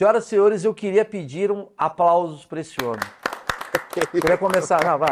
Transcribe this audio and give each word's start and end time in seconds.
Senhoras 0.00 0.24
e 0.24 0.28
senhores, 0.28 0.64
eu 0.64 0.72
queria 0.72 1.04
pedir 1.04 1.52
um 1.52 1.68
aplausos 1.76 2.46
para 2.46 2.60
esse 2.60 2.74
homem. 2.82 3.02
Eu 3.94 4.06
queria 4.22 4.38
começar. 4.38 4.82
Não, 4.82 4.98
vai, 4.98 5.10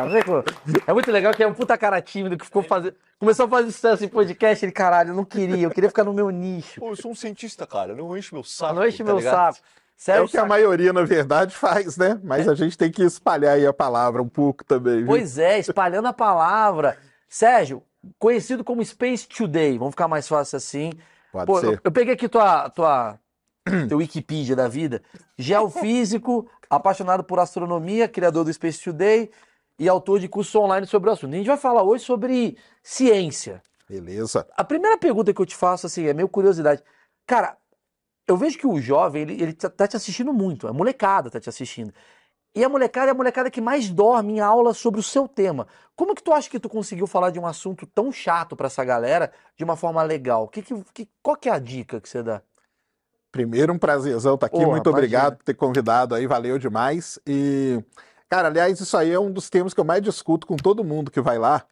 É 0.87 0.93
muito 0.95 1.13
legal 1.13 1.35
que 1.35 1.43
é 1.43 1.47
um 1.47 1.53
puta 1.53 1.77
cara 1.77 2.01
tímido 2.01 2.39
que 2.39 2.47
ficou 2.47 2.63
fazendo. 2.63 2.95
Começou 3.19 3.45
a 3.45 3.49
fazer 3.51 3.71
sucesso 3.71 4.03
em 4.03 4.09
podcast. 4.09 4.65
Ele, 4.65 4.73
caralho, 4.73 5.11
eu 5.11 5.15
não 5.15 5.27
queria, 5.27 5.65
eu 5.65 5.71
queria 5.71 5.91
ficar 5.91 6.05
no 6.05 6.15
meu 6.15 6.31
nicho. 6.31 6.81
Pô, 6.81 6.89
eu 6.89 6.97
sou 6.97 7.11
um 7.11 7.15
cientista, 7.15 7.67
cara. 7.67 7.95
Não 7.95 8.17
enche 8.17 8.33
meu 8.33 8.43
saco. 8.43 8.77
Não 8.77 8.89
enche 8.89 8.97
tá 8.97 9.05
meu 9.05 9.19
ligado? 9.19 9.57
saco. 9.57 9.59
É 9.59 9.79
Sérgio 9.95 10.25
o 10.25 10.29
que 10.31 10.39
a 10.39 10.47
maioria, 10.47 10.91
na 10.91 11.05
verdade, 11.05 11.55
faz, 11.55 11.99
né? 11.99 12.19
Mas 12.25 12.49
a 12.49 12.55
gente 12.55 12.79
tem 12.79 12.91
que 12.91 13.03
espalhar 13.03 13.57
aí 13.57 13.67
a 13.67 13.75
palavra 13.75 14.23
um 14.23 14.29
pouco 14.29 14.65
também, 14.65 15.01
viu? 15.01 15.07
Pois 15.07 15.37
é, 15.37 15.59
espalhando 15.59 16.09
a 16.09 16.15
palavra. 16.15 16.97
Sérgio, 17.29 17.83
conhecido 18.19 18.65
como 18.65 18.83
Space 18.83 19.29
Today, 19.29 19.77
vamos 19.77 19.93
ficar 19.93 20.09
mais 20.09 20.27
fácil 20.27 20.57
assim. 20.57 20.95
Pode 21.31 21.45
Pô, 21.45 21.59
eu, 21.59 21.73
ser. 21.73 21.81
eu 21.85 21.93
peguei 21.93 22.15
aqui 22.15 22.27
tua, 22.27 22.71
tua, 22.71 23.19
teu 23.89 23.99
Wikipedia 23.99 24.55
da 24.57 24.69
vida. 24.69 25.03
Geofísico, 25.37 26.49
apaixonado 26.69 27.25
por 27.25 27.39
astronomia, 27.39 28.09
criador 28.09 28.45
do 28.45 28.53
Space 28.53 28.83
Today 28.83 29.31
e 29.79 29.89
autor 29.89 30.21
de 30.21 30.29
curso 30.29 30.59
online 30.61 30.87
sobre 30.87 31.11
o 31.11 31.13
assunto. 31.13 31.33
A 31.35 31.37
gente 31.37 31.47
vai 31.47 31.57
falar 31.57 31.83
hoje 31.83 32.05
sobre 32.05 32.57
ciência. 32.83 33.63
Beleza. 33.89 34.47
A 34.57 34.65
primeira 34.65 34.99
pergunta 34.99 35.33
que 35.33 35.41
eu 35.41 35.47
te 35.47 35.57
faço, 35.57 35.87
assim, 35.87 36.07
é 36.07 36.13
meio 36.13 36.29
curiosidade. 36.29 36.83
Cara, 37.27 37.57
eu 38.27 38.37
vejo 38.37 38.59
que 38.59 38.67
o 38.67 38.81
jovem, 38.81 39.23
ele, 39.23 39.43
ele 39.43 39.53
tá, 39.55 39.71
tá 39.71 39.89
te 39.89 39.97
assistindo 39.97 40.33
muito, 40.33 40.69
a 40.69 40.73
molecada 40.73 41.31
tá 41.31 41.41
te 41.41 41.49
assistindo. 41.49 41.93
E 42.55 42.65
a 42.65 42.69
molecada 42.69 43.09
é 43.09 43.13
a 43.13 43.15
molecada 43.15 43.51
que 43.51 43.61
mais 43.61 43.89
dorme 43.89 44.35
em 44.35 44.41
aula 44.41 44.75
sobre 44.75 44.99
o 45.01 45.03
seu 45.03 45.29
tema. 45.29 45.67
Como 45.95 46.15
que 46.15 46.23
tu 46.23 46.33
acha 46.33 46.51
que 46.51 46.59
tu 46.59 46.69
conseguiu 46.69 47.07
falar 47.07 47.31
de 47.31 47.39
um 47.39 47.47
assunto 47.47 47.87
tão 47.87 48.11
chato 48.11 48.57
pra 48.57 48.67
essa 48.67 48.85
galera 48.85 49.33
de 49.57 49.65
uma 49.65 49.77
forma 49.77 50.03
legal? 50.03 50.49
Que, 50.49 50.63
que, 50.63 50.75
que- 50.93 51.09
qual 51.23 51.37
que 51.37 51.49
é 51.49 51.53
a 51.53 51.59
dica 51.59 52.01
que 52.01 52.09
você 52.09 52.23
dá? 52.23 52.43
Primeiro, 53.31 53.73
um 53.73 53.79
prazerzão 53.79 54.35
estar 54.35 54.47
aqui. 54.47 54.57
Porra, 54.57 54.71
Muito 54.71 54.89
obrigado 54.91 55.23
imagina. 55.23 55.37
por 55.37 55.45
ter 55.45 55.55
convidado 55.55 56.15
aí, 56.15 56.27
valeu 56.27 56.59
demais. 56.59 57.19
E, 57.27 57.83
cara, 58.29 58.49
aliás, 58.49 58.81
isso 58.81 58.97
aí 58.97 59.11
é 59.11 59.21
um 59.21 59.31
dos 59.31 59.51
temas 59.51 59.75
que 59.75 59.81
eu 59.81 59.85
mais 59.85 60.03
discuto 60.03 60.47
com 60.47 60.57
todo 60.57 60.85
mundo 60.85 61.11
que 61.11 61.21
vai 61.21 61.39
lá. 61.39 61.65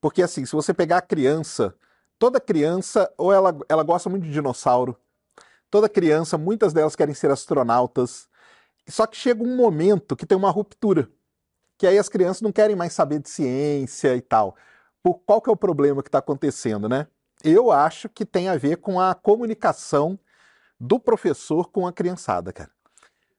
Porque, 0.00 0.22
assim, 0.22 0.44
se 0.44 0.52
você 0.52 0.72
pegar 0.72 0.98
a 0.98 1.02
criança, 1.02 1.74
toda 2.18 2.40
criança, 2.40 3.10
ou 3.18 3.32
ela, 3.32 3.56
ela 3.68 3.82
gosta 3.82 4.08
muito 4.08 4.24
de 4.24 4.32
dinossauro, 4.32 4.96
toda 5.70 5.88
criança, 5.88 6.38
muitas 6.38 6.72
delas 6.72 6.96
querem 6.96 7.14
ser 7.14 7.30
astronautas. 7.30 8.28
Só 8.88 9.06
que 9.06 9.16
chega 9.16 9.42
um 9.42 9.56
momento 9.56 10.16
que 10.16 10.26
tem 10.26 10.36
uma 10.36 10.50
ruptura. 10.50 11.08
Que 11.76 11.86
aí 11.86 11.98
as 11.98 12.08
crianças 12.08 12.40
não 12.40 12.52
querem 12.52 12.76
mais 12.76 12.92
saber 12.92 13.18
de 13.18 13.28
ciência 13.28 14.14
e 14.16 14.20
tal. 14.20 14.56
Por 15.02 15.20
qual 15.26 15.40
que 15.40 15.50
é 15.50 15.52
o 15.52 15.56
problema 15.56 16.02
que 16.02 16.08
está 16.08 16.18
acontecendo, 16.18 16.88
né? 16.88 17.06
Eu 17.42 17.70
acho 17.70 18.08
que 18.08 18.24
tem 18.24 18.48
a 18.48 18.56
ver 18.56 18.76
com 18.76 18.98
a 18.98 19.14
comunicação 19.14 20.18
do 20.84 21.00
professor 21.00 21.70
com 21.70 21.86
a 21.86 21.92
criançada, 21.92 22.52
cara. 22.52 22.70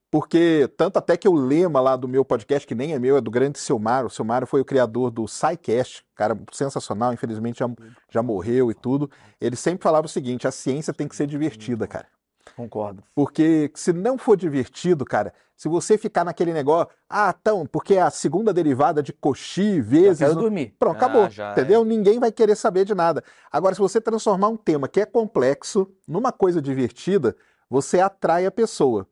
Porque, 0.10 0.70
tanto 0.78 0.98
até 0.98 1.18
que 1.18 1.28
o 1.28 1.34
lema 1.34 1.82
lá 1.82 1.96
do 1.96 2.08
meu 2.08 2.24
podcast, 2.24 2.66
que 2.66 2.74
nem 2.74 2.94
é 2.94 3.00
meu, 3.00 3.18
é 3.18 3.22
do 3.22 3.30
grande 3.30 3.60
Silmar, 3.60 4.06
o 4.06 4.10
Silmar 4.10 4.46
foi 4.48 4.62
o 4.62 4.66
criador 4.66 5.12
do 5.12 5.28
SciCast, 5.28 6.06
cara 6.16 6.40
sensacional, 6.52 7.12
infelizmente 7.14 7.60
já, 7.60 7.70
já 8.10 8.24
morreu 8.24 8.72
e 8.72 8.74
tudo. 8.74 9.12
Ele 9.42 9.56
sempre 9.56 9.84
falava 9.84 10.06
o 10.06 10.10
seguinte: 10.10 10.48
a 10.48 10.52
ciência 10.52 10.94
tem 10.94 11.08
que 11.08 11.16
ser 11.16 11.28
divertida, 11.28 11.86
cara. 11.86 12.08
Concordo. 12.56 13.04
Porque 13.14 13.70
se 13.76 13.92
não 13.92 14.18
for 14.18 14.36
divertido, 14.38 15.04
cara, 15.04 15.34
se 15.58 15.68
você 15.68 15.98
ficar 15.98 16.24
naquele 16.24 16.54
negócio, 16.54 16.88
ah, 17.10 17.34
então, 17.40 17.66
porque 17.66 17.96
é 17.96 18.02
a 18.02 18.10
segunda 18.10 18.54
derivada 18.54 19.02
de 19.04 19.12
Cauchy 19.14 19.80
vezes. 19.82 20.20
Quero 20.20 20.36
não- 20.36 20.42
dormir. 20.42 20.76
Pronto, 20.80 20.96
Ah, 20.96 21.06
acabou. 21.06 21.30
já 21.30 21.52
entendeu? 21.52 21.84
Ninguém 21.84 22.20
vai 22.20 22.32
querer 22.32 22.56
saber 22.56 22.86
de 22.86 22.96
nada. 22.96 23.24
Agora, 23.52 23.74
se 23.76 23.82
você 23.82 24.00
transformar 24.00 24.48
um 24.50 24.58
tema 24.58 24.88
que 24.88 25.02
é 25.02 25.06
complexo 25.06 25.90
numa 26.08 26.32
coisa 26.32 26.62
divertida, 26.62 27.36
você 27.70 28.00
atrai 28.00 28.46
a 28.46 28.52
pessoa. 28.52 29.08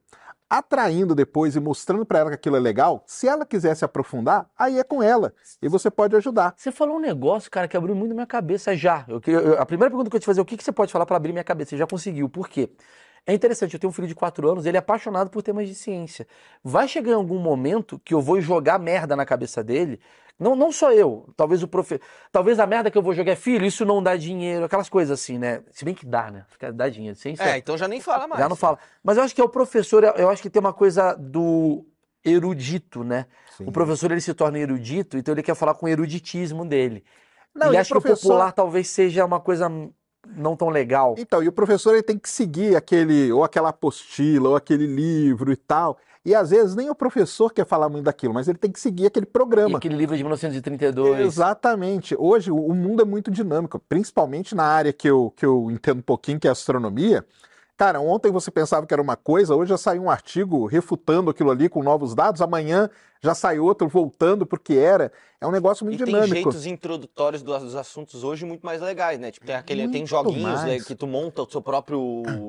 Atraindo 0.50 1.16
depois 1.16 1.56
e 1.56 1.60
mostrando 1.60 2.06
para 2.06 2.20
ela 2.20 2.30
que 2.30 2.36
aquilo 2.36 2.56
é 2.56 2.60
legal, 2.60 3.04
se 3.08 3.28
ela 3.28 3.44
quiser 3.44 3.76
se 3.76 3.84
aprofundar, 3.84 4.48
aí 4.56 4.78
é 4.78 4.84
com 4.84 5.02
ela. 5.02 5.34
E 5.60 5.68
você 5.68 5.90
pode 5.90 6.16
ajudar. 6.16 6.54
Você 6.56 6.72
falou 6.72 6.98
um 6.98 7.00
negócio, 7.00 7.50
cara, 7.50 7.68
que 7.68 7.76
abriu 7.76 7.96
muito 7.96 8.14
minha 8.14 8.28
cabeça 8.28 8.76
já. 8.76 9.04
Eu, 9.08 9.20
eu- 9.26 9.60
a 9.60 9.66
primeira 9.66 9.90
pergunta 9.90 10.12
que 10.12 10.16
eu 10.16 10.20
te 10.20 10.26
fazer 10.28 10.40
é 10.42 10.44
o 10.44 10.46
que, 10.46 10.56
que 10.56 10.64
você 10.64 10.72
pode 10.72 10.92
falar 10.92 11.08
para 11.08 11.16
abrir 11.18 11.32
minha 11.32 11.44
cabeça? 11.44 11.72
Você 11.72 11.78
já 11.78 11.88
conseguiu. 11.88 12.30
Por 12.30 12.48
quê? 12.48 12.70
É 13.26 13.34
interessante, 13.34 13.74
eu 13.74 13.80
tenho 13.80 13.90
um 13.90 13.94
filho 13.94 14.08
de 14.08 14.16
4 14.16 14.50
anos, 14.50 14.66
ele 14.66 14.76
é 14.76 14.80
apaixonado 14.80 15.30
por 15.30 15.42
temas 15.42 15.68
de 15.68 15.76
ciência. 15.76 16.28
Vai 16.64 16.88
chegar 16.88 17.12
em 17.12 17.16
algum 17.16 17.40
momento 17.40 17.98
que 18.04 18.14
eu 18.14 18.22
vou 18.22 18.42
jogar 18.42 18.78
merda 18.78 19.16
na 19.16 19.26
cabeça 19.26 19.64
dele. 19.64 20.00
Não, 20.38 20.56
não 20.56 20.72
só 20.74 20.92
eu, 20.92 21.30
talvez 21.38 21.64
o 21.64 21.68
profe... 21.68 22.02
Talvez 22.32 22.60
a 22.60 22.68
merda 22.68 22.92
que 22.92 22.98
eu 22.98 23.02
vou 23.02 23.14
jogar 23.14 23.32
é 23.32 23.36
filho, 23.36 23.66
isso 23.66 23.86
não 23.86 24.04
dá 24.04 24.18
dinheiro, 24.18 24.66
aquelas 24.66 24.90
coisas 24.90 25.18
assim, 25.22 25.38
né? 25.38 25.64
Se 25.72 25.86
bem 25.86 25.94
que 25.94 26.06
dá, 26.06 26.30
né? 26.32 26.44
Fica- 26.50 26.74
Dá 26.74 26.90
dinheiro. 26.90 27.16
Ciência 27.16 27.44
É, 27.44 27.58
então 27.58 27.78
já 27.78 27.88
nem 27.88 28.02
fala 28.02 28.28
mais. 28.28 28.42
já 28.42 28.50
não 28.50 28.56
fala. 28.56 28.78
Mas 29.02 29.16
eu 29.16 29.24
acho 29.24 29.34
que 29.34 29.40
é 29.40 29.44
o 29.44 29.48
professor, 29.50 30.04
eu 30.18 30.30
acho 30.30 30.42
que 30.42 30.50
tem 30.50 30.60
uma 30.60 30.74
coisa 30.74 31.14
do 31.14 31.86
erudito, 32.26 33.04
né? 33.04 33.26
O 33.62 33.72
professor 33.72 34.12
ele 34.12 34.22
se 34.22 34.34
torna 34.34 34.58
erudito, 34.60 35.18
então 35.18 35.34
ele 35.34 35.44
quer 35.44 35.56
falar 35.56 35.76
com 35.76 35.86
o 35.86 35.90
eruditismo 35.90 36.66
dele. 36.66 37.04
Não, 37.54 37.68
ele 37.68 37.76
e 37.76 37.80
acha 37.80 37.92
que 37.94 37.98
o 37.98 38.02
professor- 38.02 38.30
popular 38.30 38.52
talvez 38.52 38.90
seja 38.90 39.24
uma 39.24 39.40
coisa 39.40 39.70
não 40.28 40.56
tão 40.56 40.70
legal. 40.70 41.16
Então, 41.18 41.44
e 41.44 41.48
o 41.48 41.52
professor 41.52 41.94
ele 41.94 42.04
tem 42.04 42.18
que 42.18 42.30
seguir 42.30 42.76
aquele, 42.76 43.32
ou 43.32 43.44
aquela 43.44 43.70
apostila, 43.70 44.50
ou 44.50 44.56
aquele 44.56 44.86
livro 44.86 45.52
e 45.52 45.56
tal. 45.56 45.98
E 46.26 46.34
às 46.34 46.52
vezes 46.52 46.74
nem 46.74 46.90
o 46.90 46.96
professor 46.96 47.52
quer 47.52 47.66
falar 47.66 47.90
muito 47.90 48.06
daquilo, 48.06 48.34
mas 48.34 48.48
ele 48.48 48.58
tem 48.58 48.72
que 48.72 48.80
seguir 48.80 49.08
aquele 49.08 49.26
E 49.26 49.30
programa. 49.30 49.78
aquele 49.78 49.96
livro 49.96 50.16
de 50.16 50.24
1932. 50.24 51.20
Exatamente. 51.20 52.16
Hoje 52.18 52.50
o 52.50 52.74
mundo 52.74 53.02
é 53.02 53.06
muito 53.06 53.30
dinâmico, 53.30 53.78
principalmente 53.90 54.56
na 54.56 54.64
área 54.64 54.94
que 54.94 55.10
eu, 55.10 55.34
que 55.36 55.46
eu 55.46 55.70
entendo 55.70 56.00
um 56.00 56.04
pouquinho, 56.04 56.40
que 56.40 56.48
é 56.48 56.52
astronomia. 56.52 57.26
Cara, 57.76 58.00
ontem 58.00 58.32
você 58.32 58.52
pensava 58.52 58.86
que 58.86 58.94
era 58.94 59.02
uma 59.02 59.16
coisa, 59.16 59.56
hoje 59.56 59.70
já 59.70 59.78
saiu 59.78 60.04
um 60.04 60.10
artigo 60.10 60.68
refutando 60.68 61.32
aquilo 61.32 61.50
ali 61.50 61.68
com 61.68 61.82
novos 61.82 62.14
dados, 62.14 62.40
amanhã 62.40 62.88
já 63.20 63.34
sai 63.34 63.58
outro 63.58 63.88
voltando 63.88 64.46
porque 64.46 64.76
era. 64.76 65.12
É 65.42 65.48
um 65.48 65.52
negócio 65.52 65.84
muito 65.84 65.96
E 66.02 66.06
tem 66.06 66.14
dinâmico. 66.14 66.36
jeitos 66.36 66.66
introdutórios 66.68 67.42
do- 67.42 67.58
dos 67.58 67.76
assuntos 67.76 68.24
hoje 68.24 68.46
muito 68.46 68.64
mais 68.64 68.80
legais, 68.80 69.20
né? 69.20 69.32
Tipo, 69.32 69.48
tem, 69.48 69.56
aquele, 69.56 69.88
tem 69.88 70.06
joguinhos 70.06 70.64
né, 70.64 70.80
que 70.80 70.94
tu 70.94 71.08
monta 71.08 71.42
o 71.42 71.50
seu 71.50 71.62
próprio, 71.62 72.00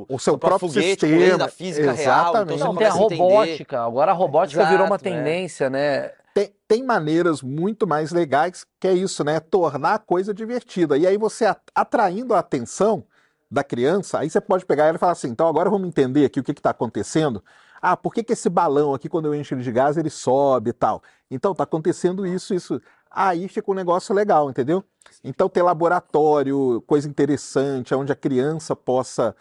O 0.08 0.18
seu 0.18 0.36
próprio 0.36 0.68
foguete 0.68 1.00
sistema. 1.00 1.16
lei 1.18 1.36
da 1.38 1.48
física 1.48 1.92
real. 1.92 2.28
Então 2.30 2.54
Exatamente. 2.54 2.58
você 2.58 2.64
Não, 2.64 2.74
tem 2.76 2.86
a 2.86 2.90
robótica. 2.92 3.80
Agora 3.80 4.10
a 4.10 4.14
robótica 4.14 4.64
virou 4.66 4.86
uma 4.86 4.96
Exato, 4.96 5.08
é. 5.08 5.10
tendência, 5.10 5.70
né? 5.70 6.12
Tem, 6.34 6.52
tem 6.68 6.82
maneiras 6.82 7.40
muito 7.40 7.86
mais 7.86 8.12
legais 8.12 8.66
que 8.78 8.86
é 8.88 8.92
isso, 8.92 9.24
né? 9.24 9.40
Tornar 9.40 9.94
a 9.94 9.98
coisa 9.98 10.34
divertida. 10.34 10.98
E 10.98 11.06
aí 11.06 11.16
você 11.16 11.46
atraindo 11.74 12.34
a 12.34 12.40
atenção 12.40 13.04
da 13.54 13.64
criança, 13.64 14.18
aí 14.18 14.28
você 14.30 14.40
pode 14.40 14.66
pegar 14.66 14.86
ela 14.86 14.96
e 14.96 14.98
falar 14.98 15.12
assim, 15.12 15.28
então 15.28 15.48
agora 15.48 15.70
vamos 15.70 15.88
entender 15.88 16.24
aqui 16.24 16.40
o 16.40 16.44
que 16.44 16.52
está 16.52 16.70
acontecendo. 16.70 17.42
Ah, 17.80 17.96
por 17.96 18.14
que, 18.14 18.22
que 18.24 18.32
esse 18.32 18.48
balão 18.48 18.94
aqui, 18.94 19.08
quando 19.08 19.26
eu 19.26 19.34
encho 19.34 19.54
ele 19.54 19.62
de 19.62 19.70
gás, 19.72 19.96
ele 19.96 20.10
sobe 20.10 20.70
e 20.70 20.72
tal? 20.72 21.02
Então, 21.30 21.52
está 21.52 21.64
acontecendo 21.64 22.26
isso, 22.26 22.54
isso. 22.54 22.80
Aí 23.10 23.46
fica 23.48 23.70
um 23.70 23.74
negócio 23.74 24.14
legal, 24.14 24.50
entendeu? 24.50 24.82
Então, 25.22 25.48
ter 25.48 25.62
laboratório, 25.62 26.82
coisa 26.86 27.08
interessante, 27.08 27.94
onde 27.94 28.10
a 28.12 28.16
criança 28.16 28.74
possa, 28.74 29.36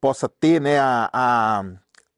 possa 0.00 0.28
ter, 0.28 0.60
né, 0.60 0.78
a, 0.80 1.10
a- 1.12 1.64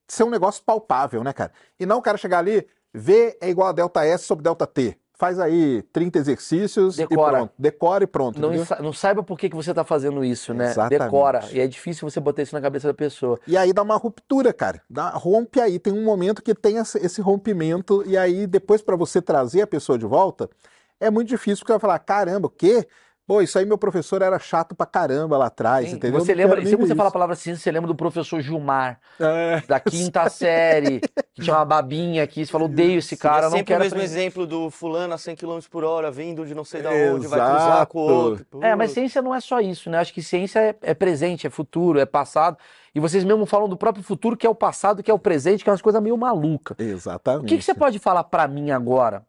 ser 0.09 0.25
um 0.25 0.31
negócio 0.31 0.63
palpável, 0.65 1.25
né, 1.25 1.33
cara? 1.33 1.53
E 1.81 1.87
não 1.87 1.99
o 1.99 2.03
cara 2.03 2.19
chegar 2.19 2.39
ali, 2.41 2.67
V 2.95 3.39
é 3.41 3.49
igual 3.51 3.69
a 3.69 3.73
delta 3.73 4.05
S 4.05 4.25
sobre 4.27 4.45
delta 4.45 4.67
T. 4.67 4.99
Faz 5.23 5.39
aí 5.39 5.83
30 5.93 6.19
exercícios 6.19 6.97
Decora. 6.97 7.15
e 7.15 7.37
pronto. 7.37 7.55
Decora 7.57 8.03
e 8.03 8.07
pronto, 8.09 8.41
Não, 8.41 8.51
não 8.81 8.93
saiba 8.93 9.23
por 9.23 9.39
que, 9.39 9.49
que 9.49 9.55
você 9.55 9.71
está 9.71 9.85
fazendo 9.85 10.25
isso, 10.25 10.53
né? 10.53 10.65
Exatamente. 10.65 10.99
Decora. 10.99 11.45
E 11.53 11.61
é 11.61 11.67
difícil 11.69 12.11
você 12.11 12.19
botar 12.19 12.43
isso 12.43 12.53
na 12.53 12.61
cabeça 12.61 12.89
da 12.89 12.95
pessoa. 12.95 13.39
E 13.47 13.57
aí 13.57 13.73
dá 13.73 13.83
uma 13.83 13.95
ruptura, 13.95 14.53
cara. 14.53 14.83
Dá, 14.91 15.11
rompe 15.11 15.61
aí. 15.61 15.79
Tem 15.79 15.93
um 15.93 16.03
momento 16.03 16.43
que 16.43 16.53
tem 16.57 16.77
esse 16.79 17.21
rompimento, 17.21 18.03
e 18.05 18.19
aí 18.19 18.49
depois 18.49 18.83
para 18.83 18.97
você 18.97 19.23
trazer 19.23 19.63
a 19.63 19.67
pessoa 19.69 19.97
de 19.97 20.05
volta, 20.05 20.51
é 20.99 21.09
muito 21.09 21.29
difícil, 21.29 21.59
porque 21.59 21.73
vai 21.73 21.79
falar: 21.79 22.01
caramba, 22.01 22.49
o 22.49 22.51
quê? 22.51 22.85
Pô, 23.27 23.41
isso 23.41 23.57
aí 23.59 23.65
meu 23.65 23.79
professor 23.79 24.21
era 24.21 24.39
chato 24.39 24.75
pra 24.75 24.85
caramba 24.85 25.39
lá 25.39 25.47
atrás, 25.47 25.87
Hein? 25.89 25.95
entendeu? 25.95 26.21
Você 26.21 26.35
lembra, 26.35 26.57
sempre 26.57 26.77
ver 26.77 26.87
você 26.89 26.95
fala 26.95 27.09
a 27.09 27.13
palavra 27.13 27.37
ciência, 27.37 27.63
você 27.63 27.71
lembra 27.71 27.87
do 27.87 27.95
professor 27.95 28.41
Gilmar, 28.41 29.01
É, 29.21 29.63
da 29.69 29.79
quinta 29.79 30.29
série, 30.31 31.01
que 31.33 31.41
tinha 31.43 31.55
uma 31.55 31.65
babinha 31.65 32.25
aqui, 32.25 32.45
você 32.45 32.51
falou, 32.51 32.67
odeio 32.69 32.99
esse 32.99 33.17
cara, 33.17 33.43
é 33.43 33.43
não 33.45 33.51
sempre 33.51 33.67
quero 33.67 33.81
o 33.81 33.85
mesmo 33.85 33.97
aprender. 33.99 34.21
exemplo 34.21 34.47
do 34.47 34.71
fulano 34.71 35.15
a 35.15 35.19
100 35.19 35.37
km 35.37 35.61
por 35.71 35.85
hora, 35.85 36.11
vindo 36.11 36.45
de 36.45 36.53
não 36.53 36.65
sei 36.65 36.83
da 36.83 36.91
onde, 36.91 37.29
vai 37.29 37.39
cruzar 37.41 37.87
com 37.87 37.99
o 38.01 38.03
Exato. 38.03 38.13
outro. 38.25 38.47
É, 38.61 38.75
mas 38.75 38.91
ciência 38.91 39.23
não 39.23 39.33
é 39.33 39.41
só 39.41 39.61
isso, 39.61 39.89
né? 39.89 39.99
Acho 39.99 40.13
que 40.13 40.21
ciência 40.23 40.59
é, 40.59 40.77
é 40.83 40.93
presente, 40.95 41.47
é 41.47 41.51
futuro, 41.51 42.01
é 42.01 42.05
passado. 42.07 42.57
E 42.93 42.99
vocês 42.99 43.23
mesmo 43.23 43.47
falam 43.47 43.69
do 43.69 43.77
próprio 43.77 44.03
futuro, 44.05 44.37
que 44.37 44.47
é 44.47 44.51
o 44.51 44.55
passado, 44.55 45.01
que 45.01 45.11
é 45.11 45.15
o 45.15 45.19
presente, 45.19 45.63
que 45.63 45.71
é 45.71 45.73
umas 45.73 45.81
coisas 45.81 46.03
meio 46.03 46.19
malucas. 46.19 46.77
O 46.77 46.83
Exatamente. 46.83 47.47
que, 47.47 47.57
que 47.59 47.63
você 47.65 47.73
pode 47.73 47.99
falar 48.01 48.25
pra 48.25 48.49
mim 48.49 48.73
agora, 48.73 49.25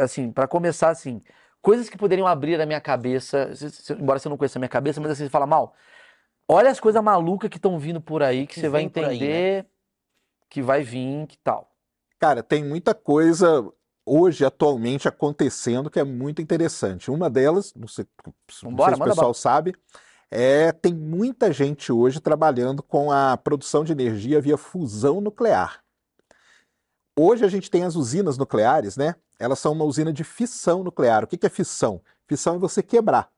assim, 0.00 0.30
pra 0.30 0.46
começar 0.46 0.90
assim, 0.90 1.20
coisas 1.62 1.88
que 1.88 1.96
poderiam 1.96 2.26
abrir 2.26 2.60
a 2.60 2.66
minha 2.66 2.80
cabeça, 2.80 3.50
embora 3.98 4.18
você 4.18 4.28
não 4.28 4.36
conheça 4.36 4.58
a 4.58 4.60
minha 4.60 4.68
cabeça, 4.68 5.00
mas 5.00 5.12
assim, 5.12 5.24
você 5.24 5.30
fala, 5.30 5.46
mal, 5.46 5.74
olha 6.48 6.70
as 6.70 6.80
coisas 6.80 7.02
malucas 7.02 7.50
que 7.50 7.56
estão 7.58 7.78
vindo 7.78 8.00
por 8.00 8.22
aí, 8.22 8.46
que 8.46 8.54
Que 8.54 8.60
você 8.60 8.68
vai 8.68 8.88
por 8.88 9.04
aí, 9.04 9.28
né? 9.28 9.40
entender 9.40 9.66
que 10.50 10.62
vai 10.62 10.82
vir, 10.82 11.26
que 11.26 11.38
tal. 11.38 11.70
Cara, 12.18 12.42
tem 12.42 12.64
muita 12.64 12.94
coisa 12.94 13.66
hoje, 14.06 14.44
atualmente, 14.44 15.08
acontecendo 15.08 15.90
que 15.90 15.98
é 16.00 16.04
muito 16.04 16.42
interessante. 16.42 17.10
Uma 17.10 17.30
delas, 17.30 17.72
não 17.74 17.88
sei, 17.88 18.06
não 18.62 18.78
sei 18.80 18.94
se 18.94 19.00
o 19.00 19.04
pessoal 19.04 19.28
bala. 19.28 19.34
sabe, 19.34 19.74
É, 20.30 20.72
tem 20.72 20.94
muita 20.94 21.52
gente 21.52 21.92
hoje 21.92 22.20
trabalhando 22.20 22.82
com 22.82 23.12
a 23.12 23.36
produção 23.36 23.84
de 23.84 23.92
energia 23.92 24.40
via 24.40 24.56
fusão 24.56 25.20
nuclear. 25.20 25.81
Hoje 27.18 27.44
a 27.44 27.48
gente 27.48 27.70
tem 27.70 27.84
as 27.84 27.94
usinas 27.94 28.38
nucleares, 28.38 28.96
né? 28.96 29.14
Elas 29.38 29.58
são 29.58 29.72
uma 29.72 29.84
usina 29.84 30.12
de 30.12 30.24
fissão 30.24 30.82
nuclear. 30.82 31.24
O 31.24 31.26
que 31.26 31.44
é 31.44 31.48
fissão? 31.50 32.00
Fissão 32.26 32.54
é 32.54 32.58
você 32.58 32.82
quebrar. 32.82 33.28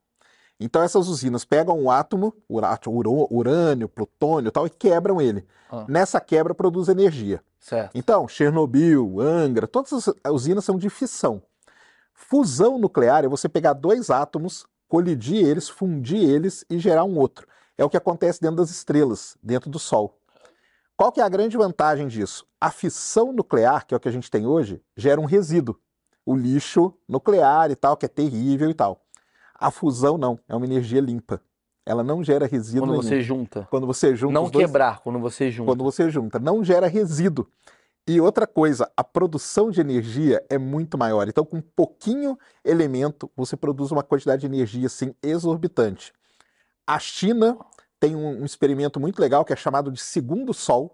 Então 0.60 0.82
essas 0.82 1.08
usinas 1.08 1.44
pegam 1.44 1.78
um 1.78 1.90
átomo, 1.90 2.32
urânio, 2.48 3.88
plutônio 3.88 4.48
e 4.48 4.52
tal, 4.52 4.66
e 4.66 4.70
quebram 4.70 5.20
ele. 5.20 5.44
Ah. 5.70 5.84
Nessa 5.88 6.20
quebra 6.20 6.54
produz 6.54 6.88
energia. 6.88 7.42
Certo. 7.58 7.96
Então, 7.96 8.28
Chernobyl, 8.28 9.20
Angra, 9.20 9.66
todas 9.66 9.92
as 9.92 10.32
usinas 10.32 10.64
são 10.64 10.76
de 10.76 10.88
fissão. 10.88 11.42
Fusão 12.12 12.78
nuclear 12.78 13.24
é 13.24 13.28
você 13.28 13.48
pegar 13.48 13.72
dois 13.72 14.10
átomos, 14.10 14.66
colidir 14.86 15.44
eles, 15.44 15.68
fundir 15.68 16.22
eles 16.22 16.64
e 16.70 16.78
gerar 16.78 17.04
um 17.04 17.18
outro. 17.18 17.48
É 17.76 17.84
o 17.84 17.90
que 17.90 17.96
acontece 17.96 18.40
dentro 18.40 18.58
das 18.58 18.70
estrelas, 18.70 19.36
dentro 19.42 19.68
do 19.68 19.78
Sol. 19.80 20.16
Qual 20.96 21.10
que 21.10 21.20
é 21.20 21.24
a 21.24 21.28
grande 21.28 21.56
vantagem 21.56 22.06
disso? 22.06 22.46
A 22.60 22.70
fissão 22.70 23.32
nuclear, 23.32 23.84
que 23.84 23.94
é 23.94 23.96
o 23.96 24.00
que 24.00 24.08
a 24.08 24.12
gente 24.12 24.30
tem 24.30 24.46
hoje, 24.46 24.80
gera 24.96 25.20
um 25.20 25.24
resíduo. 25.24 25.76
O 26.24 26.36
lixo 26.36 26.94
nuclear 27.08 27.70
e 27.70 27.76
tal, 27.76 27.96
que 27.96 28.06
é 28.06 28.08
terrível 28.08 28.70
e 28.70 28.74
tal. 28.74 29.02
A 29.54 29.70
fusão 29.70 30.16
não, 30.16 30.38
é 30.48 30.54
uma 30.54 30.64
energia 30.64 31.00
limpa. 31.00 31.40
Ela 31.84 32.02
não 32.02 32.22
gera 32.22 32.46
resíduo 32.46 32.86
Quando 32.86 32.90
nenhum. 32.92 33.02
você 33.02 33.20
junta. 33.20 33.68
Quando 33.70 33.86
você 33.86 34.16
junta. 34.16 34.32
Não 34.32 34.48
dois... 34.48 34.64
quebrar, 34.64 35.00
quando 35.00 35.18
você 35.18 35.50
junta. 35.50 35.70
Quando 35.70 35.84
você 35.84 36.08
junta. 36.08 36.38
Não 36.38 36.64
gera 36.64 36.86
resíduo. 36.86 37.46
E 38.06 38.20
outra 38.20 38.46
coisa, 38.46 38.90
a 38.96 39.02
produção 39.02 39.70
de 39.70 39.80
energia 39.80 40.44
é 40.48 40.58
muito 40.58 40.96
maior. 40.96 41.26
Então, 41.28 41.44
com 41.44 41.60
pouquinho 41.60 42.38
elemento, 42.64 43.30
você 43.36 43.56
produz 43.56 43.90
uma 43.90 44.02
quantidade 44.02 44.40
de 44.40 44.46
energia 44.46 44.86
assim 44.86 45.14
exorbitante. 45.22 46.12
A 46.86 46.98
China 46.98 47.58
tem 48.04 48.14
um, 48.14 48.42
um 48.42 48.44
experimento 48.44 49.00
muito 49.00 49.18
legal 49.18 49.46
que 49.46 49.52
é 49.54 49.56
chamado 49.56 49.90
de 49.90 49.98
segundo 49.98 50.52
sol, 50.52 50.90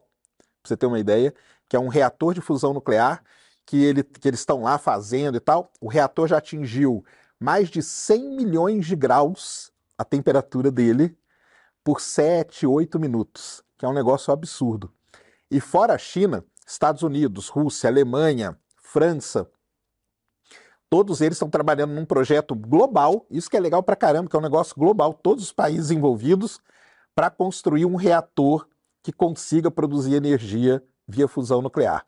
para 0.62 0.68
você 0.68 0.76
ter 0.76 0.86
uma 0.86 1.00
ideia, 1.00 1.34
que 1.68 1.74
é 1.74 1.80
um 1.80 1.88
reator 1.88 2.32
de 2.32 2.40
fusão 2.40 2.72
nuclear 2.72 3.24
que, 3.66 3.82
ele, 3.82 4.04
que 4.04 4.28
eles 4.28 4.38
estão 4.38 4.62
lá 4.62 4.78
fazendo 4.78 5.36
e 5.36 5.40
tal. 5.40 5.72
O 5.80 5.88
reator 5.88 6.28
já 6.28 6.38
atingiu 6.38 7.04
mais 7.40 7.68
de 7.68 7.82
100 7.82 8.36
milhões 8.36 8.86
de 8.86 8.94
graus 8.94 9.72
a 9.98 10.04
temperatura 10.04 10.70
dele 10.70 11.18
por 11.82 12.00
7, 12.00 12.64
8 12.64 13.00
minutos, 13.00 13.64
que 13.76 13.84
é 13.84 13.88
um 13.88 13.92
negócio 13.92 14.32
absurdo. 14.32 14.92
E 15.50 15.58
fora 15.58 15.94
a 15.94 15.98
China, 15.98 16.44
Estados 16.64 17.02
Unidos, 17.02 17.48
Rússia, 17.48 17.90
Alemanha, 17.90 18.56
França, 18.76 19.50
todos 20.88 21.20
eles 21.20 21.34
estão 21.34 21.50
trabalhando 21.50 21.92
num 21.92 22.04
projeto 22.04 22.54
global, 22.54 23.26
isso 23.28 23.50
que 23.50 23.56
é 23.56 23.60
legal 23.60 23.82
pra 23.82 23.96
caramba, 23.96 24.30
que 24.30 24.36
é 24.36 24.38
um 24.38 24.42
negócio 24.42 24.76
global, 24.78 25.12
todos 25.12 25.42
os 25.42 25.52
países 25.52 25.90
envolvidos, 25.90 26.60
para 27.20 27.28
construir 27.28 27.84
um 27.84 27.96
reator 27.96 28.66
que 29.02 29.12
consiga 29.12 29.70
produzir 29.70 30.14
energia 30.14 30.82
via 31.06 31.28
fusão 31.28 31.60
nuclear. 31.60 32.02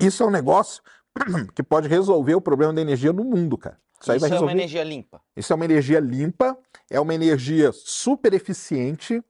Isso 0.00 0.22
é 0.22 0.26
um 0.26 0.30
negócio 0.30 0.80
que 1.52 1.64
pode 1.64 1.88
resolver 1.88 2.36
o 2.36 2.40
problema 2.40 2.72
da 2.72 2.80
energia 2.80 3.12
no 3.12 3.24
mundo, 3.24 3.58
cara. 3.58 3.76
Isso, 4.00 4.14
Isso 4.14 4.34
é 4.34 4.38
uma 4.38 4.52
energia 4.52 4.84
limpa. 4.84 5.20
Isso 5.36 5.52
é 5.52 5.56
uma 5.56 5.64
energia 5.64 5.98
limpa, 5.98 6.56
é 6.88 7.00
uma 7.00 7.12
energia 7.12 7.72
super 7.72 8.32
eficiente 8.34 9.20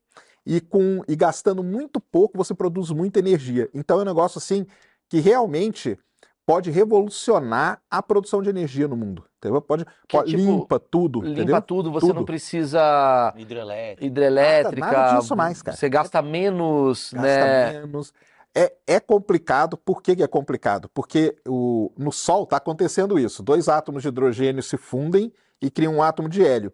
e 0.45 0.61
com 0.61 1.03
e 1.09 1.17
gastando 1.17 1.65
muito 1.65 1.99
pouco 1.99 2.37
você 2.37 2.55
produz 2.55 2.91
muita 2.91 3.19
energia. 3.19 3.71
Então 3.73 3.99
é 3.99 4.03
um 4.03 4.05
negócio 4.07 4.37
assim 4.37 4.67
que 5.09 5.19
realmente 5.19 5.99
pode 6.47 6.71
revolucionar 6.71 7.83
a 7.91 8.01
produção 8.01 8.41
de 8.41 8.49
energia 8.49 8.87
no 8.87 8.97
mundo. 8.97 9.25
Entendeu? 9.37 9.61
Pode, 9.61 9.85
pode 10.09 10.31
tipo, 10.31 10.43
limpa 10.43 10.79
tudo. 10.79 11.21
Limpa 11.21 11.33
entendeu? 11.33 11.61
tudo, 11.61 11.91
você 11.91 12.07
tudo. 12.07 12.17
não 12.17 12.25
precisa 12.25 13.35
hidrelétrica. 13.37 14.05
hidrelétrica 14.07 14.87
nada, 14.87 14.97
nada 14.97 15.19
disso 15.19 15.37
mais, 15.37 15.61
cara. 15.61 15.77
Você 15.77 15.89
gasta 15.89 16.23
menos, 16.23 17.11
gasta 17.13 17.27
né? 17.27 17.81
menos. 17.81 18.15
É, 18.55 18.73
é 18.87 19.01
complicado. 19.01 19.77
Por 19.77 20.01
que, 20.01 20.15
que 20.15 20.23
é 20.23 20.29
complicado? 20.29 20.89
Porque 20.95 21.37
o, 21.47 21.93
no 21.99 22.13
Sol 22.13 22.45
está 22.45 22.59
acontecendo 22.59 23.19
isso. 23.19 23.43
Dois 23.43 23.69
átomos 23.69 24.03
de 24.03 24.09
hidrogênio 24.09 24.63
se 24.63 24.77
fundem 24.77 25.33
e 25.61 25.69
criam 25.69 25.97
um 25.97 26.03
átomo 26.03 26.29
de 26.29 26.47
hélio. 26.47 26.73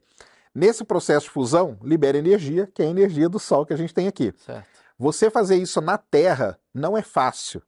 Nesse 0.55 0.85
processo 0.85 1.27
de 1.27 1.33
fusão, 1.33 1.79
libera 1.83 2.19
energia, 2.19 2.71
que 2.75 2.83
é 2.83 2.87
a 2.87 2.91
energia 2.91 3.29
do 3.29 3.39
Sol 3.39 3.65
que 3.65 3.73
a 3.73 3.77
gente 3.77 3.95
tem 3.95 4.07
aqui. 4.07 4.35
Certo. 4.37 4.69
Você 4.99 5.31
fazer 5.31 5.57
isso 5.57 5.81
na 5.81 5.97
Terra 5.97 6.59
não 6.75 6.97
é 6.97 7.03
fácil. 7.03 7.63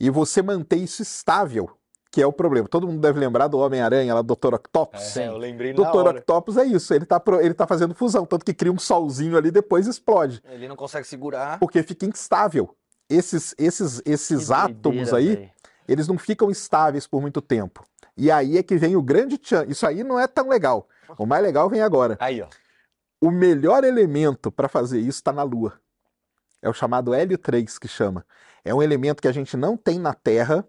E 0.00 0.10
você 0.10 0.42
manter 0.42 0.76
isso 0.76 1.02
estável, 1.02 1.70
que 2.10 2.20
é 2.20 2.26
o 2.26 2.32
problema. 2.32 2.68
Todo 2.68 2.86
mundo 2.86 3.00
deve 3.00 3.18
lembrar 3.18 3.48
do 3.48 3.58
Homem-Aranha, 3.58 4.14
lá 4.14 4.22
do 4.22 4.34
Dr. 4.34 4.54
Octopus. 4.54 5.16
É, 5.16 5.28
eu 5.28 5.36
lembrei 5.36 5.72
na 5.72 5.82
Dr. 5.82 5.96
hora. 5.96 6.18
Octopus 6.18 6.56
é 6.56 6.64
isso, 6.64 6.92
ele 6.94 7.04
está 7.04 7.22
ele 7.40 7.54
tá 7.54 7.66
fazendo 7.66 7.94
fusão, 7.94 8.26
tanto 8.26 8.44
que 8.44 8.54
cria 8.54 8.72
um 8.72 8.78
solzinho 8.78 9.36
ali 9.36 9.48
e 9.48 9.52
depois 9.52 9.86
explode. 9.86 10.42
Ele 10.48 10.68
não 10.68 10.76
consegue 10.76 11.06
segurar. 11.06 11.58
Porque 11.58 11.82
fica 11.82 12.06
instável 12.06 12.74
esses, 13.08 13.54
esses, 13.58 14.02
esses 14.04 14.50
átomos 14.50 15.12
aí, 15.12 15.36
véio. 15.36 15.50
eles 15.88 16.08
não 16.08 16.18
ficam 16.18 16.50
estáveis 16.50 17.06
por 17.06 17.20
muito 17.20 17.40
tempo. 17.40 17.84
E 18.16 18.30
aí 18.30 18.58
é 18.58 18.62
que 18.62 18.76
vem 18.76 18.96
o 18.96 19.02
grande 19.02 19.36
tchan. 19.38 19.64
Isso 19.66 19.86
aí 19.86 20.04
não 20.04 20.18
é 20.18 20.26
tão 20.26 20.48
legal. 20.48 20.88
O 21.18 21.26
mais 21.26 21.42
legal 21.42 21.68
vem 21.68 21.82
agora. 21.82 22.16
Aí, 22.20 22.40
ó. 22.40 22.46
O 23.20 23.30
melhor 23.30 23.84
elemento 23.84 24.52
para 24.52 24.68
fazer 24.68 25.00
isso 25.00 25.18
está 25.18 25.32
na 25.32 25.42
Lua. 25.42 25.80
É 26.62 26.68
o 26.68 26.72
chamado 26.72 27.12
hélio 27.12 27.36
3 27.36 27.78
que 27.78 27.88
chama. 27.88 28.24
É 28.64 28.74
um 28.74 28.82
elemento 28.82 29.20
que 29.20 29.28
a 29.28 29.32
gente 29.32 29.56
não 29.56 29.76
tem 29.76 29.98
na 29.98 30.14
Terra, 30.14 30.66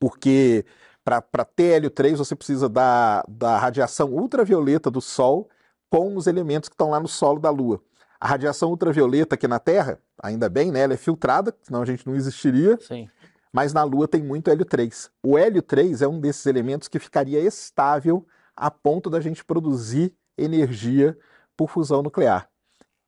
porque 0.00 0.64
para 1.04 1.44
ter 1.44 1.76
hélio 1.76 1.90
3 1.90 2.18
você 2.18 2.34
precisa 2.34 2.68
da, 2.68 3.24
da 3.28 3.56
radiação 3.56 4.10
ultravioleta 4.10 4.90
do 4.90 5.00
Sol 5.00 5.48
com 5.88 6.16
os 6.16 6.26
elementos 6.26 6.68
que 6.68 6.74
estão 6.74 6.90
lá 6.90 6.98
no 6.98 7.06
solo 7.06 7.38
da 7.38 7.48
Lua. 7.48 7.80
A 8.18 8.26
radiação 8.26 8.70
ultravioleta 8.70 9.36
aqui 9.36 9.46
na 9.46 9.60
Terra, 9.60 10.00
ainda 10.20 10.48
bem, 10.48 10.72
né? 10.72 10.80
Ela 10.80 10.94
é 10.94 10.96
filtrada, 10.96 11.54
senão 11.62 11.82
a 11.82 11.84
gente 11.84 12.06
não 12.06 12.16
existiria. 12.16 12.76
Sim. 12.80 13.08
Mas 13.52 13.72
na 13.72 13.84
Lua 13.84 14.08
tem 14.08 14.22
muito 14.22 14.50
hélio 14.50 14.64
3. 14.64 15.10
O 15.22 15.38
hélio 15.38 15.62
3 15.62 16.02
é 16.02 16.08
um 16.08 16.20
desses 16.20 16.44
elementos 16.46 16.88
que 16.88 16.98
ficaria 16.98 17.40
estável 17.40 18.26
a 18.56 18.70
ponto 18.70 19.08
da 19.08 19.20
gente 19.20 19.44
produzir 19.44 20.14
energia 20.36 21.16
por 21.56 21.70
fusão 21.70 22.02
nuclear. 22.02 22.48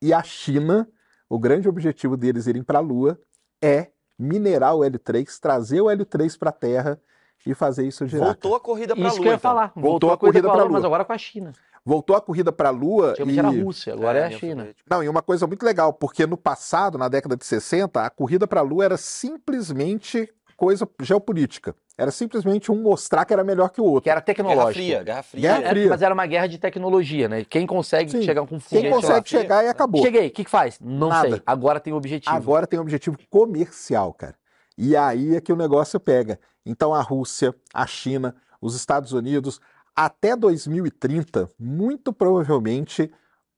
E 0.01 0.13
a 0.13 0.23
China, 0.23 0.89
o 1.29 1.39
grande 1.39 1.69
objetivo 1.69 2.17
deles 2.17 2.47
irem 2.47 2.63
para 2.63 2.79
a 2.79 2.83
Lua 2.83 3.19
é 3.63 3.89
minerar 4.19 4.75
o 4.75 4.85
hélio 4.85 4.99
3, 4.99 5.39
trazer 5.39 5.81
o 5.81 5.91
hélio 5.91 6.05
3 6.05 6.37
para 6.37 6.51
a 6.51 6.53
Terra 6.53 7.01
e 7.47 7.55
fazer 7.55 7.87
isso 7.87 8.07
girar. 8.07 8.27
Voltou 8.29 8.55
a 8.55 8.61
corrida 8.61 8.95
para 8.95 9.03
a 9.03 9.07
Lua. 9.07 9.13
Isso 9.13 9.21
que 9.21 9.29
eu 9.29 9.33
ia 9.33 9.37
então. 9.37 9.51
falar. 9.51 9.73
Voltou, 9.75 9.83
Voltou 9.83 10.11
a 10.11 10.19
corrida, 10.19 10.43
corrida 10.43 10.53
para 10.53 10.63
a 10.63 10.65
Lua, 10.65 10.73
mas 10.73 10.85
agora 10.85 11.05
com 11.05 11.13
a 11.13 11.19
China. 11.19 11.53
Voltou 11.85 12.17
a 12.17 12.21
corrida 12.21 12.53
para 12.53 12.69
a 12.69 12.73
Lua. 12.73 13.15
E... 13.19 13.39
era 13.39 13.49
a 13.49 13.51
Rússia, 13.51 13.95
agora 13.95 14.19
é, 14.19 14.23
é 14.23 14.27
a 14.27 14.31
China. 14.31 14.69
Não, 14.91 15.03
e 15.03 15.09
uma 15.09 15.23
coisa 15.23 15.47
muito 15.47 15.65
legal, 15.65 15.93
porque 15.93 16.27
no 16.27 16.37
passado, 16.37 16.99
na 16.99 17.09
década 17.09 17.37
de 17.37 17.47
60, 17.47 18.05
a 18.05 18.11
corrida 18.11 18.47
para 18.47 18.61
a 18.61 18.63
Lua 18.63 18.85
era 18.85 18.97
simplesmente 18.97 20.31
coisa 20.59 20.89
geopolítica. 21.01 21.73
Era 21.97 22.11
simplesmente 22.11 22.71
um 22.73 22.83
mostrar 22.83 23.25
que 23.25 23.33
era 23.33 23.45
melhor 23.45 23.71
que 23.71 23.81
o 23.81 23.85
outro. 23.85 24.03
Que 24.03 24.11
era 24.11 24.21
tecnológico. 24.21 24.65
Guerra 24.65 24.73
Fria, 24.73 25.03
Guerra 25.05 25.23
Fria. 25.23 25.41
Guerra 25.41 25.71
Fria. 25.71 25.89
mas 25.89 26.03
era 26.03 26.13
uma 26.13 26.27
guerra 26.27 26.47
de 26.49 26.59
tecnologia, 26.59 27.29
né? 27.29 27.45
Quem 27.45 27.65
consegue 27.65 28.11
Sim. 28.11 28.23
chegar 28.23 28.45
com 28.45 28.57
um 28.57 28.61
foguete 28.61 28.83
Quem 28.83 28.91
consegue 28.93 29.29
chegar 29.29 29.65
e 29.65 29.69
acabou. 29.69 30.03
Cheguei, 30.03 30.27
o 30.27 30.31
que, 30.33 30.45
que 30.45 30.51
faz? 30.51 30.79
Não 30.81 31.09
Nada. 31.09 31.31
sei. 31.31 31.43
Agora 31.47 31.79
tem 31.79 31.93
objetivo. 31.93 32.35
Agora 32.35 32.67
tem 32.67 32.79
objetivo 32.79 33.17
comercial, 33.31 34.13
cara. 34.13 34.35
E 34.77 34.97
aí 34.97 35.37
é 35.37 35.41
que 35.41 35.53
o 35.53 35.57
negócio 35.57 35.99
pega. 36.01 36.41
Então 36.67 36.93
a 36.93 37.01
Rússia, 37.01 37.55
a 37.73 37.87
China, 37.87 38.35
os 38.61 38.75
Estados 38.75 39.13
Unidos, 39.13 39.61
até 39.95 40.35
2030, 40.35 41.49
muito 41.59 42.13
provavelmente, 42.13 43.13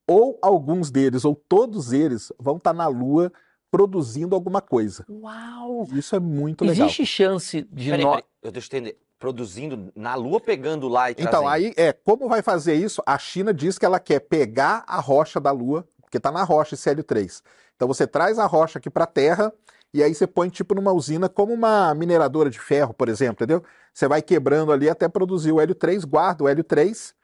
ou 0.06 0.38
alguns 0.42 0.90
deles, 0.90 1.24
ou 1.24 1.34
todos 1.34 1.92
eles, 1.92 2.30
vão 2.38 2.58
estar 2.58 2.74
na 2.74 2.86
Lua 2.88 3.32
produzindo 3.70 4.34
alguma 4.34 4.60
coisa. 4.60 5.04
Uau! 5.08 5.86
Isso 5.92 6.16
é 6.16 6.20
muito 6.20 6.64
legal. 6.64 6.86
Existe 6.86 7.06
chance 7.06 7.62
de 7.70 7.96
nós. 7.96 8.22
Eu 8.42 8.50
deixa 8.50 8.68
eu 8.74 8.78
entender. 8.78 8.98
Produzindo 9.18 9.92
na 9.94 10.14
Lua, 10.14 10.40
pegando 10.40 10.88
lá 10.88 11.10
e 11.10 11.14
trazendo. 11.14 11.28
Então, 11.28 11.46
aí, 11.46 11.74
é, 11.76 11.92
como 11.92 12.26
vai 12.26 12.40
fazer 12.40 12.74
isso? 12.74 13.02
A 13.04 13.18
China 13.18 13.52
diz 13.52 13.78
que 13.78 13.84
ela 13.84 14.00
quer 14.00 14.20
pegar 14.20 14.82
a 14.86 14.98
rocha 14.98 15.38
da 15.38 15.50
Lua, 15.50 15.86
porque 16.00 16.16
está 16.16 16.32
na 16.32 16.42
rocha 16.42 16.74
esse 16.74 16.88
Hélio 16.88 17.04
3. 17.04 17.42
Então 17.76 17.86
você 17.86 18.06
traz 18.06 18.38
a 18.38 18.46
rocha 18.46 18.78
aqui 18.78 18.90
para 18.90 19.04
a 19.04 19.06
Terra 19.06 19.52
e 19.92 20.02
aí 20.02 20.14
você 20.14 20.26
põe 20.26 20.48
tipo 20.48 20.74
numa 20.74 20.92
usina 20.92 21.28
como 21.28 21.52
uma 21.52 21.94
mineradora 21.94 22.50
de 22.50 22.60
ferro, 22.60 22.92
por 22.92 23.08
exemplo, 23.08 23.44
entendeu? 23.44 23.62
Você 23.92 24.06
vai 24.06 24.22
quebrando 24.22 24.72
ali 24.72 24.88
até 24.88 25.08
produzir 25.08 25.52
o 25.52 25.60
hélio 25.60 25.74
3, 25.74 26.04
guarda 26.04 26.44
o 26.44 26.48
hélio 26.48 26.62
3, 26.62 27.14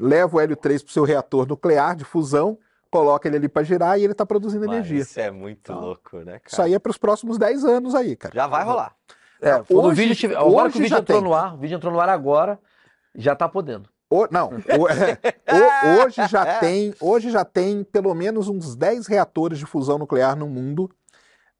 leva 0.00 0.36
o 0.36 0.40
hélio 0.40 0.56
3 0.56 0.82
para 0.82 0.90
o 0.90 0.92
seu 0.92 1.04
reator 1.04 1.46
nuclear 1.46 1.96
de 1.96 2.04
fusão, 2.04 2.58
coloca 2.90 3.28
ele 3.28 3.36
ali 3.36 3.48
para 3.48 3.62
girar 3.62 3.98
e 3.98 4.04
ele 4.04 4.12
está 4.12 4.24
produzindo 4.24 4.66
Mas 4.66 4.76
energia. 4.76 5.00
Isso 5.00 5.20
é 5.20 5.30
muito 5.30 5.72
então, 5.72 5.80
louco, 5.80 6.18
né, 6.18 6.38
cara? 6.38 6.42
Isso 6.46 6.62
aí 6.62 6.74
é 6.74 6.78
para 6.78 6.90
os 6.90 6.98
próximos 6.98 7.38
10 7.38 7.64
anos 7.64 7.94
aí, 7.94 8.16
cara. 8.16 8.34
Já 8.34 8.46
vai 8.46 8.64
rolar. 8.64 8.94
É, 9.40 9.56
hoje, 9.56 9.66
o 9.68 9.90
vídeo 9.92 10.16
tiver, 10.16 10.36
agora 10.36 10.70
que 10.70 10.78
o 10.78 10.82
vídeo 10.82 10.96
entrou 10.96 11.20
tem. 11.20 11.28
no 11.28 11.34
ar, 11.34 11.54
o 11.54 11.58
vídeo 11.58 11.76
entrou 11.76 11.92
no 11.92 12.00
ar 12.00 12.08
agora, 12.08 12.58
já 13.14 13.34
está 13.34 13.48
podendo. 13.48 13.88
O, 14.08 14.26
não, 14.30 14.50
o, 14.50 14.88
é, 14.88 16.04
hoje 16.04 16.26
já 16.28 16.58
tem, 16.60 16.94
hoje 17.00 17.30
já 17.30 17.44
tem 17.44 17.84
pelo 17.84 18.14
menos 18.14 18.48
uns 18.48 18.74
10 18.74 19.06
reatores 19.06 19.58
de 19.58 19.66
fusão 19.66 19.98
nuclear 19.98 20.36
no 20.36 20.48
mundo 20.48 20.90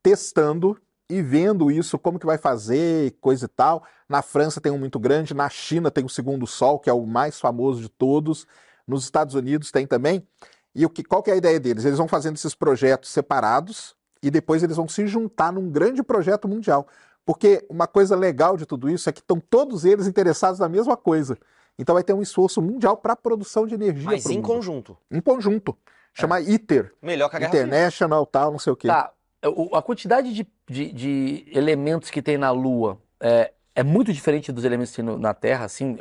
testando 0.03 0.81
e 1.09 1.23
vendo 1.23 1.71
isso, 1.71 1.99
como 1.99 2.19
que 2.19 2.27
vai 2.27 2.39
fazer, 2.39 3.17
coisa 3.21 3.47
e 3.47 3.49
tal. 3.49 3.85
Na 4.09 4.23
França 4.23 4.61
tem 4.61 4.73
um 4.73 4.79
muito 4.79 4.99
grande, 4.99 5.35
na 5.35 5.49
China 5.49 5.91
tem 5.91 6.05
o 6.05 6.09
segundo 6.09 6.47
Sol, 6.47 6.79
que 6.79 6.91
é 6.91 6.93
o 6.93 7.07
mais 7.07 7.41
famoso 7.41 7.81
de 7.81 7.89
todos, 7.89 8.47
nos 8.87 9.05
Estados 9.05 9.35
Unidos 9.35 9.71
tem 9.71 9.87
também. 9.87 10.27
E 10.79 10.85
o 10.85 10.91
que, 10.91 11.03
qual 11.03 11.23
que 11.23 11.31
é 11.31 11.33
a 11.33 11.37
ideia 11.37 11.59
deles? 11.59 11.87
Eles 11.87 11.97
vão 11.97 12.07
fazendo 12.07 12.35
esses 12.37 12.55
projetos 12.55 13.09
separados 13.11 13.97
e 14.23 14.31
depois 14.31 14.63
eles 14.63 14.77
vão 14.77 14.87
se 14.87 15.07
juntar 15.07 15.51
num 15.51 15.71
grande 15.71 16.03
projeto 16.03 16.47
mundial. 16.47 16.87
Porque 17.25 17.65
uma 17.71 17.87
coisa 17.87 18.15
legal 18.15 18.59
de 18.59 18.67
tudo 18.67 18.91
isso 18.91 19.09
é 19.09 19.13
que 19.13 19.21
estão 19.21 19.41
todos 19.41 19.87
eles 19.87 20.07
interessados 20.07 20.61
na 20.61 20.69
mesma 20.69 20.95
coisa. 20.95 21.39
Então 21.79 21.95
vai 21.95 22.05
ter 22.05 22.13
um 22.13 22.21
esforço 22.21 22.61
mundial 22.61 22.97
para 22.99 23.15
a 23.15 23.17
produção 23.17 23.67
de 23.67 23.75
energia. 23.75 24.05
Mas 24.05 24.27
em 24.27 24.37
mundo. 24.37 24.47
conjunto. 24.47 24.99
Em 25.11 25.21
conjunto. 25.21 25.75
Chama 26.13 26.41
ITER. 26.41 26.93
Melhor 27.01 27.31
que 27.31 27.37
a 27.37 27.39
Guerra 27.39 27.51
Fria. 27.51 27.63
International, 27.63 28.27
tal, 28.27 28.53
não 28.53 28.59
sei 28.59 28.73
o 28.73 28.77
quê. 28.77 28.89
Tá, 28.89 29.13
o- 29.47 29.75
a 29.75 29.83
quantidade 29.83 30.33
de, 30.33 30.47
de- 30.69 30.93
de 30.93 31.47
elementos 31.53 32.11
que 32.11 32.21
tem 32.23 32.37
na 32.37 32.51
Lua 32.51 32.99
é, 33.19 33.51
é 33.75 33.83
muito 33.83 34.13
diferente 34.13 34.53
dos 34.53 34.65
elementos 34.65 34.91
que 34.91 34.97
tem 34.97 35.05
no- 35.05 35.19
na 35.19 35.33
Terra, 35.35 35.65
assim, 35.65 35.99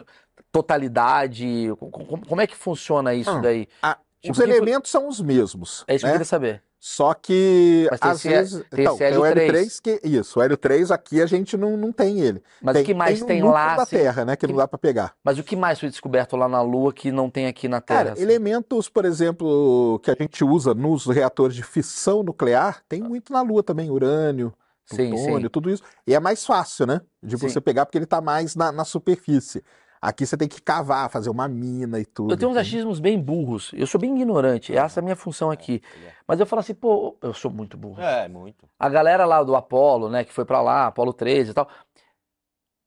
totalidade, 0.52 1.68
co- 1.80 1.90
co- 1.90 2.18
como, 2.28 2.42
é 2.42 2.48
que 2.48 2.56
funciona 2.56 3.14
isso 3.14 3.32
Hum, 3.32 3.42
daí? 3.42 3.68
Ah, 3.82 3.94
Tipo, 3.96 4.05
Os 4.32 4.38
quem 4.38 4.48
foi- 4.48 4.56
elementos 4.58 4.92
são 4.92 5.08
os 5.08 5.22
mesmos. 5.22 5.84
É 5.88 5.96
isso 5.96 6.02
que 6.04 6.06
eu 6.06 6.10
né? 6.10 6.14
queria 6.14 6.26
saber. 6.26 6.64
Só 6.80 7.16
que 7.16 7.88
Mas 7.90 8.00
tem 8.00 8.12
às 8.12 8.24
vezes. 8.24 8.64
tem 8.70 8.82
então, 8.82 8.94
esse 8.94 9.04
tem 9.10 9.18
o 9.18 9.26
Hélio 9.26 9.42
L3 9.54 9.80
que. 9.82 10.00
Isso, 10.04 10.40
o 10.40 10.42
Hélio 10.44 10.56
3 10.56 10.92
aqui 10.92 11.20
a 11.20 11.26
gente 11.26 11.58
não, 11.58 11.76
não 11.76 11.92
tem 11.92 12.20
ele. 12.20 12.44
Mas 12.62 12.74
tem, 12.76 12.84
o 12.84 12.86
que 12.86 12.94
mais 12.94 13.24
tem, 13.24 13.40
núcleo 13.40 13.54
lá? 13.54 13.76
da 13.78 13.84
assim, 13.84 13.98
Terra, 13.98 14.24
né? 14.24 14.36
Que, 14.36 14.46
que- 14.46 14.52
não 14.54 14.58
dá 14.60 14.68
para 14.68 14.78
pegar. 14.78 15.16
Mas 15.24 15.40
o 15.40 15.44
que 15.44 15.56
mais 15.56 15.80
foi 15.80 15.90
descoberto 15.90 16.36
lá 16.36 16.48
na 16.48 16.62
Lua 16.62 16.94
que 16.94 17.12
não 17.12 17.28
tem 17.28 17.48
aqui 17.48 17.68
na 17.68 17.82
Terra? 17.82 18.00
Cara, 18.00 18.14
assim? 18.14 18.22
elementos, 18.22 18.88
por 18.88 19.04
exemplo, 19.04 20.00
que 20.04 20.12
a 20.12 20.16
gente 20.20 20.44
usa 20.44 20.76
nos 20.76 21.08
reatores 21.08 21.56
de 21.56 21.64
fissão 21.64 22.22
nuclear, 22.22 22.84
tem 22.88 23.02
muito 23.02 23.34
na 23.34 23.42
Lua 23.42 23.64
também, 23.64 23.90
urânio, 23.90 24.54
Sim, 24.86 25.10
plutônio, 25.10 25.42
sim. 25.42 25.50
tudo 25.50 25.72
isso. 25.72 25.82
E 26.06 26.14
é 26.14 26.20
mais 26.20 26.46
fácil, 26.46 26.86
né? 26.86 27.02
De 27.24 27.36
Sim. 27.36 27.50
você 27.50 27.60
pegar, 27.60 27.88
porque 27.88 27.98
ele 27.98 28.06
tá 28.06 28.22
mais 28.22 28.56
na, 28.56 28.72
na 28.72 28.86
superfície. 28.86 29.64
Aqui 30.02 30.26
você 30.26 30.38
tem 30.38 30.48
que 30.48 30.62
cavar, 30.62 31.10
fazer 31.10 31.30
uma 31.30 31.48
mina 31.48 32.00
e 32.00 32.06
tudo. 32.06 32.32
Eu 32.34 32.38
tenho 32.38 32.52
uns 32.52 32.58
achismos 32.58 33.00
bem 33.00 33.20
burros. 33.20 33.72
Eu 33.74 33.88
sou 33.88 34.00
bem 34.00 34.14
ignorante. 34.16 34.76
Essa 34.76 35.00
é 35.00 35.02
a 35.02 35.04
minha 35.04 35.16
função 35.16 35.50
aqui. 35.50 35.82
Mas 36.28 36.40
eu 36.40 36.46
falo 36.46 36.60
assim, 36.60 36.74
pô, 36.76 37.18
eu 37.22 37.34
sou 37.34 37.50
muito 37.50 37.76
burro. 37.78 38.02
É, 38.02 38.28
muito. 38.28 38.68
A 38.80 38.88
galera 38.90 39.26
lá 39.26 39.42
do 39.42 39.56
Apolo, 39.56 40.10
né, 40.10 40.24
que 40.24 40.32
foi 40.34 40.46
pra 40.46 40.62
lá, 40.62 40.88
Apolo 40.88 41.12
13 41.14 41.52
e 41.52 41.54
tal. 41.54 41.68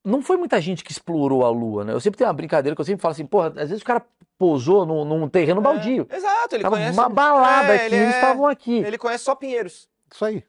Não 0.04 0.22
foi 0.22 0.36
muita 0.36 0.60
gente 0.60 0.84
que 0.84 0.92
explorou 0.92 1.44
a 1.44 1.50
Lua, 1.50 1.84
né? 1.84 1.92
Eu 1.92 2.00
sempre 2.00 2.16
tenho 2.18 2.28
uma 2.28 2.34
brincadeira 2.34 2.74
que 2.74 2.80
eu 2.80 2.84
sempre 2.84 3.02
falo 3.02 3.12
assim, 3.12 3.26
porra, 3.26 3.48
às 3.48 3.68
vezes 3.68 3.82
o 3.82 3.84
cara 3.84 4.04
pousou 4.38 4.86
num, 4.86 5.04
num 5.04 5.28
terreno 5.28 5.60
baldio. 5.60 6.06
É, 6.08 6.16
exato, 6.16 6.54
ele 6.54 6.62
Tava 6.62 6.76
conhece. 6.76 6.96
uma 6.98 7.08
balada 7.08 7.72
É, 7.72 7.76
aqui, 7.76 7.84
ele 7.86 7.96
eles 7.96 8.14
é- 8.14 8.18
estavam 8.18 8.46
aqui. 8.46 8.78
Ele 8.78 8.96
conhece 8.96 9.24
só 9.24 9.34
Pinheiros. 9.34 9.88
Isso 10.12 10.24
aí. 10.24 10.44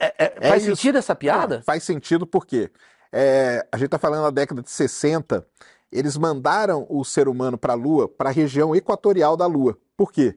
É- 0.00 0.14
é- 0.24 0.34
É 0.40 0.48
faz 0.48 0.62
isso. 0.66 0.74
sentido 0.74 0.98
essa 0.98 1.14
piada? 1.14 1.56
Não, 1.58 1.62
faz 1.62 1.84
sentido 1.84 2.26
porque 2.26 2.70
é, 3.16 3.64
a 3.70 3.76
gente 3.76 3.86
está 3.86 3.98
falando 3.98 4.24
da 4.24 4.30
década 4.30 4.60
de 4.60 4.68
60, 4.68 5.46
eles 5.92 6.16
mandaram 6.16 6.84
o 6.90 7.04
ser 7.04 7.28
humano 7.28 7.56
para 7.56 7.72
a 7.72 7.76
Lua, 7.76 8.08
para 8.08 8.28
a 8.28 8.32
região 8.32 8.74
equatorial 8.74 9.36
da 9.36 9.46
Lua. 9.46 9.78
Por 9.96 10.10
quê? 10.10 10.36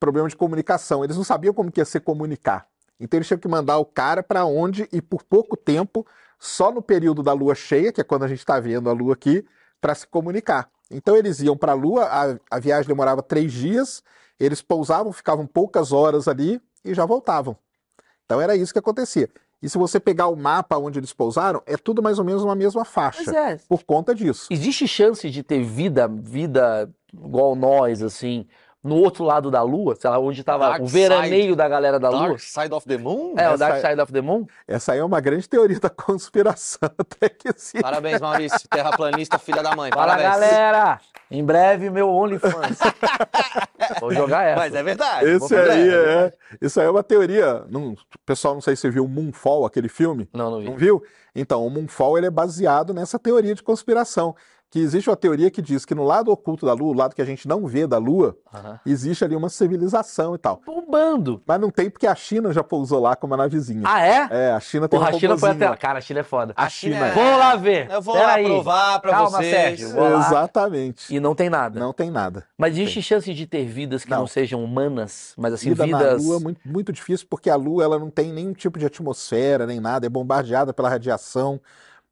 Problema 0.00 0.28
de 0.28 0.34
comunicação. 0.34 1.04
Eles 1.04 1.16
não 1.16 1.22
sabiam 1.22 1.54
como 1.54 1.70
que 1.70 1.80
ia 1.80 1.84
se 1.84 2.00
comunicar. 2.00 2.66
Então 2.98 3.16
eles 3.16 3.28
tinham 3.28 3.38
que 3.38 3.46
mandar 3.46 3.78
o 3.78 3.84
cara 3.84 4.20
para 4.20 4.44
onde 4.44 4.88
e 4.92 5.00
por 5.00 5.22
pouco 5.22 5.56
tempo, 5.56 6.04
só 6.40 6.72
no 6.72 6.82
período 6.82 7.22
da 7.22 7.32
Lua 7.32 7.54
cheia, 7.54 7.92
que 7.92 8.00
é 8.00 8.04
quando 8.04 8.24
a 8.24 8.28
gente 8.28 8.40
está 8.40 8.58
vendo 8.58 8.90
a 8.90 8.92
Lua 8.92 9.14
aqui, 9.14 9.46
para 9.80 9.94
se 9.94 10.04
comunicar. 10.04 10.68
Então 10.90 11.16
eles 11.16 11.38
iam 11.38 11.56
para 11.56 11.70
a 11.70 11.76
Lua, 11.76 12.08
a, 12.50 12.58
viagem 12.58 12.88
demorava 12.88 13.22
três 13.22 13.52
dias, 13.52 14.02
eles 14.40 14.60
pousavam, 14.60 15.12
ficavam 15.12 15.46
poucas 15.46 15.92
horas 15.92 16.26
ali 16.26 16.60
e 16.84 16.92
já 16.94 17.06
voltavam. 17.06 17.56
Então 18.24 18.40
era 18.40 18.56
isso 18.56 18.72
que 18.72 18.78
acontecia. 18.80 19.30
E 19.60 19.68
se 19.68 19.76
você 19.76 19.98
pegar 19.98 20.28
o 20.28 20.36
mapa 20.36 20.76
onde 20.76 20.98
eles 20.98 21.12
pousaram, 21.12 21.62
é 21.66 21.76
tudo 21.76 22.02
mais 22.02 22.18
ou 22.18 22.24
menos 22.24 22.44
uma 22.44 22.54
mesma 22.54 22.84
faixa. 22.84 23.22
Pois 23.24 23.36
é. 23.36 23.58
Por 23.68 23.84
conta 23.84 24.14
disso. 24.14 24.46
Existe 24.50 24.86
chance 24.86 25.28
de 25.28 25.42
ter 25.42 25.62
vida, 25.62 26.08
vida 26.08 26.88
igual 27.12 27.56
nós, 27.56 28.02
assim, 28.02 28.46
no 28.82 28.96
outro 28.96 29.24
lado 29.24 29.50
da 29.50 29.62
Lua? 29.62 29.96
Sei 29.96 30.08
lá, 30.08 30.18
onde 30.18 30.42
tava 30.44 30.68
Dark 30.68 30.82
o 30.82 30.86
veraneio 30.86 31.42
side. 31.44 31.56
da 31.56 31.68
galera 31.68 31.98
da 31.98 32.10
Lua? 32.10 32.28
Dark 32.28 32.38
Side 32.40 32.72
of 32.74 32.86
the 32.86 32.96
Moon? 32.96 33.34
É, 33.36 33.42
o 33.48 33.54
Essa 33.54 33.56
Dark 33.58 33.74
é- 33.76 33.88
Side 33.88 34.00
of 34.00 34.12
the 34.12 34.20
Moon? 34.20 34.46
Essa 34.66 34.92
aí 34.92 34.98
é 34.98 35.04
uma 35.04 35.20
grande 35.20 35.48
teoria 35.48 35.78
da 35.80 35.90
conspiração, 35.90 36.88
até 36.98 37.28
que 37.28 37.52
sim. 37.56 37.80
Parabéns, 37.80 38.20
Maurício. 38.20 38.68
Terraplanista, 38.68 39.38
filha 39.38 39.62
da 39.62 39.74
mãe. 39.74 39.90
Fala, 39.92 40.16
Parabéns. 40.16 40.30
galera! 40.50 41.00
Em 41.30 41.44
breve, 41.44 41.90
meu 41.90 42.08
OnlyFans. 42.08 42.78
Vou 44.00 44.12
jogar 44.14 44.44
essa. 44.44 44.60
Mas 44.60 44.74
é 44.74 44.82
verdade. 44.82 45.28
Esse 45.28 45.54
aí 45.54 45.88
né? 45.88 45.94
é. 45.94 46.32
Isso 46.60 46.80
aí 46.80 46.86
é 46.86 46.90
uma 46.90 47.02
teoria. 47.02 47.64
Não, 47.68 47.92
o 47.92 47.96
pessoal 48.24 48.54
não 48.54 48.60
sei 48.60 48.76
se 48.76 48.88
viu 48.88 49.04
o 49.04 49.08
Moonfall, 49.08 49.66
aquele 49.66 49.88
filme. 49.88 50.28
Não, 50.32 50.50
não 50.50 50.60
vi. 50.60 50.64
Não 50.66 50.76
viu? 50.76 51.02
Então, 51.34 51.66
o 51.66 51.70
Moonfall 51.70 52.16
ele 52.18 52.26
é 52.26 52.30
baseado 52.30 52.94
nessa 52.94 53.18
teoria 53.18 53.54
de 53.54 53.62
conspiração. 53.62 54.34
Que 54.70 54.80
existe 54.80 55.08
uma 55.08 55.16
teoria 55.16 55.50
que 55.50 55.62
diz 55.62 55.86
que 55.86 55.94
no 55.94 56.04
lado 56.04 56.30
oculto 56.30 56.66
da 56.66 56.74
Lua, 56.74 56.90
o 56.90 56.92
lado 56.92 57.14
que 57.14 57.22
a 57.22 57.24
gente 57.24 57.48
não 57.48 57.66
vê 57.66 57.86
da 57.86 57.96
Lua, 57.96 58.36
Aham. 58.52 58.78
existe 58.84 59.24
ali 59.24 59.34
uma 59.34 59.48
civilização 59.48 60.34
e 60.34 60.38
tal. 60.38 60.60
Bombando. 60.66 61.42
Mas 61.46 61.58
não 61.58 61.70
tem 61.70 61.88
porque 61.88 62.06
a 62.06 62.14
China 62.14 62.52
já 62.52 62.62
pousou 62.62 63.00
lá 63.00 63.16
com 63.16 63.26
uma 63.26 63.36
navezinha. 63.38 63.80
Ah, 63.86 64.06
é? 64.06 64.28
É, 64.30 64.50
a 64.52 64.60
China 64.60 64.86
tem 64.86 64.98
Porra, 65.00 65.10
um 65.10 65.16
a 65.16 65.18
China 65.18 65.38
foi 65.38 65.50
até 65.50 65.70
lá. 65.70 65.76
Cara, 65.76 65.98
a 65.98 66.02
China 66.02 66.20
é 66.20 66.22
foda. 66.22 66.52
A 66.54 66.64
A 66.64 66.68
China 66.68 66.96
China 66.96 67.06
é-. 67.06 67.12
Vamos 67.14 67.38
lá 67.38 67.56
ver. 67.56 67.90
Eu 67.90 68.02
vou 68.02 68.12
Pera 68.14 68.26
lá 68.26 68.32
aí. 68.34 68.44
provar 68.44 69.00
pra 69.00 69.10
Calma, 69.10 69.30
vocês. 69.38 69.50
Sérgio, 69.54 69.90
vou. 69.92 70.18
Exatamente. 70.18 71.14
E 71.14 71.18
não 71.18 71.34
tem 71.34 71.48
nada. 71.48 71.80
Não 71.80 71.92
tem 71.94 72.10
nada. 72.10 72.44
Mas 72.58 72.74
existe 72.74 73.00
chance 73.00 73.32
de 73.32 73.46
ter 73.46 73.64
vidas 73.64 74.04
que 74.04 74.10
não, 74.10 74.20
Não. 74.20 74.26
sejam 74.26 74.62
humanas, 74.62 75.32
mas 75.38 75.54
assim, 75.54 75.70
Vida 75.70 75.86
vidas. 75.86 76.22
na 76.22 76.28
Lua 76.28 76.36
é 76.36 76.40
muito, 76.40 76.60
muito 76.66 76.92
difícil 76.92 77.26
porque 77.30 77.48
a 77.48 77.56
Lua 77.56 77.84
ela 77.84 77.98
não 77.98 78.10
tem 78.10 78.32
nenhum 78.34 78.52
tipo 78.52 78.78
de 78.78 78.84
atmosfera 78.84 79.66
nem 79.66 79.80
nada, 79.80 80.04
é 80.04 80.10
bombardeada 80.10 80.74
pela 80.74 80.90
radiação 80.90 81.58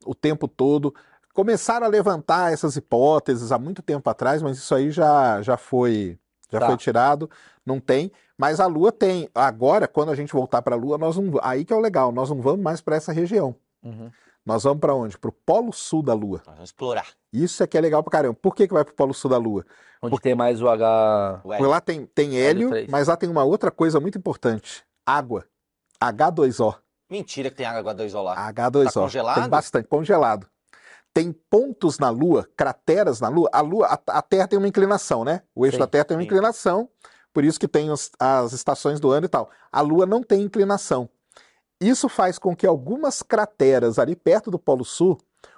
o 0.06 0.14
tempo 0.14 0.48
todo. 0.48 0.94
Começaram 1.36 1.84
a 1.84 1.88
levantar 1.90 2.50
essas 2.50 2.76
hipóteses 2.76 3.52
há 3.52 3.58
muito 3.58 3.82
tempo 3.82 4.08
atrás, 4.08 4.40
mas 4.40 4.56
isso 4.56 4.74
aí 4.74 4.90
já, 4.90 5.42
já 5.42 5.58
foi 5.58 6.18
já 6.50 6.60
Tá. 6.60 6.66
foi 6.68 6.76
tirado, 6.78 7.28
não 7.64 7.78
tem. 7.78 8.10
Mas 8.38 8.58
a 8.58 8.64
Lua 8.66 8.90
tem. 8.90 9.28
Agora, 9.34 9.86
quando 9.86 10.10
a 10.10 10.14
gente 10.14 10.32
voltar 10.32 10.62
para 10.62 10.74
a 10.74 10.78
Lua, 10.78 10.96
nós 10.96 11.18
não, 11.18 11.38
aí 11.42 11.62
que 11.62 11.74
é 11.74 11.76
o 11.76 11.80
legal, 11.80 12.10
nós 12.10 12.30
não 12.30 12.40
vamos 12.40 12.62
mais 12.62 12.80
para 12.80 12.96
essa 12.96 13.12
região. 13.12 13.54
Uhum. 13.82 14.10
Nós 14.46 14.62
vamos 14.62 14.80
para 14.80 14.94
onde? 14.94 15.18
Para 15.18 15.28
o 15.28 15.32
Polo 15.32 15.74
Sul 15.74 16.02
da 16.02 16.14
Lua. 16.14 16.40
Vamos 16.46 16.62
explorar. 16.62 17.06
Isso 17.30 17.62
é 17.62 17.66
que 17.66 17.76
é 17.76 17.80
legal 17.82 18.02
pra 18.02 18.12
caramba. 18.12 18.38
Por 18.40 18.54
que, 18.54 18.66
que 18.66 18.72
vai 18.72 18.82
para 18.82 18.92
o 18.92 18.96
Polo 18.96 19.12
Sul 19.12 19.30
da 19.30 19.36
Lua? 19.36 19.66
Onde 20.00 20.18
tem 20.20 20.34
mais 20.34 20.62
o 20.62 20.68
H. 20.70 21.40
Porque 21.42 21.62
lá 21.64 21.82
tem, 21.82 22.06
tem 22.06 22.38
hélio, 22.38 22.70
três. 22.70 22.88
mas 22.88 23.08
lá 23.08 23.16
tem 23.16 23.28
uma 23.28 23.44
outra 23.44 23.70
coisa 23.70 24.00
muito 24.00 24.16
importante: 24.16 24.84
água. 25.04 25.44
H2O. 26.02 26.76
Mentira 27.10 27.50
que 27.50 27.56
tem 27.56 27.66
água 27.66 27.94
2O 27.94 28.22
lá. 28.22 28.50
H2O. 28.52 28.84
Tá 28.84 29.00
congelado? 29.00 29.40
Tem 29.40 29.48
bastante, 29.50 29.86
congelado. 29.86 30.46
Tem 31.16 31.32
pontos 31.32 31.98
na 31.98 32.10
Lua, 32.10 32.46
crateras 32.54 33.22
na 33.22 33.30
Lua. 33.30 33.48
A 33.50 33.62
Lua, 33.62 33.86
a, 33.86 34.18
a 34.18 34.20
Terra 34.20 34.46
tem 34.46 34.58
uma 34.58 34.68
inclinação, 34.68 35.24
né? 35.24 35.40
O 35.54 35.64
eixo 35.64 35.76
Sim, 35.76 35.80
da 35.80 35.86
Terra 35.86 36.04
tem 36.04 36.14
uma 36.14 36.20
sim. 36.22 36.26
inclinação, 36.26 36.90
por 37.32 37.42
isso 37.42 37.58
que 37.58 37.66
tem 37.66 37.90
os- 37.90 38.10
as 38.20 38.52
estações 38.52 39.00
do 39.00 39.10
ano 39.10 39.24
e 39.24 39.28
tal. 39.30 39.48
A 39.72 39.80
Lua 39.80 40.04
não 40.04 40.22
tem 40.22 40.42
inclinação. 40.42 41.08
Isso 41.80 42.06
faz 42.06 42.38
com 42.38 42.54
que 42.54 42.66
algumas 42.66 43.22
crateras 43.22 43.98
ali 43.98 44.14
perto 44.14 44.50
do 44.50 44.58
Polo 44.58 44.84
Sul, 44.84 45.16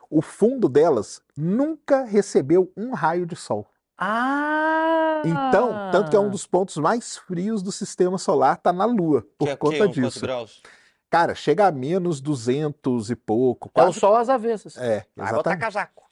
o 0.09 0.23
fundo 0.23 0.69
delas 0.69 1.21
nunca 1.37 2.05
recebeu 2.05 2.73
um 2.77 2.95
raio 2.95 3.27
de 3.27 3.35
sol. 3.35 3.67
Ah! 3.99 5.23
Então, 5.25 5.91
tanto 5.91 6.11
que 6.11 6.17
é 6.17 6.21
um 6.21 6.31
dos 6.31 6.47
pontos 6.47 6.77
mais 6.77 7.17
frios 7.17 7.65
do 7.65 7.73
sistema 7.73 8.17
solar, 8.17 8.59
tá 8.59 8.73
na 8.73 8.85
Lua, 8.85 9.27
por 9.37 9.47
que 9.47 9.51
é, 9.51 9.57
conta 9.57 9.75
que, 9.75 9.83
uns 9.83 9.87
quantos 9.97 10.13
disso. 10.15 10.21
graus? 10.21 10.63
Cara, 11.11 11.35
chega 11.35 11.67
a 11.67 11.73
menos 11.73 12.21
200 12.21 13.11
e 13.11 13.17
pouco. 13.17 13.69
É 13.75 13.81
o 13.81 13.85
Quase... 13.85 13.99
sol 13.99 14.15
às 14.15 14.29
avessas. 14.29 14.77
É, 14.77 15.07
Vai 15.17 15.33
botar 15.33 15.51
exatamente. 15.53 15.61
casaco. 15.61 16.05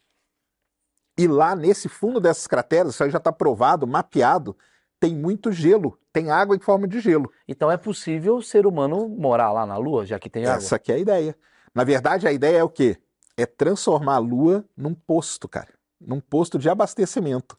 E 1.18 1.26
lá 1.26 1.54
nesse 1.54 1.88
fundo 1.88 2.20
dessas 2.20 2.46
crateras, 2.46 2.94
isso 2.94 3.04
aí 3.04 3.10
já 3.10 3.18
está 3.18 3.32
provado, 3.32 3.86
mapeado, 3.86 4.56
tem 5.00 5.14
muito 5.14 5.50
gelo, 5.50 5.98
tem 6.12 6.30
água 6.30 6.56
em 6.56 6.58
forma 6.58 6.86
de 6.86 7.00
gelo. 7.00 7.30
Então 7.48 7.70
é 7.70 7.76
possível 7.76 8.36
o 8.36 8.42
ser 8.42 8.66
humano 8.66 9.08
morar 9.08 9.52
lá 9.52 9.64
na 9.64 9.76
Lua, 9.76 10.04
já 10.04 10.18
que 10.18 10.28
tem 10.28 10.44
água. 10.44 10.58
Essa 10.58 10.76
aqui 10.76 10.92
é 10.92 10.96
a 10.96 10.98
ideia. 10.98 11.36
Na 11.74 11.84
verdade, 11.84 12.26
a 12.26 12.32
ideia 12.32 12.58
é 12.58 12.64
o 12.64 12.68
quê? 12.68 12.98
É 13.36 13.44
transformar 13.46 14.16
a 14.16 14.18
Lua 14.18 14.64
num 14.76 14.94
posto, 14.94 15.48
cara. 15.48 15.68
Num 16.00 16.20
posto 16.20 16.58
de 16.58 16.68
abastecimento. 16.68 17.58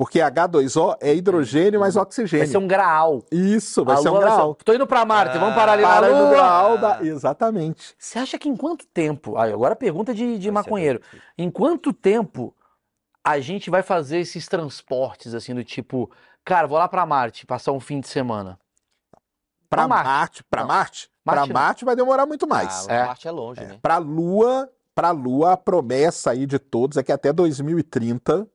Porque 0.00 0.18
H2O 0.18 0.96
é 0.98 1.14
hidrogênio 1.14 1.78
mais 1.78 1.92
Vai 1.92 2.02
oxigênio. 2.04 2.46
ser 2.48 2.56
um 2.56 2.66
graal. 2.66 3.22
Isso, 3.30 3.84
vai 3.84 3.96
A 3.96 3.98
ser 3.98 4.08
um 4.08 4.12
vai 4.12 4.22
ser- 4.22 4.28
grau. 4.34 4.54
Tô 4.64 4.72
indo 4.72 4.86
pra 4.86 5.04
Marte, 5.04 5.36
vamos 5.36 5.54
parar 5.54 5.72
ali 5.72 5.82
Para 5.82 6.08
na 6.10 6.18
Lua. 6.20 6.30
grau 6.30 6.78
da... 6.78 7.02
Exatamente. 7.04 7.94
Você 7.98 8.18
acha 8.18 8.38
que 8.38 8.48
em 8.48 8.56
quanto 8.56 8.86
tempo? 8.86 9.36
Aí, 9.36 9.52
agora 9.52 9.74
a 9.74 9.76
pergunta 9.76 10.14
de, 10.14 10.38
de 10.38 10.50
Vai 10.50 10.62
maconheiro. 10.62 11.02
Em 11.36 11.50
quanto 11.50 11.92
tempo 11.92 12.56
a 13.22 13.38
gente 13.40 13.68
vai 13.68 13.82
fazer 13.82 14.20
esses 14.20 14.48
transportes, 14.48 15.34
assim, 15.34 15.54
do 15.54 15.62
tipo, 15.62 16.10
cara, 16.46 16.66
vou 16.66 16.78
lá 16.78 16.88
pra 16.88 17.04
Marte, 17.04 17.44
passar 17.44 17.72
um 17.72 17.78
fim 17.80 18.00
de 18.00 18.08
semana? 18.08 18.58
Para 19.68 19.82
Pra 19.82 19.88
Marte. 19.88 20.06
Marte, 20.08 20.44
para. 20.44 20.64
Marte, 20.64 21.10
Marte 21.26 21.40
para 21.42 21.46
não. 21.46 21.52
Marte 21.52 21.84
vai 21.84 21.94
demorar 21.94 22.24
muito 22.24 22.48
mais. 22.48 22.88
Ah, 22.88 22.92
É. 22.94 23.04
Marte 23.04 23.28
é 23.28 23.30
longe, 23.30 23.60
né? 23.60 23.78
Para 23.82 23.98
Lua, 23.98 24.66
para 24.94 25.10
Lua, 25.10 25.52
a 25.52 25.56
promessa 25.58 26.30
aí 26.30 26.46
de 26.46 26.58
todos 26.58 26.96
é 26.96 27.02
que 27.02 27.12
até 27.12 27.32
2030, 27.34 28.48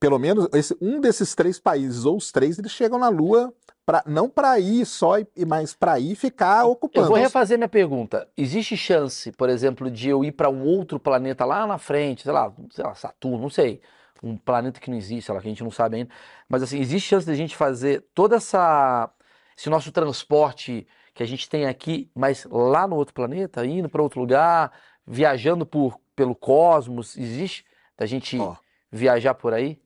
pelo 0.00 0.18
menos 0.18 0.48
esse- 0.54 0.76
um 0.80 0.98
desses 1.00 1.34
três 1.34 1.60
países 1.60 2.04
ou 2.06 2.16
os 2.16 2.32
três, 2.32 2.58
eles 2.58 2.72
chegam 2.72 2.98
na 2.98 3.08
Lua 3.10 3.52
pra, 3.84 4.02
não 4.06 4.28
para 4.30 4.58
ir 4.58 4.86
só 4.86 5.12
mas 5.46 5.74
para 5.74 6.00
ir 6.00 6.14
ficar 6.16 6.62
Eu 6.64 6.70
ocupando. 6.70 7.08
vou 7.08 7.16
refazer 7.18 7.58
minha 7.58 7.68
pergunta. 7.68 8.26
Existe 8.36 8.76
chance, 8.76 9.30
por 9.32 9.50
exemplo, 9.50 9.90
de 9.90 10.08
eu 10.08 10.24
ir 10.24 10.32
para 10.32 10.48
um 10.48 10.64
outro 10.64 10.98
planeta 10.98 11.44
lá 11.44 11.66
na 11.66 11.76
frente, 11.76 12.22
sei 12.22 12.32
lá, 12.32 12.52
sei 12.70 12.82
lá, 12.84 12.94
Saturno, 12.94 13.38
não 13.42 13.50
sei. 13.50 13.80
um 14.22 14.36
planeta 14.36 14.78
que 14.80 14.90
não 14.90 14.98
existe, 14.98 15.22
sei 15.26 15.34
lá, 15.34 15.40
que 15.40 15.46
a 15.46 15.50
gente 15.50 15.64
não 15.64 15.70
sabe 15.70 15.96
ainda. 15.96 16.10
Mas 16.46 16.62
assim, 16.62 16.78
existe 16.78 17.08
chance 17.08 17.24
de 17.24 17.32
a 17.32 17.34
gente 17.34 17.56
fazer 17.56 18.04
toda 18.14 18.36
essa 18.36 19.08
esse 19.56 19.70
nosso 19.70 19.90
transporte 19.92 20.86
que 21.14 21.22
a 21.22 21.26
gente 21.26 21.48
tem 21.48 21.64
aqui, 21.66 22.10
mas 22.14 22.46
lá 22.50 22.86
no 22.86 22.96
outro 22.96 23.14
planeta, 23.14 23.64
indo 23.64 23.88
para 23.88 24.02
outro 24.02 24.20
lugar, 24.20 24.72
viajando 25.06 25.64
por 25.64 25.98
pelo 26.14 26.34
cosmos, 26.34 27.16
existe 27.16 27.64
da 27.96 28.04
gente 28.04 28.38
Ó. 28.38 28.56
viajar 28.90 29.34
por 29.34 29.52
aí? 29.52 29.80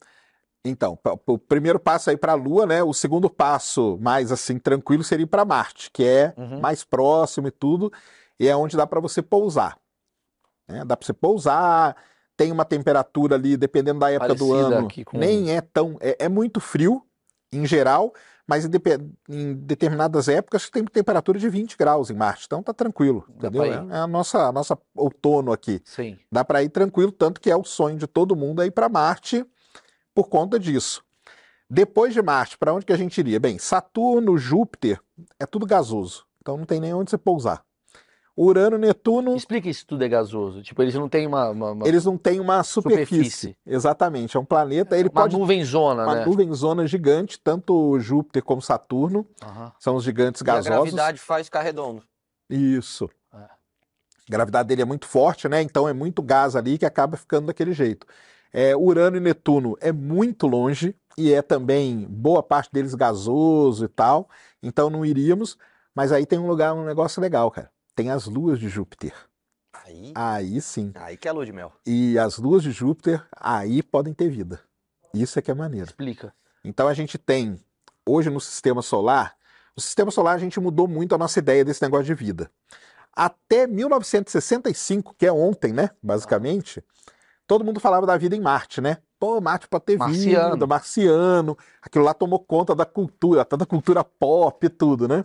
Então, 0.65 0.99
o 1.27 1.39
primeiro 1.39 1.79
passo 1.79 2.09
aí 2.09 2.17
para 2.17 2.33
a 2.33 2.37
Lua, 2.37 2.65
né? 2.65 2.83
O 2.83 2.95
segundo 2.95 3.29
passo, 3.29 3.99
mais 4.01 4.33
assim, 4.33 4.59
tranquilo, 4.59 5.05
seria 5.05 5.27
para 5.27 5.45
Marte, 5.45 5.91
que 5.91 6.03
é 6.03 6.33
Uhum. 6.39 6.59
mais 6.61 6.83
próximo 6.83 7.49
e 7.49 7.51
tudo, 7.51 7.93
e 8.41 8.49
é 8.49 8.57
onde 8.57 8.77
dá 8.77 8.87
para 8.87 9.01
você 9.01 9.21
pousar. 9.21 9.79
né? 10.67 10.83
Dá 10.87 10.97
para 10.97 11.05
você 11.05 11.13
pousar, 11.13 11.95
tem 12.35 12.51
uma 12.51 12.65
temperatura 12.65 13.35
ali, 13.35 13.55
dependendo 13.55 14.01
da 14.01 14.11
época 14.11 14.35
do 14.35 14.49
Parecida 14.49 14.77
ano, 14.79 14.87
aqui 14.87 15.05
com- 15.05 15.19
nem 15.19 15.55
é 15.55 15.61
tão. 15.61 15.99
É, 16.01 16.25
é 16.25 16.29
muito 16.31 16.59
frio, 16.59 17.05
em 17.53 17.67
geral, 17.67 18.15
mas 18.47 18.65
em, 18.65 18.69
depe- 18.69 19.01
em 19.29 19.55
determinadas 19.55 20.29
épocas 20.29 20.69
tem 20.71 20.85
temperatura 20.85 21.39
de 21.39 21.49
20 21.49 21.77
graus 21.77 22.11
em 22.11 22.15
Marte, 22.15 22.45
então 22.47 22.63
tá 22.63 22.73
tranquilo, 22.75 23.25
Dá 23.29 23.49
entendeu? 23.49 23.65
É, 23.65 23.97
é 23.97 23.99
a 23.99 24.07
nossa, 24.07 24.47
a 24.47 24.53
nossa 24.53 24.79
outono 24.95 25.53
aqui. 25.53 25.81
Sim. 25.85 26.19
Dá 26.31 26.45
para 26.45 26.63
ir 26.63 26.69
tranquilo, 26.69 27.11
tanto 27.11 27.41
que 27.41 27.51
é 27.51 27.57
o 27.57 27.65
sonho 27.65 27.97
de 27.99 28.07
todo 28.07 28.37
mundo 28.37 28.63
é 28.63 28.67
ir 28.67 28.71
para 28.71 28.89
Marte 28.89 29.45
por 30.15 30.29
conta 30.29 30.59
disso. 30.59 31.03
Depois 31.69 32.13
de 32.13 32.21
Marte, 32.23 32.59
para 32.59 32.73
onde 32.75 32.85
que 32.85 32.93
a 32.93 32.97
gente 32.97 33.19
iria? 33.19 33.41
Bem, 33.41 33.59
Saturno, 33.59 34.37
Júpiter, 34.37 35.01
é 35.41 35.47
tudo 35.47 35.67
gasoso, 35.67 36.27
então 36.41 36.57
não 36.57 36.67
tem 36.67 36.79
nem 36.81 36.93
onde 36.93 37.11
você 37.11 37.19
pousar. 37.19 37.65
Urano, 38.37 38.76
Netuno, 38.76 39.37
Explica 39.37 39.69
isso 39.69 39.87
tudo 39.87 40.03
é 40.05 40.09
gasoso. 40.09 40.61
Tipo, 40.62 40.83
eles 40.83 40.95
não 40.95 41.09
têm 41.09 41.26
uma, 41.26 41.50
uma, 41.50 41.71
uma- 41.71 41.87
eles 41.88 42.05
não 42.05 42.19
têm 42.19 42.41
uma 42.41 42.62
superfície. 42.64 43.05
Superfície. 43.07 43.57
Exatamente, 43.64 44.37
é 44.37 44.41
um 44.41 44.45
planeta, 44.45 44.99
ele 44.99 45.09
uma 45.09 45.23
pode 45.23 45.37
nuvenzona, 45.38 46.03
uma 46.05 46.14
né? 46.17 46.25
nuvem 46.26 46.53
zona 46.53 46.85
gigante, 46.87 47.38
tanto 47.38 47.99
Júpiter 48.00 48.43
como 48.43 48.61
Saturno, 48.61 49.25
são 49.79 49.95
os 49.95 50.03
gigantes 50.03 50.41
E 50.41 50.45
a 50.45 50.47
gasosos. 50.47 50.69
gravidade 50.69 51.19
faz 51.21 51.47
ficar 51.47 51.62
redondo. 51.62 52.03
Isso. 52.50 53.09
É. 53.33 53.37
A 53.37 54.31
gravidade 54.31 54.69
dele 54.69 54.83
é 54.83 54.87
muito 54.87 55.07
forte, 55.07 55.49
né? 55.49 55.62
Então 55.62 55.88
é 55.88 55.93
muito 55.93 56.21
gás 56.23 56.57
ali 56.57 56.76
que 56.76 56.87
acaba 56.87 57.17
ficando 57.17 57.47
daquele 57.47 57.73
jeito. 57.73 58.07
É, 58.53 58.75
Urano 58.76 59.17
e 59.17 59.21
Netuno 59.21 59.76
é 59.81 59.93
muito 59.93 60.47
longe 60.47 60.95
e 61.19 61.33
é 61.33 61.43
também 61.43 62.07
boa 62.09 62.43
parte 62.43 62.71
deles 62.73 62.95
gasoso 62.95 63.85
e 63.85 63.88
tal. 63.88 64.29
Então 64.62 64.88
não 64.91 65.05
iríamos. 65.05 65.57
Mas 65.95 66.11
aí 66.11 66.25
tem 66.26 66.38
um 66.38 66.47
lugar, 66.47 66.73
um 66.75 66.85
negócio 66.85 67.21
legal, 67.21 67.50
cara. 67.50 67.71
Tem 67.95 68.11
as 68.11 68.27
luas 68.27 68.59
de 68.59 68.69
Júpiter. 68.69 69.15
Aí, 69.85 70.13
Aí 70.15 70.61
sim. 70.61 70.93
aí 70.95 71.17
que 71.17 71.29
é 71.29 71.33
lua 71.33 71.45
de 71.45 71.53
mel. 71.53 71.73
E 71.87 72.19
as 72.19 72.39
luas 72.39 72.63
de 72.63 72.71
Júpiter, 72.71 73.25
aí 73.37 73.83
podem 73.83 74.15
ter 74.15 74.29
vida. 74.31 74.61
Isso 75.13 75.39
é 75.39 75.43
que 75.43 75.51
é 75.51 75.55
maneiro. 75.55 75.87
Explica. 75.87 76.33
Então 76.65 76.89
a 76.89 76.95
gente 76.95 77.19
tem, 77.19 77.61
hoje 78.07 78.31
no 78.31 78.41
sistema 78.41 78.83
solar, 78.83 79.37
o 79.77 79.81
sistema 79.81 80.11
solar 80.11 80.35
a 80.37 80.39
gente 80.39 80.59
mudou 80.61 80.89
muito 80.89 81.15
a 81.15 81.19
nossa 81.19 81.39
ideia 81.39 81.65
desse 81.65 81.83
negócio 81.83 82.07
de 82.07 82.15
vida. 82.15 82.51
Até 83.13 83.67
1965, 83.67 85.15
que 85.17 85.27
é 85.27 85.33
ontem, 85.33 85.73
né, 85.73 85.91
basicamente, 86.03 86.83
todo 87.47 87.65
mundo 87.65 87.79
falava 87.81 88.07
da 88.07 88.17
vida 88.17 88.35
em 88.35 88.41
Marte, 88.41 88.81
né? 88.81 88.99
Pô, 89.19 89.41
Marte 89.41 89.69
pode 89.69 89.85
ter 89.85 89.99
Marciano. 89.99 90.55
vida, 90.55 90.67
marciano, 90.67 91.57
aquilo 91.81 92.05
lá 92.05 92.13
tomou 92.15 92.41
conta 92.41 92.75
da 92.75 92.85
cultura, 92.85 93.43
até 93.43 93.57
da 93.57 93.67
cultura 93.67 94.03
pop 94.03 94.67
e 94.67 94.69
tudo, 94.69 95.07
né? 95.07 95.25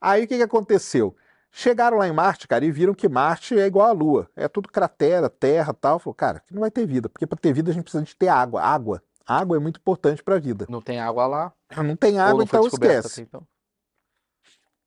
Aí 0.00 0.24
o 0.24 0.28
que 0.28 0.36
que 0.36 0.42
aconteceu? 0.42 1.14
Chegaram 1.52 1.98
lá 1.98 2.06
em 2.06 2.12
Marte, 2.12 2.46
cara, 2.46 2.64
e 2.64 2.70
viram 2.70 2.94
que 2.94 3.08
Marte 3.08 3.58
é 3.58 3.66
igual 3.66 3.88
à 3.88 3.92
Lua. 3.92 4.30
É 4.36 4.46
tudo 4.46 4.68
cratera, 4.68 5.28
terra 5.28 5.74
tal. 5.74 5.98
Falou, 5.98 6.14
cara, 6.14 6.38
aqui 6.38 6.54
não 6.54 6.60
vai 6.60 6.70
ter 6.70 6.86
vida, 6.86 7.08
porque 7.08 7.26
para 7.26 7.38
ter 7.38 7.52
vida 7.52 7.70
a 7.70 7.74
gente 7.74 7.84
precisa 7.84 8.04
de 8.04 8.14
ter 8.14 8.28
água. 8.28 8.62
Água. 8.62 9.02
Água 9.26 9.56
é 9.56 9.60
muito 9.60 9.78
importante 9.78 10.22
para 10.22 10.36
a 10.36 10.38
vida. 10.38 10.66
Não 10.68 10.80
tem 10.80 11.00
água 11.00 11.26
lá. 11.26 11.52
Não 11.76 11.96
tem 11.96 12.18
água, 12.18 12.38
não 12.38 12.44
então 12.44 12.66
esquece. 12.66 13.20
até 13.20 13.22
então. 13.22 13.46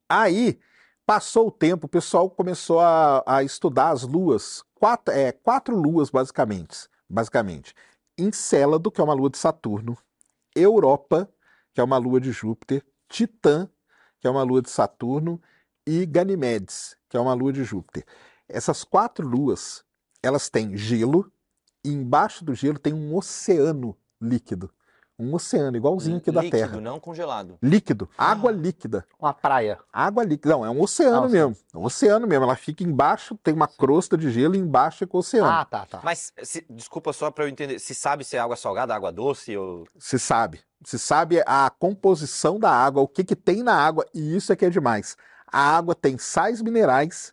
Aí, 0.09 0.59
passou 1.05 1.47
o 1.47 1.51
tempo, 1.51 1.85
o 1.85 1.89
pessoal 1.89 2.29
começou 2.29 2.79
a, 2.79 3.23
a 3.25 3.43
estudar 3.43 3.89
as 3.89 4.03
luas, 4.03 4.63
quatro, 4.75 5.13
é, 5.13 5.31
quatro 5.31 5.75
luas 5.75 6.09
basicamente, 6.09 6.87
basicamente. 7.09 7.73
Encélado, 8.17 8.91
que 8.91 9.01
é 9.01 9.03
uma 9.03 9.13
lua 9.13 9.29
de 9.29 9.37
Saturno, 9.37 9.97
Europa, 10.55 11.29
que 11.73 11.81
é 11.81 11.83
uma 11.83 11.97
lua 11.97 12.21
de 12.21 12.31
Júpiter, 12.31 12.85
Titã, 13.07 13.69
que 14.19 14.27
é 14.27 14.29
uma 14.29 14.43
lua 14.43 14.61
de 14.61 14.69
Saturno, 14.69 15.41
e 15.85 16.05
Ganimedes, 16.05 16.95
que 17.09 17.17
é 17.17 17.19
uma 17.19 17.33
lua 17.33 17.51
de 17.53 17.63
Júpiter. 17.63 18.05
Essas 18.47 18.83
quatro 18.83 19.27
luas, 19.27 19.83
elas 20.21 20.49
têm 20.49 20.75
gelo, 20.77 21.31
e 21.83 21.89
embaixo 21.91 22.43
do 22.45 22.53
gelo 22.55 22.79
tem 22.79 22.93
um 22.93 23.15
oceano 23.15 23.95
líquido. 24.21 24.71
Um 25.19 25.35
oceano, 25.35 25.77
igualzinho 25.77 26.17
aqui 26.17 26.31
da 26.31 26.41
Líquido, 26.41 26.57
Terra. 26.57 26.81
não 26.81 26.99
congelado. 26.99 27.57
Líquido, 27.61 28.09
água 28.17 28.51
líquida. 28.51 29.05
Uma 29.19 29.31
praia. 29.31 29.77
Água 29.93 30.23
líquida. 30.23 30.49
Não, 30.55 30.65
é 30.65 30.69
um 30.71 30.81
oceano 30.81 31.25
Ah, 31.25 31.29
mesmo. 31.29 31.55
É 31.71 31.77
um 31.77 31.85
oceano 31.85 32.25
mesmo. 32.25 32.43
Ela 32.45 32.55
fica 32.55 32.83
embaixo, 32.83 33.37
tem 33.43 33.53
uma 33.53 33.67
crosta 33.67 34.17
de 34.17 34.31
gelo 34.31 34.55
e 34.55 34.57
embaixo 34.57 34.99
fica 34.99 35.15
o 35.15 35.19
oceano. 35.19 35.47
Ah, 35.47 35.63
tá, 35.65 35.85
tá. 35.85 36.01
Mas, 36.03 36.33
se- 36.41 36.65
desculpa 36.67 37.13
só 37.13 37.29
pra 37.29 37.43
eu 37.45 37.47
entender, 37.47 37.77
se 37.79 37.93
sabe 37.93 38.23
se 38.23 38.35
é 38.35 38.39
água 38.39 38.55
salgada, 38.55 38.95
água 38.95 39.11
doce 39.11 39.55
ou... 39.55 39.85
Se 39.99 40.17
sabe. 40.17 40.61
Se 40.83 40.97
sabe 40.97 41.41
a 41.45 41.69
composição 41.69 42.59
da 42.59 42.71
água, 42.71 43.03
o 43.03 43.07
que, 43.07 43.23
que 43.23 43.35
tem 43.35 43.61
na 43.61 43.75
água, 43.75 44.05
e 44.15 44.35
isso 44.35 44.51
é 44.51 44.55
que 44.55 44.65
é 44.65 44.69
demais. 44.69 45.15
A 45.53 45.77
água 45.77 45.93
tem 45.93 46.17
sais 46.17 46.61
minerais, 46.61 47.31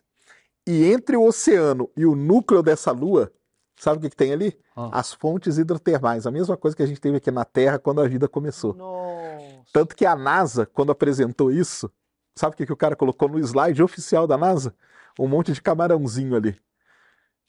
e 0.67 0.91
entre 0.91 1.17
o 1.17 1.25
oceano 1.25 1.89
e 1.97 2.05
o 2.05 2.15
núcleo 2.15 2.61
dessa 2.61 2.91
lua, 2.91 3.31
sabe 3.75 3.97
o 3.97 4.01
que, 4.01 4.11
que 4.11 4.15
tem 4.15 4.31
ali? 4.31 4.57
Ah. 4.75 4.99
As 4.99 5.11
fontes 5.11 5.57
hidrotermais. 5.57 6.27
A 6.27 6.31
mesma 6.31 6.55
coisa 6.55 6.77
que 6.77 6.83
a 6.83 6.85
gente 6.85 7.01
teve 7.01 7.17
aqui 7.17 7.31
na 7.31 7.43
Terra 7.43 7.79
quando 7.79 7.99
a 7.99 8.07
vida 8.07 8.27
começou. 8.27 8.75
Nossa. 8.75 9.63
Tanto 9.73 9.95
que 9.95 10.05
a 10.05 10.15
NASA, 10.15 10.65
quando 10.67 10.91
apresentou 10.91 11.51
isso, 11.51 11.91
sabe 12.37 12.53
o 12.53 12.57
que, 12.57 12.65
que 12.65 12.73
o 12.73 12.77
cara 12.77 12.95
colocou 12.95 13.27
no 13.27 13.39
slide 13.39 13.81
oficial 13.81 14.27
da 14.27 14.37
NASA? 14.37 14.75
Um 15.19 15.27
monte 15.27 15.51
de 15.51 15.61
camarãozinho 15.61 16.35
ali. 16.35 16.55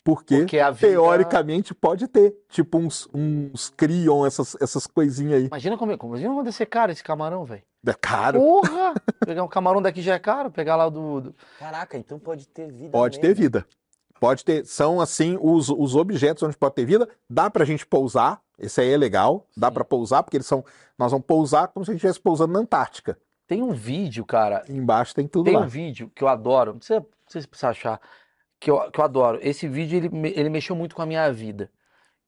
Porque, 0.05 0.38
Porque 0.38 0.59
a 0.59 0.71
vida... 0.71 0.88
teoricamente 0.88 1.73
pode 1.73 2.09
ter, 2.09 2.35
tipo 2.49 2.77
uns, 2.79 3.09
uns 3.15 3.71
criam 3.71 4.27
essas, 4.27 4.57
essas 4.61 4.87
coisinhas 4.87 5.35
aí. 5.41 5.47
Imagina 5.47 5.79
como, 5.79 5.97
como- 5.97 6.15
imagina 6.15 6.35
quando 6.35 6.51
ser 6.51 6.67
caro 6.67 6.91
esse 6.91 7.05
camarão, 7.05 7.45
velho. 7.45 7.62
É 7.87 7.93
caro, 7.95 8.41
Porra! 8.41 8.95
pegar 9.25 9.45
um 9.45 9.49
camarão 9.49 9.81
daqui 9.83 10.03
já 10.03 10.15
é 10.15 10.19
caro, 10.19 10.51
pegar 10.51 10.75
lá 10.77 10.88
do... 10.88 11.21
do- 11.21 11.35
Caraca, 11.59 11.97
então 11.97 12.19
pode 12.19 12.47
ter 12.49 12.71
vida 12.73 12.91
pode 12.91 13.21
ter 13.21 13.29
mesmo. 13.29 13.43
vida. 13.43 13.67
Pode 14.19 14.45
ter, 14.45 14.65
são 14.67 15.01
assim 15.01 15.37
os, 15.41 15.69
os 15.69 15.97
objetos 15.97 16.43
onde 16.45 16.57
pode 16.57 16.75
ter 16.77 16.85
vida. 16.85 17.09
Dá 17.29 17.51
pra 17.51 17.65
gente 17.65 17.85
pousar, 17.87 18.41
esse 18.59 18.81
aí 18.81 18.91
é 18.93 18.97
legal, 18.97 19.47
dá 19.57 19.69
Sim. 19.69 19.75
pra 19.75 19.85
pousar, 19.85 20.23
porque 20.23 20.37
eles 20.37 20.47
são, 20.47 20.65
nós 20.99 21.11
vamos 21.12 21.27
pousar 21.27 21.69
como 21.69 21.85
se 21.85 21.91
a 21.91 21.95
gente 21.95 21.99
estivesse 22.01 22.21
pousando 22.21 22.53
na 22.53 22.61
Antártica. 22.61 23.19
Tem 23.49 23.62
um 23.62 23.73
vídeo, 23.73 24.25
cara, 24.25 24.65
Embaixo 24.69 25.15
tem 25.15 25.27
tudo 25.29 25.45
Tem 25.47 25.55
lá. 25.55 25.61
um 25.62 25.69
vídeo 25.69 26.11
que 26.15 26.23
eu 26.23 26.29
adoro, 26.29 26.75
não 26.75 26.81
sei, 26.81 26.99
não 27.01 27.07
sei 27.29 27.43
se 27.43 27.49
você 27.53 27.67
achar, 27.67 28.01
que 28.62 28.70
eu, 28.70 28.90
que 28.92 29.01
eu 29.01 29.05
adoro. 29.05 29.38
Esse 29.42 29.66
vídeo, 29.68 29.96
ele, 29.96 30.33
ele 30.37 30.48
mexeu 30.48 30.77
muito 30.77 30.94
com 30.94 31.03
a 31.03 31.07
minha 31.07 31.31
vida. 31.33 31.68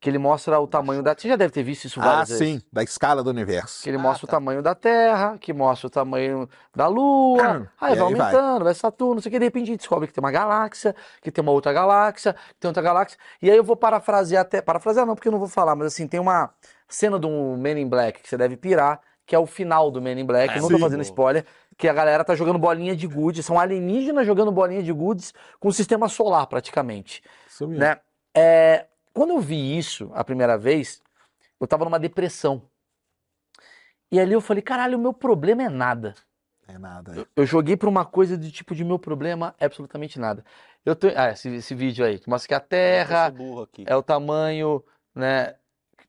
Que 0.01 0.11
ele 0.11 0.18
mostra 0.18 0.59
o 0.61 0.66
tamanho 0.66 1.03
da... 1.03 1.14
Você 1.14 1.29
já 1.29 1.37
deve 1.37 1.53
ter 1.53 1.62
visto 1.62 1.85
isso 1.87 2.01
Ah, 2.01 2.07
várias 2.07 2.29
vezes. 2.29 2.61
sim, 2.61 2.62
da 2.73 2.83
escala 2.83 3.23
do 3.23 3.31
universo. 3.31 3.83
Que 3.83 3.90
ele 3.90 3.97
Ah, 3.99 4.03
mostra 4.03 4.25
o 4.27 4.29
tá. 4.29 4.37
tamanho 4.37 4.62
da 4.62 4.75
Terra, 4.75 5.38
que 5.38 5.53
mostra 5.53 5.87
o 5.87 5.90
tamanho 5.90 6.49
da 6.75 6.88
Lua, 6.88 7.70
E 7.81 7.85
aí 7.87 7.97
vai 7.97 7.99
aí 8.09 8.14
vai. 8.14 8.33
aumentando, 8.33 8.64
vai 8.64 8.75
Saturno, 8.75 9.14
não 9.14 9.23
sei 9.23 9.31
o 9.31 9.33
que, 9.33 9.38
de 9.38 9.44
repente 9.44 9.62
a 9.64 9.66
gente 9.66 9.79
descobre 9.79 10.09
que 10.09 10.12
tem 10.12 10.23
uma 10.23 10.31
galáxia, 10.33 10.94
que 11.23 11.31
tem 11.31 11.40
uma 11.42 11.53
outra 11.53 11.73
galáxia, 11.73 12.33
que 12.35 12.55
tem 12.61 12.68
outra 12.68 12.83
galáxia, 12.83 13.18
e 13.40 13.51
aí 13.51 13.57
eu 13.57 13.64
vou 13.64 13.77
parafrasear 13.77 14.42
até, 14.42 14.61
parafrasear 14.61 15.07
não, 15.07 15.14
porque 15.14 15.29
eu 15.29 15.33
não 15.33 15.38
vou 15.38 15.49
falar, 15.49 15.75
mas 15.77 15.87
assim, 15.88 16.07
tem 16.09 16.18
uma 16.20 16.51
cena 16.88 17.18
do 17.18 17.29
Men 17.57 17.79
in 17.81 17.88
Black 17.88 18.20
que 18.23 18.29
você 18.29 18.37
deve 18.37 18.57
pirar, 18.57 19.01
que 19.27 19.35
é 19.35 19.39
o 19.39 19.47
final 19.47 19.91
do 19.91 20.01
Men 20.03 20.21
in 20.21 20.27
Black, 20.27 20.55
É, 20.55 20.59
eu 20.59 20.63
não 20.63 20.69
tô 20.69 20.77
sim. 20.77 20.83
fazendo 20.83 21.03
spoiler, 21.03 21.45
que 21.77 21.89
a 21.89 21.93
galera 21.93 22.25
tá 22.25 22.35
jogando 22.35 22.59
bolinha 22.59 22.95
de 22.95 23.07
gude, 23.07 23.43
são 23.43 23.59
alienígenas 23.59 24.27
jogando 24.27 24.53
bolinha 24.53 24.83
de 24.83 24.93
gudes 24.93 25.33
com 25.59 25.69
o 25.69 25.73
sistema 25.73 26.09
solar 26.09 26.47
praticamente 26.47 27.23
Isso 27.49 27.67
mesmo. 27.67 27.83
né? 27.83 28.01
É, 28.37 28.87
quando 29.13 29.31
eu 29.31 29.41
vi 29.41 29.79
isso 29.79 30.11
a 30.15 30.25
primeira 30.25 30.59
vez, 30.59 31.03
eu 31.61 31.67
tava 31.67 31.85
numa 31.85 31.99
depressão. 31.99 32.63
E 34.11 34.21
ali 34.21 34.33
eu 34.33 34.41
falei, 34.41 34.63
caralho, 34.63 34.99
o 34.99 35.01
meu 35.01 35.13
problema 35.13 35.63
é 35.63 35.69
nada. 35.69 36.15
É 36.67 36.79
nada. 36.79 37.21
é. 37.21 37.27
Eu 37.37 37.47
joguei 37.47 37.77
pra 37.77 37.89
uma 37.89 38.05
coisa 38.05 38.39
de 38.39 38.51
tipo 38.51 38.75
de 38.75 38.85
meu 38.85 38.99
problema 38.99 39.55
é 39.59 39.67
absolutamente 39.67 40.19
nada. 40.19 40.45
Eu 40.85 40.95
tô, 40.95 41.09
ah, 41.15 41.31
esse, 41.31 41.49
esse 41.49 41.75
vídeo 41.75 42.05
aí, 42.05 42.19
que 42.19 42.29
mostra 42.29 42.49
que 42.49 42.55
a 42.55 42.59
Eu 42.59 42.63
Terra 42.63 43.35
é 43.87 43.97
o 43.97 44.03
tamanho, 44.03 44.83
né? 45.15 45.55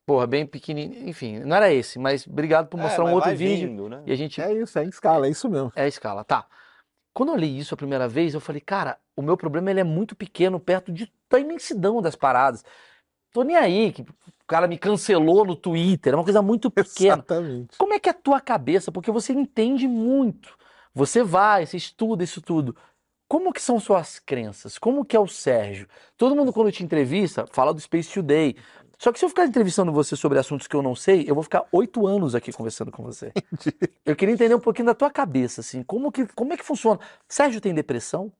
Porra, 0.05 0.27
bem 0.27 0.45
pequenininho. 0.45 1.09
Enfim, 1.09 1.39
não 1.39 1.55
era 1.55 1.73
esse, 1.73 1.97
mas 1.97 2.27
obrigado 2.27 2.67
por 2.67 2.79
É, 2.79 2.83
mostrar 2.83 3.03
um 3.03 3.07
mas 3.07 3.15
outro 3.15 3.35
vídeo. 3.35 3.67
vindo, 3.69 3.89
né? 3.89 4.03
E 4.05 4.11
a 4.11 4.15
gente 4.15 4.39
É 4.41 4.53
isso, 4.53 4.77
é 4.77 4.85
em 4.85 4.89
escala, 4.89 5.27
é 5.27 5.29
isso 5.31 5.49
mesmo. 5.49 5.71
é 5.75 5.83
a 5.83 5.87
escala, 5.87 6.23
tá. 6.23 6.45
Quando 7.13 7.29
eu 7.31 7.35
li 7.37 7.57
isso 7.57 7.73
a 7.73 7.77
primeira 7.77 8.07
vez, 8.07 8.33
eu 8.33 8.41
falei, 8.41 8.61
cara, 8.61 8.97
o 9.15 9.21
meu 9.21 9.37
problema 9.37 9.71
ele 9.71 9.79
é 9.79 9.83
muito 9.83 10.15
pequeno 10.15 10.59
perto 10.59 10.91
de, 10.91 11.11
da 11.29 11.39
imensidão 11.39 12.01
das 12.01 12.15
paradas. 12.15 12.63
Tô 13.31 13.43
nem 13.43 13.55
aí, 13.55 13.91
que 13.91 14.01
o 14.01 14.05
cara 14.47 14.67
me 14.67 14.77
cancelou 14.77 15.43
no 15.45 15.55
Twitter, 15.55 16.13
é 16.13 16.15
uma 16.15 16.23
coisa 16.23 16.41
muito 16.41 16.69
pequena. 16.71 17.15
Exatamente. 17.15 17.77
Como 17.77 17.93
é 17.93 17.99
que 17.99 18.09
é 18.09 18.11
a 18.11 18.15
tua 18.15 18.39
cabeça? 18.39 18.91
Porque 18.91 19.11
você 19.11 19.33
entende 19.33 19.87
muito. 19.87 20.55
Você 20.93 21.23
vai, 21.23 21.65
você 21.65 21.77
estuda 21.77 22.23
isso 22.23 22.41
tudo. 22.41 22.75
Como 23.27 23.51
que 23.51 23.61
são 23.61 23.79
suas 23.79 24.19
crenças? 24.19 24.77
Como 24.77 25.03
que 25.03 25.15
é 25.15 25.19
o 25.19 25.27
Sérgio? 25.27 25.87
Todo 26.15 26.35
mundo 26.35 26.53
quando 26.53 26.71
te 26.71 26.83
entrevista 26.83 27.45
fala 27.51 27.73
do 27.73 27.79
Space 27.81 28.13
Today, 28.13 28.55
Só 28.97 29.12
que 29.12 29.19
se 29.19 29.25
eu 29.25 29.29
ficar 29.29 29.45
entrevistando 29.45 29.91
você 29.91 30.15
sobre 30.15 30.39
assuntos 30.39 30.67
que 30.67 30.75
eu 30.75 30.81
não 30.81 30.95
sei, 30.95 31.25
eu 31.27 31.36
vou 31.36 31.43
ficar 31.43 31.67
oito 31.71 32.08
anos 32.08 32.34
aqui 32.36 32.51
conversando 32.51 32.91
com 32.91 33.03
você. 33.03 33.31
Eu 34.05 34.15
queria 34.15 34.34
entender 34.34 34.55
um 34.55 34.60
pouquinho 34.60 34.86
da 34.86 34.95
tua 34.95 35.12
cabeça, 35.12 35.62
assim, 35.62 35.84
como 35.84 36.12
que, 36.12 36.25
como 36.27 36.53
é 36.53 36.58
que 36.58 36.63
funciona? 36.63 36.99
Sérgio 37.27 37.60
tem 37.62 37.73
depressão? 37.73 38.31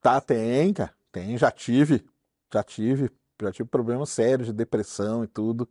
Tá, 0.00 0.20
tem, 0.20 0.72
cara. 0.72 0.94
Tem, 1.12 1.36
já 1.36 1.50
tive. 1.50 2.04
Já 2.52 2.62
tive. 2.62 3.10
Já 3.40 3.52
tive 3.52 3.68
problemas 3.68 4.10
sérios 4.10 4.48
de 4.48 4.52
depressão 4.54 5.24
e 5.24 5.26
tudo. 5.26 5.68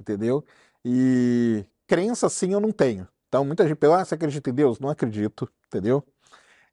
Entendeu? 0.00 0.44
E 0.84 1.64
crença, 1.86 2.28
sim, 2.28 2.52
eu 2.52 2.60
não 2.60 2.72
tenho. 2.72 3.06
Então, 3.28 3.44
muita 3.44 3.66
gente 3.66 3.76
pergunta, 3.76 4.02
ah, 4.02 4.04
você 4.04 4.14
acredita 4.14 4.50
em 4.50 4.54
Deus? 4.54 4.78
Não 4.78 4.90
acredito, 4.90 5.50
entendeu? 5.66 6.04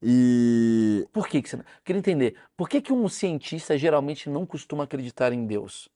E 0.01 1.05
Por 1.11 1.27
que, 1.27 1.41
que 1.41 1.49
você 1.49 1.57
não... 1.57 1.65
Queria 1.83 1.99
entender, 1.99 2.35
por 2.55 2.69
que, 2.69 2.81
que 2.81 2.93
um 2.93 3.07
cientista 3.09 3.77
geralmente 3.77 4.29
não 4.29 4.45
costuma 4.45 4.83
acreditar 4.85 5.33
em 5.33 5.45
Deus? 5.45 5.89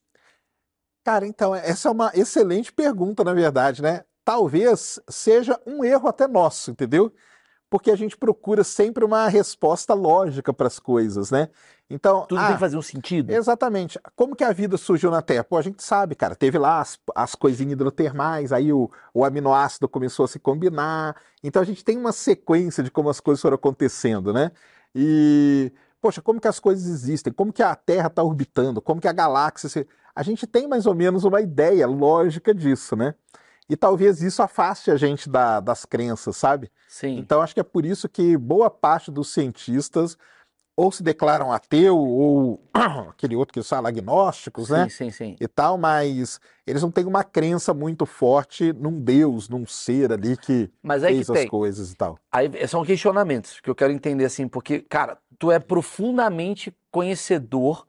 Cara, 1.04 1.28
então, 1.28 1.54
essa 1.54 1.90
é 1.90 1.92
uma 1.92 2.12
excelente 2.14 2.72
pergunta, 2.72 3.24
na 3.24 3.34
verdade, 3.34 3.82
né? 3.82 4.04
Talvez 4.24 5.00
seja 5.10 5.60
um 5.66 5.84
erro 5.84 6.08
até 6.08 6.28
nosso, 6.28 6.72
entendeu? 6.72 7.14
Porque 7.70 7.92
a 7.92 7.96
gente 7.96 8.16
procura 8.16 8.64
sempre 8.64 9.04
uma 9.04 9.28
resposta 9.28 9.94
lógica 9.94 10.54
para 10.54 10.68
as 10.68 10.80
coisas, 10.80 11.30
né? 11.32 11.50
Então, 11.90 12.26
Tudo 12.26 12.40
ah, 12.40 12.46
tem 12.46 12.54
que 12.54 12.60
fazer 12.60 12.78
um 12.78 12.82
sentido? 12.82 13.32
exatamente. 13.32 14.00
Como 14.16 14.36
que 14.36 14.44
a 14.44 14.54
vida 14.54 14.78
surgiu 14.78 15.12
na 15.12 15.22
Terra? 15.22 15.44
Pô, 15.44 15.58
a 15.58 15.62
gente 15.62 15.84
sabe, 15.84 16.16
cara. 16.16 16.36
Teve 16.36 16.58
lá 16.58 16.80
as, 16.80 16.98
as 17.14 17.36
coisinhas 17.36 17.74
hidrotermais, 17.74 18.52
aí 18.54 18.72
o, 18.72 18.90
o 19.14 19.26
aminoácido 19.26 19.90
começou 19.90 20.26
a 20.26 20.28
se 20.28 20.40
combinar. 20.40 21.16
Então 21.44 21.62
a 21.62 21.66
gente 21.66 21.84
tem 21.84 21.98
uma 21.98 22.12
sequência 22.12 22.82
de 22.84 22.90
como 22.90 23.10
as 23.10 23.20
coisas 23.20 23.42
foram 23.42 23.56
acontecendo, 23.56 24.32
né? 24.32 24.52
E, 24.96 25.72
poxa, 26.02 26.22
como 26.22 26.40
que 26.40 26.48
as 26.48 26.60
coisas 26.60 26.86
existem? 26.88 27.34
Como 27.34 27.52
que 27.52 27.62
a 27.62 27.76
Terra 27.76 28.08
está 28.08 28.24
orbitando? 28.24 28.82
Como 28.82 29.02
que 29.02 29.08
a 29.08 29.14
galáxia 29.14 29.68
se... 29.70 29.88
A 30.16 30.22
gente 30.24 30.46
tem 30.46 30.68
mais 30.68 30.86
ou 30.86 30.94
menos 30.94 31.24
uma 31.24 31.42
ideia 31.42 31.88
lógica 31.88 32.54
disso, 32.54 32.96
né? 32.96 33.16
E 33.70 33.76
talvez 33.76 34.22
isso 34.22 34.44
afaste 34.44 34.92
a 34.92 34.96
gente 34.98 35.30
da- 35.30 35.60
das 35.60 35.86
crenças, 35.86 36.36
sabe? 36.38 36.70
Sim. 36.88 37.18
Então 37.18 37.42
acho 37.42 37.54
que 37.54 37.60
é 37.60 37.64
por 37.64 37.86
isso 37.86 38.08
que 38.10 38.38
boa 38.38 38.70
parte 38.70 39.10
dos 39.10 39.32
cientistas 39.34 40.18
ou 40.76 40.92
se 40.92 41.02
declaram 41.02 41.52
ateu 41.52 41.98
ou 41.98 42.62
aquele 43.10 43.36
outro 43.36 43.54
que 43.54 43.64
falam 43.68 43.88
agnósticos, 43.88 44.70
né? 44.70 44.84
Sim, 44.90 44.90
sim, 44.90 45.12
sim. 45.12 45.36
E 45.40 45.48
tal, 45.48 45.78
mas 45.78 46.40
eles 46.68 46.82
não 46.82 46.92
têm 46.92 47.06
uma 47.06 47.24
crença 47.24 47.74
muito 47.74 48.06
forte 48.06 48.74
num 48.74 49.00
Deus, 49.00 49.48
num 49.50 49.66
ser 49.66 50.12
ali 50.12 50.36
que 50.36 50.70
Mas 50.82 51.02
fez 51.04 51.26
que 51.28 51.32
as 51.32 51.40
tem. 51.40 51.48
coisas 51.50 51.92
e 51.92 51.96
tal. 51.96 52.20
Aí 52.32 52.68
são 52.68 52.84
questionamentos 52.84 53.60
que 53.62 53.70
eu 53.70 53.76
quero 53.76 53.94
entender 53.94 54.26
assim, 54.26 54.48
porque, 54.48 54.80
cara, 54.82 55.18
tu 55.40 55.52
é 55.52 55.60
profundamente 55.60 56.76
conhecedor 56.92 57.86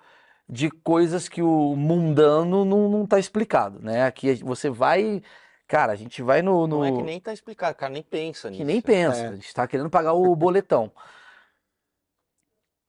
de 0.49 0.71
coisas 0.71 1.29
que 1.29 1.43
o 1.43 1.75
mundano 1.75 2.65
não, 2.65 2.89
não 2.89 3.07
tá 3.07 3.19
explicado, 3.19 3.81
né? 3.81 4.05
Aqui 4.05 4.35
você 4.35 4.69
vai, 4.69 5.23
cara, 5.67 5.93
a 5.93 5.97
gente 5.97 6.23
vai 6.23 6.43
no, 6.43 6.67
no... 6.67 6.79
Não 6.79 6.85
é 6.85 6.93
que 6.93 7.03
nem 7.03 7.21
tá 7.21 7.33
explicado, 7.33 7.73
o 7.73 7.77
cara 7.79 7.93
nem 7.93 8.03
pensa 8.03 8.49
que 8.49 8.57
nisso. 8.59 8.67
nem 8.67 8.81
pensa, 8.81 9.19
É. 9.21 9.29
a 9.29 9.35
gente 9.35 9.55
tá 9.55 9.67
querendo 9.67 9.89
pagar 9.91 10.13
o 10.13 10.35
boletão. 10.37 10.93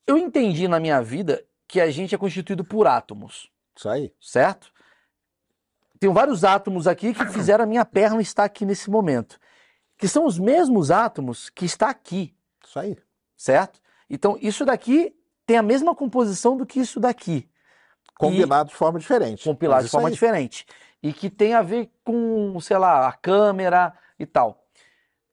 Eu 0.08 0.18
entendi 0.18 0.68
na 0.68 0.80
minha 0.80 1.02
vida 1.02 1.44
que 1.68 1.82
a 1.82 1.90
gente 1.90 2.14
é 2.14 2.18
constituído 2.18 2.64
por 2.64 2.86
átomos, 2.88 3.50
Isso 3.76 3.90
aí. 3.90 4.14
certo? 4.22 4.72
Tem 6.00 6.12
vários 6.12 6.44
átomos 6.44 6.88
aqui 6.88 7.14
que 7.14 7.26
fizeram 7.28 7.64
a 7.64 7.68
minha 7.68 7.86
perna 7.86 8.22
estar 8.22 8.44
aqui 8.44 8.66
nesse 8.66 8.90
momento, 8.90 9.40
que 9.98 10.08
são 10.08 10.26
os 10.26 10.38
mesmos 10.38 10.92
átomos 10.92 11.50
que 11.50 11.66
está 11.66 11.90
aqui, 11.90 12.36
Isso 12.64 12.78
aí. 12.78 12.98
certo? 13.36 13.80
Então, 14.10 14.38
isso 14.42 14.66
daqui 14.66 15.16
tem 15.46 15.58
a 15.58 15.62
mesma 15.64 15.96
composição 15.96 16.58
do 16.58 16.66
que 16.66 16.80
isso 16.80 17.00
daqui, 17.00 17.48
Combinado 18.18 18.70
de 18.70 18.76
forma 18.76 18.98
diferente. 19.00 19.44
compilado 19.44 19.82
Mas 19.82 19.86
de 19.86 19.92
forma 19.92 20.08
aí. 20.08 20.14
diferente. 20.14 20.66
E 21.04 21.12
que 21.14 21.30
tem 21.30 21.54
a 21.54 21.62
ver 21.62 21.92
com, 22.04 22.58
sei 22.62 22.78
lá, 22.78 23.08
a 23.08 23.12
câmera 23.14 23.94
e 24.18 24.26
tal. 24.26 24.64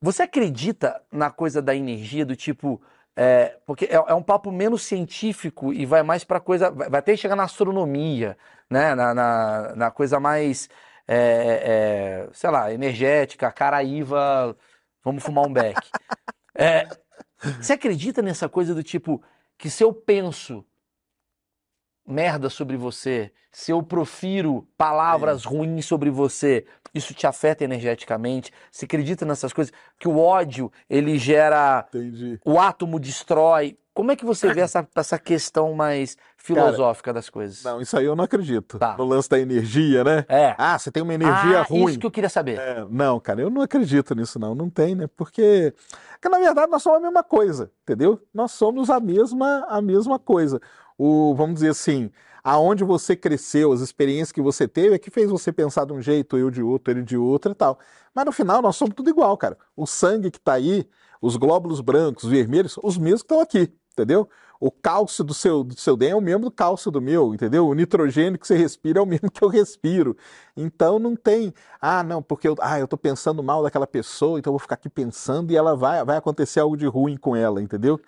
Você 0.00 0.24
acredita 0.24 1.00
na 1.12 1.30
coisa 1.30 1.62
da 1.62 1.74
energia, 1.74 2.26
do 2.26 2.34
tipo. 2.36 2.82
é, 3.16 3.56
porque 3.66 3.84
é, 3.86 3.94
é 3.94 4.14
um 4.14 4.22
papo 4.22 4.50
menos 4.50 4.82
científico 4.82 5.72
e 5.72 5.86
vai 5.86 6.02
mais 6.02 6.24
para 6.24 6.40
coisa. 6.40 6.70
Vai, 6.70 6.90
vai 6.90 6.98
até 6.98 7.16
chegar 7.16 7.36
na 7.36 7.44
astronomia, 7.44 8.36
né? 8.68 8.94
Na, 8.94 9.14
na, 9.14 9.76
na 9.76 9.90
coisa 9.90 10.18
mais. 10.18 10.68
é, 11.06 12.26
é, 12.26 12.28
sei 12.32 12.50
lá, 12.50 12.72
energética, 12.72 13.50
caraíva, 13.52 14.56
vamos 15.04 15.22
fumar 15.22 15.44
um 15.46 15.52
beck. 15.52 15.78
É, 16.56 16.88
você 17.60 17.74
acredita 17.74 18.22
nessa 18.22 18.48
coisa 18.48 18.74
do 18.74 18.82
tipo 18.82 19.22
que 19.62 19.70
se 19.70 19.84
eu 19.84 19.94
penso 19.94 20.64
merda 22.04 22.50
sobre 22.50 22.76
você, 22.76 23.30
se 23.52 23.70
eu 23.70 23.80
profiro 23.80 24.66
palavras 24.76 25.44
ruins 25.44 25.86
sobre 25.86 26.10
você, 26.10 26.66
isso 26.92 27.14
te 27.14 27.28
afeta 27.28 27.62
energeticamente? 27.62 28.50
Você 28.72 28.86
acredita 28.86 29.24
nessas 29.24 29.52
coisas? 29.52 29.72
Que 30.00 30.08
o 30.08 30.18
ódio, 30.18 30.72
ele 30.90 31.16
gera. 31.16 31.86
Entendi. 31.94 32.40
O 32.44 32.58
átomo 32.58 32.98
destrói. 32.98 33.78
Como 33.94 34.10
é 34.10 34.16
que 34.16 34.24
você 34.24 34.52
vê 34.54 34.62
essa, 34.62 34.88
essa 34.94 35.18
questão 35.18 35.74
mais 35.74 36.16
filosófica 36.38 37.12
das 37.12 37.28
coisas? 37.28 37.62
Não, 37.62 37.78
isso 37.78 37.96
aí 37.96 38.06
eu 38.06 38.16
não 38.16 38.24
acredito. 38.24 38.78
Tá. 38.78 38.96
No 38.96 39.04
lance 39.04 39.28
da 39.28 39.38
energia, 39.38 40.02
né? 40.02 40.24
É. 40.28 40.54
Ah, 40.56 40.78
você 40.78 40.90
tem 40.90 41.02
uma 41.02 41.12
energia 41.12 41.60
ah, 41.60 41.62
ruim. 41.62 41.90
isso 41.90 41.98
que 41.98 42.06
eu 42.06 42.10
queria 42.10 42.30
saber. 42.30 42.58
É, 42.58 42.86
não, 42.88 43.20
cara, 43.20 43.42
eu 43.42 43.50
não 43.50 43.60
acredito 43.60 44.14
nisso, 44.14 44.38
não. 44.38 44.54
Não 44.54 44.70
tem, 44.70 44.94
né? 44.94 45.06
Porque, 45.14 45.74
porque, 46.12 46.28
na 46.30 46.38
verdade, 46.38 46.70
nós 46.70 46.82
somos 46.82 46.98
a 46.98 47.02
mesma 47.02 47.22
coisa, 47.22 47.70
entendeu? 47.82 48.18
Nós 48.32 48.52
somos 48.52 48.88
a 48.88 48.98
mesma, 48.98 49.66
a 49.68 49.82
mesma 49.82 50.18
coisa. 50.18 50.58
O, 50.96 51.34
vamos 51.34 51.56
dizer 51.56 51.70
assim, 51.70 52.10
aonde 52.42 52.84
você 52.84 53.14
cresceu, 53.14 53.72
as 53.72 53.80
experiências 53.80 54.32
que 54.32 54.40
você 54.40 54.66
teve, 54.66 54.94
é 54.94 54.98
que 54.98 55.10
fez 55.10 55.30
você 55.30 55.52
pensar 55.52 55.84
de 55.84 55.92
um 55.92 56.00
jeito, 56.00 56.38
eu 56.38 56.50
de 56.50 56.62
outro, 56.62 56.94
ele 56.94 57.02
de 57.02 57.18
outro 57.18 57.52
e 57.52 57.54
tal. 57.54 57.78
Mas 58.14 58.24
no 58.24 58.32
final, 58.32 58.62
nós 58.62 58.74
somos 58.76 58.94
tudo 58.94 59.10
igual, 59.10 59.36
cara. 59.36 59.58
O 59.76 59.86
sangue 59.86 60.30
que 60.30 60.40
tá 60.40 60.54
aí, 60.54 60.88
os 61.20 61.36
glóbulos 61.36 61.82
brancos, 61.82 62.24
vermelhos, 62.24 62.78
os 62.82 62.96
mesmos 62.96 63.22
que 63.22 63.26
estão 63.26 63.40
aqui, 63.40 63.72
entendeu? 63.92 64.28
O 64.60 64.70
cálcio 64.70 65.24
do 65.24 65.34
seu, 65.34 65.64
do 65.64 65.74
seu 65.78 65.96
DNA 65.96 66.14
é 66.14 66.18
o 66.18 66.20
mesmo 66.20 66.44
do 66.44 66.50
cálcio 66.50 66.90
do 66.90 67.00
meu, 67.00 67.34
entendeu? 67.34 67.66
O 67.66 67.74
nitrogênio 67.74 68.38
que 68.38 68.46
você 68.46 68.56
respira 68.56 69.00
é 69.00 69.02
o 69.02 69.06
mesmo 69.06 69.30
que 69.30 69.42
eu 69.42 69.48
respiro. 69.48 70.16
Então 70.56 70.98
não 70.98 71.16
tem, 71.16 71.52
ah, 71.80 72.02
não, 72.02 72.22
porque 72.22 72.46
eu, 72.48 72.54
ah, 72.60 72.78
eu 72.78 72.86
tô 72.86 72.96
pensando 72.96 73.42
mal 73.42 73.62
daquela 73.62 73.86
pessoa, 73.86 74.38
então 74.38 74.50
eu 74.50 74.54
vou 74.54 74.60
ficar 74.60 74.74
aqui 74.74 74.88
pensando 74.88 75.52
e 75.52 75.56
ela 75.56 75.74
vai, 75.76 76.04
vai 76.04 76.16
acontecer 76.16 76.60
algo 76.60 76.76
de 76.76 76.86
ruim 76.86 77.16
com 77.16 77.34
ela, 77.34 77.60
entendeu? 77.62 78.00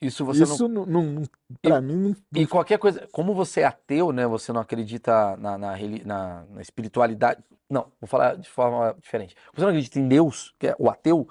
Isso 0.00 0.24
você 0.24 0.44
não. 0.46 0.54
Isso 0.54 0.68
não, 0.68 0.86
não, 0.86 1.02
não- 1.02 1.22
pra 1.60 1.80
mim 1.80 1.96
não, 1.96 2.40
E 2.40 2.46
qualquer 2.46 2.78
coisa, 2.78 3.08
como 3.10 3.34
você 3.34 3.62
é 3.62 3.64
ateu, 3.64 4.12
né? 4.12 4.26
Você 4.26 4.52
não 4.52 4.60
acredita 4.60 5.36
na, 5.36 5.58
na, 5.58 5.76
na- 6.04 6.44
na 6.44 6.62
espiritualidade. 6.62 7.42
Não, 7.68 7.90
vou 8.00 8.06
falar 8.08 8.36
de 8.36 8.48
forma 8.48 8.94
diferente. 9.00 9.34
Você 9.52 9.62
não 9.62 9.68
acredita 9.70 9.98
em 9.98 10.06
Deus, 10.06 10.54
que 10.58 10.68
é 10.68 10.76
o 10.78 10.88
ateu, 10.88 11.28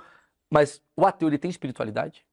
mas 0.52 0.82
o 0.96 1.06
ateu 1.06 1.30
ele 1.30 1.38
tem 1.38 1.50
espiritualidade? 1.50 2.27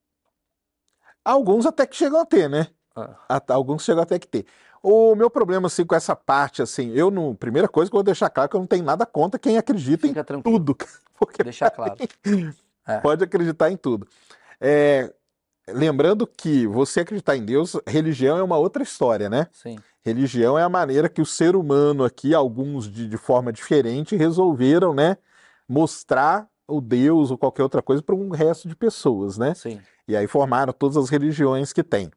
Alguns 1.24 1.66
até 1.66 1.87
que 1.87 1.96
chegam 1.96 2.20
a 2.20 2.26
ter, 2.26 2.48
né? 2.48 2.68
Ah, 2.94 3.42
Alguns 3.48 3.84
chegam 3.84 4.02
até 4.02 4.18
que 4.18 4.28
ter. 4.28 4.46
O 4.82 5.14
meu 5.14 5.30
problema, 5.30 5.66
assim, 5.68 5.84
com 5.84 5.94
essa 5.94 6.14
parte, 6.14 6.60
assim, 6.60 6.92
eu 6.92 7.10
não. 7.10 7.34
Primeira 7.34 7.66
coisa 7.66 7.90
que 7.90 7.96
eu 7.96 7.98
vou 7.98 8.04
deixar 8.04 8.28
claro 8.28 8.46
é 8.46 8.48
que 8.50 8.56
eu 8.56 8.60
não 8.60 8.66
tenho 8.66 8.84
nada 8.84 9.06
contra 9.06 9.40
quem 9.40 9.56
acredita 9.56 10.06
em 10.06 10.10
fica 10.10 10.22
tranquilo, 10.22 10.58
tudo. 10.58 10.76
Porque 11.18 11.42
deixa 11.42 11.70
claro. 11.70 11.96
É. 12.87 12.98
pode 12.98 13.24
acreditar 13.24 13.70
em 13.70 13.78
tudo. 13.78 14.06
É, 14.60 15.10
lembrando 15.68 16.26
que 16.26 16.66
você 16.66 17.00
acreditar 17.00 17.34
em 17.34 17.44
Deus, 17.44 17.76
religião 17.87 18.37
é 18.37 18.42
uma 18.42 18.58
outra 18.58 18.82
história, 18.82 19.30
né? 19.30 19.46
Sim. 19.52 19.78
Religião 20.04 20.58
é 20.58 20.62
a 20.62 20.68
maneira 20.68 21.08
que 21.08 21.22
o 21.22 21.26
ser 21.26 21.56
humano 21.56 22.04
aqui, 22.04 22.34
alguns 22.34 22.90
de, 22.90 23.08
de 23.08 23.16
forma 23.16 23.50
diferente, 23.50 24.16
resolveram, 24.16 24.92
né, 24.92 25.16
mostrar 25.66 26.46
o 26.68 26.78
Deus 26.78 27.30
ou 27.30 27.38
qualquer 27.38 27.62
outra 27.62 27.80
coisa 27.80 28.02
para 28.02 28.14
um 28.14 28.28
resto 28.28 28.68
de 28.68 28.76
pessoas, 28.76 29.38
né? 29.38 29.54
Sim. 29.54 29.80
E 30.06 30.16
aí 30.16 30.26
formaram 30.26 30.72
todas 30.72 30.96
as 30.96 31.08
religiões 31.08 31.72
que 31.72 31.82
tem. 31.82 32.10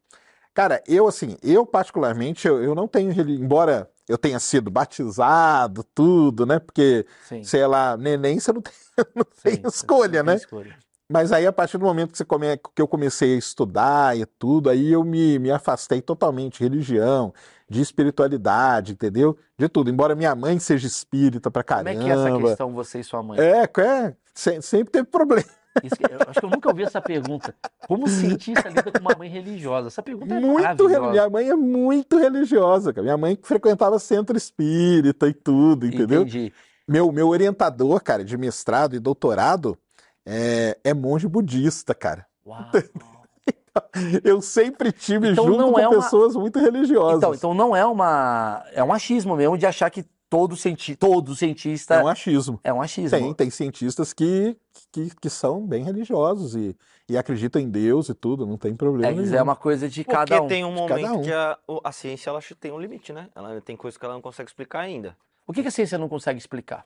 Cara, 0.54 0.82
eu 0.88 1.08
assim, 1.08 1.38
eu 1.44 1.66
particularmente, 1.66 2.48
eu, 2.48 2.62
eu 2.64 2.74
não 2.74 2.88
tenho, 2.88 3.12
reli- 3.14 3.40
embora 3.40 3.90
eu 4.10 4.18
tenha 4.18 4.40
sido 4.40 4.72
batizado, 4.72 5.84
tudo, 5.84 6.46
né? 6.46 6.60
Porque, 6.60 7.06
Sim. 7.28 7.44
sei 7.44 7.66
lá, 7.68 7.96
neném 7.96 8.40
você 8.40 8.52
não 8.52 8.62
tem, 8.62 8.74
não 9.16 9.26
tem 9.44 9.54
sim, 9.56 9.62
escolha, 9.68 10.24
não 10.24 10.34
né? 10.34 10.38
tem 10.40 10.44
escolha. 10.44 10.76
Mas 11.10 11.32
aí, 11.32 11.48
a 11.48 11.54
partir 11.54 11.78
do 11.78 11.86
momento 11.86 12.12
que, 12.14 12.26
come... 12.26 12.58
que 12.76 12.82
eu 12.82 12.88
comecei 12.88 13.36
a 13.36 13.38
estudar 13.38 14.18
e 14.18 14.26
tudo, 14.26 14.70
aí 14.70 14.92
eu 14.92 15.04
me, 15.06 15.40
me 15.40 15.50
afastei 15.50 16.02
totalmente 16.02 16.58
de 16.58 16.64
religião, 16.64 17.34
de 17.70 17.80
espiritualidade, 17.82 18.92
entendeu? 18.92 19.38
De 19.58 19.70
tudo. 19.70 19.90
Embora 19.90 20.16
minha 20.16 20.36
mãe 20.36 20.60
seja 20.60 20.86
espírita 20.86 21.50
pra 21.50 21.64
Como 21.64 21.88
é 21.88 21.94
que 21.94 22.00
é 22.00 22.10
essa 22.10 22.24
caramba. 22.24 22.48
questão, 22.50 22.74
você 22.74 23.00
e 23.00 23.04
sua 23.06 23.24
mãe? 23.24 23.40
É, 23.40 23.62
é, 23.82 24.16
se- 24.34 24.62
sempre 24.62 24.92
teve 24.92 25.08
problema. 25.08 25.48
Isso 25.84 25.96
acho 26.30 26.40
que 26.40 26.46
eu 26.46 26.50
nunca 26.50 26.70
ouvi 26.70 26.84
essa 26.84 27.02
pergunta. 27.02 27.54
Como 27.88 28.08
cientista 28.10 28.68
lida 28.70 28.92
com 28.92 29.00
uma 29.00 29.16
mãe 29.18 29.30
religiosa? 29.30 29.88
Essa 29.88 30.02
pergunta 30.04 30.34
é 30.34 30.40
Muito, 30.40 30.90
minha 31.12 31.30
mãe 31.30 31.50
é 31.50 31.56
muito 31.56 32.18
religiosa, 32.18 32.94
cara. 32.94 33.04
Minha 33.04 33.18
mãe 33.18 33.36
que 33.36 33.48
frequentava 33.48 33.98
centro 34.00 34.36
espírita 34.38 35.28
e 35.28 35.34
tudo, 35.34 35.86
entendeu? 35.86 36.22
Entendi. 36.22 36.54
Meu, 36.88 37.12
meu 37.12 37.28
orientador, 37.28 38.02
cara, 38.02 38.24
de 38.24 38.38
mestrado 38.38 38.96
e 38.96 39.00
doutorado 39.00 39.78
é, 40.26 40.78
é 40.84 40.94
monge 40.94 41.28
budista, 41.28 41.94
cara. 41.94 42.26
Uau. 42.46 42.66
Eu 44.24 44.42
sempre 44.42 44.92
tive 44.92 45.30
Então 45.30 45.46
junto 45.46 45.72
com 45.72 45.80
é 45.80 45.88
uma- 45.88 46.02
pessoas 46.02 46.36
muito 46.36 46.60
religiosas. 46.60 47.18
Então, 47.18 47.34
então 47.34 47.54
não 47.54 47.76
é 47.76 47.86
uma. 47.86 48.64
É 48.74 48.84
um 48.84 48.92
achismo 48.92 49.36
mesmo 49.36 49.58
de 49.58 49.66
achar 49.66 49.90
que 49.90 50.04
todo, 50.30 50.56
cienti 50.56 50.96
todo 50.96 51.36
cientista 51.36 51.96
É 51.96 52.04
um 52.04 52.08
achismo. 52.08 52.60
é 52.64 52.74
um 52.74 52.82
achismo. 52.82 53.18
Tem, 53.18 53.34
tem 53.34 53.50
cientistas 53.50 54.14
que, 54.14 54.58
que, 54.92 55.10
que 55.22 55.30
são 55.30 55.66
bem 55.66 55.84
religiosos 55.84 56.56
e, 56.56 56.76
e 57.10 57.18
acreditam 57.18 57.62
em 57.62 57.70
Deus 57.70 58.10
e 58.10 58.14
tudo, 58.14 58.46
não 58.46 58.58
tem 58.58 58.76
problema 58.76 59.12
É, 59.12 59.16
nenhum. 59.16 59.36
é 59.36 59.42
uma 59.42 59.56
coisa 59.56 59.88
de 59.90 60.04
Porque 60.04 60.16
cada 60.18 60.42
um. 60.42 60.48
tem 60.48 60.64
um 60.66 60.72
momento 60.72 61.20
um. 61.20 61.22
que 61.22 61.32
a, 61.32 61.58
a 61.84 61.92
ciência 61.92 62.30
ela 62.30 62.40
tem 62.60 62.72
um 62.72 62.80
limite, 62.80 63.14
né? 63.14 63.30
Ela 63.36 63.60
tem 63.62 63.76
coisas 63.76 63.98
que 63.98 64.04
ela 64.06 64.14
não 64.14 64.22
consegue 64.22 64.50
explicar 64.50 64.80
ainda. 64.82 65.16
O 65.46 65.54
que, 65.54 65.62
que 65.62 65.68
a 65.70 65.72
ciência 65.72 65.98
não 65.98 66.10
consegue 66.10 66.40
explicar? 66.40 66.86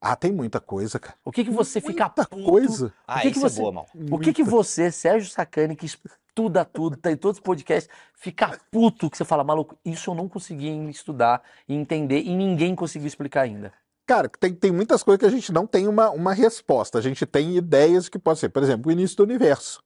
Ah, 0.00 0.14
tem 0.14 0.30
muita 0.32 0.60
coisa, 0.60 0.98
cara. 0.98 1.16
O 1.24 1.32
que, 1.32 1.44
que 1.44 1.50
você 1.50 1.80
fica 1.80 2.04
Muita 2.04 2.26
puto? 2.26 2.44
coisa. 2.44 2.92
Ah, 3.06 3.20
que 3.20 3.30
que 3.30 3.38
isso 3.38 3.48
você- 3.48 3.58
é 3.58 3.62
boa, 3.62 3.72
mal. 3.72 3.86
O 4.10 4.18
que, 4.18 4.32
que 4.32 4.42
você, 4.44 4.90
Sérgio 4.92 5.30
Sacani, 5.30 5.74
que 5.74 5.86
estuda 5.86 6.64
tudo, 6.64 6.96
tá 6.96 7.10
em 7.10 7.16
todos 7.16 7.38
os 7.38 7.42
podcasts, 7.42 7.90
fica 8.14 8.58
puto 8.70 9.10
que 9.10 9.16
você 9.16 9.24
fala, 9.24 9.42
maluco, 9.42 9.76
isso 9.84 10.10
eu 10.10 10.14
não 10.14 10.28
consegui 10.28 10.68
estudar 10.90 11.42
e 11.66 11.74
entender 11.74 12.20
e 12.20 12.34
ninguém 12.36 12.74
conseguiu 12.74 13.08
explicar 13.08 13.42
ainda. 13.42 13.72
Cara, 14.06 14.28
tem, 14.38 14.54
tem 14.54 14.70
muitas 14.70 15.02
coisas 15.02 15.18
que 15.18 15.26
a 15.26 15.30
gente 15.30 15.50
não 15.50 15.66
tem 15.66 15.88
uma, 15.88 16.10
uma 16.10 16.32
resposta. 16.32 16.98
A 16.98 17.02
gente 17.02 17.26
tem 17.26 17.56
ideias 17.56 18.08
que 18.08 18.18
pode 18.18 18.38
ser, 18.38 18.50
por 18.50 18.62
exemplo, 18.62 18.88
o 18.88 18.92
início 18.92 19.16
do 19.16 19.24
universo, 19.24 19.82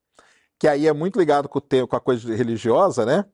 que 0.59 0.69
aí 0.69 0.87
é 0.87 0.93
muito 0.93 1.19
ligado 1.19 1.49
com, 1.49 1.59
o 1.59 1.63
te- 1.63 1.87
com 1.87 1.97
a 1.97 2.01
coisa 2.01 2.35
religiosa, 2.35 3.07
né? 3.07 3.25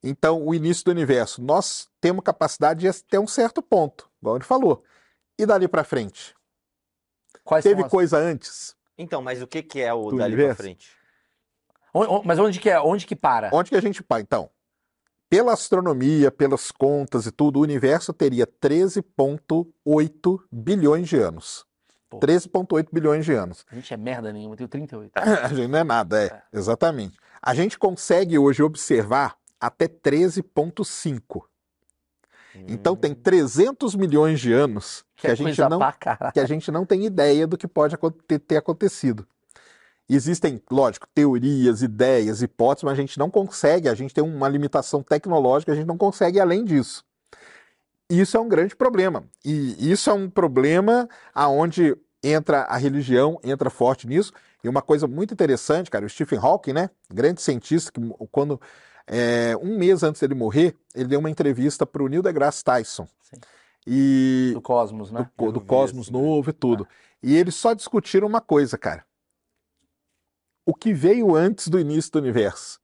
Então, 0.00 0.46
o 0.46 0.54
início 0.54 0.84
do 0.84 0.90
universo, 0.92 1.42
nós 1.42 1.88
temos 2.00 2.22
capacidade 2.22 2.80
de 2.80 2.86
ir 2.86 2.90
até 2.90 3.18
um 3.18 3.26
certo 3.26 3.60
ponto, 3.60 4.08
igual 4.22 4.36
ele 4.36 4.44
falou. 4.44 4.84
E 5.38 5.46
dali 5.46 5.68
pra 5.68 5.84
frente? 5.84 6.34
Quais 7.44 7.62
Teve 7.62 7.84
as... 7.84 7.90
coisa 7.90 8.18
antes? 8.18 8.74
Então, 8.96 9.22
mas 9.22 9.40
o 9.40 9.46
que 9.46 9.62
que 9.62 9.80
é 9.80 9.92
o 9.92 10.10
Do 10.10 10.16
dali 10.16 10.34
pra 10.34 10.42
universo? 10.44 10.62
frente? 10.62 10.90
On- 11.94 12.16
on- 12.18 12.22
Mas 12.24 12.38
onde 12.38 12.58
que 12.60 12.68
é? 12.68 12.80
Onde 12.80 13.06
que 13.06 13.14
para? 13.16 13.50
Onde 13.52 13.70
que 13.70 13.76
a 13.76 13.80
gente 13.80 14.02
pá? 14.02 14.20
Então, 14.20 14.50
pela 15.30 15.52
astronomia, 15.52 16.30
pelas 16.30 16.70
contas 16.70 17.26
e 17.26 17.30
tudo, 17.32 17.58
o 17.58 17.62
universo 17.62 18.12
teria 18.12 18.46
13,8 18.46 20.40
bilhões 20.50 21.08
de 21.08 21.16
anos. 21.16 21.64
Pô. 22.10 22.18
13,8 22.18 22.88
bilhões 22.92 23.24
de 23.24 23.32
anos. 23.34 23.64
A 23.70 23.74
gente 23.74 23.92
é 23.92 23.96
merda 23.96 24.32
nenhuma, 24.32 24.54
eu 24.54 24.56
tenho 24.56 24.68
38. 24.68 25.12
A 25.44 25.48
gente 25.48 25.68
não 25.68 25.78
é 25.78 25.84
nada, 25.84 26.24
é, 26.24 26.42
exatamente. 26.52 27.18
A 27.42 27.54
gente 27.54 27.78
consegue 27.78 28.38
hoje 28.38 28.62
observar 28.62 29.36
até 29.60 29.86
13,5. 29.86 31.42
Então 32.66 32.96
tem 32.96 33.14
300 33.14 33.94
milhões 33.94 34.40
de 34.40 34.52
anos 34.52 35.04
que, 35.16 35.26
é 35.26 35.30
a 35.30 35.34
gente 35.34 35.60
não 35.60 35.78
que 36.32 36.40
a 36.40 36.46
gente 36.46 36.70
não 36.70 36.84
tem 36.84 37.04
ideia 37.04 37.46
do 37.46 37.56
que 37.56 37.66
pode 37.66 37.96
ter, 38.46 38.56
acontecido. 38.56 39.26
Existem, 40.08 40.62
lógico, 40.70 41.06
teorias, 41.14 41.82
ideias, 41.82 42.40
hipóteses, 42.40 42.84
mas 42.84 42.92
a 42.94 43.00
gente 43.00 43.18
não 43.18 43.30
consegue, 43.30 43.88
a 43.88 43.94
gente 43.94 44.14
tem 44.14 44.24
uma 44.24 44.48
limitação 44.48 45.02
tecnológica, 45.02 45.72
a 45.72 45.74
gente 45.74 45.86
não 45.86 45.98
consegue 45.98 46.38
ir 46.38 46.40
além 46.40 46.64
disso. 46.64 47.04
Isso 48.08 48.36
é 48.36 48.40
um 48.40 48.48
grande 48.48 48.74
problema. 48.74 49.24
E 49.44 49.92
isso 49.92 50.08
é 50.08 50.14
um 50.14 50.30
problema 50.30 51.06
aonde 51.34 51.94
entra 52.22 52.62
a 52.62 52.76
religião, 52.78 53.38
entra 53.44 53.68
forte 53.68 54.06
nisso. 54.06 54.32
E 54.64 54.68
uma 54.68 54.80
coisa 54.80 55.06
muito 55.06 55.34
interessante, 55.34 55.90
cara, 55.90 56.06
o 56.06 56.08
Stephen 56.08 56.38
Hawking, 56.38 56.72
né, 56.72 56.90
grande 57.12 57.42
cientista, 57.42 57.92
que 57.92 58.00
quando 58.32 58.60
é, 59.08 59.56
um 59.56 59.78
mês 59.78 60.02
antes 60.02 60.20
dele 60.20 60.34
morrer, 60.34 60.76
ele 60.94 61.08
deu 61.08 61.20
uma 61.20 61.30
entrevista 61.30 61.86
para 61.86 62.02
o 62.02 62.08
Neil 62.08 62.22
deGrasse 62.22 62.62
Tyson. 62.62 63.08
Sim. 63.22 63.36
E 63.86 64.50
Do 64.52 64.60
Cosmos, 64.60 65.10
né? 65.10 65.30
do, 65.36 65.52
do 65.52 65.60
Cosmos 65.60 66.10
Novo 66.10 66.50
e 66.50 66.52
tudo. 66.52 66.86
E 67.22 67.34
eles 67.34 67.54
só 67.54 67.72
discutiram 67.72 68.26
uma 68.26 68.40
coisa, 68.40 68.76
cara. 68.76 69.04
O 70.66 70.74
que 70.74 70.92
veio 70.92 71.34
antes 71.34 71.68
do 71.68 71.80
início 71.80 72.12
do 72.12 72.18
universo? 72.18 72.78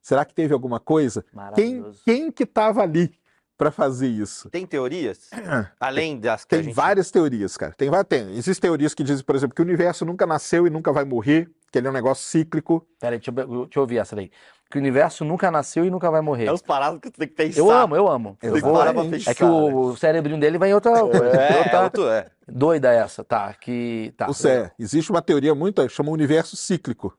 Será 0.00 0.24
que 0.24 0.32
teve 0.32 0.54
alguma 0.54 0.80
coisa? 0.80 1.24
Quem, 1.54 1.84
quem 2.04 2.30
que 2.30 2.44
estava 2.44 2.80
ali 2.80 3.12
para 3.58 3.70
fazer 3.70 4.08
isso? 4.08 4.48
Tem 4.50 4.64
teorias? 4.64 5.28
Além 5.78 6.18
das 6.18 6.44
que 6.44 6.50
Tem 6.50 6.62
gente... 6.62 6.74
várias 6.74 7.10
teorias, 7.10 7.56
cara. 7.56 7.74
Tem, 7.74 7.90
tem. 8.08 8.30
Existem 8.36 8.62
teorias 8.68 8.94
que 8.94 9.02
dizem, 9.02 9.24
por 9.24 9.36
exemplo, 9.36 9.54
que 9.54 9.60
o 9.60 9.64
universo 9.64 10.04
nunca 10.04 10.24
nasceu 10.24 10.66
e 10.66 10.70
nunca 10.70 10.92
vai 10.92 11.04
morrer, 11.04 11.50
que 11.70 11.76
ele 11.76 11.86
é 11.86 11.90
um 11.90 11.92
negócio 11.92 12.24
cíclico. 12.24 12.86
Peraí, 12.98 13.18
deixa 13.18 13.30
eu, 13.30 13.64
deixa 13.64 13.78
eu 13.78 13.82
ouvir 13.82 13.98
essa 13.98 14.16
daí. 14.16 14.30
Que 14.68 14.78
o 14.78 14.80
universo 14.80 15.24
nunca 15.24 15.48
nasceu 15.50 15.84
e 15.84 15.90
nunca 15.90 16.10
vai 16.10 16.20
morrer. 16.20 16.46
É 16.46 16.52
os 16.52 16.60
parados 16.60 16.98
que 17.00 17.08
tu 17.10 17.18
tem 17.18 17.28
que 17.28 17.34
pensar. 17.34 17.60
Eu 17.60 17.70
amo, 17.70 17.94
eu 17.94 18.08
amo. 18.08 18.36
Eu 18.42 18.48
Eu 18.48 18.52
Tem 18.54 18.62
que 18.62 18.68
vou- 18.68 18.76
parar 18.78 18.92
pra 18.92 19.04
é 19.04 19.08
pensar, 19.10 19.30
É 19.30 19.34
que 19.34 19.44
o, 19.44 19.76
o 19.90 19.96
cerebrinho 19.96 20.40
dele 20.40 20.58
vai 20.58 20.70
em 20.70 20.74
outra. 20.74 20.90
né? 20.92 20.98
É, 20.98 21.02
outra- 21.04 21.70
é 21.78 21.80
outro, 21.84 22.08
é. 22.08 22.26
Doida 22.48 22.92
essa, 22.92 23.22
tá? 23.22 23.54
Que. 23.54 24.12
Tá. 24.16 24.28
O 24.28 24.34
Cé, 24.34 24.72
existe 24.78 25.10
uma 25.10 25.22
teoria 25.22 25.54
muito, 25.54 25.88
chama 25.88 26.10
universo 26.10 26.56
cíclico. 26.56 27.16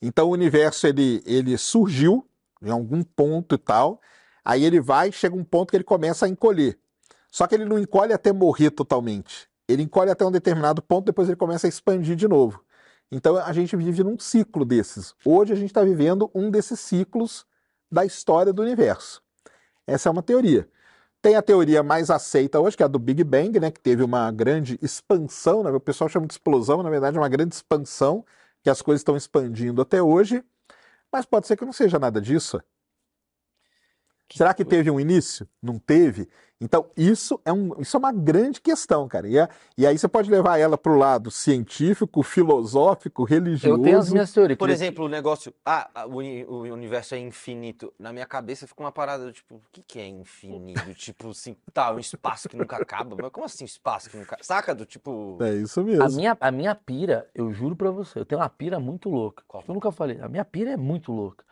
Então 0.00 0.28
o 0.28 0.32
universo 0.32 0.86
ele, 0.86 1.20
ele 1.26 1.58
surgiu 1.58 2.24
em 2.62 2.70
algum 2.70 3.02
ponto 3.02 3.56
e 3.56 3.58
tal, 3.58 4.00
aí 4.44 4.64
ele 4.64 4.80
vai, 4.80 5.10
chega 5.10 5.34
um 5.34 5.44
ponto 5.44 5.70
que 5.70 5.76
ele 5.76 5.84
começa 5.84 6.26
a 6.26 6.28
encolher. 6.28 6.78
Só 7.30 7.46
que 7.48 7.54
ele 7.56 7.64
não 7.64 7.78
encolhe 7.78 8.12
até 8.12 8.32
morrer 8.32 8.70
totalmente. 8.70 9.48
Ele 9.66 9.82
encolhe 9.82 10.10
até 10.10 10.24
um 10.24 10.30
determinado 10.30 10.80
ponto, 10.80 11.06
depois 11.06 11.26
ele 11.28 11.36
começa 11.36 11.66
a 11.66 11.68
expandir 11.68 12.14
de 12.14 12.28
novo. 12.28 12.62
Então 13.14 13.36
a 13.36 13.52
gente 13.52 13.76
vive 13.76 14.02
num 14.02 14.18
ciclo 14.18 14.64
desses. 14.64 15.14
Hoje 15.24 15.52
a 15.52 15.54
gente 15.54 15.68
está 15.68 15.84
vivendo 15.84 16.28
um 16.34 16.50
desses 16.50 16.80
ciclos 16.80 17.46
da 17.88 18.04
história 18.04 18.52
do 18.52 18.60
universo. 18.60 19.22
Essa 19.86 20.08
é 20.08 20.12
uma 20.12 20.20
teoria. 20.20 20.68
Tem 21.22 21.36
a 21.36 21.42
teoria 21.42 21.80
mais 21.80 22.10
aceita 22.10 22.58
hoje, 22.58 22.76
que 22.76 22.82
é 22.82 22.86
a 22.86 22.88
do 22.88 22.98
Big 22.98 23.22
Bang, 23.22 23.60
né, 23.60 23.70
que 23.70 23.78
teve 23.78 24.02
uma 24.02 24.32
grande 24.32 24.76
expansão, 24.82 25.62
né, 25.62 25.70
o 25.70 25.78
pessoal 25.78 26.10
chama 26.10 26.26
de 26.26 26.32
explosão, 26.32 26.82
na 26.82 26.90
verdade 26.90 27.16
é 27.16 27.20
uma 27.20 27.28
grande 27.28 27.54
expansão, 27.54 28.24
que 28.64 28.68
as 28.68 28.82
coisas 28.82 29.00
estão 29.00 29.16
expandindo 29.16 29.80
até 29.80 30.02
hoje, 30.02 30.44
mas 31.12 31.24
pode 31.24 31.46
ser 31.46 31.56
que 31.56 31.64
não 31.64 31.72
seja 31.72 32.00
nada 32.00 32.20
disso. 32.20 32.60
Será 34.32 34.52
que 34.54 34.64
teve 34.64 34.90
um 34.90 34.98
início? 34.98 35.46
Não 35.62 35.78
teve? 35.78 36.28
Então, 36.60 36.86
isso 36.96 37.38
é, 37.44 37.52
um, 37.52 37.78
isso 37.80 37.96
é 37.96 37.98
uma 37.98 38.12
grande 38.12 38.60
questão, 38.60 39.06
cara. 39.06 39.28
E, 39.28 39.36
é- 39.36 39.48
e 39.76 39.86
aí 39.86 39.98
você 39.98 40.08
pode 40.08 40.30
levar 40.30 40.56
ela 40.58 40.78
para 40.78 40.92
o 40.92 40.96
lado 40.96 41.30
científico, 41.30 42.22
filosófico, 42.22 43.24
religioso. 43.24 43.78
Eu 43.78 43.82
tenho 43.82 43.98
as 43.98 44.10
minhas 44.10 44.32
teorias. 44.32 44.56
Por 44.58 44.68
que- 44.68 44.72
exemplo, 44.74 45.04
o 45.04 45.08
negócio. 45.08 45.52
Ah, 45.64 45.90
ah, 45.94 46.06
o, 46.06 46.14
o 46.20 46.60
universo 46.72 47.14
é 47.14 47.18
infinito. 47.18 47.92
Na 47.98 48.12
minha 48.12 48.24
cabeça 48.24 48.66
fica 48.66 48.82
uma 48.82 48.92
parada 48.92 49.24
do 49.26 49.32
tipo, 49.32 49.56
o 49.56 49.60
que, 49.72 49.82
que 49.82 49.98
é 49.98 50.06
infinito? 50.06 50.80
tipo 50.94 51.30
assim, 51.30 51.56
tá, 51.72 51.92
um 51.92 51.98
espaço 51.98 52.48
que 52.48 52.56
nunca 52.56 52.76
acaba. 52.76 53.16
Mas 53.20 53.30
como 53.32 53.44
assim 53.44 53.64
espaço 53.64 54.08
que 54.08 54.16
nunca. 54.16 54.36
Saca? 54.40 54.74
Do 54.74 54.86
tipo. 54.86 55.36
É 55.42 55.54
isso 55.54 55.80
A 55.80 55.84
mesmo. 55.84 56.16
minha, 56.16 56.36
a 56.40 56.50
minha 56.50 56.74
pira, 56.74 57.28
eu 57.34 57.52
juro 57.52 57.76
pra 57.76 57.90
você, 57.90 58.18
eu 58.20 58.24
tenho 58.24 58.40
uma 58.40 58.48
pira 58.48 58.78
muito 58.80 59.08
louca. 59.10 59.42
Qual? 59.46 59.62
Eu 59.66 59.74
nunca 59.74 59.90
falei. 59.92 60.18
A 60.20 60.28
minha 60.28 60.44
pira 60.44 60.70
é 60.70 60.76
muito 60.76 61.12
louca. 61.12 61.44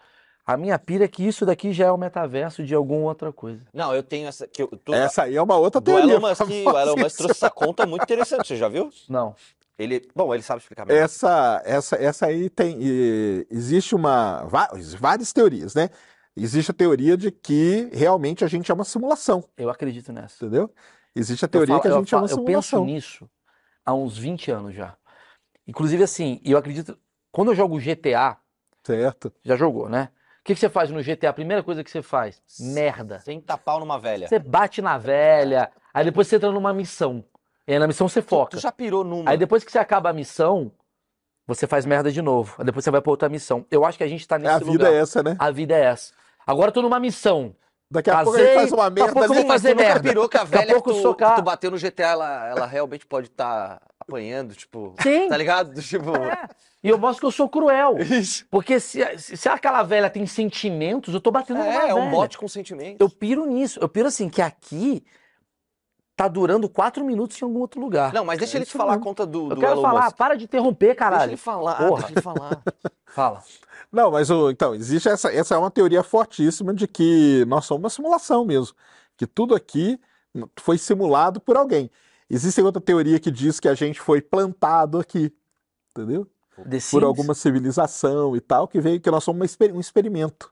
A 0.44 0.57
minha 0.57 0.76
pira 0.78 1.05
é 1.05 1.09
que 1.09 1.24
isso 1.26 1.46
daqui 1.46 1.72
já 1.72 1.87
é 1.87 1.90
o 1.92 1.96
metaverso 1.96 2.64
de 2.64 2.74
alguma 2.74 3.05
outra 3.09 3.33
coisa. 3.33 3.62
Não, 3.72 3.94
eu 3.94 4.02
tenho 4.02 4.26
essa. 4.26 4.46
Que 4.46 4.62
eu 4.62 4.68
tô, 4.68 4.92
Essa 4.92 5.22
aí 5.24 5.37
é 5.37 5.42
uma 5.42 5.57
outra 5.57 5.81
do 5.81 5.85
teoria. 5.85 6.14
Elon 6.14 6.20
Musk, 6.28 6.40
o 6.48 6.78
Elon 6.78 6.96
Musk 6.96 7.16
trouxe 7.16 7.33
essa 7.33 7.50
conta 7.50 7.87
muito 7.87 8.02
interessante, 8.02 8.48
você 8.48 8.57
já 8.57 8.68
viu? 8.68 8.90
Não. 9.09 9.35
Ele. 9.78 10.07
Bom, 10.14 10.35
ele 10.35 10.42
sabe 10.42 10.61
explicar 10.61 10.85
melhor. 10.85 11.00
Essa, 11.00 11.62
essa, 11.64 11.96
essa 11.96 12.26
aí 12.26 12.50
tem. 12.50 12.76
e, 12.81 13.46
existe 13.50 13.94
uma. 13.94 14.44
Várias 14.98 15.33
teorias, 15.33 15.74
né? 15.74 15.88
Existe 16.37 16.70
a 16.70 16.74
teoria 16.74 17.16
de 17.16 17.31
que 17.31 17.88
realmente 17.92 18.44
a 18.44 18.48
gente 18.48 18.70
é 18.70 18.74
uma 18.74 18.85
simulação, 18.85 19.44
Eu 19.57 19.70
acredito 19.70 20.12
nessa. 20.12 20.44
entendeu? 20.44 20.70
Existe 21.14 21.44
a 21.44 21.48
teoria 21.48 21.74
falo- 21.74 21.83
que 21.83 21.88
a 21.88 21.98
gente 21.98 22.14
é 22.14 22.16
uma 22.16 22.26
falo- 22.28 22.40
Eu 22.40 22.44
penso 22.44 22.68
simulação. 22.70 22.85
nisso 22.85 23.31
há 23.85 23.94
uns 23.94 24.16
20 24.18 24.50
anos 24.50 24.74
já. 24.74 24.96
Inclusive, 25.68 26.02
assim, 26.02 26.40
eu 26.44 26.59
acredito. 26.59 26.98
Quando 27.31 27.50
eu 27.50 27.55
jogo 27.55 27.78
GTA, 27.78 28.38
Certo? 28.85 29.33
já 29.44 29.57
jogou, 29.57 29.88
né? 29.88 30.09
O 30.42 30.44
que, 30.44 30.55
que 30.55 30.61
você 30.61 30.68
faz 30.68 30.90
no 30.90 31.00
GTA? 31.00 31.31
A 31.31 31.33
primeira 31.33 31.62
coisa 31.62 31.85
que 31.85 31.90
você 31.90 32.02
faz? 32.02 32.42
Merda. 32.59 33.20
Sem 33.20 33.40
tapar 33.40 33.78
numa 33.78 33.96
velha. 33.98 34.26
Você 34.26 34.40
bate 34.40 34.83
na 34.83 34.98
velha, 34.98 35.70
aí 35.94 36.05
depois 36.05 36.26
você 36.26 36.35
entra 36.37 36.50
numa 36.50 36.74
missão. 36.74 37.24
E 37.66 37.72
aí 37.74 37.78
na 37.78 37.87
missão 37.87 38.09
você 38.09 38.20
Tu, 38.20 38.28
foca. 38.28 38.50
tu 38.57 38.61
já 38.61 38.72
pirou 38.72 39.05
numa. 39.05 39.31
Aí 39.31 39.38
depois 39.38 39.62
que 39.62 39.70
você 39.70 39.78
acaba 39.78 40.11
a 40.11 40.12
missão, 40.12 40.72
você 41.46 41.64
faz 41.64 41.87
merda 41.87 42.11
de 42.11 42.20
novo. 42.20 42.57
Aí 42.59 42.64
depois 42.64 42.85
você 42.85 42.90
vai 42.90 43.00
pra 43.00 43.11
outra 43.12 43.28
missão. 43.28 43.64
Eu 43.70 43.85
acho 43.85 43.96
que 43.96 44.02
a 44.02 44.09
gente 44.09 44.26
tá 44.26 44.35
É, 44.35 44.38
nesse 44.40 44.55
a 44.55 44.59
vida 44.59 44.70
lugar. 44.72 44.92
é 44.92 44.96
essa, 44.96 45.22
né? 45.22 45.37
A 45.38 45.50
vida 45.52 45.76
é 45.76 45.85
essa. 45.85 46.12
Agora 46.44 46.70
eu 46.70 46.72
tô 46.72 46.83
numa 46.83 46.98
missão. 46.98 47.55
Daqui 47.88 48.11
a 48.11 48.24
pouco 48.24 48.37
gente 48.38 48.55
faz 48.55 48.72
uma 48.72 48.90
daqui 48.90 49.02
a 49.02 49.05
merda 49.05 49.12
pouco 49.20 49.33
eu 49.33 49.35
vou 49.42 49.46
fazer 49.46 49.68
tu 49.68 49.76
nunca 49.76 49.87
merda. 49.88 50.09
pirou 50.09 50.28
que 50.28 50.37
a 50.38 50.40
Daqui 50.44 50.55
a 50.57 50.59
velha 50.61 50.72
pouco 50.72 50.92
tu, 50.92 51.02
socar- 51.02 51.37
tu 51.37 51.42
bateu 51.42 51.70
no 51.70 51.78
GTA, 51.78 52.02
ela, 52.09 52.48
ela 52.48 52.66
realmente 52.66 53.07
pode 53.07 53.28
estar 53.28 53.81
apanhando, 54.00 54.55
tipo. 54.57 54.94
Sim. 55.02 55.28
Tá 55.28 55.37
ligado? 55.37 55.72
Tipo. 55.81 56.11
E 56.83 56.88
eu 56.88 56.99
mostro 56.99 57.21
que 57.21 57.27
eu 57.27 57.31
sou 57.31 57.49
cruel. 57.49 57.97
Isso. 57.99 58.45
Porque 58.51 58.81
se, 58.81 59.01
se 59.18 59.49
aquela 59.49 59.83
velha 59.85 60.11
tem 60.11 60.27
sentimentos, 60.27 61.14
eu 61.14 61.21
tô 61.21 61.31
batendo 61.31 61.59
numa 61.59 61.68
É, 61.73 61.88
é 61.90 61.95
um 61.95 62.11
bote 62.11 62.37
com 62.37 62.49
sentimento. 62.49 63.01
Eu 63.01 63.09
piro 63.09 63.47
nisso. 63.47 63.79
Eu 63.81 63.88
piro 63.88 64.09
assim, 64.09 64.29
que 64.29 64.42
aqui 64.42 65.05
tá 66.16 66.29
durando 66.29 66.68
quatro 66.68 67.05
minutos 67.05 67.40
em 67.40 67.45
algum 67.45 67.61
outro 67.61 67.81
lugar. 67.81 68.12
Não, 68.12 68.25
mas 68.25 68.38
deixa 68.38 68.57
É 68.57 68.59
ele 68.59 68.66
te 68.66 68.73
falar 68.73 68.95
a 68.95 68.99
conta 68.99 69.25
do, 69.25 69.45
eu 69.51 69.55
do 69.55 69.61
quero 69.61 69.73
Elon 69.73 69.83
falar, 69.83 70.05
Musk. 70.07 70.16
para 70.16 70.35
de 70.37 70.45
interromper, 70.45 70.87
Deixa 70.88 70.99
caralho. 70.99 71.31
ele 71.31 71.37
falar, 71.37 71.77
Porra. 71.77 72.01
deixa 72.01 72.12
ele 72.12 72.21
falar. 72.21 72.62
Fala. 73.07 73.42
Não, 73.90 74.11
mas 74.11 74.31
então, 74.31 74.75
existe 74.75 75.07
essa, 75.09 75.31
essa 75.31 75.55
é 75.55 75.59
uma 75.59 75.71
teoria 75.71 76.03
fortíssima 76.03 76.73
de 76.73 76.88
que 76.88 77.45
nós 77.47 77.66
somos 77.66 77.83
uma 77.83 77.90
simulação 77.90 78.42
mesmo. 78.45 78.75
Que 79.18 79.27
tudo 79.27 79.55
aqui 79.55 80.01
foi 80.59 80.79
simulado 80.79 81.38
por 81.38 81.57
alguém. 81.57 81.90
Existe 82.31 82.62
outra 82.62 82.81
teoria 82.81 83.21
que 83.21 83.31
diz 83.31 83.61
que 83.61 83.68
a 83.68 83.75
gente 83.75 84.01
foi 84.01 84.23
plantado 84.23 84.99
aqui, 84.99 85.31
entendeu? 85.90 86.27
Por 86.91 87.03
alguma 87.05 87.35
civilização 87.35 88.37
e 88.37 88.41
tal, 88.41 88.69
que 88.69 88.81
veio 88.81 89.01
que 89.01 89.11
nós 89.11 89.25
somos 89.25 89.45
exper- 89.45 89.75
um 89.75 89.81
experimento. 89.81 90.51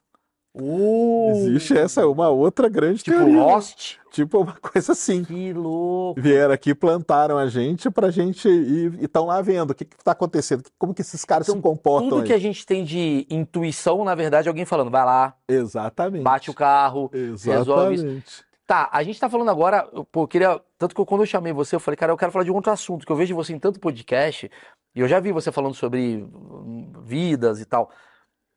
Uh, 0.53 1.31
Existe 1.31 1.79
essa, 1.79 2.09
uma 2.09 2.29
outra 2.29 2.69
grande 2.69 3.05
tipo 3.05 3.17
teoria. 3.17 3.41
Lost. 3.41 3.99
Tipo 4.11 4.41
uma 4.41 4.55
coisa 4.55 4.93
assim. 4.93 5.23
Que 5.23 5.53
louco. 5.53 6.21
Vieram 6.21 6.53
aqui, 6.53 6.75
plantaram 6.75 7.39
a 7.39 7.47
gente 7.47 7.89
pra 7.89 8.11
gente 8.11 8.49
ir 8.49 8.95
e 9.01 9.05
estão 9.05 9.27
lá 9.27 9.41
vendo 9.41 9.71
o 9.71 9.75
que 9.75 9.85
que 9.85 9.97
tá 10.03 10.11
acontecendo, 10.11 10.65
como 10.77 10.93
que 10.93 11.03
esses 11.03 11.25
caras 11.25 11.47
se 11.47 11.53
Então, 11.53 11.63
comportam 11.63 12.09
Tudo 12.09 12.21
aí. 12.23 12.27
que 12.27 12.33
a 12.33 12.39
gente 12.39 12.67
tem 12.67 12.83
de 12.85 13.25
intuição, 13.31 14.05
na 14.05 14.17
verdade, 14.17 14.49
é 14.49 14.51
alguém 14.51 14.65
falando, 14.65 14.91
vai 14.91 15.05
lá, 15.05 15.37
Exatamente. 15.49 16.23
bate 16.25 16.51
o 16.51 16.55
carro, 16.55 17.09
resolve 17.13 17.95
isso. 17.95 18.05
Exatamente. 18.05 18.45
Tá, 18.67 18.89
a 18.93 19.03
gente 19.03 19.19
tá 19.19 19.29
falando 19.29 19.51
agora, 19.51 19.83
pô, 20.13 20.23
eu 20.23 20.29
queria, 20.29 20.61
tanto 20.79 20.95
que 20.95 21.01
eu- 21.01 21.07
quando 21.07 21.23
eu 21.23 21.27
chamei 21.27 21.53
você, 21.53 21.75
eu 21.77 21.81
falei, 21.81 21.97
cara, 21.97 22.13
eu 22.13 22.17
quero 22.17 22.31
falar 22.33 22.45
de 22.45 22.51
um 22.53 22.55
outro 22.57 22.71
assunto, 22.73 23.05
que 23.07 23.11
eu 23.13 23.17
vejo 23.17 23.35
você 23.35 23.53
em 23.53 23.59
tanto 23.59 23.79
podcast, 23.81 24.51
e 24.95 25.01
eu 25.01 25.09
já 25.09 25.21
vi 25.21 25.33
você 25.33 25.53
falando 25.53 25.75
sobre 25.75 26.17
hum, 26.23 26.93
vidas 27.03 27.61
e 27.61 27.65
tal. 27.65 27.91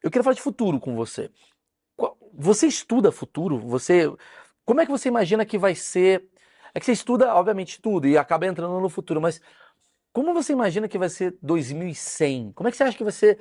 Eu 0.02 0.10
queria 0.10 0.24
falar 0.24 0.36
de 0.36 0.42
futuro 0.42 0.80
com 0.80 0.96
você. 0.96 1.30
Você 2.34 2.68
estuda 2.68 3.12
futuro? 3.12 3.60
Você, 3.60 4.12
como 4.66 4.82
é 4.82 4.86
que 4.86 4.92
você 4.92 5.08
imagina 5.08 5.46
que 5.46 5.58
vai 5.58 5.76
ser? 5.76 6.28
É 6.74 6.80
que 6.80 6.86
você 6.86 6.92
estuda, 6.92 7.34
obviamente, 7.36 7.80
tudo 7.80 8.08
e 8.08 8.18
acaba 8.18 8.48
entrando 8.48 8.80
no 8.80 8.90
futuro, 8.90 9.22
mas 9.22 9.40
como 10.12 10.34
você 10.34 10.54
imagina 10.54 10.88
que 10.88 10.98
vai 10.98 11.10
ser 11.10 11.38
2100? 11.42 12.52
Como 12.54 12.68
é 12.68 12.72
que 12.72 12.78
você 12.78 12.84
acha 12.84 12.98
que 12.98 13.04
vai 13.04 13.14
ser? 13.14 13.40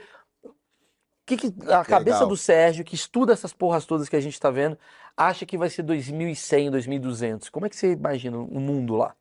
Que, 1.25 1.37
que 1.37 1.47
a 1.71 1.85
cabeça 1.85 2.19
Legal. 2.19 2.29
do 2.29 2.37
Sérgio, 2.37 2.85
que 2.85 2.95
estuda 2.95 3.33
essas 3.33 3.53
porras 3.53 3.87
todas 3.87 4.09
que 4.09 4.17
a 4.17 4.21
gente 4.21 4.39
tá 4.39 4.51
vendo, 4.51 4.79
acha 5.17 5.47
que 5.47 5.57
vai 5.57 5.71
ser 5.71 5.83
2100, 5.83 6.71
2200? 6.71 7.49
Como 7.49 7.65
é 7.65 7.69
que 7.69 7.77
você 7.77 7.93
imagina 7.93 8.37
o 8.37 8.61
mundo 8.61 8.97
lá? 8.97 9.15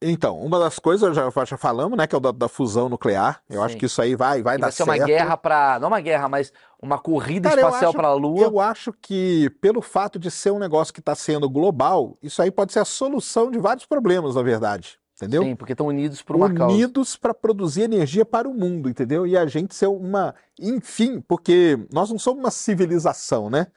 Então, 0.00 0.38
uma 0.38 0.58
das 0.58 0.78
coisas, 0.78 1.16
já, 1.16 1.30
já 1.44 1.56
falamos, 1.56 1.96
né, 1.96 2.06
que 2.06 2.14
é 2.14 2.18
o 2.18 2.20
da, 2.20 2.30
da 2.30 2.48
fusão 2.48 2.88
nuclear. 2.88 3.40
Eu 3.48 3.62
acho 3.62 3.72
Sim. 3.72 3.78
que 3.78 3.86
isso 3.86 4.02
aí 4.02 4.14
vai, 4.14 4.42
vai 4.42 4.58
dar 4.58 4.66
vai 4.66 4.72
ser 4.72 4.82
uma 4.82 4.94
certo. 4.94 5.06
guerra 5.06 5.36
para, 5.38 5.78
não 5.80 5.88
uma 5.88 6.00
guerra, 6.00 6.28
mas 6.28 6.52
uma 6.82 6.98
corrida 6.98 7.48
Cara, 7.48 7.62
espacial 7.62 7.88
acho- 7.90 7.96
para 7.96 8.08
a 8.08 8.14
Lua. 8.14 8.42
Eu 8.42 8.60
acho 8.60 8.92
que, 8.92 9.48
pelo 9.60 9.80
fato 9.80 10.18
de 10.18 10.30
ser 10.30 10.50
um 10.50 10.58
negócio 10.58 10.92
que 10.92 11.00
está 11.00 11.14
sendo 11.14 11.48
global, 11.48 12.18
isso 12.22 12.42
aí 12.42 12.50
pode 12.50 12.74
ser 12.74 12.80
a 12.80 12.84
solução 12.84 13.50
de 13.50 13.58
vários 13.58 13.86
problemas, 13.86 14.34
na 14.34 14.42
verdade. 14.42 14.98
Entendeu? 15.16 15.42
Sim, 15.44 15.56
porque 15.56 15.72
estão 15.72 15.86
unidos 15.86 16.20
por 16.20 16.36
uma 16.36 16.52
causa. 16.52 16.74
Unidos 16.74 17.16
para 17.16 17.32
produzir 17.32 17.80
energia 17.80 18.22
para 18.22 18.46
o 18.46 18.52
mundo, 18.52 18.90
entendeu? 18.90 19.26
E 19.26 19.34
a 19.34 19.46
gente 19.46 19.74
ser 19.74 19.86
uma. 19.86 20.34
Enfim, 20.60 21.22
porque 21.22 21.78
nós 21.90 22.10
não 22.10 22.18
somos 22.18 22.40
uma 22.40 22.50
civilização, 22.50 23.48
né? 23.48 23.68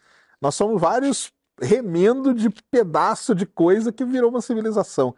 Nós 0.42 0.54
somos 0.56 0.82
vários 0.82 1.32
remendo 1.62 2.34
de 2.34 2.50
pedaço 2.70 3.34
de 3.34 3.46
coisa 3.46 3.90
que 3.90 4.04
virou 4.04 4.30
uma 4.30 4.42
civilização. 4.42 5.16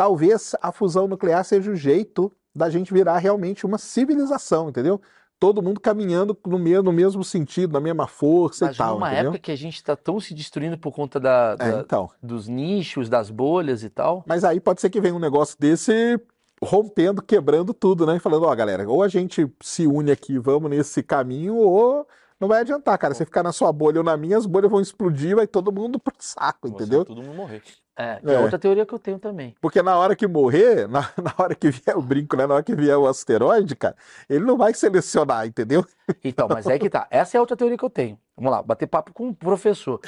Talvez 0.00 0.56
a 0.62 0.72
fusão 0.72 1.06
nuclear 1.06 1.44
seja 1.44 1.70
o 1.70 1.76
jeito 1.76 2.32
da 2.54 2.70
gente 2.70 2.90
virar 2.90 3.18
realmente 3.18 3.66
uma 3.66 3.76
civilização, 3.76 4.70
entendeu? 4.70 4.98
Todo 5.38 5.62
mundo 5.62 5.78
caminhando 5.78 6.34
no 6.46 6.58
mesmo, 6.58 6.84
no 6.84 6.92
mesmo 6.92 7.22
sentido, 7.22 7.74
na 7.74 7.80
mesma 7.80 8.06
força 8.06 8.64
Mas 8.64 8.76
e 8.76 8.78
tal, 8.78 8.94
numa 8.94 9.08
entendeu? 9.12 9.32
época 9.32 9.38
que 9.40 9.52
a 9.52 9.56
gente 9.56 9.74
está 9.74 9.94
tão 9.94 10.18
se 10.18 10.32
destruindo 10.32 10.78
por 10.78 10.90
conta 10.94 11.20
da, 11.20 11.54
É, 11.60 11.72
da- 11.72 11.80
então. 11.80 12.08
dos 12.22 12.48
nichos, 12.48 13.10
das 13.10 13.28
bolhas 13.28 13.82
e 13.82 13.90
tal. 13.90 14.24
Mas 14.26 14.42
aí 14.42 14.58
pode 14.58 14.80
ser 14.80 14.88
que 14.88 15.02
venha 15.02 15.14
um 15.14 15.18
negócio 15.18 15.54
desse 15.60 16.18
rompendo, 16.62 17.20
quebrando 17.20 17.74
tudo, 17.74 18.06
né? 18.06 18.16
E 18.16 18.20
falando, 18.20 18.44
ó, 18.46 18.54
galera, 18.54 18.88
ou 18.88 19.02
a 19.02 19.08
gente 19.08 19.52
se 19.62 19.86
une 19.86 20.10
aqui, 20.10 20.38
vamos 20.38 20.70
nesse 20.70 21.02
caminho, 21.02 21.56
ou 21.56 22.06
não 22.40 22.48
vai 22.48 22.60
adiantar, 22.60 22.96
cara. 22.98 23.12
Você 23.14 23.24
ficar 23.24 23.42
na 23.42 23.52
sua 23.52 23.72
bolha 23.72 23.98
ou 23.98 24.04
na 24.04 24.16
minha, 24.16 24.36
as 24.38 24.46
bolhas 24.46 24.70
vão 24.70 24.80
explodir, 24.80 25.36
vai 25.36 25.46
todo 25.46 25.70
mundo 25.70 25.98
pro 26.00 26.14
saco, 26.18 26.66
entendeu? 26.68 27.04
Todo 27.04 27.22
mundo 27.22 27.34
morrer. 27.34 27.62
É, 27.96 28.18
é 28.24 28.32
É. 28.34 28.38
outra 28.38 28.58
teoria 28.58 28.86
que 28.86 28.94
eu 28.94 28.98
tenho 28.98 29.18
também. 29.18 29.54
Porque 29.60 29.82
na 29.82 29.96
hora 29.98 30.16
que 30.16 30.26
morrer, 30.26 30.88
na, 30.88 31.00
na 31.22 31.34
hora 31.38 31.54
que 31.54 31.70
vier 31.70 31.96
o 31.96 32.00
brinco, 32.02 32.34
né? 32.36 32.46
Na 32.46 32.54
hora 32.54 32.62
que 32.62 32.74
vier 32.74 32.96
o 32.96 33.06
asteroide, 33.06 33.76
cara, 33.76 33.94
ele 34.28 34.44
não 34.44 34.56
vai 34.56 34.72
selecionar, 34.74 35.46
entendeu? 35.46 35.84
Então, 36.24 36.48
mas 36.48 36.66
é 36.66 36.78
que 36.78 36.88
tá. 36.90 37.06
Essa 37.10 37.36
é 37.36 37.38
a 37.38 37.40
outra 37.42 37.56
teoria 37.56 37.76
que 37.78 37.84
eu 37.84 37.90
tenho. 37.90 38.18
Vamos 38.36 38.50
lá, 38.50 38.62
bater 38.62 38.86
papo 38.86 39.12
com 39.12 39.28
o 39.28 39.34
professor. 39.34 40.00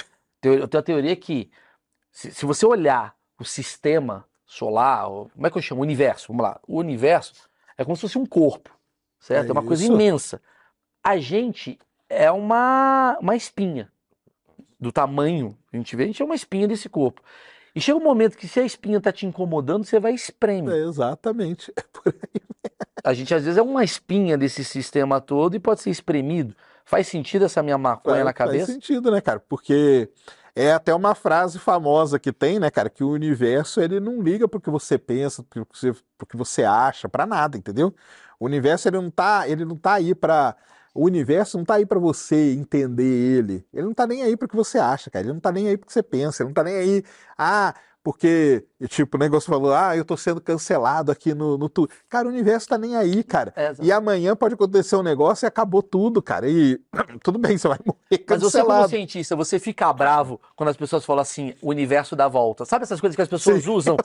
Eu 0.42 0.66
tenho 0.66 0.80
a 0.80 0.82
teoria 0.82 1.14
que, 1.14 1.50
se, 2.10 2.32
se 2.32 2.44
você 2.46 2.66
olhar 2.66 3.14
o 3.38 3.44
sistema 3.44 4.24
solar, 4.44 5.08
ou- 5.08 5.28
como 5.30 5.46
é 5.46 5.50
que 5.50 5.58
eu 5.58 5.62
chamo? 5.62 5.80
O 5.80 5.84
universo, 5.84 6.28
vamos 6.28 6.42
lá. 6.42 6.58
O 6.66 6.78
universo 6.78 7.48
é 7.78 7.84
como 7.84 7.94
se 7.96 8.02
fosse 8.02 8.18
um 8.18 8.26
corpo, 8.26 8.70
certo? 9.20 9.46
É 9.46 9.50
É 9.50 9.52
uma 9.52 9.62
coisa 9.62 9.82
isso. 9.84 9.92
imensa. 9.92 10.40
A 11.04 11.16
gente 11.18 11.78
é 12.12 12.30
uma, 12.30 13.16
uma 13.20 13.36
espinha. 13.36 13.90
Do 14.78 14.90
tamanho 14.90 15.56
que 15.70 15.76
a 15.76 15.78
gente 15.78 15.94
vê, 15.94 16.04
a 16.04 16.06
gente 16.06 16.22
é 16.22 16.24
uma 16.24 16.34
espinha 16.34 16.66
desse 16.66 16.88
corpo. 16.88 17.22
E 17.74 17.80
chega 17.80 17.98
um 17.98 18.02
momento 18.02 18.36
que 18.36 18.48
se 18.48 18.60
a 18.60 18.64
espinha 18.64 19.00
tá 19.00 19.12
te 19.12 19.26
incomodando, 19.26 19.84
você 19.84 19.98
vai 19.98 20.12
espreme. 20.12 20.70
É, 20.72 20.76
exatamente. 20.76 21.72
A 23.04 23.12
gente 23.14 23.34
às 23.34 23.42
vezes 23.42 23.58
é 23.58 23.62
uma 23.62 23.82
espinha 23.82 24.38
desse 24.38 24.62
sistema 24.62 25.20
todo 25.20 25.56
e 25.56 25.58
pode 25.58 25.80
ser 25.82 25.90
espremido. 25.90 26.54
Faz 26.84 27.08
sentido 27.08 27.44
essa 27.44 27.62
minha 27.62 27.76
maconha 27.76 28.22
na 28.22 28.32
cabeça? 28.32 28.66
Faz 28.66 28.74
sentido, 28.74 29.10
né, 29.10 29.20
cara? 29.20 29.40
Porque 29.40 30.08
é 30.54 30.72
até 30.72 30.94
uma 30.94 31.14
frase 31.14 31.58
famosa 31.58 32.18
que 32.18 32.32
tem, 32.32 32.60
né, 32.60 32.70
cara? 32.70 32.88
Que 32.88 33.02
o 33.02 33.10
universo 33.10 33.80
ele 33.80 33.98
não 33.98 34.20
liga 34.22 34.46
pro 34.46 34.60
que 34.60 34.70
você 34.70 34.98
pensa, 34.98 35.42
pro 35.42 35.66
que 35.66 35.78
você, 35.78 35.92
pro 36.16 36.26
que 36.26 36.36
você 36.36 36.62
acha, 36.62 37.08
pra 37.08 37.26
nada, 37.26 37.56
entendeu? 37.56 37.92
O 38.38 38.44
universo 38.44 38.88
ele 38.88 38.98
não 38.98 39.10
tá, 39.10 39.48
ele 39.48 39.64
não 39.64 39.76
tá 39.76 39.94
aí 39.94 40.14
pra. 40.14 40.54
O 40.94 41.04
universo 41.04 41.56
não 41.56 41.64
tá 41.64 41.74
aí 41.74 41.86
pra 41.86 41.98
você 41.98 42.52
entender 42.52 43.02
ele. 43.04 43.64
Ele 43.72 43.86
não 43.86 43.94
tá 43.94 44.06
nem 44.06 44.22
aí 44.22 44.36
pro 44.36 44.48
que 44.48 44.56
você 44.56 44.78
acha, 44.78 45.10
cara. 45.10 45.24
Ele 45.24 45.32
não 45.32 45.40
tá 45.40 45.50
nem 45.50 45.68
aí 45.68 45.76
pro 45.76 45.86
que 45.86 45.92
você 45.92 46.02
pensa. 46.02 46.42
Ele 46.42 46.48
não 46.48 46.54
tá 46.54 46.62
nem 46.62 46.74
aí. 46.74 47.04
Ah, 47.36 47.74
porque, 48.04 48.64
tipo, 48.88 49.16
o 49.16 49.20
negócio 49.20 49.48
falou, 49.48 49.72
ah, 49.72 49.96
eu 49.96 50.04
tô 50.04 50.16
sendo 50.16 50.40
cancelado 50.40 51.12
aqui 51.12 51.32
no, 51.34 51.56
no 51.56 51.68
Twitter. 51.68 51.96
Cara, 52.08 52.26
o 52.26 52.30
universo 52.30 52.66
tá 52.66 52.76
nem 52.76 52.96
aí, 52.96 53.22
cara. 53.22 53.52
É, 53.54 53.72
E 53.80 53.92
amanhã 53.92 54.34
pode 54.34 54.54
acontecer 54.54 54.96
um 54.96 55.04
negócio 55.04 55.46
e 55.46 55.48
acabou 55.48 55.82
tudo, 55.84 56.20
cara. 56.20 56.48
E 56.48 56.80
tudo 57.22 57.38
bem, 57.38 57.56
você 57.56 57.68
vai 57.68 57.78
morrer 57.86 58.24
Mas 58.28 58.42
você, 58.42 58.58
como 58.58 58.68
cancelado. 58.68 58.88
cientista, 58.88 59.36
você 59.36 59.58
fica 59.60 59.92
bravo 59.92 60.40
quando 60.56 60.70
as 60.70 60.76
pessoas 60.76 61.04
falam 61.04 61.22
assim, 61.22 61.54
o 61.62 61.70
universo 61.70 62.16
dá 62.16 62.26
volta. 62.26 62.64
Sabe 62.64 62.82
essas 62.82 63.00
coisas 63.00 63.14
que 63.14 63.22
as 63.22 63.28
pessoas 63.28 63.62
Sim, 63.62 63.70
usam? 63.70 63.96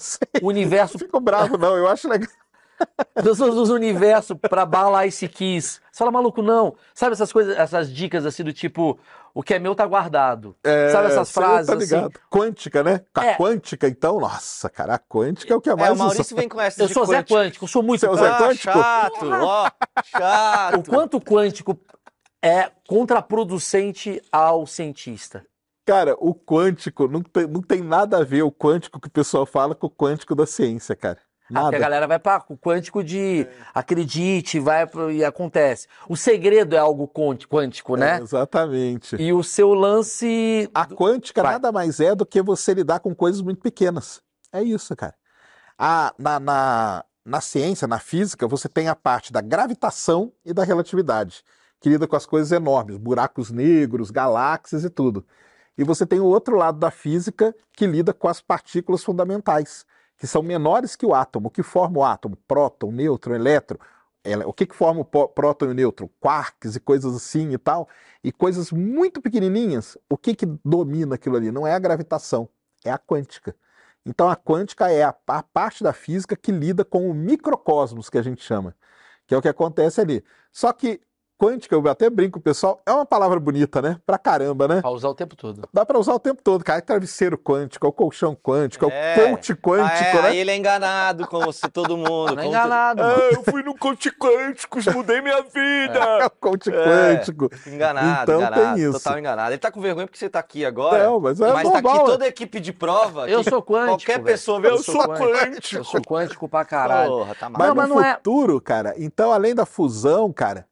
O 0.44 0.48
universo. 0.48 0.94
Não 0.94 1.00
fico 1.00 1.20
bravo, 1.20 1.58
não. 1.58 1.76
Eu 1.76 1.88
acho 1.88 2.08
legal. 2.08 2.30
Usam 3.26 3.50
o 3.50 3.74
universo 3.74 4.36
pra 4.36 4.66
balar 4.66 5.08
esse 5.08 5.28
kiss. 5.28 5.80
Você 5.92 5.98
fala, 5.98 6.12
maluco, 6.12 6.42
não. 6.42 6.76
Sabe 6.94 7.14
essas 7.14 7.32
coisas, 7.34 7.58
essas 7.58 7.92
dicas 7.92 8.26
assim 8.26 8.44
do 8.44 8.54
tipo, 8.54 9.00
o 9.34 9.42
que 9.42 9.54
é 9.54 9.60
meu 9.60 9.74
tá 9.76 9.86
guardado. 9.86 10.56
Sabe 10.92 11.08
essas 11.08 11.30
É, 11.30 11.32
você 11.32 11.34
frases 11.34 11.68
tá 11.68 11.74
assim? 11.74 11.84
ligado. 11.96 12.20
Quântica, 12.30 12.84
né? 12.84 13.02
A 13.16 13.26
É. 13.26 13.36
quântica, 13.36 13.88
então, 13.88 14.20
nossa, 14.20 14.70
cara, 14.70 14.96
a 14.96 15.00
quântica 15.00 15.54
é 15.54 15.58
o 15.58 15.62
que 15.62 15.70
é 15.70 15.74
É, 15.74 15.76
mais 15.76 15.92
o 15.92 15.96
Maurício 16.04 16.36
vem 16.36 16.48
com 16.48 16.62
essa 16.62 16.84
Eu 16.84 16.88
de 16.88 16.94
sou 16.94 17.06
Zé 17.06 17.18
quântico. 17.18 17.34
Quântico, 17.36 17.66
eu 17.66 17.70
sou 17.70 17.84
muito 17.84 18.00
Você 18.02 18.06
é 18.06 18.10
o 18.10 18.16
Zé 18.16 18.28
Ah, 18.30 18.38
quântico? 18.38 18.72
chato, 18.72 19.26
ó, 19.32 19.72
chato. 20.06 20.80
O 20.80 20.84
quanto 20.84 21.18
o 21.18 21.22
quântico 21.22 21.80
é 22.44 22.70
contraproducente 22.88 24.22
ao 24.32 24.66
cientista. 24.68 25.46
Cara, 25.86 26.16
o 26.20 26.36
quântico 26.36 27.08
não 27.08 27.22
tem, 27.24 27.48
não 27.48 27.62
tem 27.62 27.82
nada 27.82 28.18
a 28.18 28.24
ver 28.24 28.44
o 28.44 28.52
quântico 28.52 29.00
que 29.00 29.08
o 29.08 29.12
pessoal 29.12 29.46
fala 29.46 29.74
com 29.74 29.88
o 29.88 29.90
quântico 29.92 30.36
da 30.36 30.46
ciência, 30.46 30.96
cara. 30.96 31.20
Ah, 31.50 31.54
porque 31.54 31.60
a 31.60 31.62
Nada. 31.64 31.80
galera 31.80 32.08
vai 32.08 32.20
para 32.20 32.44
o 32.50 32.58
quântico 32.58 33.04
de 33.04 33.48
acredite, 33.74 34.60
vai 34.60 34.86
pro, 34.86 35.10
e 35.10 35.24
acontece. 35.24 35.88
O 36.10 36.16
segredo 36.18 36.76
é 36.76 36.80
algo 36.80 37.08
quântico, 37.08 37.56
quântico, 37.56 37.96
É, 37.96 38.00
né? 38.00 38.20
exatamente. 38.22 39.16
E 39.16 39.32
o 39.32 39.42
seu 39.44 39.74
lance. 39.74 40.70
A 40.74 40.86
quântica 40.86 41.42
Vai. 41.42 41.54
nada 41.54 41.72
mais 41.72 42.00
é 42.00 42.14
do 42.14 42.26
que 42.26 42.42
você 42.42 42.74
lidar 42.74 43.00
com 43.00 43.16
coisas 43.16 43.42
muito 43.42 43.62
pequenas. 43.62 44.22
É 44.52 44.62
isso, 44.62 44.96
cara. 44.96 45.16
A, 45.78 46.14
na, 46.18 46.40
na, 46.40 47.06
na 47.26 47.42
ciência, 47.42 47.88
na 47.88 48.00
física, 48.00 48.48
você 48.48 48.68
tem 48.68 48.88
a 48.90 48.96
parte 48.96 49.32
da 49.32 49.42
gravitação 49.42 50.34
e 50.44 50.54
da 50.54 50.64
relatividade, 50.64 51.44
que 51.80 51.88
lida 51.90 52.08
com 52.08 52.16
as 52.16 52.26
coisas 52.26 52.52
enormes, 52.52 52.98
buracos 52.98 53.52
negros, 53.52 54.10
galáxias 54.12 54.84
e 54.84 54.90
tudo. 54.90 55.26
E 55.78 55.84
você 55.84 56.06
tem 56.06 56.20
o 56.20 56.26
outro 56.26 56.56
lado 56.56 56.80
da 56.80 56.90
física, 56.90 57.56
que 57.74 57.86
lida 57.86 58.12
com 58.12 58.28
as 58.28 58.42
partículas 58.42 59.04
fundamentais, 59.04 59.86
que 60.18 60.28
são 60.28 60.42
menores 60.42 60.96
que 60.96 61.06
o 61.06 61.14
átomo. 61.14 61.48
O 61.48 61.52
que 61.52 61.64
forma 61.64 62.00
o 62.00 62.04
átomo? 62.04 62.38
Próton, 62.48 62.92
nêutron, 62.92 63.36
elétron. 63.36 63.78
O 64.46 64.52
que, 64.52 64.66
que 64.66 64.76
forma 64.76 65.02
o 65.02 65.06
próton 65.06 65.68
e 65.68 65.70
o 65.70 65.74
nêutron? 65.74 66.10
Quarks 66.20 66.76
e 66.76 66.80
coisas 66.80 67.16
assim 67.16 67.54
e 67.54 67.58
tal. 67.58 67.88
E 68.24 68.32
coisas 68.32 68.72
muito 68.72 69.22
pequenininhas. 69.22 69.98
O 70.10 70.18
que, 70.18 70.36
que 70.36 70.46
domina 70.66 71.16
aquilo 71.16 71.38
ali? 71.38 71.52
Não 71.52 71.66
é 71.66 71.74
a 71.74 71.80
gravitação, 71.80 72.50
é 72.84 72.92
a 72.92 72.98
quântica. 72.98 73.56
Então 74.06 74.30
a 74.30 74.36
quântica 74.36 74.92
é 74.92 75.04
a, 75.04 75.16
a 75.28 75.44
parte 75.44 75.84
da 75.84 75.94
física 75.94 76.36
que 76.36 76.52
lida 76.52 76.84
com 76.84 77.10
o 77.10 77.14
microcosmos, 77.14 78.10
que 78.10 78.18
a 78.18 78.22
gente 78.22 78.42
chama, 78.42 78.76
que 79.26 79.36
é 79.36 79.38
o 79.38 79.42
que 79.42 79.50
acontece 79.50 80.02
ali. 80.02 80.24
Só 80.52 80.74
que 80.74 81.00
quântica, 81.38 81.76
eu 81.76 81.88
até 81.90 82.10
brinco, 82.10 82.40
pessoal, 82.40 82.82
é 82.86 82.92
uma 82.92 83.06
palavra 83.06 83.40
bonita, 83.40 83.82
né? 83.82 83.98
Pra 84.06 84.18
caramba, 84.18 84.68
né? 84.68 84.82
Pra 84.82 84.90
usar 84.90 85.10
o 85.10 85.14
tempo 85.16 85.36
todo. 85.36 85.68
Dá 85.74 85.86
pra 85.86 86.00
usar 86.00 86.14
o 86.14 86.20
tempo 86.20 86.42
todo, 86.44 86.64
cara. 86.64 86.80
É 86.80 86.82
travesseiro 86.82 87.38
quântico, 87.38 87.86
é 87.86 87.90
o 87.90 87.94
colchão 87.94 88.36
quântico, 88.36 88.90
é, 88.92 89.20
É. 89.20 89.26
o 89.26 89.30
coach 89.30 89.54
quântico, 89.56 90.18
Ah, 90.18 90.20
é, 90.20 90.22
né? 90.22 90.28
Aí 90.30 90.38
ele 90.38 90.52
é 90.52 90.56
enganado, 90.58 91.28
como 91.28 91.52
se 91.54 91.68
todo 91.70 91.96
mundo. 91.98 92.36
Não 92.36 92.44
é 92.44 92.48
enganado, 92.48 93.02
Ah, 93.04 93.08
mano. 93.08 93.22
eu 93.32 93.44
fui 93.44 93.62
no 93.64 93.78
coach 93.78 94.10
quântico, 94.12 94.80
mudei 94.94 95.22
minha 95.22 95.42
vida. 95.44 96.00
É 96.22 96.26
o 96.26 96.30
coach 96.32 96.70
É. 96.70 96.74
quântico. 97.16 97.50
Enganado, 97.68 98.24
Então 98.32 98.38
tem 98.40 98.48
enganado. 98.48 98.80
isso. 98.80 98.94
Total 99.04 99.20
enganado. 99.20 99.52
Ele 99.52 99.58
tá 99.60 99.72
com 99.72 99.80
vergonha 99.82 100.08
porque 100.08 100.18
você 100.20 100.30
tá 100.30 100.40
aqui 100.40 100.66
agora. 100.66 101.04
Não, 101.06 101.20
mas 101.20 101.40
é 101.40 101.54
mas 101.54 101.64
tá 101.70 101.82
normal. 101.82 101.96
aqui 101.96 102.06
toda 102.06 102.26
a 102.26 102.28
equipe 102.28 102.60
de 102.60 102.74
prova. 102.74 103.30
Eu 103.30 103.44
que 103.44 103.50
sou 103.50 103.62
quântico. 103.62 103.88
Qualquer 104.06 104.24
pessoa 104.24 104.60
vê, 104.60 104.70
eu 104.70 104.78
sou 104.80 105.02
Eu 105.02 105.10
quântico. 105.10 105.84
sou 105.84 106.02
quântico 106.02 106.48
pra 106.50 106.66
caralho. 106.66 107.10
Porra, 107.12 107.36
tá 107.36 107.50
Mas 107.50 107.58
mal. 107.60 107.68
Não, 107.68 107.76
mas 107.76 107.90
no 107.90 107.96
não 107.96 108.04
é- 108.04 108.16
futuro, 108.16 108.60
cara, 108.62 108.94
então 108.98 109.32
além 109.32 109.54
da 109.54 109.66
fusão, 109.66 110.32
cara, 110.32 110.66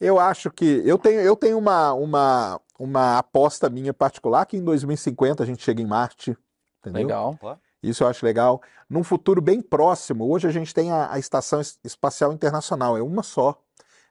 eu 0.00 0.18
acho 0.18 0.50
que 0.50 0.64
eu 0.84 0.98
tenho, 0.98 1.20
eu 1.20 1.36
tenho 1.36 1.58
uma, 1.58 1.92
uma, 1.94 2.60
uma 2.78 3.18
aposta 3.18 3.68
minha 3.70 3.92
particular 3.94 4.46
que 4.46 4.56
em 4.56 4.64
2050 4.64 5.42
a 5.42 5.46
gente 5.46 5.62
chega 5.62 5.82
em 5.82 5.86
Marte, 5.86 6.36
entendeu? 6.80 7.02
Legal. 7.02 7.38
Isso 7.82 8.02
eu 8.04 8.08
acho 8.08 8.24
legal. 8.24 8.60
Num 8.88 9.02
futuro 9.04 9.40
bem 9.40 9.62
próximo, 9.62 10.28
hoje 10.30 10.46
a 10.46 10.50
gente 10.50 10.74
tem 10.74 10.90
a, 10.92 11.12
a 11.12 11.18
Estação 11.18 11.60
Es- 11.60 11.78
Espacial 11.84 12.32
Internacional, 12.32 12.96
é 12.96 13.02
uma 13.02 13.22
só. 13.22 13.58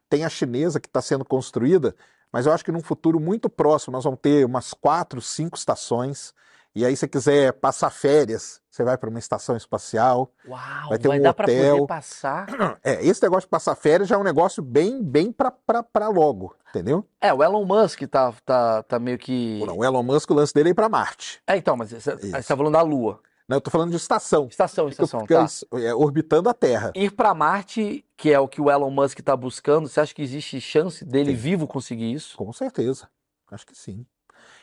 Tem 0.09 0.25
a 0.25 0.29
chinesa 0.29 0.79
que 0.79 0.87
está 0.87 1.01
sendo 1.01 1.23
construída, 1.25 1.95
mas 2.31 2.45
eu 2.45 2.51
acho 2.53 2.65
que 2.65 2.71
num 2.71 2.81
futuro 2.81 3.19
muito 3.19 3.49
próximo 3.49 3.91
nós 3.93 4.03
vamos 4.03 4.19
ter 4.21 4.45
umas 4.45 4.73
quatro, 4.73 5.21
cinco 5.21 5.57
estações. 5.57 6.33
E 6.75 6.85
aí, 6.85 6.95
se 6.95 7.01
você 7.01 7.07
quiser 7.07 7.53
passar 7.53 7.89
férias, 7.91 8.61
você 8.79 8.83
vai 8.85 8.97
para 8.97 9.09
uma 9.09 9.19
estação 9.19 9.57
espacial. 9.57 10.31
Uau, 10.47 10.89
Vai 10.89 10.97
ter 10.97 11.07
vai 11.09 11.19
um 11.19 11.21
dar 11.21 11.33
pra 11.33 11.45
poder 11.45 11.71
hotel. 11.73 11.87
passar. 11.87 12.47
É, 12.81 13.05
esse 13.05 13.21
negócio 13.21 13.41
de 13.41 13.49
passar 13.49 13.75
férias 13.75 14.07
já 14.07 14.15
é 14.15 14.17
um 14.17 14.23
negócio 14.23 14.63
bem, 14.63 15.03
bem 15.03 15.31
para 15.33 16.07
logo, 16.07 16.55
entendeu? 16.69 17.05
É, 17.19 17.33
o 17.33 17.43
Elon 17.43 17.65
Musk 17.65 18.03
tá, 18.03 18.33
tá, 18.45 18.83
tá 18.83 18.99
meio 18.99 19.17
que. 19.17 19.61
Não, 19.65 19.77
o 19.79 19.83
Elon 19.83 20.01
Musk, 20.03 20.29
o 20.31 20.33
lance 20.33 20.53
dele 20.53 20.69
é 20.69 20.71
ir 20.71 20.75
para 20.75 20.87
Marte. 20.87 21.41
É, 21.45 21.57
então, 21.57 21.75
mas 21.75 21.91
você, 21.91 22.13
Isso. 22.13 22.31
você 22.31 22.43
tá 22.43 22.55
falando 22.55 22.73
da 22.73 22.81
Lua. 22.81 23.19
Não, 23.47 23.57
eu 23.57 23.61
tô 23.61 23.69
falando 23.69 23.89
de 23.89 23.97
estação. 23.97 24.47
Estação, 24.47 24.87
estação, 24.87 25.21
Fica 25.21 25.45
tá. 25.45 25.79
é, 25.79 25.93
orbitando 25.93 26.47
a 26.49 26.53
Terra. 26.53 26.91
Ir 26.95 27.11
pra 27.11 27.33
Marte, 27.33 28.05
que 28.15 28.31
é 28.31 28.39
o 28.39 28.47
que 28.47 28.61
o 28.61 28.69
Elon 28.71 28.91
Musk 28.91 29.19
tá 29.19 29.35
buscando, 29.35 29.87
você 29.89 29.99
acha 29.99 30.13
que 30.13 30.21
existe 30.21 30.61
chance 30.61 31.03
dele 31.03 31.31
Sim. 31.31 31.37
vivo 31.37 31.67
conseguir 31.67 32.13
isso? 32.13 32.37
Com 32.37 32.51
certeza. 32.53 33.09
Acho 33.51 33.65
que 33.65 33.75
sim. 33.75 34.05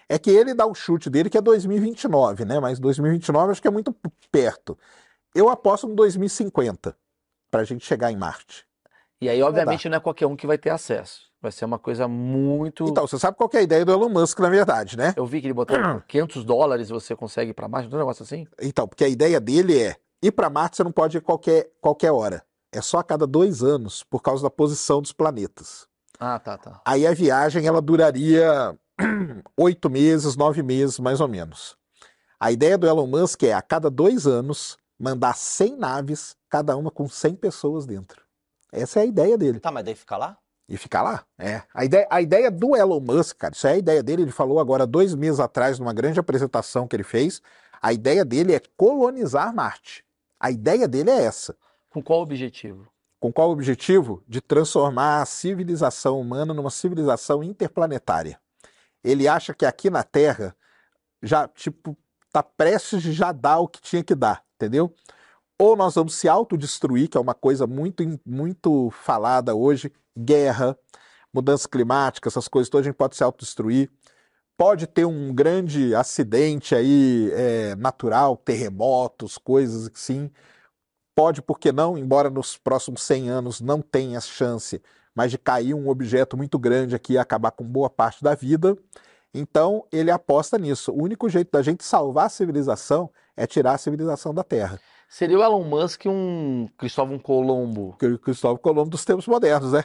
É 0.09 0.19
que 0.19 0.31
ele 0.31 0.55
dá 0.55 0.67
o 0.67 0.75
chute 0.75 1.11
dele 1.11 1.29
que 1.29 1.37
é 1.37 1.41
2029, 1.41 2.45
né? 2.45 2.61
Mas 2.61 2.79
2029 2.79 3.53
acho 3.53 3.63
que 3.63 3.69
é 3.69 3.71
muito 3.71 3.95
perto. 4.31 4.79
Eu 5.35 5.49
aposto 5.49 5.89
no 5.89 5.95
2050 5.95 6.97
para 7.51 7.61
a 7.61 7.65
gente 7.65 7.85
chegar 7.85 8.13
em 8.13 8.17
Marte. 8.17 8.67
E 9.21 9.29
aí, 9.29 9.43
obviamente, 9.43 9.89
não 9.89 9.97
é 9.97 10.01
qualquer 10.01 10.27
um 10.27 10.37
que 10.37 10.47
vai 10.47 10.59
ter 10.59 10.71
acesso. 10.71 11.23
Vai 11.41 11.51
ser 11.51 11.65
uma 11.65 11.79
coisa 11.79 12.07
muito. 12.07 12.85
Então, 12.85 13.07
você 13.07 13.19
sabe 13.19 13.37
qual 13.37 13.49
que 13.49 13.57
é 13.57 13.61
a 13.61 13.63
ideia 13.63 13.85
do 13.85 13.93
Elon 13.93 14.09
Musk, 14.09 14.39
na 14.41 14.49
verdade, 14.49 14.97
né? 14.97 15.15
Eu 15.17 15.27
vi 15.27 15.41
que 15.41 15.47
ele 15.47 15.55
botou 15.55 15.77
500 16.07 16.45
dólares 16.45 16.89
você 16.89 17.17
consegue 17.17 17.51
ir 17.51 17.55
pra 17.55 17.69
Marte, 17.69 17.89
não 17.89 17.95
é 17.95 17.97
um 17.97 18.05
negócio 18.05 18.23
assim? 18.23 18.47
Então, 18.61 18.87
porque 18.87 19.05
a 19.05 19.09
ideia 19.09 19.41
dele 19.41 19.81
é 19.81 19.97
ir 20.23 20.33
para 20.33 20.51
Marte 20.51 20.77
você 20.77 20.85
não 20.85 20.93
pode 20.93 21.17
ir 21.17 21.21
qualquer, 21.21 21.71
qualquer 21.81 22.13
hora. 22.13 22.43
É 22.73 22.81
só 22.83 22.99
a 22.99 23.05
cada 23.05 23.27
dois 23.27 23.63
anos, 23.63 24.03
por 24.03 24.21
causa 24.21 24.43
da 24.43 24.51
posição 24.51 25.01
dos 25.01 25.13
planetas. 25.13 25.87
Ah, 26.19 26.39
tá, 26.39 26.59
tá. 26.59 26.81
Aí 26.85 27.07
a 27.07 27.15
viagem 27.15 27.67
ela 27.67 27.81
duraria 27.81 28.77
oito 29.57 29.91
meses, 29.91 30.37
nove 30.37 30.63
meses, 30.63 30.99
mais 30.99 31.21
ou 31.21 31.29
menos. 31.29 31.77
A 32.39 32.53
ideia 32.53 32.77
do 32.77 32.87
Elon 32.87 33.07
Musk 33.07 33.43
é 33.43 33.53
a 33.53 33.63
cada 33.63 33.91
dois 33.91 34.27
anos 34.27 34.77
mandar 34.99 35.35
100 35.35 35.77
naves, 35.77 36.37
cada 36.49 36.77
uma 36.77 36.91
com 36.91 37.09
100 37.09 37.37
pessoas 37.37 37.87
dentro. 37.87 38.23
Essa 38.73 39.01
é 39.01 39.03
a 39.03 39.07
ideia 39.07 39.39
dele. 39.39 39.61
Tá, 39.61 39.71
mas 39.71 39.85
daí 39.85 39.95
fica 39.95 40.17
lá? 40.17 40.39
E 40.69 40.77
ficar 40.77 41.03
lá. 41.03 41.25
É. 41.39 41.63
A 41.73 41.85
ideia, 41.85 42.07
a 42.11 42.21
ideia 42.21 42.51
do 42.51 42.75
Elon 42.75 43.01
Musk, 43.01 43.37
cara, 43.37 43.55
isso 43.55 43.67
é 43.67 43.73
a 43.73 43.77
ideia 43.77 44.03
dele. 44.03 44.23
Ele 44.23 44.33
falou 44.33 44.59
agora 44.59 44.87
dois 44.87 45.15
meses 45.15 45.39
atrás, 45.39 45.79
numa 45.79 45.93
grande 45.93 46.19
apresentação 46.19 46.89
que 46.89 46.97
ele 46.97 47.05
fez. 47.05 47.41
A 47.81 47.93
ideia 47.93 48.25
dele 48.25 48.55
é 48.55 48.61
colonizar 48.77 49.55
Marte. 49.55 50.05
A 50.41 50.51
ideia 50.51 50.89
dele 50.89 51.11
é 51.11 51.25
essa. 51.25 51.57
Com 51.89 52.03
qual 52.03 52.21
objetivo? 52.21 52.89
Com 53.21 53.33
qual 53.33 53.51
objetivo? 53.51 54.23
De 54.27 54.41
transformar 54.41 55.23
a 55.23 55.27
civilização 55.27 56.21
humana 56.21 56.53
numa 56.53 56.71
civilização 56.71 57.43
interplanetária. 57.43 58.39
Ele 59.03 59.29
acha 59.29 59.55
que 59.55 59.65
aqui 59.65 59.91
na 59.91 60.03
Terra 60.03 60.57
já, 61.23 61.49
tipo, 61.49 61.97
tá 62.33 62.43
prestes 62.43 63.03
já 63.03 63.33
dar 63.33 63.59
o 63.61 63.69
que 63.69 63.81
tinha 63.81 64.05
que 64.05 64.15
dar, 64.15 64.45
entendeu? 64.55 64.95
Ou 65.59 65.75
nós 65.75 65.95
vamos 65.95 66.15
se 66.15 66.29
autodestruir, 66.29 67.09
que 67.09 67.17
é 67.17 67.21
uma 67.21 67.35
coisa 67.35 67.67
muito, 67.67 68.03
muito 68.27 68.91
falada 68.91 69.55
hoje, 69.55 69.91
guerra, 70.17 70.79
mudança 71.33 71.69
climática, 71.69 72.29
essas 72.29 72.49
coisas 72.49 72.69
todas, 72.69 72.87
a 72.87 72.91
gente 72.91 72.97
pode 72.97 73.17
se 73.17 73.25
autodestruir. 73.25 73.91
Pode 74.57 74.87
ter 74.87 75.05
um 75.05 75.35
grande 75.35 75.95
acidente 75.95 76.75
aí 76.75 77.31
é, 77.33 77.75
natural, 77.77 78.37
terremotos, 78.39 79.37
coisas 79.37 79.91
assim. 79.95 80.31
Pode, 81.15 81.43
por 81.43 81.59
que 81.59 81.73
não, 81.73 81.97
embora 81.97 82.31
nos 82.31 82.57
próximos 82.57 83.03
100 83.03 83.29
anos 83.29 83.61
não 83.61 83.81
tenha 83.83 84.21
chance, 84.21 84.83
mas 85.17 85.31
de 85.31 85.39
cair 85.39 85.73
um 85.73 85.89
objeto 85.89 86.37
muito 86.37 86.59
grande 86.59 86.95
aqui 86.95 87.15
e 87.15 87.19
acabar 87.19 87.51
com 87.51 87.65
boa 87.65 87.89
parte 87.89 88.23
da 88.23 88.35
vida. 88.35 88.77
Então, 89.33 89.85
ele 89.91 90.11
aposta 90.11 90.59
nisso. 90.59 90.93
O 90.93 91.03
único 91.03 91.29
jeito 91.29 91.51
da 91.51 91.63
gente 91.63 91.83
salvar 91.83 92.27
a 92.27 92.29
civilização 92.29 93.11
é 93.35 93.47
tirar 93.47 93.73
a 93.73 93.79
civilização 93.79 94.35
da 94.35 94.45
Terra. 94.45 94.79
Seria 95.09 95.39
o 95.39 95.43
Elon 95.43 95.65
Musk 95.65 96.05
um 96.07 96.69
Cristóvão 96.77 97.19
Colombo? 97.19 97.97
O 98.01 98.19
Cristóvão 98.19 98.59
Colombo 98.59 98.91
dos 98.91 99.05
tempos 99.05 99.27
modernos, 99.27 99.73
né? 99.73 99.85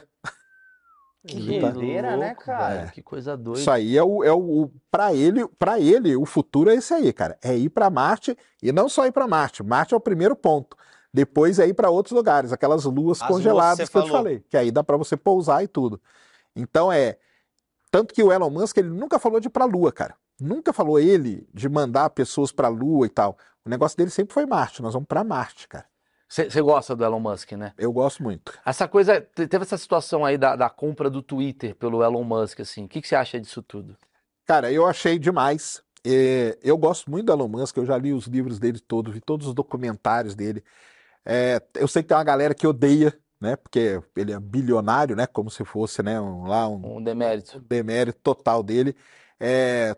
Que 1.26 1.60
doideira, 1.60 2.16
né, 2.16 2.26
louco, 2.28 2.44
cara? 2.44 2.74
velho, 2.74 2.92
Que 2.92 3.00
coisa 3.00 3.36
doida. 3.36 3.60
Isso 3.60 3.70
aí 3.70 3.96
é 3.96 4.02
o, 4.02 4.24
é 4.24 4.32
o 4.32 4.68
para 4.90 5.14
ele, 5.14 5.46
para 5.56 5.78
ele, 5.78 6.16
o 6.16 6.26
futuro 6.26 6.68
é 6.68 6.74
esse 6.74 6.92
aí, 6.92 7.12
cara. 7.12 7.38
É 7.40 7.56
ir 7.56 7.68
para 7.68 7.88
Marte 7.88 8.36
e 8.60 8.72
não 8.72 8.88
só 8.88 9.06
ir 9.06 9.12
para 9.12 9.28
Marte. 9.28 9.62
Marte 9.62 9.94
é 9.94 9.96
o 9.96 10.00
primeiro 10.00 10.34
ponto. 10.34 10.76
Depois 11.12 11.58
é 11.58 11.66
ir 11.66 11.74
para 11.74 11.90
outros 11.90 12.14
lugares, 12.16 12.52
aquelas 12.52 12.84
luas 12.84 13.20
As 13.20 13.28
luas 13.28 13.38
congeladas 13.42 13.88
que 13.88 13.92
que, 13.92 13.92
você 13.92 13.98
eu 13.98 14.02
te 14.04 14.10
falei, 14.10 14.44
que 14.48 14.56
aí 14.56 14.70
dá 14.70 14.82
para 14.82 14.96
você 14.96 15.16
pousar 15.16 15.62
e 15.62 15.68
tudo. 15.68 16.00
Então 16.56 16.90
é 16.90 17.18
tanto 17.90 18.14
que 18.14 18.22
o 18.22 18.32
Elon 18.32 18.48
Musk 18.48 18.78
ele 18.78 18.88
nunca 18.88 19.18
falou 19.18 19.38
de 19.38 19.48
ir 19.48 19.50
para 19.50 19.64
a 19.64 19.68
Lua, 19.68 19.92
cara. 19.92 20.14
Nunca 20.40 20.72
falou 20.72 20.98
ele 20.98 21.46
de 21.52 21.68
mandar 21.68 22.08
pessoas 22.10 22.50
para 22.50 22.68
a 22.68 22.70
Lua 22.70 23.06
e 23.06 23.10
tal. 23.10 23.36
O 23.64 23.68
negócio 23.68 23.96
dele 23.96 24.10
sempre 24.10 24.32
foi 24.32 24.46
Marte. 24.46 24.80
Nós 24.82 24.94
vamos 24.94 25.06
para 25.06 25.22
Marte, 25.22 25.68
cara. 25.68 25.84
Você 26.28 26.62
gosta 26.62 26.96
do 26.96 27.04
Elon 27.04 27.20
Musk, 27.20 27.52
né? 27.52 27.74
Eu 27.76 27.92
gosto 27.92 28.22
muito. 28.22 28.58
Essa 28.64 28.88
coisa, 28.88 29.20
te- 29.20 29.46
teve 29.46 29.64
essa 29.64 29.76
situação 29.76 30.24
aí 30.24 30.38
da, 30.38 30.56
da 30.56 30.70
compra 30.70 31.10
do 31.10 31.20
Twitter 31.20 31.74
pelo 31.76 32.02
Elon 32.02 32.24
Musk, 32.24 32.60
assim. 32.60 32.86
O 32.86 32.88
que, 32.88 33.02
que 33.02 33.06
você 33.06 33.14
acha 33.14 33.38
disso 33.38 33.60
tudo? 33.60 33.94
Cara, 34.46 34.72
eu 34.72 34.86
achei 34.86 35.18
demais. 35.18 35.82
É, 36.02 36.58
eu 36.62 36.78
gosto 36.78 37.10
muito 37.10 37.26
do 37.26 37.32
Elon 37.32 37.48
Musk, 37.48 37.76
eu 37.76 37.84
já 37.84 37.98
li 37.98 38.14
os 38.14 38.24
livros 38.24 38.58
dele 38.58 38.80
todos, 38.80 39.12
vi 39.12 39.20
todos 39.20 39.46
os 39.46 39.52
documentários 39.54 40.34
dele. 40.34 40.64
É, 41.24 41.62
eu 41.74 41.88
sei 41.88 42.02
que 42.02 42.08
tem 42.08 42.16
uma 42.16 42.24
galera 42.24 42.54
que 42.54 42.66
odeia, 42.66 43.18
né? 43.40 43.56
Porque 43.56 44.02
ele 44.16 44.32
é 44.32 44.40
bilionário, 44.40 45.16
né? 45.16 45.26
Como 45.26 45.50
se 45.50 45.64
fosse, 45.64 46.02
né? 46.02 46.20
Um, 46.20 46.44
lá 46.46 46.68
um 46.68 46.96
Um 46.96 47.02
demérito. 47.02 47.60
demérito 47.60 48.18
total 48.22 48.62
dele. 48.62 48.96
É, 49.40 49.96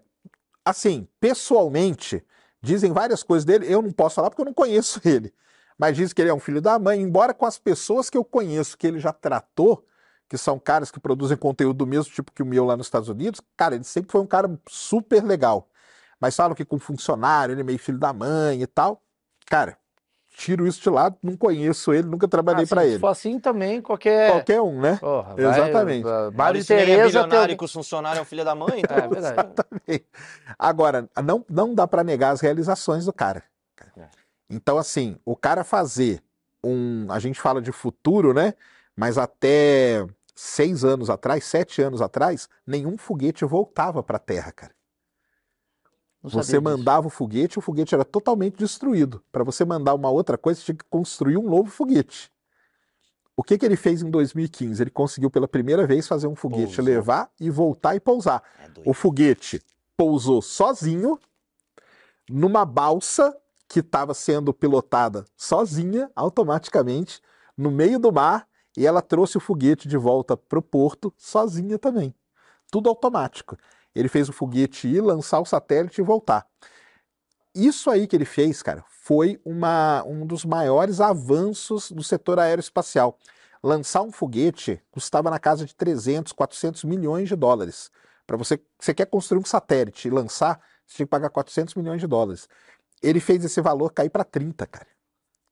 assim, 0.64 1.08
pessoalmente, 1.20 2.24
dizem 2.62 2.92
várias 2.92 3.22
coisas 3.22 3.44
dele. 3.44 3.72
Eu 3.72 3.82
não 3.82 3.92
posso 3.92 4.16
falar 4.16 4.30
porque 4.30 4.42
eu 4.42 4.46
não 4.46 4.54
conheço 4.54 5.00
ele. 5.06 5.32
Mas 5.78 5.96
dizem 5.96 6.14
que 6.14 6.22
ele 6.22 6.30
é 6.30 6.34
um 6.34 6.40
filho 6.40 6.60
da 6.62 6.78
mãe, 6.78 7.00
embora 7.00 7.34
com 7.34 7.46
as 7.46 7.58
pessoas 7.58 8.08
que 8.10 8.16
eu 8.16 8.24
conheço, 8.24 8.78
que 8.78 8.86
ele 8.86 9.00
já 9.00 9.12
tratou, 9.12 9.86
que 10.28 10.38
são 10.38 10.58
caras 10.58 10.90
que 10.90 11.00
produzem 11.00 11.36
conteúdo 11.36 11.78
do 11.78 11.86
mesmo 11.86 12.12
tipo 12.12 12.32
que 12.32 12.42
o 12.42 12.46
meu 12.46 12.64
lá 12.64 12.76
nos 12.76 12.86
Estados 12.86 13.08
Unidos, 13.08 13.40
cara, 13.56 13.74
ele 13.74 13.84
sempre 13.84 14.12
foi 14.12 14.20
um 14.20 14.26
cara 14.26 14.48
super 14.68 15.24
legal. 15.24 15.68
Mas 16.20 16.36
falam 16.36 16.54
que 16.54 16.64
com 16.64 16.78
funcionário, 16.78 17.52
ele 17.54 17.60
é 17.62 17.64
meio 17.64 17.78
filho 17.78 17.98
da 17.98 18.12
mãe 18.12 18.62
e 18.62 18.66
tal. 18.66 19.02
Cara, 19.46 19.78
tiro 20.36 20.66
isso 20.66 20.82
de 20.82 20.90
lado, 20.90 21.16
não 21.22 21.36
conheço 21.36 21.92
ele, 21.94 22.08
nunca 22.08 22.26
trabalhei 22.28 22.64
Ah, 22.64 22.68
pra 22.68 22.82
se 22.82 22.88
ele. 22.88 22.98
for 22.98 23.06
assim 23.06 23.38
também, 23.38 23.80
qualquer. 23.80 24.30
Qualquer 24.32 24.60
um, 24.60 24.80
né? 24.80 24.96
Porra, 25.00 25.34
Exatamente. 25.38 26.02
vai- 26.02 26.30
Mário 26.32 26.60
é 26.60 26.64
Tereza 26.64 26.86
tem 26.96 27.06
bilionário 27.06 27.38
algum- 27.42 27.56
que 27.56 27.64
os 27.64 27.72
funcionários 27.72 28.18
é 28.18 28.22
um 28.22 28.24
filho 28.26 28.44
da 28.44 28.54
mãe, 28.54 28.80
então... 28.80 28.96
É 28.96 29.08
verdade. 29.08 29.54
Agora, 30.58 31.08
não, 31.22 31.44
não 31.48 31.74
dá 31.74 31.86
para 31.86 32.04
negar 32.04 32.30
as 32.30 32.40
realizações 32.40 33.04
do 33.06 33.12
cara. 33.12 33.42
É. 33.96 34.02
Então, 34.50 34.76
assim, 34.76 35.16
o 35.24 35.34
cara 35.36 35.64
fazer 35.64 36.20
um. 36.62 37.06
A 37.10 37.18
gente 37.18 37.40
fala 37.40 37.60
de 37.62 37.72
futuro, 37.72 38.32
né? 38.34 38.54
Mas 38.96 39.18
até 39.18 40.06
seis 40.34 40.84
anos 40.84 41.10
atrás, 41.10 41.44
sete 41.44 41.80
anos 41.82 42.00
atrás, 42.02 42.48
nenhum 42.66 42.96
foguete 42.98 43.44
voltava 43.44 44.02
para 44.02 44.16
a 44.16 44.20
Terra, 44.20 44.52
cara. 44.52 44.72
Não 46.24 46.30
Você 46.30 46.52
sabia 46.52 46.60
disso. 46.70 46.78
mandava 46.78 47.06
o 47.06 47.10
foguete, 47.10 47.58
o 47.58 47.62
foguete 47.62 47.94
era 47.94 48.04
totalmente 48.04 48.56
destruído. 48.56 49.22
Para 49.30 49.44
você 49.44 49.62
mandar 49.62 49.92
uma 49.94 50.10
outra 50.10 50.38
coisa, 50.38 50.58
você 50.58 50.66
tinha 50.66 50.76
que 50.76 50.84
construir 50.88 51.36
um 51.36 51.48
novo 51.50 51.70
foguete. 51.70 52.32
O 53.36 53.42
que, 53.42 53.58
que 53.58 53.66
ele 53.66 53.76
fez 53.76 54.00
em 54.00 54.10
2015? 54.10 54.82
Ele 54.82 54.90
conseguiu 54.90 55.30
pela 55.30 55.46
primeira 55.46 55.86
vez 55.86 56.08
fazer 56.08 56.26
um 56.26 56.34
foguete 56.34 56.76
Pousou. 56.76 56.84
levar 56.84 57.30
e 57.38 57.50
voltar 57.50 57.94
e 57.94 58.00
pousar. 58.00 58.42
É. 58.58 58.88
O 58.88 58.94
foguete 58.94 59.60
pousou 59.96 60.40
sozinho 60.40 61.18
numa 62.30 62.64
balsa 62.64 63.36
que 63.68 63.80
estava 63.80 64.14
sendo 64.14 64.54
pilotada 64.54 65.26
sozinha, 65.36 66.10
automaticamente, 66.16 67.20
no 67.56 67.70
meio 67.70 67.98
do 67.98 68.10
mar, 68.10 68.46
e 68.76 68.86
ela 68.86 69.02
trouxe 69.02 69.36
o 69.36 69.40
foguete 69.40 69.88
de 69.88 69.96
volta 69.98 70.36
para 70.36 70.58
o 70.58 70.62
porto 70.62 71.12
sozinha 71.18 71.78
também. 71.78 72.14
Tudo 72.70 72.88
automático. 72.88 73.56
Ele 73.94 74.08
fez 74.08 74.28
o 74.28 74.32
foguete 74.32 74.88
ir, 74.88 75.00
lançar 75.00 75.40
o 75.40 75.44
satélite 75.44 76.00
e 76.00 76.04
voltar. 76.04 76.46
Isso 77.54 77.88
aí 77.88 78.06
que 78.06 78.16
ele 78.16 78.24
fez, 78.24 78.62
cara, 78.62 78.84
foi 78.88 79.40
uma, 79.44 80.02
um 80.04 80.26
dos 80.26 80.44
maiores 80.44 81.00
avanços 81.00 81.92
do 81.92 82.02
setor 82.02 82.40
aeroespacial. 82.40 83.16
Lançar 83.62 84.02
um 84.02 84.10
foguete 84.10 84.82
custava 84.90 85.30
na 85.30 85.38
casa 85.38 85.64
de 85.64 85.74
300, 85.74 86.32
400 86.32 86.84
milhões 86.84 87.28
de 87.28 87.36
dólares. 87.36 87.90
Para 88.26 88.36
você, 88.36 88.60
você 88.78 88.92
quer 88.92 89.06
construir 89.06 89.40
um 89.40 89.44
satélite 89.44 90.08
e 90.08 90.10
lançar, 90.10 90.60
você 90.86 90.96
tinha 90.96 91.06
que 91.06 91.10
pagar 91.10 91.30
400 91.30 91.74
milhões 91.74 92.00
de 92.00 92.06
dólares. 92.06 92.48
Ele 93.02 93.20
fez 93.20 93.44
esse 93.44 93.60
valor 93.60 93.92
cair 93.92 94.10
para 94.10 94.24
30, 94.24 94.66
cara. 94.66 94.88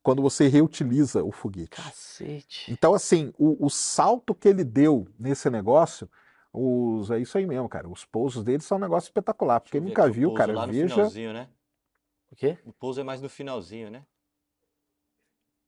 Quando 0.02 0.20
você 0.20 0.48
reutiliza 0.48 1.22
o 1.22 1.30
foguete. 1.30 1.80
Cacete. 1.80 2.72
Então, 2.72 2.92
assim, 2.92 3.32
o, 3.38 3.64
o 3.64 3.70
salto 3.70 4.34
que 4.34 4.48
ele 4.48 4.64
deu 4.64 5.06
nesse 5.18 5.48
negócio 5.48 6.10
Os, 6.52 7.10
é 7.10 7.18
isso 7.18 7.38
aí 7.38 7.46
mesmo, 7.46 7.68
cara. 7.68 7.88
Os 7.88 8.04
pousos 8.04 8.44
deles 8.44 8.64
são 8.64 8.76
um 8.76 8.80
negócio 8.80 9.08
espetacular. 9.08 9.60
Porque 9.60 9.80
ver 9.80 9.86
nunca 9.86 10.08
viu, 10.08 10.28
pouso 10.28 10.38
cara. 10.38 10.52
Lá 10.52 10.66
no 10.66 10.72
Veja. 10.72 10.94
finalzinho, 10.94 11.32
né? 11.32 11.48
O 12.30 12.36
quê? 12.36 12.58
O 12.64 12.72
pouso 12.72 13.00
é 13.00 13.04
mais 13.04 13.22
no 13.22 13.28
finalzinho, 13.28 13.90
né? 13.90 14.04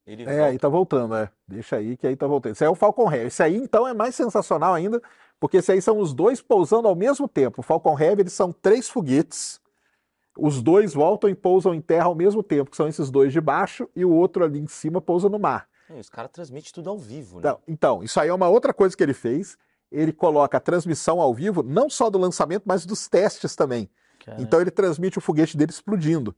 Ele 0.07 0.23
É, 0.23 0.27
volta. 0.27 0.45
aí 0.45 0.59
tá 0.59 0.69
voltando, 0.69 1.15
é. 1.15 1.31
Deixa 1.49 1.77
aí 1.77 1.97
que 1.97 2.07
aí 2.07 2.15
tá 2.17 2.27
voltando. 2.27 2.53
Esse 2.53 2.65
aí 2.65 2.69
é 2.69 2.71
o 2.71 2.75
Falcon 2.75 3.11
Heavy. 3.11 3.27
Esse 3.29 3.43
aí, 3.43 3.57
então, 3.57 3.87
é 3.89 3.95
mais 3.95 4.15
sensacional 4.15 4.75
ainda, 4.75 5.03
porque 5.41 5.57
esse 5.59 5.73
aí 5.73 5.81
são 5.81 5.99
os 5.99 6.13
dois 6.13 6.43
pousando 6.43 6.87
ao 6.87 6.95
mesmo 6.95 7.27
tempo. 7.27 7.61
O 7.61 7.63
Falcon 7.63 7.99
Heavy, 7.99 8.23
eles 8.23 8.35
são 8.35 8.53
três 8.53 8.89
foguetes. 8.89 9.61
Os 10.37 10.61
dois 10.63 10.93
voltam 10.93 11.31
e 11.31 11.35
pousam 11.35 11.73
em 11.75 11.81
terra 11.81 12.07
ao 12.07 12.15
mesmo 12.15 12.43
tempo, 12.43 12.71
que 12.71 12.77
são 12.77 12.89
esses 12.89 13.11
dois 13.11 13.33
de 13.33 13.41
baixo, 13.41 13.89
e 13.95 14.05
o 14.05 14.11
outro 14.13 14.45
ali 14.45 14.59
em 14.59 14.67
cima 14.67 15.01
pousa 15.01 15.29
no 15.29 15.39
mar. 15.39 15.67
É, 15.89 15.95
Os 15.95 16.11
caras 16.11 16.31
transmitem 16.31 16.73
tudo 16.73 16.91
ao 16.91 16.99
vivo, 16.99 17.37
né? 17.37 17.41
Então, 17.41 17.61
então, 17.69 18.03
isso 18.03 18.19
aí 18.21 18.29
é 18.29 18.35
uma 18.35 18.49
outra 18.49 18.75
coisa 18.75 18.97
que 18.97 19.03
ele 19.03 19.15
fez. 19.15 19.57
Ele 19.95 20.13
coloca 20.13 20.57
a 20.57 20.61
transmissão 20.61 21.21
ao 21.21 21.33
vivo, 21.33 21.63
não 21.63 21.89
só 21.89 22.11
do 22.11 22.19
lançamento, 22.19 22.65
mas 22.67 22.85
dos 22.85 23.09
testes 23.09 23.55
também. 23.55 23.89
Cara, 24.25 24.41
Então 24.41 24.61
ele 24.61 24.71
transmite 24.71 25.19
o 25.19 25.21
foguete 25.21 25.57
dele 25.57 25.71
explodindo. 25.71 26.35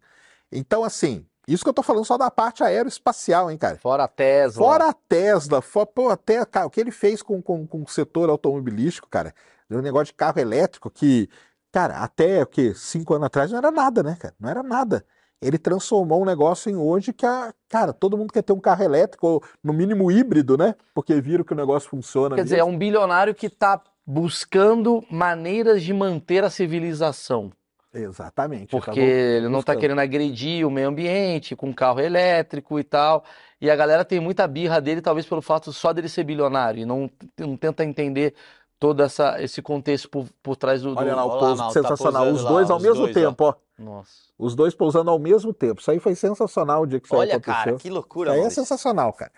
Então, 0.53 0.85
assim, 0.85 1.27
isso 1.47 1.63
que 1.63 1.69
eu 1.69 1.75
tô 1.75 1.83
falando 1.83 2.05
só 2.05 2.19
da 2.19 2.31
parte 2.31 2.63
aeroespacial, 2.63 3.51
hein, 3.51 3.57
cara? 3.57 3.79
Fora 3.79 4.05
a 4.05 4.09
Tesla. 4.09 4.59
Fora 4.59 4.89
a 4.89 4.93
Tesla, 4.93 5.63
fora, 5.63 5.87
pô, 5.87 6.09
até, 6.11 6.45
cara, 6.45 6.67
o 6.67 6.71
que 6.71 6.81
ele 6.81 6.91
fez 6.91 7.23
com, 7.23 7.41
com, 7.41 7.67
com 7.67 7.83
o 7.83 7.89
setor 7.89 8.29
automobilístico, 8.29 9.09
cara, 9.09 9.33
o 9.71 9.81
negócio 9.81 10.07
de 10.07 10.15
carro 10.15 10.39
elétrico, 10.41 10.91
que, 10.91 11.29
cara, 11.71 11.99
até 11.99 12.43
o 12.43 12.47
quê? 12.47 12.75
Cinco 12.75 13.15
anos 13.15 13.27
atrás 13.27 13.51
não 13.51 13.59
era 13.59 13.71
nada, 13.71 14.03
né, 14.03 14.17
cara? 14.19 14.35
Não 14.39 14.51
era 14.51 14.63
nada. 14.63 15.05
Ele 15.41 15.59
transformou 15.59 16.23
um 16.23 16.25
negócio 16.25 16.71
em 16.71 16.77
hoje 16.77 17.13
que, 17.13 17.27
a, 17.27 17.53
cara, 17.69 17.93
todo 17.93 18.17
mundo 18.17 18.33
quer 18.33 18.43
ter 18.43 18.53
um 18.53 18.61
carro 18.61 18.83
elétrico, 18.83 19.27
ou 19.27 19.43
no 19.63 19.73
mínimo 19.73 20.11
híbrido, 20.11 20.57
né? 20.57 20.75
Porque 20.95 21.21
viram 21.21 21.45
que 21.45 21.53
o 21.53 21.57
negócio 21.57 21.89
funciona. 21.89 22.37
Quer 22.37 22.45
dizer, 22.45 22.57
é 22.57 22.59
mesmo. 22.59 22.73
um 22.73 22.79
bilionário 22.79 23.35
que 23.35 23.47
está 23.47 23.81
buscando 24.07 25.05
maneiras 25.11 25.83
de 25.83 25.93
manter 25.93 26.45
a 26.45 26.51
civilização. 26.51 27.53
Exatamente. 27.93 28.71
tá 28.71 28.79
Porque 28.79 29.01
ele 29.01 29.49
não 29.49 29.61
está 29.61 29.75
querendo 29.75 30.01
agredir 30.01 30.67
o 30.67 30.71
meio 30.71 30.89
ambiente 30.89 31.57
com 31.57 31.73
carro 31.73 32.01
elétrico 32.01 32.79
e 32.79 32.85
tal. 32.85 33.25
E 33.61 33.71
a 33.71 33.77
galera 33.77 34.05
tem 34.05 34.21
muita 34.21 34.47
birra 34.47 34.81
dele, 34.81 35.01
talvez 35.01 35.27
pelo 35.27 35.41
fato 35.41 35.73
só 35.73 35.93
dele 35.93 36.09
ser 36.09 36.25
bilionário, 36.25 36.83
e 36.83 36.85
não, 36.85 37.11
não 37.39 37.57
tenta 37.57 37.85
entender 37.85 38.35
todo 38.79 39.03
essa, 39.03 39.41
esse 39.43 39.63
contexto 39.63 40.09
por, 40.11 40.27
por 40.43 40.57
trás 40.57 40.83
do, 40.83 40.95
do- 40.95 40.99
Olha 41.01 41.15
lá 41.15 41.25
o 41.25 41.29
lá, 41.29 41.39
pouso, 41.39 41.63
tá 41.63 41.71
sensacional. 41.71 42.31
Os 42.31 42.43
lá, 42.43 42.51
dois 42.51 42.71
ao 42.71 42.77
os 42.77 42.83
mesmo 42.83 43.03
dois, 43.03 43.15
tempo, 43.15 43.45
ó. 43.45 43.55
Nossa. 43.79 44.11
Os 44.39 44.55
dois 44.55 44.75
pousando 44.75 45.11
ao 45.11 45.19
mesmo 45.19 45.53
tempo. 45.53 45.81
Isso 45.81 45.91
aí 45.91 45.99
foi 45.99 46.15
sensacional 46.15 46.83
o 46.83 46.87
dia 46.87 47.01
que 47.01 47.07
isso 47.07 47.17
Olha, 47.17 47.33
aconteceu. 47.37 47.55
cara, 47.55 47.77
que 47.77 47.91
loucura, 47.91 48.31
Isso 48.33 48.41
aí 48.41 48.47
é 48.47 48.51
sensacional, 48.51 49.13
cara. 49.13 49.33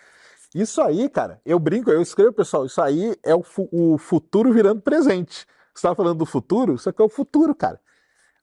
Isso 0.54 0.80
aí, 0.80 1.08
cara, 1.08 1.40
eu 1.44 1.58
brinco, 1.58 1.90
eu 1.90 2.00
escrevo, 2.00 2.32
pessoal, 2.32 2.64
isso 2.64 2.80
aí 2.80 3.14
é 3.22 3.34
o, 3.34 3.42
fu- 3.42 3.68
o 3.70 3.98
futuro 3.98 4.52
virando 4.52 4.80
presente. 4.80 5.46
Você 5.74 5.80
estava 5.80 5.94
falando 5.94 6.18
do 6.18 6.26
futuro? 6.26 6.74
Isso 6.74 6.88
aqui 6.88 7.00
é 7.02 7.04
o 7.04 7.08
futuro, 7.08 7.54
cara. 7.54 7.78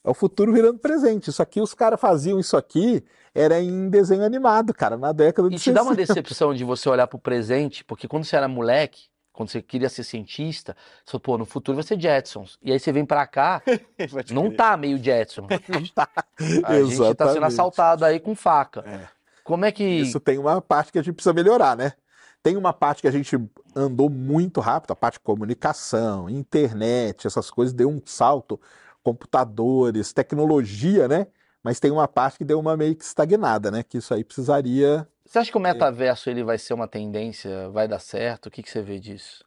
É 0.04 0.10
o 0.10 0.14
futuro 0.14 0.54
virando 0.54 0.78
presente. 0.78 1.30
Isso 1.32 1.42
aqui, 1.42 1.60
os 1.60 1.74
caras 1.74 2.00
faziam 2.00 2.40
isso 2.40 2.56
aqui, 2.56 3.04
era 3.34 3.60
em 3.60 3.90
desenho 3.90 4.24
animado, 4.24 4.72
cara, 4.74 4.96
na 4.98 5.12
década 5.12 5.50
de 5.50 5.56
E 5.56 5.60
te 5.60 5.72
dá 5.72 5.82
uma 5.82 5.96
60. 5.96 6.14
decepção 6.14 6.54
de 6.54 6.64
você 6.64 6.88
olhar 6.88 7.08
pro 7.08 7.18
presente, 7.18 7.84
porque 7.84 8.08
quando 8.08 8.24
você 8.24 8.36
era 8.36 8.48
moleque, 8.48 9.08
quando 9.36 9.50
você 9.50 9.62
queria 9.62 9.90
ser 9.90 10.04
cientista, 10.04 10.76
você 11.04 11.12
falou, 11.12 11.22
pô, 11.22 11.38
no 11.38 11.46
futuro 11.46 11.76
vai 11.76 11.84
ser 11.84 12.00
Jetsons. 12.00 12.58
E 12.64 12.72
aí 12.72 12.80
você 12.80 12.92
vem 12.92 13.06
pra 13.06 13.28
cá, 13.28 13.62
não 14.32 14.46
crer. 14.46 14.58
tá 14.58 14.78
meio 14.78 14.98
Jetson. 14.98 15.48
A 16.64 16.82
gente 16.82 17.16
tá 17.16 17.34
sendo 17.34 17.46
assaltado 17.46 18.06
aí 18.06 18.20
com 18.20 18.34
faca. 18.34 18.84
É. 18.88 19.08
Como 19.44 19.66
é 19.66 19.72
que. 19.72 19.84
Isso 19.84 20.20
tem 20.20 20.38
uma 20.38 20.62
parte 20.62 20.92
que 20.92 20.98
a 20.98 21.02
gente 21.04 21.14
precisa 21.14 21.34
melhorar, 21.34 21.78
né? 21.78 21.94
Tem 22.42 22.58
uma 22.58 22.74
parte 22.74 23.02
que 23.02 23.08
a 23.08 23.12
gente 23.12 23.38
andou 23.76 24.10
muito 24.10 24.60
rápido, 24.62 24.92
a 24.92 24.96
parte 24.96 25.16
de 25.16 25.20
comunicação, 25.20 26.30
internet, 26.30 27.28
essas 27.28 27.52
coisas, 27.52 27.74
deu 27.74 27.90
um 27.90 28.02
salto, 28.06 28.60
computadores, 29.04 30.14
tecnologia, 30.14 31.08
né? 31.08 31.28
Mas 31.62 31.80
tem 31.80 31.92
uma 31.92 32.08
parte 32.08 32.38
que 32.38 32.46
deu 32.46 32.60
uma 32.60 32.78
meio 32.78 32.96
que 32.96 33.04
estagnada, 33.04 33.70
né? 33.70 33.84
Que 33.84 33.98
isso 33.98 34.14
aí 34.14 34.24
precisaria. 34.24 35.08
Você 35.26 35.40
acha 35.40 35.52
que 35.52 35.58
o 35.58 35.62
metaverso 35.62 36.30
ele 36.30 36.44
vai 36.44 36.58
ser 36.58 36.74
uma 36.74 36.88
tendência? 36.88 37.70
Vai 37.70 37.88
dar 37.88 38.00
certo? 38.00 38.46
O 38.46 38.52
que, 38.52 38.62
que 38.62 38.70
você 38.70 38.82
vê 38.82 39.00
disso? 39.00 39.44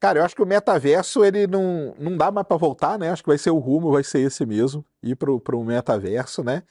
Cara, 0.00 0.18
eu 0.18 0.24
acho 0.24 0.34
que 0.34 0.42
o 0.42 0.46
metaverso, 0.46 1.22
ele 1.22 1.46
não, 1.46 1.94
não 1.98 2.16
dá 2.16 2.30
mais 2.30 2.46
para 2.46 2.56
voltar, 2.56 2.98
né? 2.98 3.10
Acho 3.10 3.22
que 3.22 3.28
vai 3.28 3.36
ser 3.36 3.50
o 3.50 3.58
rumo, 3.58 3.92
vai 3.92 4.02
ser 4.02 4.20
esse 4.20 4.46
mesmo, 4.46 4.82
ir 5.02 5.14
pro, 5.14 5.38
pro 5.38 5.62
metaverso, 5.62 6.42
né? 6.42 6.62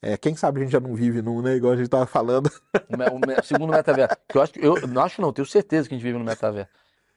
É, 0.00 0.16
quem 0.16 0.34
sabe 0.34 0.60
a 0.60 0.62
gente 0.62 0.72
já 0.72 0.80
não 0.80 0.94
vive 0.94 1.20
num, 1.20 1.42
né? 1.42 1.56
Igual 1.56 1.74
a 1.74 1.76
gente 1.76 1.90
tava 1.90 2.06
falando. 2.06 2.50
O, 2.74 3.40
o 3.40 3.44
segundo 3.44 3.72
metaverso. 3.72 4.16
Que 4.26 4.38
eu 4.38 4.42
acho 4.42 4.52
que 4.54 4.64
eu 4.64 4.86
não 4.86 5.02
acho 5.02 5.20
não, 5.20 5.32
tenho 5.32 5.44
certeza 5.44 5.86
que 5.86 5.94
a 5.94 5.98
gente 5.98 6.04
vive 6.04 6.18
no 6.18 6.24
metaverso. 6.24 6.70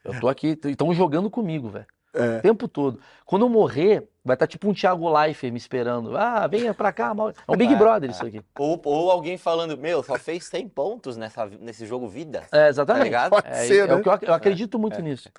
Eu 0.03 0.19
tô 0.19 0.27
aqui, 0.27 0.59
estão 0.65 0.93
jogando 0.93 1.29
comigo, 1.29 1.69
velho. 1.69 1.85
É. 2.13 2.37
O 2.37 2.41
tempo 2.41 2.67
todo. 2.67 2.99
Quando 3.25 3.45
eu 3.45 3.49
morrer, 3.49 4.07
vai 4.23 4.35
estar 4.35 4.45
tipo 4.47 4.69
um 4.69 4.73
Thiago 4.73 5.09
Leifert 5.09 5.51
me 5.51 5.57
esperando. 5.57 6.17
Ah, 6.17 6.45
venha 6.47 6.73
pra 6.73 6.91
cá, 6.91 7.13
Mauro. 7.13 7.33
É 7.47 7.51
um 7.51 7.55
Big 7.55 7.73
É, 7.73 7.75
Brother 7.77 8.09
é. 8.09 8.13
isso 8.13 8.25
aqui. 8.25 8.41
Ou, 8.59 8.81
ou 8.83 9.09
alguém 9.11 9.37
falando, 9.37 9.77
meu, 9.77 10.03
só 10.03 10.17
fez 10.17 10.45
100 10.45 10.67
pontos 10.69 11.15
nessa, 11.17 11.45
nesse 11.45 11.85
jogo 11.85 12.07
vida. 12.09 12.43
É, 12.51 12.67
exatamente. 12.69 13.05
ligado? 13.05 13.29
Pode 13.29 13.47
É, 13.47 13.65
ser, 13.65 13.87
é 13.89 13.93
o 13.93 13.97
né? 13.97 14.03
que 14.03 14.09
eu, 14.09 14.17
eu 14.29 14.33
acredito 14.33 14.77
muito 14.77 15.01
nisso. 15.01 15.29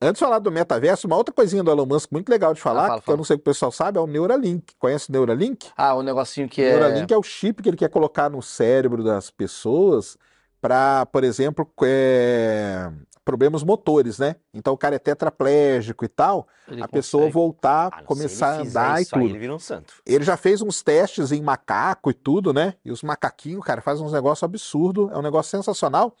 Antes 0.00 0.18
de 0.18 0.24
falar 0.24 0.38
do 0.38 0.50
metaverso, 0.50 1.06
uma 1.06 1.16
outra 1.16 1.34
coisinha 1.34 1.62
do 1.62 1.70
Elon 1.70 1.86
Musk 1.86 2.10
muito 2.12 2.28
legal 2.28 2.52
de 2.52 2.60
falar, 2.60 2.84
Ah, 2.84 2.88
fala, 2.88 3.00
que 3.00 3.06
fala. 3.06 3.14
eu 3.14 3.18
não 3.18 3.24
sei 3.24 3.36
se 3.36 3.40
o 3.40 3.44
pessoal 3.44 3.72
sabe, 3.72 3.96
é 3.96 4.00
o 4.00 4.06
Neuralink. 4.06 4.74
Conhece 4.78 5.08
o 5.08 5.12
Neuralink? 5.12 5.70
Ah, 5.76 5.94
o 5.94 6.02
negocinho 6.02 6.48
que 6.48 6.60
O 6.60 6.64
é. 6.64 6.70
Neuralink 6.72 7.12
é 7.12 7.16
o 7.16 7.22
chip 7.22 7.62
que 7.62 7.68
ele 7.70 7.76
quer 7.76 7.88
colocar 7.88 8.28
no 8.28 8.42
cérebro 8.42 9.02
das 9.04 9.30
pessoas 9.30 10.16
para, 10.60 11.06
por 11.06 11.24
exemplo, 11.24 11.70
é, 11.84 12.90
problemas 13.24 13.62
motores, 13.62 14.18
né? 14.18 14.36
Então 14.52 14.74
o 14.74 14.78
cara 14.78 14.96
é 14.96 14.98
tetraplégico 14.98 16.04
e 16.04 16.08
tal, 16.08 16.46
ele 16.68 16.82
a 16.82 16.88
pessoa 16.88 17.22
consegue. 17.22 17.32
voltar, 17.34 17.88
Ah, 17.92 18.02
começar 18.02 18.48
a 18.48 18.60
andar 18.60 18.98
e 18.98 19.02
isso 19.02 19.14
aí, 19.16 19.22
tudo. 19.22 19.30
ele 19.30 19.38
vira 19.38 19.54
um 19.54 19.58
santo. 19.58 19.94
Ele 20.04 20.22
já 20.24 20.36
fez 20.36 20.60
uns 20.60 20.82
testes 20.82 21.32
em 21.32 21.42
macaco 21.42 22.10
e 22.10 22.14
tudo, 22.14 22.52
né? 22.52 22.74
E 22.84 22.90
os 22.92 23.02
macaquinhos, 23.02 23.64
cara, 23.64 23.80
fazem 23.80 24.04
uns 24.04 24.12
negócios 24.12 24.42
absurdos, 24.42 25.10
é 25.10 25.16
um 25.16 25.22
negócio 25.22 25.50
sensacional. 25.50 26.14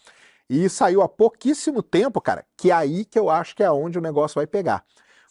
E 0.48 0.68
saiu 0.68 1.02
há 1.02 1.08
pouquíssimo 1.08 1.82
tempo, 1.82 2.20
cara, 2.20 2.44
que 2.56 2.70
é 2.70 2.74
aí 2.74 3.04
que 3.04 3.18
eu 3.18 3.30
acho 3.30 3.54
que 3.56 3.62
é 3.62 3.70
onde 3.70 3.98
o 3.98 4.02
negócio 4.02 4.36
vai 4.36 4.46
pegar. 4.46 4.84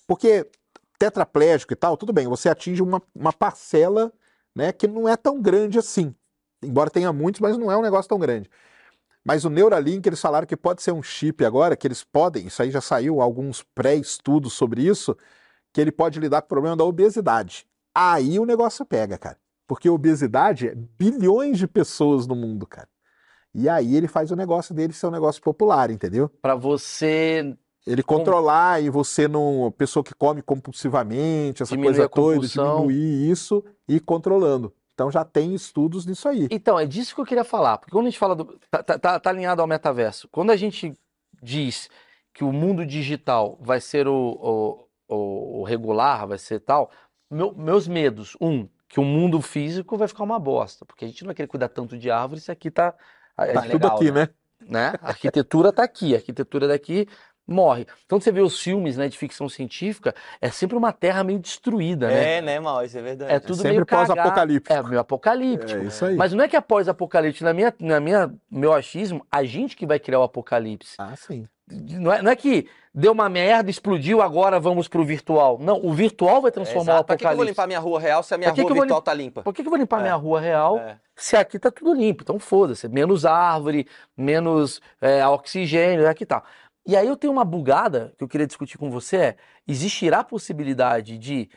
Porque 0.07 0.49
tetraplégico 0.97 1.73
e 1.73 1.75
tal, 1.75 1.97
tudo 1.97 2.13
bem, 2.13 2.27
você 2.27 2.49
atinge 2.49 2.81
uma, 2.81 3.01
uma 3.15 3.33
parcela, 3.33 4.11
né, 4.55 4.71
que 4.71 4.87
não 4.87 5.07
é 5.07 5.15
tão 5.17 5.41
grande 5.41 5.77
assim. 5.77 6.15
Embora 6.63 6.89
tenha 6.89 7.11
muitos, 7.11 7.41
mas 7.41 7.57
não 7.57 7.71
é 7.71 7.77
um 7.77 7.81
negócio 7.81 8.07
tão 8.07 8.17
grande. 8.17 8.49
Mas 9.25 9.45
o 9.45 9.49
Neuralink, 9.49 10.07
eles 10.07 10.19
falaram 10.19 10.45
que 10.45 10.57
pode 10.57 10.81
ser 10.81 10.91
um 10.91 11.01
chip 11.01 11.45
agora, 11.45 11.77
que 11.77 11.87
eles 11.87 12.03
podem, 12.03 12.47
isso 12.47 12.61
aí 12.61 12.69
já 12.69 12.81
saiu 12.81 13.21
alguns 13.21 13.63
pré-estudos 13.73 14.53
sobre 14.53 14.83
isso, 14.83 15.15
que 15.71 15.79
ele 15.79 15.91
pode 15.91 16.19
lidar 16.19 16.41
com 16.41 16.47
o 16.47 16.49
problema 16.49 16.75
da 16.75 16.83
obesidade. 16.83 17.65
Aí 17.95 18.37
o 18.37 18.45
negócio 18.45 18.85
pega, 18.85 19.17
cara. 19.17 19.37
Porque 19.65 19.89
obesidade 19.89 20.67
é 20.67 20.75
bilhões 20.75 21.57
de 21.57 21.67
pessoas 21.67 22.27
no 22.27 22.35
mundo, 22.35 22.67
cara. 22.67 22.89
E 23.53 23.69
aí 23.69 23.95
ele 23.95 24.07
faz 24.07 24.31
o 24.31 24.35
negócio 24.35 24.73
dele 24.73 24.93
ser 24.93 25.07
um 25.07 25.11
negócio 25.11 25.41
popular, 25.41 25.89
entendeu? 25.89 26.27
Pra 26.41 26.55
você 26.55 27.55
Ele 27.85 28.01
controlar 28.01 28.81
e 28.81 28.89
você 28.89 29.27
não. 29.27 29.71
Pessoa 29.77 30.03
que 30.03 30.13
come 30.13 30.41
compulsivamente, 30.41 31.61
essa 31.61 31.75
Diminuir 31.75 32.07
coisa 32.07 32.09
toda, 32.09 32.47
diminuir 32.47 33.29
isso 33.29 33.63
e 33.87 33.97
ir 33.97 33.99
controlando. 33.99 34.73
Então 34.93 35.09
já 35.11 35.25
tem 35.25 35.53
estudos 35.55 36.05
nisso 36.05 36.27
aí. 36.29 36.47
Então, 36.51 36.79
é 36.79 36.85
disso 36.85 37.15
que 37.15 37.21
eu 37.21 37.25
queria 37.25 37.43
falar. 37.43 37.77
Porque 37.79 37.91
quando 37.91 38.05
a 38.05 38.09
gente 38.09 38.19
fala 38.19 38.35
do. 38.35 38.45
Tá, 38.69 38.83
tá- 38.83 38.99
tá- 38.99 39.19
tá 39.19 39.29
alinhado 39.29 39.61
ao 39.61 39.67
metaverso. 39.67 40.27
Quando 40.31 40.51
a 40.51 40.55
gente 40.55 40.93
diz 41.41 41.89
que 42.33 42.43
o 42.43 42.51
mundo 42.51 42.85
digital 42.85 43.57
vai 43.61 43.81
ser 43.81 44.07
o, 44.07 44.87
o, 45.07 45.59
o- 45.59 45.63
regular, 45.63 46.27
vai 46.27 46.37
ser 46.37 46.59
tal, 46.59 46.91
meu- 47.29 47.53
meus 47.55 47.87
medos. 47.87 48.37
Um, 48.39 48.67
que 48.87 48.99
o 48.99 49.03
mundo 49.03 49.41
físico 49.41 49.97
vai 49.97 50.07
ficar 50.07 50.23
uma 50.23 50.39
bosta. 50.39 50.85
Porque 50.85 51.05
a 51.05 51.07
gente 51.07 51.23
não 51.23 51.27
vai 51.29 51.35
querer 51.35 51.47
cuidar 51.47 51.69
tanto 51.69 51.97
de 51.97 52.11
árvore 52.11 52.39
se 52.39 52.51
aqui 52.51 52.69
tá. 52.69 52.93
a- 53.35 53.45
Tá 53.47 53.59
a- 53.59 53.61
tudo 53.63 53.73
legal, 53.73 53.95
aqui, 53.95 54.11
né? 54.11 54.29
né? 54.61 54.91
né? 54.91 54.93
A 55.01 55.07
arquitetura 55.09 55.73
tá 55.73 55.83
aqui, 55.83 56.13
a 56.13 56.17
arquitetura 56.17 56.67
daqui 56.67 57.07
morre. 57.47 57.85
Então 58.05 58.19
você 58.19 58.31
vê 58.31 58.41
os 58.41 58.59
filmes, 58.59 58.97
né, 58.97 59.07
de 59.07 59.17
ficção 59.17 59.49
científica, 59.49 60.13
é 60.41 60.49
sempre 60.49 60.77
uma 60.77 60.91
terra 60.93 61.23
meio 61.23 61.39
destruída, 61.39 62.07
né? 62.07 62.37
É, 62.37 62.41
né, 62.41 62.59
mal, 62.59 62.83
isso 62.83 62.97
é 62.97 63.01
verdade. 63.01 63.31
É 63.33 63.39
tudo 63.39 63.55
Sempre 63.55 63.71
meio 63.71 63.85
pós-apocalíptico. 63.85 64.73
É 64.73 64.83
meio 64.83 64.99
apocalíptico. 64.99 65.81
É 65.81 65.85
isso 65.85 66.05
aí. 66.05 66.15
Mas 66.15 66.33
não 66.33 66.43
é 66.43 66.47
que 66.47 66.55
após 66.55 66.87
apocalipse, 66.87 67.43
na 67.43 67.53
minha, 67.53 67.73
na 67.79 67.99
minha, 67.99 68.33
meu 68.49 68.73
achismo, 68.73 69.25
a 69.31 69.43
gente 69.43 69.75
que 69.75 69.85
vai 69.85 69.99
criar 69.99 70.19
o 70.19 70.23
apocalipse. 70.23 70.95
Ah, 70.97 71.15
sim. 71.15 71.47
Não 71.71 72.11
é, 72.11 72.21
não 72.21 72.29
é 72.29 72.35
que 72.35 72.67
deu 72.93 73.13
uma 73.13 73.29
merda, 73.29 73.69
explodiu, 73.69 74.21
agora 74.21 74.59
vamos 74.59 74.89
pro 74.89 75.03
virtual. 75.03 75.57
Não, 75.59 75.79
o 75.83 75.93
virtual 75.93 76.41
vai 76.41 76.51
transformar 76.51 76.91
o 76.91 76.95
Exato. 76.95 77.05
Pra 77.07 77.15
que 77.15 77.21
que 77.21 77.25
eu 77.25 77.29
vou 77.29 77.33
apocalipse. 77.35 77.51
limpar 77.51 77.67
minha 77.67 77.79
rua 77.79 77.99
real 78.01 78.21
se 78.21 78.33
a 78.33 78.37
minha 78.37 78.51
que 78.51 78.61
rua 78.61 78.71
que 78.73 78.79
virtual 78.79 79.01
tá 79.01 79.13
limpa? 79.13 79.41
Por 79.43 79.53
que, 79.53 79.63
que 79.63 79.67
eu 79.67 79.71
vou 79.71 79.79
limpar 79.79 79.99
É. 79.99 80.01
minha 80.03 80.15
rua 80.15 80.41
real 80.41 80.77
É. 80.77 80.97
se 81.15 81.37
aqui 81.37 81.57
tá 81.57 81.71
tudo 81.71 81.93
limpo? 81.93 82.21
Então 82.21 82.37
foda-se, 82.37 82.87
menos 82.89 83.25
árvore, 83.25 83.87
menos 84.15 84.81
é, 85.01 85.25
oxigênio, 85.25 86.07
aqui 86.07 86.25
tá. 86.25 86.43
E 86.85 86.95
aí 86.97 87.07
eu 87.07 87.15
tenho 87.15 87.31
uma 87.31 87.45
bugada 87.45 88.13
que 88.17 88.23
eu 88.23 88.27
queria 88.27 88.47
discutir 88.47 88.77
com 88.77 88.89
você, 88.89 89.17
é, 89.17 89.37
existirá 89.67 90.19
a 90.19 90.23
possibilidade 90.23 91.17
de, 91.17 91.49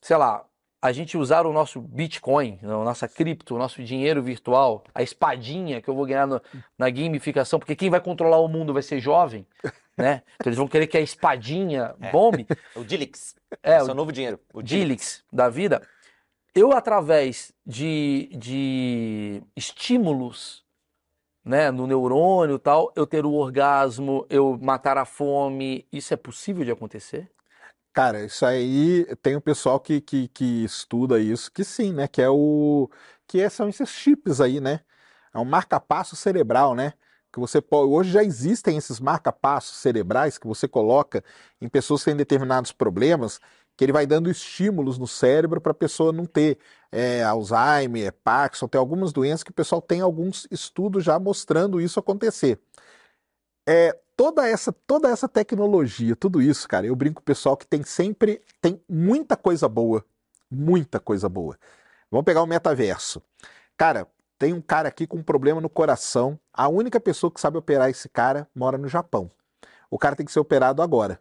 sei 0.00 0.16
lá, 0.16 0.44
a 0.82 0.92
gente 0.92 1.16
usar 1.16 1.46
o 1.46 1.52
nosso 1.54 1.80
Bitcoin, 1.80 2.58
a 2.62 2.66
nossa 2.66 3.08
cripto, 3.08 3.54
o 3.54 3.58
nosso 3.58 3.82
dinheiro 3.82 4.22
virtual, 4.22 4.84
a 4.94 5.02
espadinha 5.02 5.80
que 5.80 5.88
eu 5.88 5.94
vou 5.94 6.04
ganhar 6.04 6.26
no- 6.26 6.42
na 6.78 6.90
gamificação, 6.90 7.58
porque 7.58 7.74
quem 7.74 7.88
vai 7.88 8.00
controlar 8.00 8.38
o 8.40 8.48
mundo 8.48 8.74
vai 8.74 8.82
ser 8.82 9.00
jovem, 9.00 9.46
né? 9.96 10.22
Então 10.34 10.50
eles 10.50 10.58
vão 10.58 10.68
querer 10.68 10.86
que 10.86 10.98
a 10.98 11.00
espadinha 11.00 11.94
bombe. 12.12 12.46
O 12.76 12.84
Dilix. 12.84 13.34
É, 13.62 13.76
é 13.76 13.82
o 13.82 13.86
o 13.92 13.94
novo 13.94 14.12
dinheiro. 14.12 14.38
O 14.52 14.60
Dilix 14.60 15.24
da 15.32 15.48
vida, 15.48 15.80
eu 16.54 16.72
através 16.72 17.50
de, 17.64 18.28
de 18.36 19.42
estímulos, 19.56 20.63
né, 21.44 21.70
no 21.70 21.86
neurônio 21.86 22.58
tal, 22.58 22.92
eu 22.96 23.06
ter 23.06 23.24
o 23.26 23.32
orgasmo, 23.32 24.26
eu 24.30 24.58
matar 24.60 24.98
a 24.98 25.04
fome, 25.04 25.86
isso 25.92 26.14
é 26.14 26.16
possível 26.16 26.64
de 26.64 26.70
acontecer? 26.72 27.30
Cara, 27.92 28.24
isso 28.24 28.44
aí 28.44 29.06
tem 29.22 29.36
um 29.36 29.40
pessoal 29.40 29.78
que, 29.78 30.00
que, 30.00 30.26
que 30.28 30.64
estuda 30.64 31.20
isso, 31.20 31.50
que 31.52 31.62
sim, 31.62 31.92
né? 31.92 32.08
Que 32.08 32.20
é 32.22 32.28
o. 32.28 32.90
Que 33.26 33.40
é- 33.40 33.48
são 33.48 33.68
esses 33.68 33.88
chips 33.88 34.40
aí, 34.40 34.60
né? 34.60 34.80
É 35.32 35.38
um 35.38 35.44
marca-passo 35.44 36.16
cerebral, 36.16 36.74
né? 36.74 36.94
Que 37.32 37.38
você 37.38 37.60
pode. 37.60 37.90
Hoje 37.92 38.10
já 38.10 38.24
existem 38.24 38.76
esses 38.76 38.98
marca-passos 38.98 39.76
cerebrais 39.78 40.38
que 40.38 40.46
você 40.46 40.66
coloca 40.66 41.22
em 41.60 41.68
pessoas 41.68 42.00
que 42.02 42.06
têm 42.10 42.16
determinados 42.16 42.72
problemas, 42.72 43.40
que 43.76 43.84
ele 43.84 43.92
vai 43.92 44.06
dando 44.06 44.28
estímulos 44.30 44.98
no 44.98 45.06
cérebro 45.06 45.60
para 45.60 45.72
a 45.72 45.74
pessoa 45.74 46.12
não 46.12 46.26
ter 46.26 46.58
é, 46.94 47.24
Alzheimer, 47.24 48.12
Parkinson, 48.22 48.68
tem 48.68 48.78
algumas 48.78 49.12
doenças 49.12 49.42
que 49.42 49.50
o 49.50 49.54
pessoal 49.54 49.82
tem 49.82 50.00
alguns 50.00 50.46
estudos 50.48 51.02
já 51.02 51.18
mostrando 51.18 51.80
isso 51.80 51.98
acontecer. 51.98 52.60
É, 53.68 53.98
toda 54.16 54.46
essa 54.48 54.72
toda 54.72 55.08
essa 55.10 55.28
tecnologia, 55.28 56.14
tudo 56.14 56.40
isso, 56.40 56.68
cara, 56.68 56.86
eu 56.86 56.94
brinco 56.94 57.16
com 57.16 57.20
o 57.22 57.24
pessoal 57.24 57.56
que 57.56 57.66
tem 57.66 57.82
sempre 57.82 58.40
tem 58.60 58.80
muita 58.88 59.36
coisa 59.36 59.68
boa, 59.68 60.04
muita 60.48 61.00
coisa 61.00 61.28
boa. 61.28 61.58
Vamos 62.10 62.24
pegar 62.24 62.42
o 62.42 62.46
metaverso. 62.46 63.20
Cara, 63.76 64.06
tem 64.38 64.52
um 64.52 64.60
cara 64.60 64.88
aqui 64.88 65.04
com 65.04 65.16
um 65.16 65.22
problema 65.22 65.60
no 65.60 65.68
coração. 65.68 66.38
A 66.52 66.68
única 66.68 67.00
pessoa 67.00 67.30
que 67.32 67.40
sabe 67.40 67.58
operar 67.58 67.90
esse 67.90 68.08
cara 68.08 68.46
mora 68.54 68.78
no 68.78 68.86
Japão. 68.86 69.28
O 69.90 69.98
cara 69.98 70.14
tem 70.14 70.24
que 70.24 70.30
ser 70.32 70.40
operado 70.40 70.80
agora. 70.80 71.20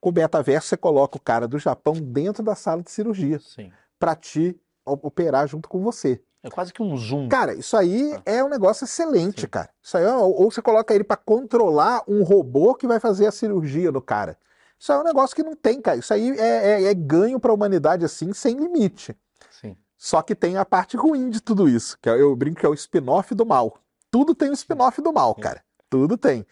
Com 0.00 0.10
o 0.10 0.12
metaverso, 0.12 0.68
você 0.68 0.76
coloca 0.76 1.16
o 1.16 1.20
cara 1.20 1.48
do 1.48 1.58
Japão 1.58 1.94
dentro 1.94 2.42
da 2.42 2.54
sala 2.54 2.82
de 2.82 2.90
cirurgia 2.90 3.38
Sim. 3.38 3.72
para 3.98 4.14
te 4.14 4.50
o- 4.50 4.67
operar 4.88 5.46
junto 5.46 5.68
com 5.68 5.80
você. 5.82 6.20
É 6.42 6.48
quase 6.50 6.72
que 6.72 6.82
um 6.82 6.96
zoom. 6.96 7.28
Cara, 7.28 7.52
isso 7.54 7.76
aí 7.76 8.12
Ah. 8.14 8.22
é 8.24 8.44
um 8.44 8.48
negócio 8.48 8.84
excelente, 8.84 9.40
Sim. 9.42 9.46
cara. 9.48 9.68
Isso 9.82 9.96
aí, 9.96 10.04
é- 10.04 10.16
ou 10.16 10.42
ou 10.44 10.50
você 10.50 10.62
coloca 10.62 10.94
ele 10.94 11.04
para 11.04 11.16
controlar 11.16 12.02
um 12.06 12.22
robô 12.22 12.74
que 12.74 12.86
vai 12.86 13.00
fazer 13.00 13.26
a 13.26 13.32
cirurgia 13.32 13.90
no 13.90 14.00
cara. 14.00 14.38
Isso 14.78 14.92
aí 14.92 14.98
é 14.98 15.00
um 15.00 15.04
negócio 15.04 15.34
que 15.34 15.42
não 15.42 15.56
tem, 15.56 15.80
cara. 15.80 15.98
Isso 15.98 16.14
aí 16.14 16.30
é, 16.38 16.82
é- 16.82 16.84
é 16.84 16.94
ganho 16.94 17.40
para 17.40 17.50
a 17.50 17.54
humanidade 17.54 18.04
assim, 18.04 18.32
sem 18.32 18.56
limite. 18.56 19.16
Sim. 19.50 19.76
Só 19.96 20.22
que 20.22 20.34
tem 20.36 20.56
a 20.56 20.64
parte 20.64 20.96
ruim 20.96 21.28
de 21.28 21.40
tudo 21.40 21.68
isso, 21.68 21.98
que 22.00 22.08
é- 22.08 22.20
eu 22.20 22.34
brinco 22.36 22.60
que 22.60 22.66
é 22.66 22.68
o 22.68 22.74
spin-off 22.74 23.34
do 23.34 23.44
mal. 23.44 23.76
Tudo 24.10 24.32
tem 24.34 24.48
o 24.50 24.54
spin-off 24.54 25.02
do 25.02 25.12
mal, 25.12 25.34
cara. 25.34 25.62
Tudo 25.90 26.16
tem. 26.16 26.46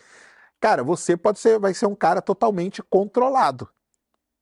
Cara, 0.61 0.83
você 0.83 1.17
pode 1.17 1.39
ser, 1.39 1.59
vai 1.61 1.73
ser 1.75 1.87
um 1.87 1.95
cara 1.95 2.21
totalmente 2.21 2.83
controlado. 2.83 3.69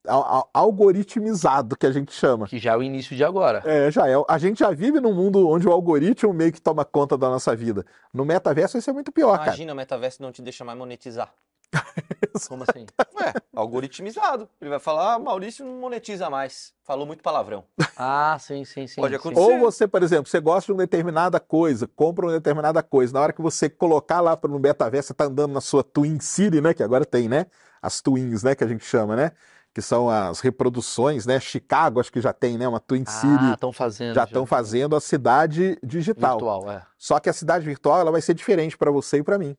Al- 0.07 0.23
al- 0.23 0.51
algoritmizado, 0.53 1.77
que 1.77 1.87
a 1.87 1.93
gente 1.93 2.13
chama. 2.13 2.47
Que 2.47 2.59
já 2.59 2.73
é 2.73 2.77
o 2.77 2.83
início 2.83 3.17
de 3.17 3.25
agora. 3.25 3.63
É, 3.65 3.91
já 3.91 4.09
é. 4.09 4.15
A 4.29 4.39
gente 4.39 4.59
já 4.59 4.71
vive 4.71 5.01
num 5.01 5.15
mundo 5.15 5.49
onde 5.49 5.67
o 5.67 5.73
algoritmo 5.73 6.33
meio 6.33 6.53
que 6.53 6.61
toma 6.61 6.85
conta 6.85 7.17
da 7.17 7.29
nossa 7.29 7.55
vida. 7.57 7.85
No 8.13 8.25
metaverso 8.25 8.75
vai 8.75 8.83
ser 8.83 8.93
muito 8.93 9.11
pior, 9.11 9.33
cara. 9.39 9.49
Imagina, 9.51 9.73
o 9.73 9.77
metaverso 9.77 10.23
não 10.23 10.31
te 10.31 10.43
deixa 10.43 10.65
mais 10.65 10.77
monetizar. 10.79 11.33
Como 12.49 12.65
assim? 12.69 12.87
Ué, 13.17 13.33
algoritmizado. 13.55 14.49
Ele 14.61 14.71
vai 14.71 14.79
falar, 14.79 15.15
ah, 15.15 15.19
Maurício 15.19 15.65
não 15.65 15.75
monetiza 15.81 16.29
mais. 16.31 16.73
Falou 16.85 17.07
muito 17.07 17.23
palavrão. 17.23 17.65
Ah, 17.97 18.37
sim, 18.39 18.65
sim, 18.65 18.87
sim. 18.87 19.01
Pode 19.01 19.15
acontecer. 19.15 19.41
Ou 19.41 19.59
você, 19.59 19.89
por 19.89 20.03
exemplo, 20.03 20.27
você 20.31 20.39
gosta 20.39 20.67
de 20.67 20.73
uma 20.73 20.79
determinada 20.83 21.41
coisa, 21.41 21.89
compra 21.89 22.27
uma 22.27 22.33
determinada 22.33 22.83
coisa. 22.83 23.13
Na 23.13 23.21
hora 23.21 23.33
que 23.33 23.43
você 23.43 23.69
colocar 23.69 24.21
lá 24.21 24.39
no 24.45 24.59
metaverso, 24.59 25.09
você 25.09 25.15
tá 25.15 25.25
andando 25.25 25.53
na 25.53 25.61
sua 25.61 25.83
Twin 25.83 26.21
City, 26.21 26.61
né? 26.61 26.75
Que 26.75 26.83
agora 26.83 27.05
tem, 27.05 27.29
né? 27.29 27.47
As 27.81 28.01
Twins, 28.01 28.43
né? 28.43 28.55
Que 28.55 28.65
a 28.65 28.69
gente 28.69 28.85
chama, 28.85 29.17
né? 29.17 29.33
Que 29.75 29.83
são 29.83 30.09
as 30.09 30.39
reproduções, 30.39 31.27
né? 31.27 31.41
Chicago, 31.41 31.99
acho 31.99 32.13
que 32.13 32.21
já 32.21 32.33
tem, 32.33 32.57
né? 32.57 32.69
Uma 32.69 32.79
Twin 32.79 33.03
Ah, 33.07 33.11
City. 33.11 33.53
estão 33.55 33.73
fazendo. 33.73 34.15
Já 34.15 34.23
estão 34.23 34.47
fazendo 34.47 34.95
a 34.95 35.01
cidade 35.01 35.77
digital. 35.83 36.37
Virtual, 36.39 36.71
é. 36.71 36.83
Só 36.97 37.19
que 37.19 37.29
a 37.29 37.33
cidade 37.33 37.65
virtual 37.67 37.99
ela 37.99 38.13
vai 38.13 38.23
ser 38.23 38.35
diferente 38.35 38.79
para 38.79 38.93
você 38.93 39.19
e 39.19 39.23
para 39.25 39.37
mim. 39.37 39.57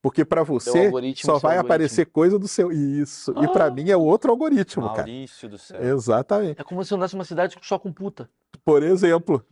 Porque 0.00 0.24
para 0.24 0.44
você 0.44 0.90
só 1.16 1.38
vai 1.38 1.58
aparecer 1.58 2.06
coisa 2.06 2.38
do 2.38 2.46
seu. 2.46 2.70
Isso. 2.70 3.34
E 3.42 3.48
para 3.48 3.64
Ah. 3.66 3.70
mim 3.70 3.90
é 3.90 3.96
outro 3.96 4.30
algoritmo, 4.30 4.86
cara. 4.90 4.98
Maurício 4.98 5.48
do 5.48 5.58
céu. 5.58 5.82
Exatamente. 5.82 6.60
É 6.60 6.64
como 6.64 6.84
se 6.84 6.92
eu 6.94 6.96
andasse 6.96 7.14
numa 7.14 7.24
cidade 7.24 7.56
só 7.62 7.78
com 7.80 7.92
puta. 7.92 8.28
Por 8.64 8.82
exemplo, 8.82 9.44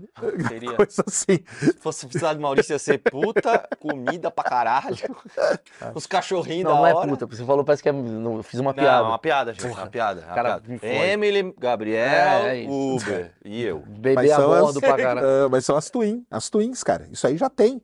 Seria. 0.48 0.72
coisa 0.76 1.02
assim. 1.06 1.40
Se 1.58 1.72
fosse 1.80 2.06
precisar 2.06 2.34
de 2.34 2.40
Maurício, 2.40 2.72
ia 2.74 2.78
ser 2.78 2.98
puta, 2.98 3.66
comida 3.80 4.30
pra 4.30 4.44
caralho. 4.44 4.96
Os 5.94 6.06
cachorrinhos 6.06 6.64
Não, 6.64 6.72
da 6.74 6.78
não 6.78 6.86
é 6.86 6.94
hora. 6.94 7.08
puta. 7.08 7.26
Você 7.26 7.44
falou, 7.44 7.64
parece 7.64 7.82
que 7.82 7.88
é. 7.88 7.92
não, 7.92 8.36
eu 8.36 8.42
fiz 8.42 8.60
uma 8.60 8.70
Não, 8.72 8.74
piada. 8.82 9.04
uma 9.08 9.18
piada, 9.18 9.52
gente. 9.52 9.66
Porra. 9.66 9.82
Uma 9.82 9.90
piada. 9.90 10.20
uma 10.22 10.34
Cara, 10.34 10.60
piada. 10.60 10.86
Emily, 10.86 11.54
Gabriel, 11.58 11.98
É, 12.46 12.62
é. 12.64 12.68
Uber 12.68 13.32
e 13.44 13.62
eu. 13.64 13.80
Beber 13.80 14.14
Mas 14.14 14.30
a 14.30 14.36
são 14.36 14.48
bordo 14.48 14.68
as- 14.68 14.78
pra 14.78 14.96
caralho. 14.96 15.26
Ah, 15.26 15.48
mas 15.50 15.64
são 15.64 15.76
as 15.76 15.90
twins, 15.90 16.22
as 16.30 16.48
twins, 16.48 16.82
cara. 16.84 17.08
Isso 17.10 17.26
aí 17.26 17.36
já 17.36 17.50
tem. 17.50 17.82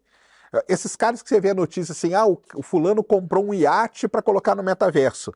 Esses 0.68 0.94
caras 0.96 1.22
que 1.22 1.28
você 1.28 1.40
vê 1.40 1.50
a 1.50 1.54
notícia 1.54 1.92
assim, 1.92 2.14
ah, 2.14 2.26
o, 2.26 2.40
o 2.54 2.62
fulano 2.62 3.02
comprou 3.02 3.44
um 3.44 3.54
iate 3.54 4.06
para 4.06 4.20
colocar 4.22 4.54
no 4.54 4.62
metaverso. 4.62 5.32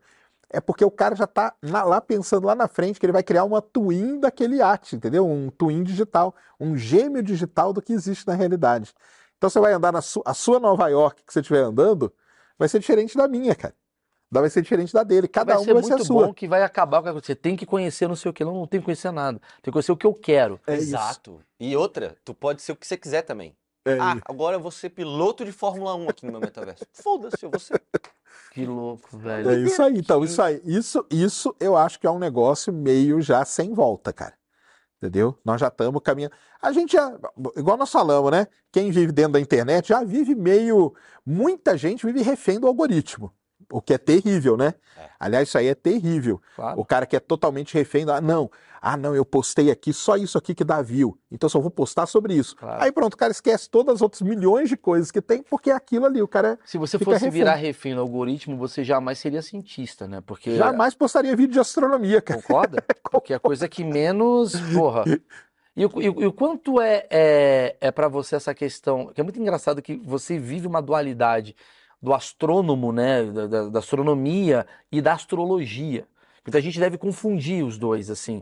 É 0.51 0.61
porque 0.61 0.85
o 0.85 0.91
cara 0.91 1.17
já 1.17 1.27
tá 1.27 1.55
na- 1.61 1.83
lá 1.83 2.01
pensando 2.01 2.47
lá 2.47 2.55
na 2.55 2.69
frente 2.69 3.01
que 3.01 3.07
ele 3.07 3.13
vai 3.13 3.23
criar 3.23 3.45
uma 3.45 3.61
twin 3.61 4.21
daquele 4.21 4.57
iate, 4.57 4.95
entendeu? 4.97 5.27
Um 5.27 5.51
twin 5.51 5.83
digital, 5.83 6.35
um 6.61 6.77
gêmeo 6.77 7.23
digital 7.23 7.73
do 7.73 7.83
que 7.83 7.93
existe 7.93 8.27
na 8.27 8.35
realidade. 8.35 8.93
Então 9.39 9.51
você 9.51 9.59
vai 9.59 9.73
andar 9.73 9.91
na 9.93 10.01
su- 10.01 10.23
a 10.25 10.33
sua 10.35 10.61
Nova 10.61 10.87
York 10.89 11.25
que 11.25 11.33
você 11.33 11.41
estiver 11.41 11.61
andando, 11.61 12.13
vai 12.59 12.69
ser 12.69 12.79
diferente 12.79 13.17
da 13.17 13.27
minha, 13.27 13.55
cara. 13.55 13.75
Da- 14.31 14.41
Vai 14.41 14.51
ser 14.51 14.61
diferente 14.63 14.93
da 14.93 15.03
dele. 15.03 15.29
Cada 15.29 15.55
vai 15.55 15.63
um 15.63 15.65
ser 15.65 15.73
vai 15.75 15.83
ser 15.83 15.93
a 15.95 15.97
muito 15.97 16.07
sua. 16.07 16.27
bom 16.27 16.35
que 16.35 16.47
vai 16.49 16.63
acabar 16.63 17.03
com 17.03 17.13
Você 17.13 17.35
tem 17.35 17.57
que 17.57 17.65
conhecer 17.67 18.07
não 18.09 18.17
sei 18.17 18.31
o 18.31 18.35
que. 18.35 18.45
Não, 18.45 18.55
não 18.55 18.67
tem 18.67 18.81
que 18.81 18.85
conhecer 18.85 19.11
nada. 19.13 19.39
Tem 19.39 19.65
que 19.65 19.73
conhecer 19.73 19.93
o 19.93 19.97
que 19.97 20.07
eu 20.07 20.15
quero. 20.15 20.61
É 20.67 20.75
isso. 20.75 20.83
Exato. 20.91 21.41
E 21.61 21.77
outra, 21.77 22.17
tu 22.25 22.35
pode 22.35 22.61
ser 22.63 22.73
o 22.73 22.77
que 22.77 22.87
você 22.87 22.97
quiser 22.97 23.23
também. 23.23 23.57
É 23.87 23.99
ah, 24.01 24.19
agora 24.25 24.57
eu 24.57 24.61
vou 24.61 24.73
ser 24.73 24.91
piloto 24.91 25.45
de 25.45 25.53
Fórmula 25.53 25.95
1 25.95 26.09
aqui 26.09 26.27
no 26.27 26.33
meu 26.33 26.41
metaverso. 26.41 26.85
Foda-se, 26.93 27.45
eu 27.45 27.51
vou 27.51 27.61
ser. 27.61 27.81
Que 28.51 28.65
louco, 28.65 29.19
velho. 29.19 29.51
É 29.51 29.59
isso 29.59 29.83
aí, 29.83 29.99
então, 29.99 30.25
isso 30.25 30.41
aí. 30.41 30.63
Isso, 30.65 31.05
isso 31.11 31.55
eu 31.61 31.77
acho 31.77 32.01
que 32.01 32.07
é 32.07 32.11
um 32.11 32.19
negócio 32.19 32.73
meio 32.73 33.21
já 33.21 33.45
sem 33.45 33.75
volta, 33.75 34.15
cara. 34.15 34.33
Entendeu? 34.97 35.39
Nós 35.45 35.61
já 35.61 35.69
estamos 35.69 36.01
caminhando. 36.03 36.35
A 36.61 36.73
gente 36.73 36.95
já, 36.95 37.19
igual 37.55 37.77
nós 37.77 37.93
falamos, 37.93 38.31
né? 38.31 38.47
Quem 38.73 38.91
vive 38.91 39.13
dentro 39.13 39.33
da 39.33 39.41
internet 39.41 39.89
já 39.89 40.03
vive 40.03 40.35
meio. 40.35 40.95
Muita 41.25 41.77
gente 41.77 42.07
vive 42.07 42.23
refém 42.23 42.59
do 42.59 42.67
algoritmo. 42.67 43.31
O 43.71 43.81
que 43.81 43.95
é 43.95 43.99
terrível, 43.99 44.57
né? 44.57 44.75
É. 44.97 45.09
Aliás, 45.19 45.49
isso 45.49 45.59
aí 45.59 45.67
é 45.67 45.75
terrível. 45.75 46.41
Claro. 46.55 46.81
O 46.81 46.85
cara 46.85 47.07
que 47.07 47.17
é 47.17 47.21
totalmente 47.21 47.75
refém 47.75 48.05
da. 48.07 48.17
Ah, 48.17 48.21
não. 48.21 48.51
Ah, 48.81 48.97
não, 48.97 49.17
eu 49.17 49.25
postei 49.25 49.71
aqui 49.71 49.93
só 49.93 50.17
isso 50.17 50.39
aqui 50.39 50.55
que 50.55 50.63
dá 50.63 50.81
view. 50.81 51.19
Então 51.31 51.47
eu 51.47 51.51
só 51.51 51.59
vou 51.59 51.71
postar 51.71 52.07
sobre 52.07 52.35
isso. 52.35 52.55
Claro. 52.55 52.83
Aí 52.83 52.93
pronto, 52.93 53.15
o 53.15 53.17
cara 53.17 53.33
esquece 53.33 53.69
todas 53.69 53.97
as 53.97 54.03
outras 54.03 54.23
milhões 54.23 54.69
de 54.69 54.77
coisas 54.77 55.11
que 55.11 55.21
tem, 55.21 55.43
porque 55.43 55.71
é 55.71 55.75
aquilo 55.75 56.07
ali. 56.07 56.23
O 56.23 56.29
cara 56.29 56.59
Se 56.65 56.79
você 56.79 56.99
fosse 56.99 57.25
refém. 57.25 57.31
virar 57.31 57.55
refém 57.55 57.95
no 57.95 58.03
algoritmo, 58.03 58.57
você 58.57 58.85
jamais 58.85 59.19
seria 59.19 59.43
cientista, 59.43 60.07
né? 60.07 60.23
Porque. 60.25 60.57
jamais 60.57 60.95
postaria 60.95 61.35
vídeo 61.35 61.55
de 61.55 61.61
astronomia, 61.61 62.21
cara. 62.21 62.41
Concorda? 62.41 62.85
Porque 63.11 63.33
é 63.33 63.37
a 63.37 63.41
coisa 63.41 63.69
que 63.69 63.83
menos. 63.83 64.53
Porra. 64.73 65.05
E 65.77 65.85
o 65.85 66.33
quanto 66.33 66.81
é, 66.81 67.07
é, 67.11 67.77
é 67.81 67.91
para 67.91 68.09
você 68.09 68.37
essa 68.37 68.55
questão? 68.55 69.13
Que 69.13 69.21
é 69.21 69.25
muito 69.25 69.39
engraçado 69.39 69.83
que 69.83 69.97
você 69.97 70.39
vive 70.39 70.67
uma 70.67 70.81
dualidade 70.81 71.55
do 72.07 72.15
astrônomo, 72.15 72.93
né? 72.93 73.25
Da, 73.25 73.47
da- 73.49 73.69
da 73.69 73.79
astronomia 73.81 74.65
e 74.93 75.01
da 75.01 75.13
astrologia. 75.15 76.07
Muita 76.47 76.61
gente 76.61 76.79
deve 76.79 76.97
confundir 76.97 77.65
os 77.65 77.77
dois, 77.77 78.09
assim. 78.09 78.39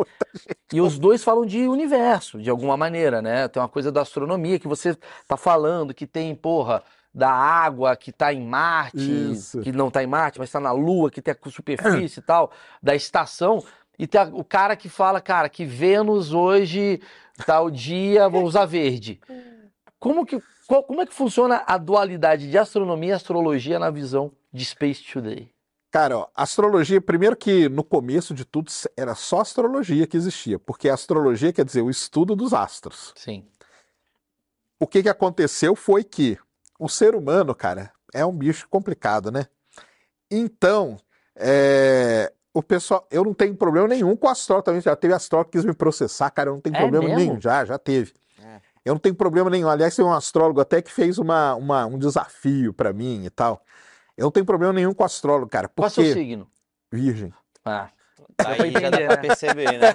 E 0.71 0.83
os 0.83 0.99
dois 0.99 1.25
falam 1.25 1.47
de 1.47 1.67
universo, 1.67 2.39
de 2.43 2.51
alguma 2.51 2.77
maneira, 2.77 3.23
né? 3.23 3.49
Tem 3.49 3.63
uma 3.63 3.69
coisa 3.69 3.91
da 3.91 4.03
astronomia 4.03 4.59
que 4.59 4.69
você 4.69 4.95
tá 5.27 5.39
falando, 5.39 5.95
que 5.95 6.07
tem, 6.07 6.35
porra, 6.35 6.83
da 7.15 7.31
água 7.31 7.97
que 7.97 8.13
tá 8.13 8.35
em 8.35 8.45
Marte, 8.47 8.99
Isso. 9.33 9.61
que 9.63 9.73
não 9.73 9.91
tá 9.91 10.03
em 10.03 10.07
Marte, 10.07 10.39
mas 10.39 10.51
tá 10.51 10.61
na 10.61 10.73
Lua, 10.73 11.11
que 11.11 11.23
tem 11.23 11.33
a 11.33 11.51
superfície 11.51 12.21
e 12.21 12.23
tal, 12.23 12.51
da 12.83 12.95
estação. 12.95 13.65
E 13.99 14.07
tem 14.07 14.21
a- 14.21 14.29
o 14.31 14.45
cara 14.45 14.77
que 14.77 14.91
fala, 14.91 15.23
cara, 15.23 15.49
que 15.49 15.65
Vênus 15.65 16.35
hoje, 16.35 17.01
tal 17.47 17.71
dia, 17.71 18.29
vou 18.29 18.45
usar 18.45 18.67
verde. 18.67 19.19
Como 19.99 20.27
que, 20.27 20.39
qual- 20.67 20.83
como 20.85 21.01
é 21.03 21.07
que 21.07 21.15
funciona 21.15 21.63
a 21.67 21.77
dualidade 21.79 22.51
de 22.51 22.59
astronomia 22.59 23.11
e 23.11 23.13
astrologia 23.13 23.79
na 23.79 23.91
visão 23.91 24.33
de 24.53 24.65
Space 24.65 25.03
Today? 25.05 25.51
Cara, 25.91 26.19
ó, 26.19 26.27
astrologia, 26.35 27.01
primeiro 27.01 27.37
que 27.37 27.69
no 27.69 27.85
começo 27.85 28.35
de 28.35 28.45
tudo 28.45 28.71
era 28.97 29.15
só 29.15 29.41
astrologia 29.41 30.07
que 30.07 30.17
existia, 30.17 30.59
porque 30.59 30.89
astrologia 30.89 31.53
quer 31.53 31.65
dizer 31.65 31.83
o 31.83 31.91
estudo 31.91 32.35
dos 32.35 32.53
astros. 32.53 33.13
Sim. 33.17 33.47
O 34.81 34.87
que 34.89 35.03
que 35.05 35.09
aconteceu 35.09 35.77
foi 35.77 36.03
que 36.03 36.37
o 36.81 36.89
ser 36.89 37.15
humano, 37.15 37.55
cara, 37.55 37.93
é 38.13 38.27
um 38.27 38.33
bicho 38.37 38.69
complicado, 38.69 39.31
né? 39.31 39.47
Então, 40.29 40.97
é, 41.37 42.33
o 42.53 42.61
pessoal, 42.61 43.07
eu 43.09 43.23
não 43.23 43.33
tenho 43.33 43.55
problema 43.55 43.87
nenhum 43.87 44.17
com 44.17 44.29
astrólogo 44.29 44.65
também. 44.65 44.81
Já 44.81 44.97
teve 44.97 45.15
astrólogo 45.15 45.51
que 45.51 45.59
quis 45.59 45.65
me 45.65 45.73
processar, 45.75 46.29
cara, 46.31 46.51
eu 46.51 46.55
não 46.55 46.61
tenho 46.61 46.75
É 46.75 46.79
problema 46.79 47.07
mesmo? 47.09 47.21
nenhum. 47.21 47.41
Já, 47.41 47.65
já 47.65 47.79
teve. 47.79 48.13
Eu 48.85 48.95
não 48.95 48.99
tenho 49.01 49.15
problema 49.15 49.49
nenhum. 49.49 49.69
Aliás, 49.69 49.97
tem 49.97 50.05
um 50.05 50.13
astrólogo 50.13 50.61
até 50.61 50.83
que 50.83 50.91
fez 50.93 51.19
uma, 51.19 51.55
uma- 51.55 51.87
um 51.87 51.99
desafio 51.99 52.73
pra 52.75 52.93
mim 52.93 53.25
e 53.25 53.31
tal. 53.31 53.65
Eu 54.17 54.25
não 54.25 54.31
tenho 54.31 54.45
problema 54.47 54.73
nenhum 54.73 54.93
com 54.95 55.03
astrólogo, 55.05 55.51
cara. 55.51 55.69
Qual 55.69 55.87
é 55.87 55.89
o 55.89 55.91
seu 55.91 56.05
Porque 56.05 56.19
signo? 56.21 56.47
virgem. 56.93 57.33
Ah, 57.65 57.89
Daí 58.37 58.73
pra 58.73 58.81
já 58.81 58.91
dá 58.91 58.97
pra 58.99 59.07
né? 59.09 59.17
perceber, 59.17 59.79
né? 59.79 59.95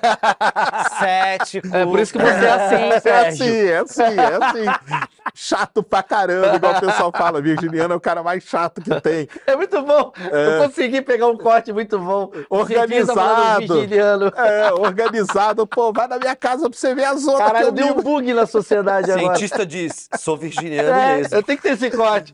Cético. 1.00 1.76
é 1.76 1.86
por 1.86 2.00
isso 2.00 2.14
que 2.14 2.20
você 2.20 2.46
é 2.46 2.50
assim, 2.52 2.76
É 2.76 3.00
Sérgio. 3.00 3.46
assim, 3.46 3.68
é 3.68 3.78
assim, 3.78 4.02
é 4.02 4.46
assim. 4.46 4.90
Chato 5.36 5.84
pra 5.84 6.02
caramba, 6.02 6.56
igual 6.56 6.76
o 6.76 6.80
pessoal 6.80 7.12
fala. 7.12 7.42
Virginiano 7.42 7.94
é 7.94 7.98
o 7.98 8.00
cara 8.00 8.24
mais 8.24 8.44
chato 8.44 8.82
que 8.82 9.02
tem. 9.02 9.28
É 9.46 9.56
muito 9.56 9.82
bom. 9.82 10.12
É. 10.32 10.48
Eu 10.58 10.64
consegui 10.68 11.02
pegar 11.02 11.28
um 11.28 11.38
corte 11.38 11.72
muito 11.74 12.00
bom. 12.00 12.32
Organizado. 12.50 13.60
vigiliano. 13.62 14.32
É, 14.36 14.72
organizado. 14.74 15.68
Pô, 15.68 15.92
vai 15.94 16.08
na 16.08 16.18
minha 16.18 16.36
casa 16.36 16.70
pra 16.70 16.78
você 16.78 16.96
ver 16.96 17.06
as 17.06 17.26
outras 17.28 17.48
Caralho, 17.48 17.68
eu 17.68 17.72
deu 17.72 17.88
um 17.88 18.02
bug 18.02 18.34
na 18.34 18.46
sociedade 18.46 19.12
agora. 19.12 19.36
Cientista 19.36 19.66
diz, 19.66 20.10
sou 20.18 20.36
virginiano 20.38 20.90
É, 20.90 21.18
mesmo. 21.18 21.36
eu 21.36 21.44
tenho 21.44 21.58
que 21.58 21.64
ter 21.64 21.74
esse 21.74 21.92
corte. 21.92 22.34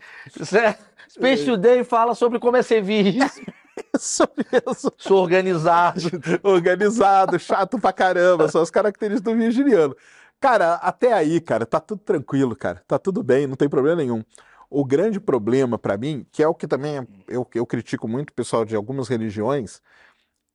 Space 1.10 1.46
Today 1.46 1.84
fala 1.84 2.14
sobre 2.16 2.40
como 2.40 2.58
é 2.58 2.62
ser 2.62 2.82
virgem. 2.82 3.22
Isso 3.98 4.24
mesmo. 4.52 4.92
Sou 4.98 5.22
organizado. 5.22 6.02
Organizado, 6.44 7.38
chato 7.40 7.80
pra 7.80 7.94
caramba. 7.94 8.48
São 8.50 8.62
as 8.62 8.72
características 8.72 9.34
do 9.34 9.38
virginiano. 9.38 9.96
Cara, 10.40 10.76
até 10.76 11.14
aí, 11.14 11.40
cara, 11.42 11.66
tá 11.66 11.80
tudo 11.80 12.00
tranquilo, 12.02 12.56
cara. 12.56 12.84
Tá 12.88 13.00
tudo 13.00 13.24
bem, 13.24 13.48
não 13.48 13.56
tem 13.56 13.70
problema 13.70 13.98
nenhum. 13.98 14.24
O 14.70 14.84
grande 14.84 15.20
problema 15.20 15.78
pra 15.78 15.98
mim, 15.98 16.26
que 16.32 16.44
é 16.44 16.48
o 16.48 16.54
que 16.54 16.68
também 16.68 16.98
é- 16.98 17.08
eu, 17.28 17.48
eu 17.54 17.66
critico 17.66 18.08
muito 18.08 18.30
o 18.32 18.34
pessoal 18.34 18.66
de 18.66 18.76
algumas 18.76 19.08
religiões, 19.08 19.82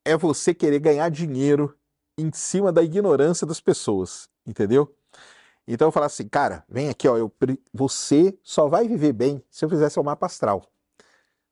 é 0.05 0.16
você 0.16 0.55
querer 0.55 0.81
ganhar 0.81 1.11
dinheiro 1.11 1.77
em 2.18 2.31
cima 2.33 2.73
da 2.73 2.83
ignorância 2.83 3.47
das 3.47 3.61
pessoas, 3.61 4.29
entendeu? 4.47 4.95
Então 5.66 5.89
eu 5.89 5.93
falo 5.93 6.07
assim, 6.07 6.29
cara, 6.29 6.64
vem 6.68 6.89
aqui, 6.91 7.09
ó, 7.09 7.16
eu, 7.16 7.33
você 7.73 8.37
só 8.43 8.68
vai 8.68 8.89
viver 8.89 9.12
bem 9.12 9.43
se 9.51 9.64
eu 9.64 9.71
fizer 9.71 9.89
seu 9.91 10.03
mapa 10.03 10.27
astral. 10.27 10.62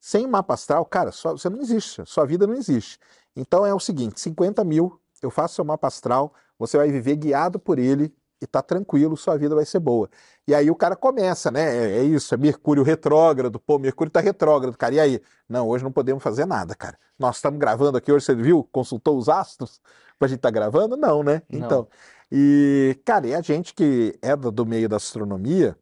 Sem 0.00 0.26
mapa 0.26 0.54
astral, 0.54 0.84
cara, 0.84 1.10
sua- 1.12 1.32
você 1.32 1.48
não 1.48 1.60
existe, 1.60 2.02
sua 2.06 2.24
vida 2.24 2.46
não 2.46 2.54
existe. 2.54 2.98
Então 3.34 3.66
é 3.66 3.74
o 3.74 3.80
seguinte, 3.80 4.20
50 4.20 4.62
mil, 4.64 5.00
eu 5.22 5.30
faço 5.30 5.56
seu 5.56 5.64
mapa 5.64 5.86
astral, 5.88 6.32
você 6.58 6.76
vai 6.76 6.90
viver 6.90 7.16
guiado 7.16 7.58
por 7.58 7.78
ele 7.78 8.14
e 8.40 8.46
tá 8.46 8.62
tranquilo, 8.62 9.16
sua 9.16 9.36
vida 9.36 9.54
vai 9.54 9.64
ser 9.64 9.80
boa. 9.80 10.08
E 10.46 10.54
aí 10.54 10.70
o 10.70 10.74
cara 10.76 10.94
começa, 10.94 11.50
né? 11.50 11.76
É, 11.76 11.98
é 11.98 12.02
isso, 12.04 12.32
é 12.32 12.36
Mercúrio 12.38 12.84
retrógrado. 12.84 13.58
Pô, 13.58 13.78
Mercúrio 13.78 14.10
tá 14.12 14.20
retrógrado, 14.20 14.76
cara. 14.76 14.94
E 14.94 15.00
aí? 15.00 15.20
Não, 15.48 15.66
hoje 15.68 15.82
não 15.82 15.90
podemos 15.90 16.22
fazer 16.22 16.46
nada, 16.46 16.74
cara. 16.76 16.96
Nós 17.18 17.36
estamos 17.36 17.58
gravando 17.58 17.98
aqui 17.98 18.12
hoje, 18.12 18.24
você 18.24 18.34
viu? 18.36 18.62
Consultou 18.70 19.18
os 19.18 19.28
astros 19.28 19.80
pra 20.18 20.28
gente 20.28 20.38
tá 20.40 20.50
gravando? 20.50 20.96
Não, 20.96 21.22
né? 21.24 21.42
Não. 21.50 21.58
Então, 21.66 21.88
e, 22.30 22.96
cara, 23.04 23.26
e 23.26 23.34
a 23.34 23.40
gente 23.40 23.74
que 23.74 24.16
é 24.22 24.36
do 24.36 24.64
meio 24.64 24.88
da 24.88 24.96
astronomia, 24.96 25.76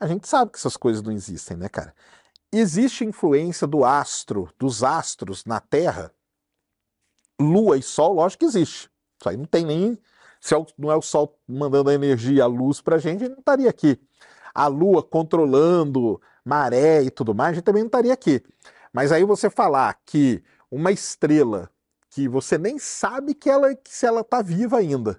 a 0.00 0.06
gente 0.08 0.26
sabe 0.26 0.50
que 0.50 0.58
essas 0.58 0.76
coisas 0.76 1.02
não 1.02 1.12
existem, 1.12 1.56
né, 1.56 1.68
cara? 1.68 1.94
Existe 2.54 3.02
influência 3.02 3.66
do 3.66 3.82
astro, 3.82 4.50
dos 4.58 4.84
astros 4.84 5.46
na 5.46 5.58
Terra? 5.58 6.12
Lua 7.40 7.78
e 7.78 7.82
Sol, 7.82 8.12
lógico 8.12 8.40
que 8.40 8.44
existe. 8.44 8.90
Isso 9.18 9.28
aí 9.28 9.38
não 9.38 9.46
tem 9.46 9.64
nem. 9.64 9.98
Se 10.38 10.54
é 10.54 10.66
não 10.76 10.92
é 10.92 10.96
o 10.96 11.00
Sol 11.00 11.38
mandando 11.48 11.88
a 11.88 11.94
energia, 11.94 12.44
a 12.44 12.46
luz 12.46 12.76
gente, 12.76 12.94
a 12.94 12.98
gente 12.98 13.28
não 13.30 13.38
estaria 13.38 13.70
aqui. 13.70 13.98
A 14.54 14.66
Lua 14.66 15.02
controlando 15.02 16.20
maré 16.44 17.02
e 17.02 17.10
tudo 17.10 17.34
mais, 17.34 17.52
a 17.52 17.54
gente 17.54 17.64
também 17.64 17.84
não 17.84 17.88
estaria 17.88 18.12
aqui. 18.12 18.42
Mas 18.92 19.12
aí 19.12 19.24
você 19.24 19.48
falar 19.48 19.98
que 20.04 20.44
uma 20.70 20.92
estrela 20.92 21.70
que 22.10 22.28
você 22.28 22.58
nem 22.58 22.78
sabe 22.78 23.34
que 23.34 23.48
ela 23.48 23.74
que 23.74 23.94
se 23.94 24.04
ela 24.04 24.22
tá 24.22 24.42
viva 24.42 24.76
ainda, 24.76 25.18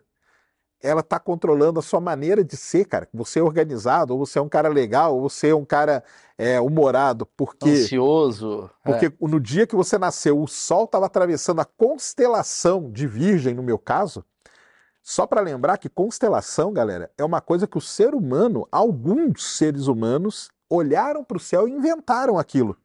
ela 0.84 1.02
tá 1.02 1.18
controlando 1.18 1.80
a 1.80 1.82
sua 1.82 2.02
maneira 2.02 2.44
de 2.44 2.58
ser, 2.58 2.86
cara. 2.86 3.08
Você 3.14 3.40
é 3.40 3.44
organizado, 3.44 4.14
ou 4.14 4.20
você 4.20 4.38
é 4.38 4.42
um 4.42 4.50
cara 4.50 4.68
legal, 4.68 5.16
ou 5.16 5.22
você 5.30 5.48
é 5.48 5.56
um 5.56 5.64
cara 5.64 6.04
é, 6.38 6.60
humorado, 6.60 7.26
porque 7.38 7.70
Ansioso. 7.70 8.70
É. 8.84 8.92
porque 8.92 9.14
no 9.22 9.40
dia 9.40 9.66
que 9.66 9.76
você 9.76 9.98
nasceu, 9.98 10.40
o 10.40 10.48
Sol 10.48 10.84
estava 10.84 11.06
atravessando 11.06 11.62
a 11.62 11.66
constelação 11.66 12.92
de 12.92 13.08
Virgem, 13.08 13.54
no 13.54 13.64
meu 13.64 13.80
caso. 13.80 14.26
Só 15.02 15.26
para 15.26 15.42
lembrar 15.42 15.78
que 15.78 15.90
constelação, 15.90 16.74
galera, 16.74 17.10
é 17.18 17.24
uma 17.24 17.42
coisa 17.42 17.66
que 17.66 17.78
o 17.78 17.82
ser 17.82 18.14
humano, 18.14 18.68
alguns 18.72 19.58
seres 19.58 19.88
humanos, 19.88 20.50
olharam 20.70 21.24
para 21.24 21.38
o 21.38 21.42
céu 21.42 21.68
e 21.68 21.72
inventaram 21.72 22.38
aquilo. 22.38 22.78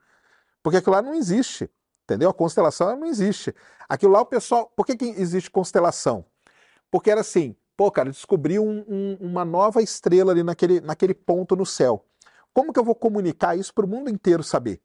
Porque 0.62 0.78
aquilo 0.78 0.94
lá 0.94 1.02
não 1.02 1.14
existe. 1.14 1.70
Entendeu? 2.04 2.30
A 2.30 2.34
constelação 2.34 2.88
ela 2.88 2.96
não 2.96 3.06
existe. 3.06 3.54
Aquilo 3.88 4.12
lá 4.12 4.20
o 4.20 4.26
pessoal. 4.26 4.72
Por 4.74 4.86
que, 4.86 4.96
que 4.96 5.04
existe 5.04 5.50
constelação? 5.50 6.24
Porque 6.90 7.10
era 7.10 7.20
assim, 7.20 7.54
pô, 7.78 7.92
cara, 7.92 8.10
descobri 8.10 8.58
um- 8.58 8.84
um- 8.88 9.16
uma 9.20 9.44
nova 9.44 9.80
estrela 9.80 10.32
ali 10.32 10.42
naquele, 10.42 10.80
naquele 10.80 11.14
ponto 11.14 11.54
no 11.54 11.64
céu. 11.64 12.04
Como 12.52 12.72
que 12.72 12.80
eu 12.80 12.82
vou 12.84 12.94
comunicar 12.96 13.56
isso 13.56 13.72
para 13.72 13.86
o 13.86 13.88
mundo 13.88 14.10
inteiro 14.10 14.42
saber? 14.42 14.80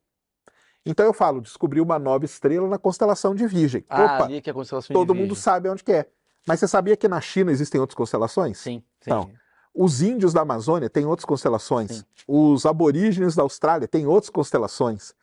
Então 0.86 1.04
eu 1.04 1.12
falo, 1.14 1.42
descobri 1.42 1.82
uma 1.82 1.98
nova 1.98 2.24
estrela 2.24 2.68
na 2.68 2.78
constelação 2.78 3.34
de 3.34 3.48
Virgem. 3.48 3.84
Ah, 3.90 4.04
Opa, 4.04 4.26
ali 4.26 4.42
que 4.42 4.50
é 4.50 4.52
a 4.52 4.54
constelação 4.54 4.94
todo 4.94 5.08
de 5.12 5.20
mundo 5.20 5.30
Virgem. 5.30 5.44
sabe 5.44 5.70
onde 5.70 5.84
que 5.84 5.92
é. 5.92 6.06
Mas 6.46 6.60
você 6.60 6.68
sabia 6.68 6.96
que 6.96 7.08
na 7.08 7.20
China 7.20 7.52
existem 7.52 7.82
outras 7.82 7.96
constelações? 7.96 8.60
Sim, 8.60 8.84
sim. 9.02 9.10
Então, 9.10 9.32
Os 9.76 10.04
índios 10.04 10.32
da 10.34 10.42
Amazônia 10.42 10.88
têm 10.88 11.04
outras 11.08 11.26
constelações. 11.26 11.90
Sim. 11.98 12.04
Os 12.28 12.64
aborígenes 12.64 13.34
da 13.34 13.42
Austrália 13.42 13.88
têm 13.88 14.06
outras 14.06 14.30
constelações. 14.30 15.16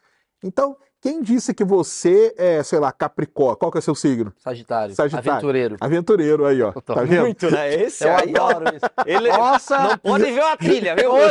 Então, 0.42 0.76
quem 1.00 1.22
disse 1.22 1.54
que 1.54 1.64
você 1.64 2.34
é, 2.36 2.62
sei 2.62 2.78
lá, 2.78 2.92
Capricórnio? 2.92 3.56
Qual 3.56 3.70
que 3.72 3.78
é 3.78 3.80
seu 3.80 3.94
signo? 3.94 4.32
Sagitário. 4.38 4.94
Sagitário. 4.94 5.30
Aventureiro. 5.30 5.76
Aventureiro 5.80 6.46
aí, 6.46 6.62
ó. 6.62 6.72
Tá 6.72 6.94
vendo? 7.02 7.22
Muito, 7.22 7.50
né? 7.50 7.74
Esse 7.74 8.04
Eu 8.04 8.14
aí, 8.16 8.34
ó. 8.38 8.48
adoro 8.50 8.76
isso. 8.76 8.86
Ele 9.06 9.28
Nossa! 9.32 9.78
não 9.78 9.98
pode 9.98 10.24
ver 10.24 10.42
uma 10.42 10.56
trilha, 10.56 10.94
viu? 10.94 11.16
Eu? 11.16 11.28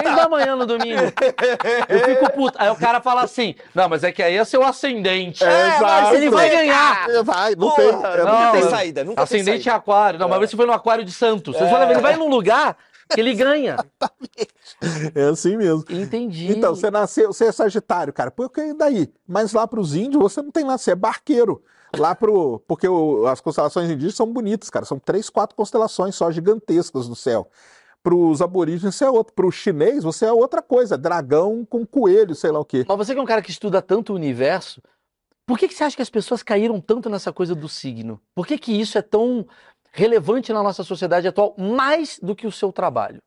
Seis 0.00 0.16
da 0.16 0.28
manhã 0.28 0.56
no 0.56 0.64
domingo. 0.66 1.02
Eu 1.88 2.00
fico 2.00 2.32
puto. 2.32 2.56
Aí 2.60 2.70
o 2.70 2.76
cara 2.76 3.00
fala 3.00 3.22
assim: 3.22 3.54
Não, 3.74 3.88
mas 3.88 4.04
é 4.04 4.12
que 4.12 4.22
aí 4.22 4.36
é 4.36 4.44
seu 4.44 4.62
ascendente. 4.62 5.44
É, 5.44 5.76
exato. 5.76 6.14
Ele 6.14 6.30
vai 6.30 6.48
ganhar. 6.50 7.08
É, 7.10 7.22
vai, 7.22 7.54
não 7.54 7.70
tem. 7.74 7.88
é, 7.88 7.92
nunca 7.92 8.24
não, 8.24 8.52
tem 8.52 8.60
eu- 8.62 8.70
saída, 8.70 9.04
nunca 9.04 9.16
tem 9.16 9.24
Ascendente 9.24 9.60
é 9.68 9.70
saída. 9.72 9.76
aquário. 9.76 10.18
Não, 10.18 10.28
mas 10.28 10.40
você 10.50 10.56
foi 10.56 10.66
no 10.66 10.72
aquário 10.72 11.04
de 11.04 11.12
Santos. 11.12 11.56
Vocês 11.56 11.70
olham, 11.72 11.90
ele 11.90 12.00
vai 12.00 12.16
num 12.16 12.28
lugar 12.28 12.76
ele 13.16 13.34
ganha. 13.34 13.76
é 15.14 15.22
assim 15.24 15.56
mesmo. 15.56 15.84
Entendi. 15.90 16.50
Então, 16.52 16.74
você 16.74 16.90
nasceu, 16.90 17.32
você 17.32 17.46
é 17.46 17.52
Sagitário, 17.52 18.12
cara. 18.12 18.30
Por 18.30 18.50
que 18.50 18.72
daí? 18.74 19.12
Mas 19.26 19.52
lá 19.52 19.66
para 19.66 19.80
os 19.80 19.94
índios 19.94 20.22
você 20.22 20.42
não 20.42 20.50
tem 20.50 20.64
lá, 20.64 20.76
você 20.78 20.92
é 20.92 20.94
barqueiro. 20.94 21.62
Lá 21.96 22.14
pro. 22.14 22.62
Porque 22.68 22.86
o- 22.86 23.26
as 23.26 23.40
constelações 23.40 23.88
indígenas 23.90 24.14
são 24.14 24.30
bonitas, 24.30 24.68
cara. 24.68 24.84
São 24.84 24.98
três, 24.98 25.30
quatro 25.30 25.56
constelações 25.56 26.14
só 26.14 26.30
gigantescas 26.30 27.08
no 27.08 27.16
céu. 27.16 27.48
Para 28.02 28.14
os 28.14 28.42
aborígenes 28.42 28.94
você 28.94 29.04
é 29.04 29.10
outro. 29.10 29.32
Para 29.34 29.46
o 29.46 29.50
chinês 29.50 30.04
você 30.04 30.26
é 30.26 30.32
outra 30.32 30.60
coisa. 30.60 30.98
Dragão 30.98 31.64
com 31.64 31.86
coelho, 31.86 32.34
sei 32.34 32.50
lá 32.50 32.60
o 32.60 32.64
quê. 32.64 32.84
Mas 32.86 32.96
você 32.98 33.14
que 33.14 33.18
é 33.18 33.22
um 33.22 33.26
cara 33.26 33.40
que 33.42 33.50
estuda 33.50 33.80
tanto 33.80 34.12
o 34.12 34.16
universo, 34.16 34.82
por 35.46 35.58
que, 35.58 35.66
que 35.66 35.74
você 35.74 35.82
acha 35.84 35.96
que 35.96 36.02
as 36.02 36.10
pessoas 36.10 36.42
caíram 36.42 36.78
tanto 36.78 37.08
nessa 37.08 37.32
coisa 37.32 37.54
do 37.54 37.68
signo? 37.70 38.20
Por 38.34 38.46
que, 38.46 38.58
que 38.58 38.78
isso 38.78 38.98
é 38.98 39.02
tão 39.02 39.46
relevante 39.92 40.52
na 40.52 40.62
nossa 40.62 40.82
sociedade 40.84 41.28
atual, 41.28 41.54
mais 41.58 42.18
do 42.22 42.34
que 42.34 42.46
o 42.46 42.52
seu 42.52 42.72
trabalho? 42.72 43.18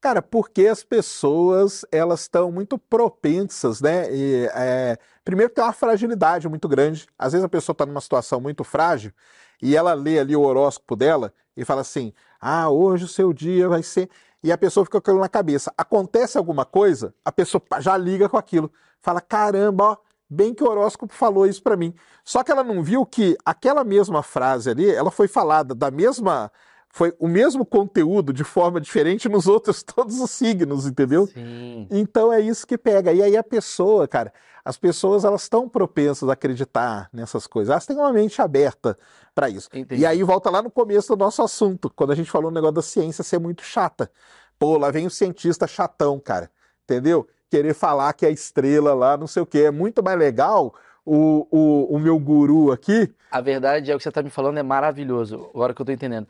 Cara, 0.00 0.22
porque 0.22 0.66
as 0.66 0.84
pessoas 0.84 1.84
elas 1.90 2.20
estão 2.20 2.52
muito 2.52 2.78
propensas, 2.78 3.80
né? 3.80 4.06
E, 4.14 4.48
é, 4.54 4.98
primeiro 5.24 5.52
tem 5.52 5.64
uma 5.64 5.72
fragilidade 5.72 6.48
muito 6.48 6.68
grande. 6.68 7.06
Às 7.18 7.32
vezes 7.32 7.44
a 7.44 7.48
pessoa 7.48 7.72
está 7.72 7.86
numa 7.86 8.00
situação 8.00 8.40
muito 8.40 8.62
frágil 8.62 9.10
e 9.60 9.74
ela 9.74 9.94
lê 9.94 10.18
ali 10.18 10.36
o 10.36 10.42
horóscopo 10.42 10.94
dela 10.94 11.32
e 11.56 11.64
fala 11.64 11.80
assim: 11.80 12.12
Ah, 12.40 12.68
hoje 12.68 13.04
o 13.04 13.08
seu 13.08 13.32
dia 13.32 13.68
vai 13.68 13.82
ser. 13.82 14.08
E 14.42 14.52
a 14.52 14.58
pessoa 14.58 14.84
fica 14.84 15.00
com 15.00 15.10
aquilo 15.10 15.20
na 15.20 15.28
cabeça. 15.28 15.72
Acontece 15.76 16.38
alguma 16.38 16.64
coisa, 16.64 17.12
a 17.24 17.32
pessoa 17.32 17.62
já 17.80 17.96
liga 17.96 18.28
com 18.28 18.36
aquilo. 18.36 18.70
Fala: 19.00 19.20
Caramba, 19.20 19.84
ó, 19.84 19.96
bem 20.28 20.54
que 20.54 20.62
o 20.62 20.68
horóscopo 20.68 21.14
falou 21.14 21.46
isso 21.46 21.62
para 21.62 21.76
mim. 21.76 21.94
Só 22.24 22.42
que 22.42 22.50
ela 22.50 22.64
não 22.64 22.82
viu 22.82 23.06
que 23.06 23.36
aquela 23.44 23.84
mesma 23.84 24.22
frase 24.22 24.70
ali, 24.70 24.90
ela 24.90 25.10
foi 25.10 25.28
falada 25.28 25.74
da 25.74 25.90
mesma. 25.90 26.50
Foi 26.88 27.14
o 27.18 27.28
mesmo 27.28 27.66
conteúdo 27.66 28.32
de 28.32 28.42
forma 28.42 28.80
diferente 28.80 29.28
nos 29.28 29.46
outros 29.46 29.82
todos 29.84 30.18
os 30.18 30.30
signos, 30.30 30.86
entendeu? 30.86 31.26
Sim. 31.26 31.86
Então 31.90 32.32
é 32.32 32.40
isso 32.40 32.66
que 32.66 32.78
pega. 32.78 33.12
E 33.12 33.22
aí 33.22 33.36
a 33.36 33.44
pessoa, 33.44 34.08
cara, 34.08 34.32
as 34.64 34.78
pessoas 34.78 35.24
elas 35.24 35.42
estão 35.42 35.68
propensas 35.68 36.28
a 36.28 36.32
acreditar 36.32 37.10
nessas 37.12 37.46
coisas. 37.46 37.70
Elas 37.70 37.84
têm 37.84 37.96
uma 37.96 38.12
mente 38.12 38.40
aberta 38.40 38.98
para 39.34 39.50
isso. 39.50 39.68
Entendi. 39.74 40.00
E 40.00 40.06
aí 40.06 40.22
volta 40.22 40.48
lá 40.48 40.62
no 40.62 40.70
começo 40.70 41.14
do 41.14 41.18
nosso 41.18 41.42
assunto, 41.42 41.90
quando 41.94 42.12
a 42.12 42.16
gente 42.16 42.30
falou 42.30 42.50
o 42.50 42.54
negócio 42.54 42.74
da 42.74 42.82
ciência 42.82 43.22
ser 43.22 43.38
muito 43.38 43.62
chata. 43.62 44.10
Pô, 44.58 44.78
lá 44.78 44.90
vem 44.90 45.06
o 45.06 45.10
cientista 45.10 45.66
chatão, 45.66 46.18
cara. 46.18 46.50
Entendeu? 46.84 47.28
Querer 47.50 47.74
falar 47.74 48.12
que 48.12 48.26
a 48.26 48.30
estrela 48.30 48.94
lá, 48.94 49.16
não 49.16 49.26
sei 49.26 49.42
o 49.42 49.46
quê. 49.46 49.60
É 49.60 49.70
muito 49.70 50.02
mais 50.02 50.18
legal 50.18 50.74
o, 51.04 51.46
o, 51.50 51.96
o 51.96 51.98
meu 51.98 52.18
guru 52.18 52.72
aqui. 52.72 53.12
A 53.30 53.40
verdade 53.40 53.90
é 53.90 53.94
o 53.94 53.98
que 53.98 54.02
você 54.02 54.08
está 54.08 54.22
me 54.22 54.30
falando 54.30 54.58
é 54.58 54.62
maravilhoso, 54.62 55.50
agora 55.54 55.72
que 55.72 55.80
eu 55.80 55.86
tô 55.86 55.92
entendendo. 55.92 56.26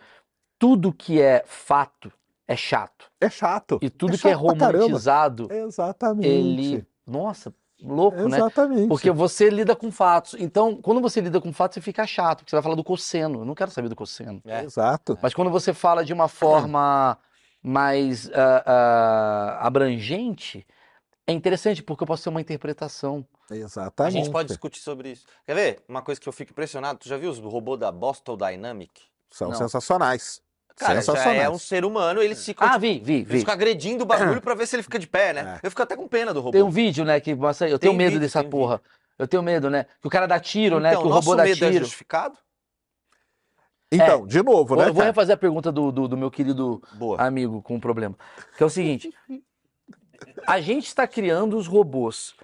Tudo 0.59 0.93
que 0.93 1.21
é 1.21 1.43
fato 1.47 2.13
é 2.47 2.57
chato. 2.57 3.11
É 3.21 3.29
chato. 3.29 3.79
E 3.83 3.91
tudo 3.91 4.15
É 4.15 4.19
que 4.19 4.29
é 4.29 4.33
romantizado, 4.33 5.49
Exatamente. 5.51 6.29
ele. 6.29 6.87
Nossa, 7.07 7.53
louco, 7.83 8.29
né? 8.29 8.37
Exatamente. 8.37 8.89
Porque 8.89 9.11
você 9.11 9.49
lida 9.51 9.75
com 9.75 9.91
fatos. 9.91 10.35
Então, 10.39 10.77
quando 10.77 11.01
você 11.01 11.21
lida 11.21 11.41
com 11.41 11.53
fatos, 11.53 11.75
você 11.75 11.81
fica 11.81 12.07
chato, 12.07 12.39
porque 12.39 12.51
você 12.51 12.57
vai 12.57 12.63
falar 12.63 12.75
do 12.75 12.85
cosseno. 12.85 13.41
Eu 13.41 13.45
não 13.45 13.55
quero 13.55 13.71
saber 13.71 13.89
do 13.89 13.97
cosseno. 13.97 14.41
É. 14.45 14.63
Exato. 14.63 15.19
Mas 15.21 15.35
quando 15.35 15.51
você 15.51 15.73
fala 15.73 16.05
de 16.05 16.13
uma 16.13 16.29
forma 16.29 17.19
mais 17.63 18.31
ah, 18.33 18.63
ah, 18.67 19.67
abrangente, 19.67 20.65
é 21.27 21.33
interessante, 21.33 21.83
porque 21.83 22.03
eu 22.03 22.07
posso 22.07 22.23
ter 22.25 22.29
uma 22.31 22.41
interpretação. 22.41 23.27
A 23.51 23.55
Exatamente. 23.57 24.15
gente 24.15 24.31
pode 24.31 24.49
discutir 24.49 24.81
sobre 24.81 25.11
isso. 25.13 25.27
Quer 25.45 25.55
ver? 25.55 25.83
Uma 25.89 26.03
coisa 26.03 26.21
que 26.21 26.29
eu 26.29 26.33
fico 26.33 26.53
impressionado. 26.53 26.99
Tu 26.99 27.09
já 27.09 27.17
viu 27.17 27.31
os 27.31 27.39
robôs 27.39 27.79
da 27.79 27.91
Boston 27.91 28.37
Dynamic? 28.37 28.91
São 29.31 29.49
Não. 29.49 29.57
sensacionais. 29.57 30.41
Cara, 30.77 30.97
já 30.97 31.01
sensacionais. 31.01 31.43
é 31.43 31.49
um 31.51 31.59
ser 31.59 31.85
humano, 31.87 32.21
eles 32.21 32.45
ficam, 32.45 32.69
Ah, 32.69 32.77
vi, 32.77 33.01
vi, 33.03 33.25
vi. 33.25 33.39
ficam 33.39 33.55
agredindo 33.55 34.05
o 34.05 34.07
bagulho 34.07 34.43
pra 34.43 34.55
ver 34.55 34.67
se 34.67 34.77
ele 34.77 34.83
fica 34.83 34.99
de 34.99 35.07
pé, 35.07 35.33
né? 35.33 35.59
É. 35.63 35.67
Eu 35.67 35.71
fico 35.71 35.83
até 35.83 35.97
com 35.97 36.07
pena 36.07 36.35
do 36.35 36.41
robô. 36.41 36.53
Tem 36.53 36.63
um 36.63 36.71
vídeo, 36.71 37.03
né, 37.03 37.19
que 37.19 37.35
mostra. 37.35 37.67
Eu 37.69 37.79
tenho 37.79 37.93
Tem 37.93 37.97
medo 37.99 38.09
vídeo, 38.13 38.21
dessa 38.21 38.45
porra. 38.45 38.81
Eu 39.19 39.27
tenho 39.27 39.43
medo, 39.43 39.71
né? 39.71 39.87
Que 40.03 40.07
o 40.07 40.11
cara 40.11 40.27
dá 40.27 40.39
tiro, 40.39 40.79
né? 40.79 40.91
Então, 40.91 41.01
Que 41.03 41.09
o 41.09 41.11
robô 41.11 41.35
dá 41.35 41.45
medo 41.45 41.65
é 41.65 41.71
tiro. 41.71 41.85
justificado? 41.85 42.37
Então, 43.91 44.27
de 44.27 44.43
novo, 44.43 44.67
Vou, 44.67 44.77
né? 44.79 44.89
eu 44.89 44.93
vou 44.95 45.03
refazer 45.05 45.35
a 45.35 45.39
pergunta 45.39 45.71
do, 45.73 45.91
do, 45.93 46.09
do 46.09 46.17
meu 46.17 46.31
querido 46.31 46.83
Boa. 46.95 47.21
amigo 47.23 47.63
com 47.63 47.77
um 47.77 47.81
problema. 47.81 48.15
Que 48.57 48.63
é 48.63 48.67
o 48.67 48.71
seguinte: 48.71 49.11
a 50.47 50.61
gente 50.61 50.87
está 50.87 51.07
criando 51.07 51.57
os 51.57 51.67
robôs. 51.67 52.35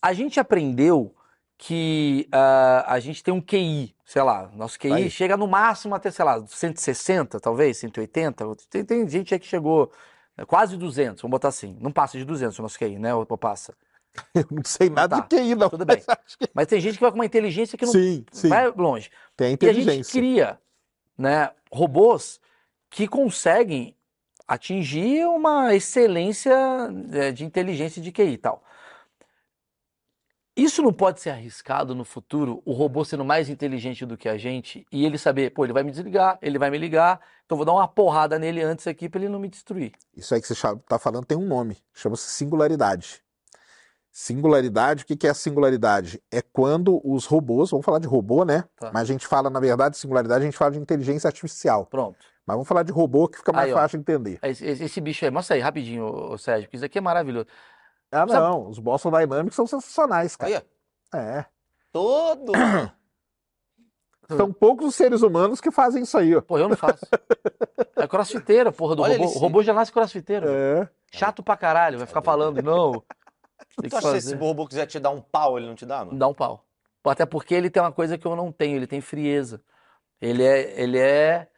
A 0.00 0.12
gente 0.12 0.38
aprendeu 0.38 1.14
que 1.58 2.28
ah, 2.30 2.84
a 2.86 3.00
gente 3.00 3.22
tem 3.24 3.32
um 3.32 3.40
QI, 3.40 3.94
sei 4.04 4.22
lá, 4.22 4.50
nosso 4.54 4.78
QI 4.78 4.92
Aí. 4.92 5.10
chega 5.10 5.36
no 5.36 5.46
máximo 5.46 5.94
até, 5.94 6.10
sei 6.10 6.24
lá, 6.24 6.44
160, 6.46 7.40
talvez, 7.40 7.78
180. 7.78 8.44
Tem, 8.68 8.84
tem 8.84 9.08
gente 9.08 9.32
aí 9.32 9.40
que 9.40 9.46
chegou 9.46 9.90
né, 10.36 10.44
quase 10.44 10.76
200, 10.76 11.22
vamos 11.22 11.30
botar 11.32 11.48
assim. 11.48 11.76
Não 11.80 11.90
passa 11.90 12.18
de 12.18 12.24
200 12.26 12.58
o 12.58 12.62
nosso 12.62 12.78
QI, 12.78 12.98
né? 12.98 13.14
Ou 13.14 13.24
passa? 13.38 13.74
Eu 14.34 14.44
não 14.50 14.62
sei 14.64 14.90
nada 14.90 15.16
Tá, 15.16 15.22
de 15.22 15.28
QI, 15.36 15.54
não. 15.54 15.70
tudo 15.70 15.84
bem. 15.86 15.96
mas 16.06 16.18
acho 16.26 16.38
que- 16.38 16.48
Mas 16.52 16.66
tem 16.66 16.80
gente 16.80 16.94
que 16.96 17.00
vai 17.00 17.10
com 17.10 17.18
uma 17.18 17.24
inteligência 17.26 17.76
que 17.78 17.86
não 17.86 17.92
Sim, 17.92 18.24
sim. 18.30 18.48
vai 18.48 18.70
longe. 18.70 19.10
Tem 19.34 19.46
a 19.46 19.50
E 19.50 19.54
a 19.54 19.56
gente 19.72 19.80
inteligência. 19.82 20.12
cria, 20.20 20.60
né, 21.16 21.50
robôs 21.72 22.38
que 22.90 23.08
conseguem 23.08 23.95
atingir 24.46 25.26
uma 25.26 25.74
excelência 25.74 26.54
é, 27.12 27.32
de 27.32 27.44
inteligência 27.44 28.00
de 28.00 28.12
QI 28.12 28.32
e 28.32 28.38
tal. 28.38 28.62
Isso 30.56 30.80
não 30.80 30.92
pode 30.92 31.20
ser 31.20 31.30
arriscado 31.30 31.94
no 31.94 32.02
futuro, 32.02 32.62
o 32.64 32.72
robô 32.72 33.04
sendo 33.04 33.24
mais 33.26 33.50
inteligente 33.50 34.06
do 34.06 34.16
que 34.16 34.26
a 34.26 34.38
gente 34.38 34.86
e 34.90 35.04
ele 35.04 35.18
saber, 35.18 35.50
pô, 35.50 35.64
ele 35.64 35.72
vai 35.74 35.82
me 35.82 35.90
desligar, 35.90 36.38
ele 36.40 36.58
vai 36.58 36.70
me 36.70 36.78
ligar, 36.78 37.20
então 37.44 37.58
vou 37.58 37.66
dar 37.66 37.74
uma 37.74 37.86
porrada 37.86 38.38
nele 38.38 38.62
antes 38.62 38.86
aqui 38.86 39.06
pra 39.06 39.20
ele 39.20 39.28
não 39.28 39.38
me 39.38 39.48
destruir. 39.48 39.92
Isso 40.16 40.34
aí 40.34 40.40
que 40.40 40.46
você 40.46 40.54
está 40.54 40.98
falando 40.98 41.26
tem 41.26 41.36
um 41.36 41.46
nome, 41.46 41.76
chama-se 41.92 42.30
singularidade. 42.30 43.22
Singularidade, 44.10 45.02
o 45.02 45.06
que 45.06 45.14
que 45.14 45.26
é 45.26 45.30
a 45.30 45.34
singularidade? 45.34 46.22
É 46.30 46.40
quando 46.40 47.02
os 47.04 47.26
robôs, 47.26 47.70
vamos 47.70 47.84
falar 47.84 47.98
de 47.98 48.06
robô, 48.06 48.46
né? 48.46 48.64
Tá. 48.76 48.90
Mas 48.94 49.02
a 49.02 49.12
gente 49.12 49.26
fala, 49.26 49.50
na 49.50 49.60
verdade, 49.60 49.98
singularidade, 49.98 50.40
a 50.40 50.46
gente 50.46 50.56
fala 50.56 50.70
de 50.70 50.78
inteligência 50.78 51.28
artificial. 51.28 51.84
Pronto. 51.84 52.24
Mas 52.46 52.54
vamos 52.54 52.68
falar 52.68 52.82
de 52.84 52.92
robô 52.92 53.26
que 53.28 53.38
fica 53.38 53.52
mais 53.52 53.66
Aí, 53.68 53.72
ó. 53.72 53.76
fácil 53.76 53.98
de 53.98 54.02
entender. 54.02 54.38
Esse, 54.42 54.64
esse- 54.64 55.00
bicho 55.00 55.24
aí, 55.24 55.30
mostra 55.30 55.56
aí 55.56 55.60
rapidinho, 55.60 56.04
ô, 56.06 56.32
ô, 56.34 56.38
Sérgio, 56.38 56.66
porque 56.68 56.76
isso 56.76 56.84
aqui 56.86 56.98
é 56.98 57.00
maravilhoso. 57.00 57.46
Ah, 58.12 58.26
Sabe- 58.26 58.32
não, 58.34 58.68
os 58.68 58.78
Boston 58.78 59.10
Dynamics 59.10 59.56
são 59.56 59.66
sensacionais, 59.66 60.36
cara. 60.36 60.52
Aí, 60.52 60.62
ó. 61.14 61.18
É. 61.18 61.46
Todo. 61.92 62.52
São 64.36 64.52
poucos 64.52 64.88
os 64.88 64.94
seres 64.96 65.22
humanos 65.22 65.60
que 65.60 65.70
fazem 65.70 66.02
isso 66.02 66.18
aí, 66.18 66.34
ó. 66.34 66.40
Pô, 66.40 66.58
eu 66.58 66.68
não 66.68 66.76
faço. 66.76 67.04
É 67.98 68.06
crossfiteira, 68.06 68.70
porra 68.70 68.94
do 68.94 69.02
Olha 69.02 69.14
robô. 69.16 69.24
ele 69.28 69.36
O 69.36 69.38
robô 69.38 69.62
já 69.62 69.72
nasce 69.72 69.90
crossfiteiro. 69.90 70.46
É. 70.50 70.86
Chato 71.12 71.42
pra 71.42 71.56
caralho, 71.56 71.96
vai 71.96 72.06
ficar 72.06 72.20
falando, 72.20 72.60
não. 72.62 72.92
Tem 73.80 73.88
Tu 73.88 73.96
acha 73.96 74.12
que 74.12 74.20
se 74.20 74.28
esse 74.28 74.34
robô 74.34 74.66
quiser 74.66 74.84
te 74.86 74.98
dar 75.00 75.08
um 75.10 75.20
pau, 75.20 75.56
ele 75.56 75.66
não 75.66 75.74
te 75.74 75.86
dá, 75.86 76.04
mano? 76.04 76.18
Dá 76.18 76.28
um 76.28 76.34
pau. 76.34 76.62
Até 77.04 77.24
porque 77.24 77.54
ele 77.54 77.70
tem 77.70 77.82
uma 77.82 77.92
coisa 77.92 78.18
que 78.18 78.26
eu 78.26 78.36
não 78.36 78.52
tenho, 78.52 78.76
ele 78.76 78.86
tem 78.86 79.00
frieza. 79.00 79.62
Ele 80.20 80.42
é, 80.44 80.78
ele 80.80 80.98
é, 80.98 81.48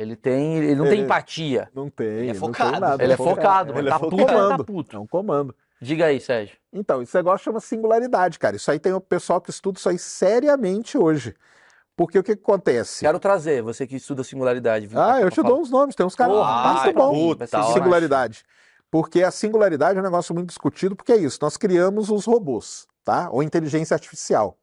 ele 0.00 0.16
tem, 0.16 0.56
ele 0.58 0.74
não 0.74 0.84
tem 0.84 0.94
Ele- 0.94 1.02
empatia. 1.02 1.68
Não 1.74 1.88
tem, 1.90 2.06
Ele 2.06 2.22
é 2.22 2.26
não 2.26 2.32
tem 2.32 2.40
focado. 2.40 2.80
nada. 2.80 3.02
Ele 3.04 3.12
é 3.12 3.16
focado, 3.16 3.70
Ele 3.72 3.82
mas 3.82 3.86
é 3.86 3.90
tá 3.90 3.98
fo- 3.98 4.08
puto, 4.10 4.16
ele 4.22 4.26
tá 4.26 4.32
comando. 4.32 4.64
puto. 4.64 4.96
É 4.96 4.98
um 4.98 5.06
comando. 5.06 5.54
Diga 5.80 6.06
aí, 6.06 6.20
Sérgio. 6.20 6.56
Então, 6.72 7.00
esse 7.02 7.14
negócio 7.16 7.44
chama 7.44 7.60
singularidade, 7.60 8.38
cara. 8.38 8.56
Isso 8.56 8.70
aí 8.70 8.78
tem 8.78 8.92
o 8.92 9.00
pessoal 9.00 9.40
que 9.40 9.50
estuda 9.50 9.78
isso 9.78 9.88
aí 9.88 9.98
seriamente 9.98 10.98
hoje. 10.98 11.34
Porque 11.96 12.18
o 12.18 12.22
que, 12.22 12.34
que 12.36 12.42
acontece? 12.42 13.00
Quero 13.00 13.18
trazer, 13.18 13.62
você 13.62 13.86
que 13.86 13.96
estuda 13.96 14.24
singularidade. 14.24 14.86
viu? 14.86 15.00
Ah, 15.00 15.20
eu 15.20 15.30
te 15.30 15.36
falar. 15.36 15.48
dou 15.48 15.60
uns 15.60 15.70
nomes, 15.70 15.94
tem 15.94 16.04
uns 16.06 16.14
caras 16.14 16.34
muito 16.84 16.94
bom 16.96 17.12
puta, 17.12 17.46
singularidade. 17.46 18.42
Porque 18.90 19.22
a 19.22 19.30
singularidade 19.30 19.98
é 19.98 20.00
um 20.00 20.04
negócio 20.04 20.34
muito 20.34 20.48
discutido, 20.48 20.96
porque 20.96 21.12
é 21.12 21.16
isso, 21.16 21.38
nós 21.42 21.56
criamos 21.56 22.10
os 22.10 22.24
robôs, 22.24 22.86
tá? 23.04 23.28
Ou 23.30 23.42
inteligência 23.42 23.94
artificial. 23.94 24.56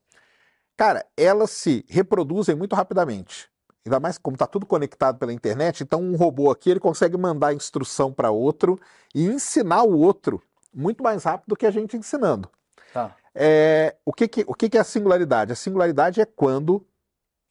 Cara, 0.76 1.06
elas 1.16 1.52
se 1.52 1.86
reproduzem 1.88 2.56
muito 2.56 2.76
rapidamente. 2.76 3.50
Ainda 3.88 4.00
mais 4.00 4.18
como 4.18 4.36
está 4.36 4.46
tudo 4.46 4.66
conectado 4.66 5.18
pela 5.18 5.32
internet, 5.32 5.82
então 5.82 6.02
um 6.02 6.16
robô 6.16 6.52
aqui 6.52 6.70
ele 6.70 6.80
consegue 6.80 7.18
mandar 7.18 7.54
instrução 7.54 8.12
para 8.12 8.30
outro 8.32 8.80
e 9.16 9.26
ensinar 9.26 9.84
o 9.84 9.98
outro 9.98 10.44
muito 10.74 11.02
mais 11.02 11.24
rápido 11.24 11.50
do 11.50 11.56
que 11.56 11.66
a 11.66 11.72
gente 11.72 11.96
ensinando. 11.96 12.50
Tá. 12.94 13.16
É, 13.34 13.96
o 14.06 14.12
que, 14.12 14.28
que, 14.28 14.44
o 14.46 14.54
que, 14.54 14.70
que 14.70 14.78
é 14.78 14.82
a 14.82 14.84
singularidade? 14.84 15.54
A 15.54 15.56
singularidade 15.56 16.20
é 16.20 16.26
quando 16.26 16.86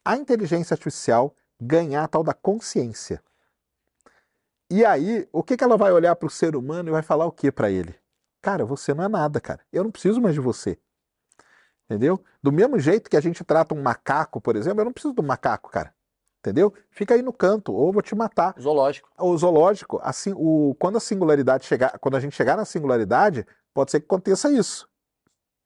a 0.05 0.15
inteligência 0.15 0.75
artificial 0.75 1.35
ganhar 1.59 2.03
a 2.03 2.07
tal 2.07 2.23
da 2.23 2.33
consciência. 2.33 3.21
E 4.69 4.85
aí, 4.85 5.27
o 5.31 5.41
que, 5.41 5.57
que 5.57 5.63
ela 5.63 5.77
vai 5.77 5.91
olhar 5.91 6.15
para 6.15 6.27
o 6.27 6.29
ser 6.29 6.55
humano 6.55 6.89
e 6.89 6.91
vai 6.91 7.01
falar 7.01 7.25
o 7.25 7.31
que 7.31 7.51
para 7.51 7.71
ele? 7.71 7.95
Cara, 8.41 8.63
você 8.63 8.93
não 8.93 9.03
é 9.03 9.07
nada, 9.07 9.41
cara. 9.41 9.61
Eu 9.73 9.83
não 9.83 9.91
preciso 9.91 10.21
mais 10.21 10.35
de 10.35 10.41
você. 10.41 10.77
Entendeu? 11.85 12.21
Do 12.43 12.51
mesmo 12.51 12.77
jeito 12.77 13.09
que 13.09 13.17
a 13.17 13.21
gente 13.21 13.43
trata 13.43 13.73
um 13.73 13.81
macaco, 13.81 14.39
por 14.39 14.55
exemplo, 14.55 14.81
eu 14.81 14.85
não 14.85 14.91
preciso 14.91 15.13
do 15.13 15.23
macaco, 15.23 15.71
cara. 15.71 15.93
Entendeu? 16.39 16.73
Fica 16.91 17.13
aí 17.15 17.21
no 17.21 17.33
canto, 17.33 17.73
ou 17.73 17.87
eu 17.87 17.93
vou 17.93 18.01
te 18.01 18.15
matar. 18.15 18.55
Zoológico. 18.59 19.09
O 19.19 19.35
zoológico, 19.37 19.99
assim, 20.03 20.33
o, 20.35 20.75
quando 20.79 20.97
a 20.97 20.99
singularidade 20.99 21.65
chegar, 21.65 21.97
quando 21.99 22.15
a 22.15 22.19
gente 22.19 22.35
chegar 22.35 22.55
na 22.55 22.63
singularidade, 22.63 23.45
pode 23.73 23.91
ser 23.91 23.99
que 23.99 24.05
aconteça 24.05 24.51
isso. 24.51 24.87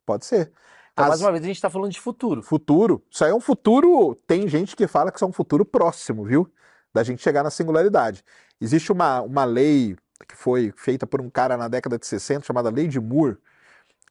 Pode 0.05 0.25
ser. 0.25 0.51
Então, 0.93 1.05
As- 1.05 1.09
mais 1.09 1.21
uma 1.21 1.31
vez, 1.31 1.43
a 1.43 1.47
gente 1.47 1.61
tá 1.61 1.69
falando 1.69 1.91
de 1.91 1.99
futuro. 1.99 2.41
Futuro, 2.41 3.03
isso 3.11 3.23
aí 3.23 3.31
é 3.31 3.35
um 3.35 3.39
futuro. 3.41 4.15
Tem 4.27 4.47
gente 4.47 4.75
que 4.75 4.87
fala 4.87 5.11
que 5.11 5.17
isso 5.17 5.25
é 5.25 5.27
um 5.27 5.33
futuro 5.33 5.65
próximo, 5.65 6.23
viu? 6.23 6.51
Da 6.93 7.03
gente 7.03 7.21
chegar 7.21 7.43
na 7.43 7.49
singularidade. 7.49 8.23
Existe 8.59 8.91
uma, 8.91 9.21
uma 9.21 9.43
lei 9.45 9.95
que 10.27 10.35
foi 10.35 10.73
feita 10.75 11.05
por 11.07 11.21
um 11.21 11.29
cara 11.29 11.57
na 11.57 11.67
década 11.67 11.97
de 11.97 12.05
60, 12.05 12.45
chamada 12.45 12.69
Lei 12.69 12.87
de 12.87 12.99
Moore, 12.99 13.37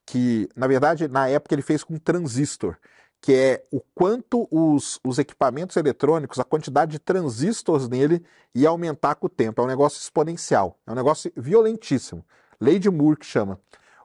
que, 0.05 0.49
na 0.55 0.67
verdade, 0.67 1.07
na 1.07 1.27
época 1.27 1.55
ele 1.55 1.61
fez 1.61 1.83
com 1.83 1.93
um 1.95 1.99
transistor, 1.99 2.75
que 3.21 3.33
é 3.33 3.63
o 3.71 3.79
quanto 3.93 4.47
os, 4.49 4.99
os 5.03 5.19
equipamentos 5.19 5.77
eletrônicos, 5.77 6.39
a 6.39 6.43
quantidade 6.43 6.93
de 6.93 6.99
transistores 6.99 7.87
nele 7.87 8.25
ia 8.53 8.69
aumentar 8.69 9.13
com 9.15 9.27
o 9.27 9.29
tempo. 9.29 9.61
É 9.61 9.63
um 9.63 9.67
negócio 9.67 9.99
exponencial, 9.99 10.79
é 10.87 10.91
um 10.91 10.95
negócio 10.95 11.31
violentíssimo. 11.37 12.25
Lei 12.59 12.79
de 12.79 12.89
Moore 12.89 13.17
que 13.17 13.25
chama. 13.25 13.59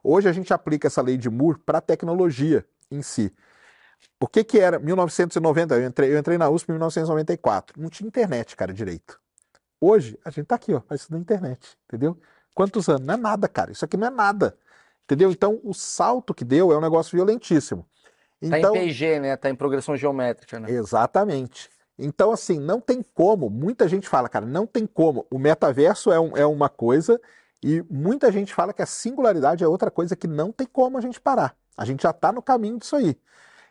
Hoje 0.04 0.28
a 0.28 0.32
gente 0.32 0.52
aplica 0.52 0.86
essa 0.86 1.00
lei 1.00 1.16
de 1.16 1.30
Moore 1.30 1.58
para 1.58 1.78
a 1.78 1.80
tecnologia 1.80 2.64
em 2.90 3.00
si. 3.00 3.34
O 4.20 4.26
que 4.26 4.44
que 4.44 4.58
era 4.58 4.78
1990? 4.78 5.74
Eu 5.74 5.86
entrei, 5.86 6.12
eu 6.12 6.18
entrei 6.18 6.36
na 6.36 6.50
USP 6.50 6.68
em 6.68 6.72
1994. 6.72 7.80
Não 7.80 7.88
tinha 7.88 8.06
internet, 8.06 8.54
cara, 8.54 8.72
direito. 8.72 9.18
Hoje, 9.80 10.18
a 10.24 10.30
gente 10.30 10.46
tá 10.46 10.54
aqui, 10.54 10.74
ó, 10.74 10.82
isso 10.94 11.10
na 11.10 11.18
internet, 11.18 11.76
entendeu? 11.86 12.18
Quantos 12.54 12.88
anos? 12.88 13.06
Não 13.06 13.14
é 13.14 13.16
nada, 13.16 13.48
cara. 13.48 13.72
Isso 13.72 13.84
aqui 13.84 13.96
não 13.96 14.06
é 14.06 14.10
nada. 14.10 14.56
Entendeu? 15.04 15.30
Então, 15.30 15.60
o 15.62 15.72
salto 15.72 16.34
que 16.34 16.44
deu 16.44 16.72
é 16.72 16.78
um 16.78 16.80
negócio 16.80 17.16
violentíssimo. 17.16 17.86
Tá 18.50 18.58
Então, 18.58 18.76
em 18.76 18.80
PG, 18.86 19.20
né? 19.20 19.36
Tá 19.36 19.48
em 19.50 19.54
progressão 19.54 19.96
geométrica, 19.96 20.60
né? 20.60 20.70
Exatamente. 20.70 21.70
Então, 21.98 22.30
assim, 22.30 22.58
não 22.60 22.80
tem 22.80 23.02
como. 23.14 23.48
Muita 23.48 23.88
gente 23.88 24.08
fala, 24.08 24.28
cara, 24.28 24.44
não 24.44 24.66
tem 24.66 24.86
como. 24.86 25.26
O 25.30 25.38
metaverso 25.38 26.12
é, 26.12 26.20
um- 26.20 26.36
é 26.36 26.44
uma 26.44 26.68
coisa 26.68 27.18
e 27.62 27.82
muita 27.90 28.30
gente 28.30 28.52
fala 28.52 28.72
que 28.74 28.82
a 28.82 28.86
singularidade 28.86 29.64
é 29.64 29.68
outra 29.68 29.90
coisa 29.90 30.14
que 30.14 30.26
não 30.26 30.52
tem 30.52 30.66
como 30.66 30.98
a 30.98 31.00
gente 31.00 31.18
parar. 31.20 31.56
A 31.76 31.84
gente 31.86 32.02
já 32.02 32.10
está 32.10 32.30
no 32.32 32.42
caminho 32.42 32.78
disso 32.78 32.96
aí. 32.96 33.16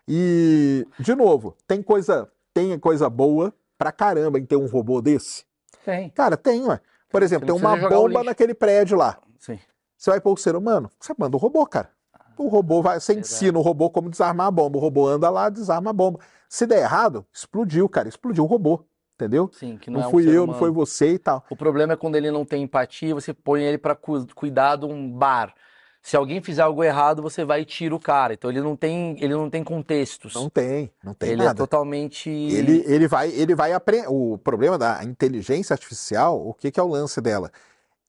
E, 0.07 0.88
de 0.99 1.16
novo, 1.16 1.55
tem 1.68 1.82
coisa, 1.82 2.30
tem 2.53 2.78
coisa 2.80 3.09
boa 3.09 3.53
pra 3.78 3.91
caramba 3.91 4.39
em 4.39 4.45
ter 4.45 4.55
um 4.55 4.68
robô 4.68 5.01
desse? 5.01 5.43
Tem. 5.84 6.09
Cara, 6.09 6.38
tem, 6.38 6.63
ué. 6.68 6.80
Por 7.09 7.22
exemplo, 7.24 7.45
tem 7.47 7.55
uma 7.55 7.78
bomba 7.89 8.24
naquele 8.24 8.53
prédio 8.53 8.97
lá. 8.97 9.18
Sim. 9.39 9.59
Você 9.97 10.09
vai 10.09 10.20
pôr 10.20 10.34
o 10.34 10.38
ser 10.38 10.55
humano? 10.55 10.89
Você 10.99 11.13
manda 11.18 11.36
o 11.36 11.39
robô, 11.39 11.66
cara. 11.66 11.89
O 12.38 12.48
robô 12.48 12.82
vai, 12.82 13.00
você 13.00 13.14
ensina 13.14 13.58
o 13.58 13.62
robô 13.62 13.90
como 13.90 14.10
desarmar 14.10 14.48
a 14.48 14.52
bomba. 14.52 14.78
O 14.78 14.82
robô 14.82 15.08
anda 15.08 15.30
lá, 15.30 15.50
desarma 15.50 15.90
a 15.90 15.94
bomba. 15.94 16.20
Se 16.50 16.66
der 16.66 16.82
errado, 16.84 17.26
explodiu, 17.34 17.88
cara. 17.90 18.08
Explodiu 18.08 18.44
o 18.44 18.48
robô. 18.48 18.84
Entendeu? 19.16 19.50
Sim, 19.54 19.78
que 19.78 19.90
não, 19.90 20.00
Não, 20.00 20.06
é 20.06 20.08
um 20.08 20.12
fui 20.12 20.28
eu, 20.28 20.34
não 20.40 20.44
humano. 20.44 20.60
foi 20.60 20.70
você 20.70 21.14
e 21.14 21.20
tal. 21.20 21.46
O 21.50 21.56
problema 21.56 21.94
é 21.94 21.96
quando 21.96 22.16
ele 22.18 22.30
não 22.30 22.44
tem 22.44 22.64
empatia, 22.64 23.16
você 23.16 23.34
põe 23.34 23.64
ele 23.64 23.78
pra 23.78 23.96
cu- 23.96 24.28
cuidar 24.36 24.76
de 24.76 24.86
um 24.86 25.10
bar. 25.10 25.54
Se 26.02 26.18
alguém 26.18 26.42
fizer 26.42 26.62
algo 26.62 26.84
errado, 26.84 27.22
você 27.22 27.46
vai 27.46 27.62
e 27.62 27.66
tira 27.66 27.96
o 27.96 28.00
cara. 28.00 28.34
Então 28.34 28.52
ele 28.52 28.62
não 28.62 28.76
tem, 28.76 29.16
ele 29.24 29.34
não 29.34 29.50
tem 29.50 29.64
contextos. 29.64 30.36
Não 30.36 30.50
tem, 30.50 30.92
não 31.02 31.14
tem 31.14 31.32
ele 31.32 31.42
é 31.42 31.46
nada. 31.46 31.58
totalmente. 31.58 32.30
Ele, 32.30 32.84
ele 32.86 33.08
vai, 33.08 33.30
ele 33.32 33.56
vai 33.56 33.72
aprender. 33.72 34.08
O 34.10 34.38
problema 34.38 34.78
da 34.78 35.02
inteligência 35.04 35.74
artificial, 35.74 36.46
o 36.46 36.54
que, 36.54 36.70
que 36.70 36.80
é 36.80 36.84
o 36.84 36.88
lance 36.90 37.20
dela? 37.22 37.50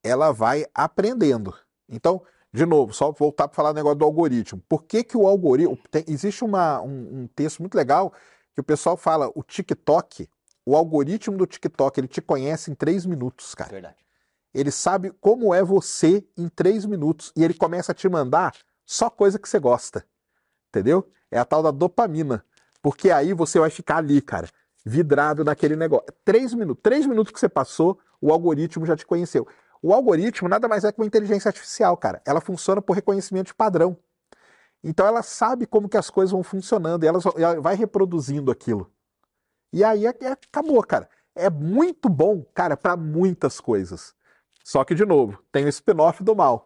Ela 0.02 0.32
vai 0.32 0.66
aprendendo. 0.74 1.54
Então, 1.88 2.20
de 2.56 2.64
novo, 2.64 2.92
só 2.94 3.12
voltar 3.12 3.48
para 3.48 3.54
falar 3.54 3.72
do 3.72 3.76
negócio 3.76 3.98
do 3.98 4.04
algoritmo. 4.06 4.62
Por 4.66 4.84
que, 4.84 5.04
que 5.04 5.16
o 5.16 5.26
algoritmo. 5.26 5.78
tem- 5.90 6.04
existe 6.08 6.42
uma, 6.42 6.80
um, 6.80 7.22
um 7.22 7.26
texto 7.28 7.60
muito 7.60 7.74
legal 7.74 8.12
que 8.54 8.60
o 8.60 8.64
pessoal 8.64 8.96
fala: 8.96 9.30
o 9.34 9.42
TikTok, 9.42 10.26
o 10.64 10.74
algoritmo 10.74 11.36
do 11.36 11.46
TikTok, 11.46 12.00
ele 12.00 12.08
te 12.08 12.22
conhece 12.22 12.70
em 12.70 12.74
três 12.74 13.04
minutos, 13.04 13.54
cara. 13.54 13.70
Verdade. 13.70 13.96
Ele 14.54 14.70
sabe 14.70 15.12
como 15.20 15.52
é 15.52 15.62
você 15.62 16.26
em 16.34 16.48
três 16.48 16.86
minutos 16.86 17.30
e 17.36 17.44
ele 17.44 17.52
começa 17.52 17.92
a 17.92 17.94
te 17.94 18.08
mandar 18.08 18.54
só 18.86 19.10
coisa 19.10 19.38
que 19.38 19.46
você 19.46 19.58
gosta. 19.58 20.02
Entendeu? 20.70 21.06
É 21.30 21.38
a 21.38 21.44
tal 21.44 21.62
da 21.62 21.70
dopamina. 21.70 22.42
Porque 22.80 23.10
aí 23.10 23.34
você 23.34 23.60
vai 23.60 23.68
ficar 23.68 23.98
ali, 23.98 24.22
cara, 24.22 24.48
vidrado 24.82 25.44
naquele 25.44 25.76
negócio. 25.76 26.06
Três 26.24 26.54
minutos. 26.54 26.82
Três 26.82 27.04
minutos 27.04 27.32
que 27.34 27.38
você 27.38 27.50
passou, 27.50 27.98
o 28.18 28.32
algoritmo 28.32 28.86
já 28.86 28.96
te 28.96 29.04
conheceu. 29.04 29.46
O 29.86 29.94
algoritmo 29.94 30.48
nada 30.48 30.66
mais 30.66 30.82
é 30.82 30.90
que 30.90 31.00
uma 31.00 31.06
inteligência 31.06 31.48
artificial, 31.48 31.96
cara. 31.96 32.20
Ela 32.26 32.40
funciona 32.40 32.82
por 32.82 32.94
reconhecimento 32.94 33.46
de 33.46 33.54
padrão. 33.54 33.96
Então 34.82 35.06
ela 35.06 35.22
sabe 35.22 35.64
como 35.64 35.88
que 35.88 35.96
as 35.96 36.10
coisas 36.10 36.32
vão 36.32 36.42
funcionando 36.42 37.04
e 37.04 37.06
ela, 37.06 37.20
ela 37.36 37.60
vai 37.60 37.76
reproduzindo 37.76 38.50
aquilo. 38.50 38.90
E 39.72 39.84
aí 39.84 40.04
é- 40.04 40.14
é- 40.22 40.32
acabou, 40.32 40.82
cara. 40.82 41.08
É 41.36 41.48
muito 41.48 42.08
bom, 42.08 42.42
cara, 42.52 42.76
para 42.76 42.96
muitas 42.96 43.60
coisas. 43.60 44.12
Só 44.64 44.82
que, 44.82 44.92
de 44.92 45.04
novo, 45.04 45.40
tem 45.52 45.66
o 45.66 45.68
spin-off 45.68 46.20
do 46.24 46.34
mal. 46.34 46.65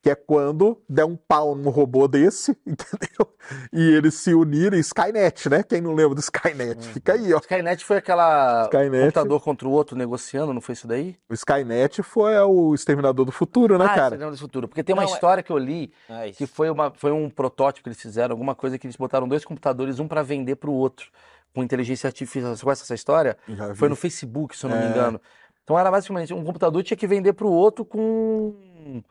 Que 0.00 0.10
é 0.10 0.14
quando 0.14 0.80
der 0.88 1.04
um 1.04 1.16
pau 1.16 1.56
num 1.56 1.70
robô 1.70 2.06
desse, 2.06 2.52
entendeu? 2.64 3.34
E 3.72 3.82
eles 3.96 4.14
se 4.14 4.32
unirem, 4.32 4.78
Skynet, 4.78 5.48
né? 5.50 5.64
Quem 5.64 5.80
não 5.80 5.92
lembra 5.92 6.14
do 6.14 6.20
Skynet? 6.20 6.86
Fica 6.86 7.14
aí, 7.14 7.34
ó. 7.34 7.38
Skynet 7.38 7.84
foi 7.84 7.96
aquela 7.96 8.62
Skynet. 8.66 9.00
computador 9.06 9.40
contra 9.42 9.66
o 9.66 9.72
outro 9.72 9.96
negociando, 9.96 10.54
não 10.54 10.60
foi 10.60 10.74
isso 10.74 10.86
daí? 10.86 11.16
O 11.28 11.34
Skynet 11.34 12.00
foi 12.04 12.38
o 12.38 12.74
Exterminador 12.74 13.24
do 13.24 13.32
Futuro, 13.32 13.76
né, 13.76 13.86
ah, 13.86 13.94
cara? 13.94 14.10
Cinema 14.14 14.30
do 14.30 14.38
Futuro. 14.38 14.68
Porque 14.68 14.84
tem 14.84 14.94
uma 14.94 15.02
Não, 15.02 15.10
é- 15.10 15.12
história 15.12 15.42
que 15.42 15.50
eu 15.50 15.58
li 15.58 15.92
É 16.08 16.28
isso. 16.28 16.38
que 16.38 16.46
foi, 16.46 16.70
uma, 16.70 16.92
foi 16.94 17.10
um 17.10 17.28
protótipo 17.28 17.82
que 17.82 17.88
eles 17.88 18.00
fizeram, 18.00 18.32
alguma 18.34 18.54
coisa 18.54 18.78
que 18.78 18.86
eles 18.86 18.96
botaram 18.96 19.26
dois 19.26 19.44
computadores, 19.44 19.98
um 19.98 20.06
para 20.06 20.22
vender 20.22 20.54
para 20.56 20.70
o 20.70 20.74
outro, 20.74 21.10
com 21.52 21.60
inteligência 21.60 22.06
artificial. 22.06 22.54
Você 22.54 22.62
conhece 22.62 22.82
essa 22.84 22.94
história? 22.94 23.36
Já 23.48 23.68
vi. 23.68 23.74
Foi 23.74 23.88
no 23.88 23.96
Facebook, 23.96 24.56
se 24.56 24.64
eu 24.64 24.70
não 24.70 24.78
me 24.78 24.84
É. 24.84 24.88
engano. 24.90 25.20
Então 25.64 25.76
era 25.76 25.90
basicamente 25.90 26.32
um 26.32 26.44
computador 26.44 26.84
tinha 26.84 26.96
que 26.96 27.06
vender 27.06 27.32
para 27.32 27.46
o 27.48 27.50
outro 27.52 27.84
com. 27.84 29.02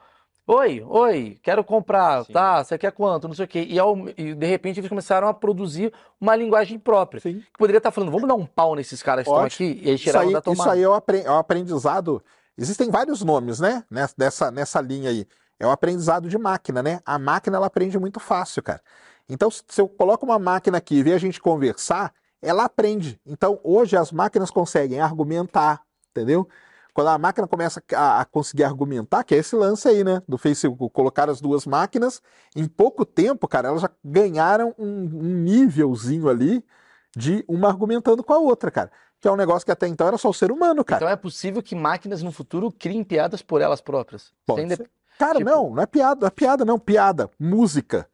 Oi, 0.49 0.81
oi, 0.87 1.37
quero 1.43 1.61
comprar, 1.61 2.23
Sim. 2.23 2.31
tá? 2.31 2.63
Você 2.63 2.77
quer 2.77 2.93
quanto? 2.93 3.27
Não 3.27 3.35
sei 3.35 3.43
o 3.43 3.47
quê. 3.49 3.65
E, 3.69 3.77
ao- 3.77 4.07
e, 4.17 4.33
de 4.33 4.45
repente 4.47 4.79
eles 4.79 4.87
começaram 4.87 5.27
a 5.27 5.33
produzir 5.33 5.91
uma 6.21 6.37
linguagem 6.37 6.79
própria. 6.79 7.19
Sim. 7.19 7.41
Que 7.41 7.57
poderia 7.57 7.79
estar 7.79 7.91
falando, 7.91 8.13
vamos 8.13 8.29
dar 8.29 8.35
um 8.35 8.45
pau 8.45 8.73
nesses 8.73 9.03
caras 9.03 9.25
que 9.25 9.29
estão 9.29 9.43
Ótimo. 9.43 9.69
aqui, 9.69 9.81
e 9.83 9.93
Isso 9.93 10.05
tiraram 10.05 10.27
aí, 10.27 10.33
da 10.33 10.39
isso 10.39 10.43
tomada. 10.45 10.71
aí 10.71 10.81
é 10.81 10.87
o 10.87 10.93
é 10.95 11.29
o 11.31 11.35
aprendizado. 11.35 12.23
Existem 12.57 12.89
vários 12.89 13.21
nomes, 13.23 13.59
né? 13.59 13.83
Nessa, 13.91 14.49
nessa, 14.49 14.79
linha 14.79 15.09
aí. 15.09 15.27
É 15.59 15.67
o 15.67 15.69
aprendizado 15.69 16.29
de 16.29 16.37
máquina, 16.37 16.81
né? 16.81 17.01
A 17.05 17.19
máquina 17.19 17.57
ela 17.57 17.67
aprende 17.67 17.99
muito 17.99 18.19
fácil, 18.21 18.63
cara. 18.63 18.81
Então, 19.27 19.51
se 19.51 19.81
eu 19.81 19.89
coloco 19.89 20.25
uma 20.25 20.39
máquina 20.39 20.77
aqui 20.77 20.95
e 20.95 21.03
ver 21.03 21.13
a 21.13 21.17
gente 21.17 21.41
conversar, 21.41 22.13
ela 22.41 22.63
aprende. 22.63 23.19
Então, 23.25 23.59
hoje 23.65 23.97
as 23.97 24.13
máquinas 24.13 24.49
conseguem 24.49 25.01
argumentar, 25.01 25.81
entendeu? 26.11 26.47
Quando 26.97 27.09
a 27.09 27.17
máquina 27.19 27.47
começa 27.47 27.79
a, 27.93 28.21
a 28.21 28.25
conseguir 28.25 28.63
argumentar, 28.63 29.23
que 29.23 29.35
é 29.35 29.37
esse 29.37 29.55
lance 29.55 29.87
aí, 29.87 30.03
né? 30.03 30.19
Do 30.27 30.35
Facebook, 30.35 30.91
colocar 30.91 31.29
as 31.29 31.39
duas 31.39 31.67
máquinas, 31.67 32.23
em 32.55 32.67
pouco 32.67 33.05
tempo, 33.05 33.47
cara, 33.47 33.67
elas 33.67 33.83
já 33.83 33.89
ganharam 34.03 34.73
um, 34.79 35.03
um 35.03 35.43
nívelzinho 35.43 36.27
ali 36.27 36.65
de 37.15 37.45
uma 37.47 37.67
argumentando 37.67 38.23
com 38.23 38.33
a 38.33 38.39
outra, 38.39 38.71
cara. 38.71 38.91
Que 39.21 39.27
é 39.27 39.31
um 39.31 39.35
negócio 39.35 39.63
que 39.63 39.71
até 39.71 39.87
então 39.87 40.07
era 40.07 40.17
só 40.17 40.27
o 40.27 40.33
ser 40.33 40.51
humano, 40.51 40.83
cara. 40.83 41.03
Então 41.03 41.13
é 41.13 41.15
possível 41.15 41.61
que 41.61 41.75
máquinas 41.75 42.23
no 42.23 42.31
futuro 42.31 42.71
criem 42.71 43.03
piadas 43.03 43.43
por 43.43 43.61
elas 43.61 43.79
próprias. 43.79 44.33
Pode 44.43 44.61
Sem 44.61 44.67
de-. 44.67 44.89
Cara, 45.19 45.37
tipo- 45.37 45.47
não, 45.47 45.69
não 45.69 45.83
é 45.83 45.85
piada, 45.85 46.21
não 46.21 46.27
é 46.27 46.31
piada, 46.31 46.65
não, 46.65 46.79
piada, 46.79 47.29
música, 47.39 48.09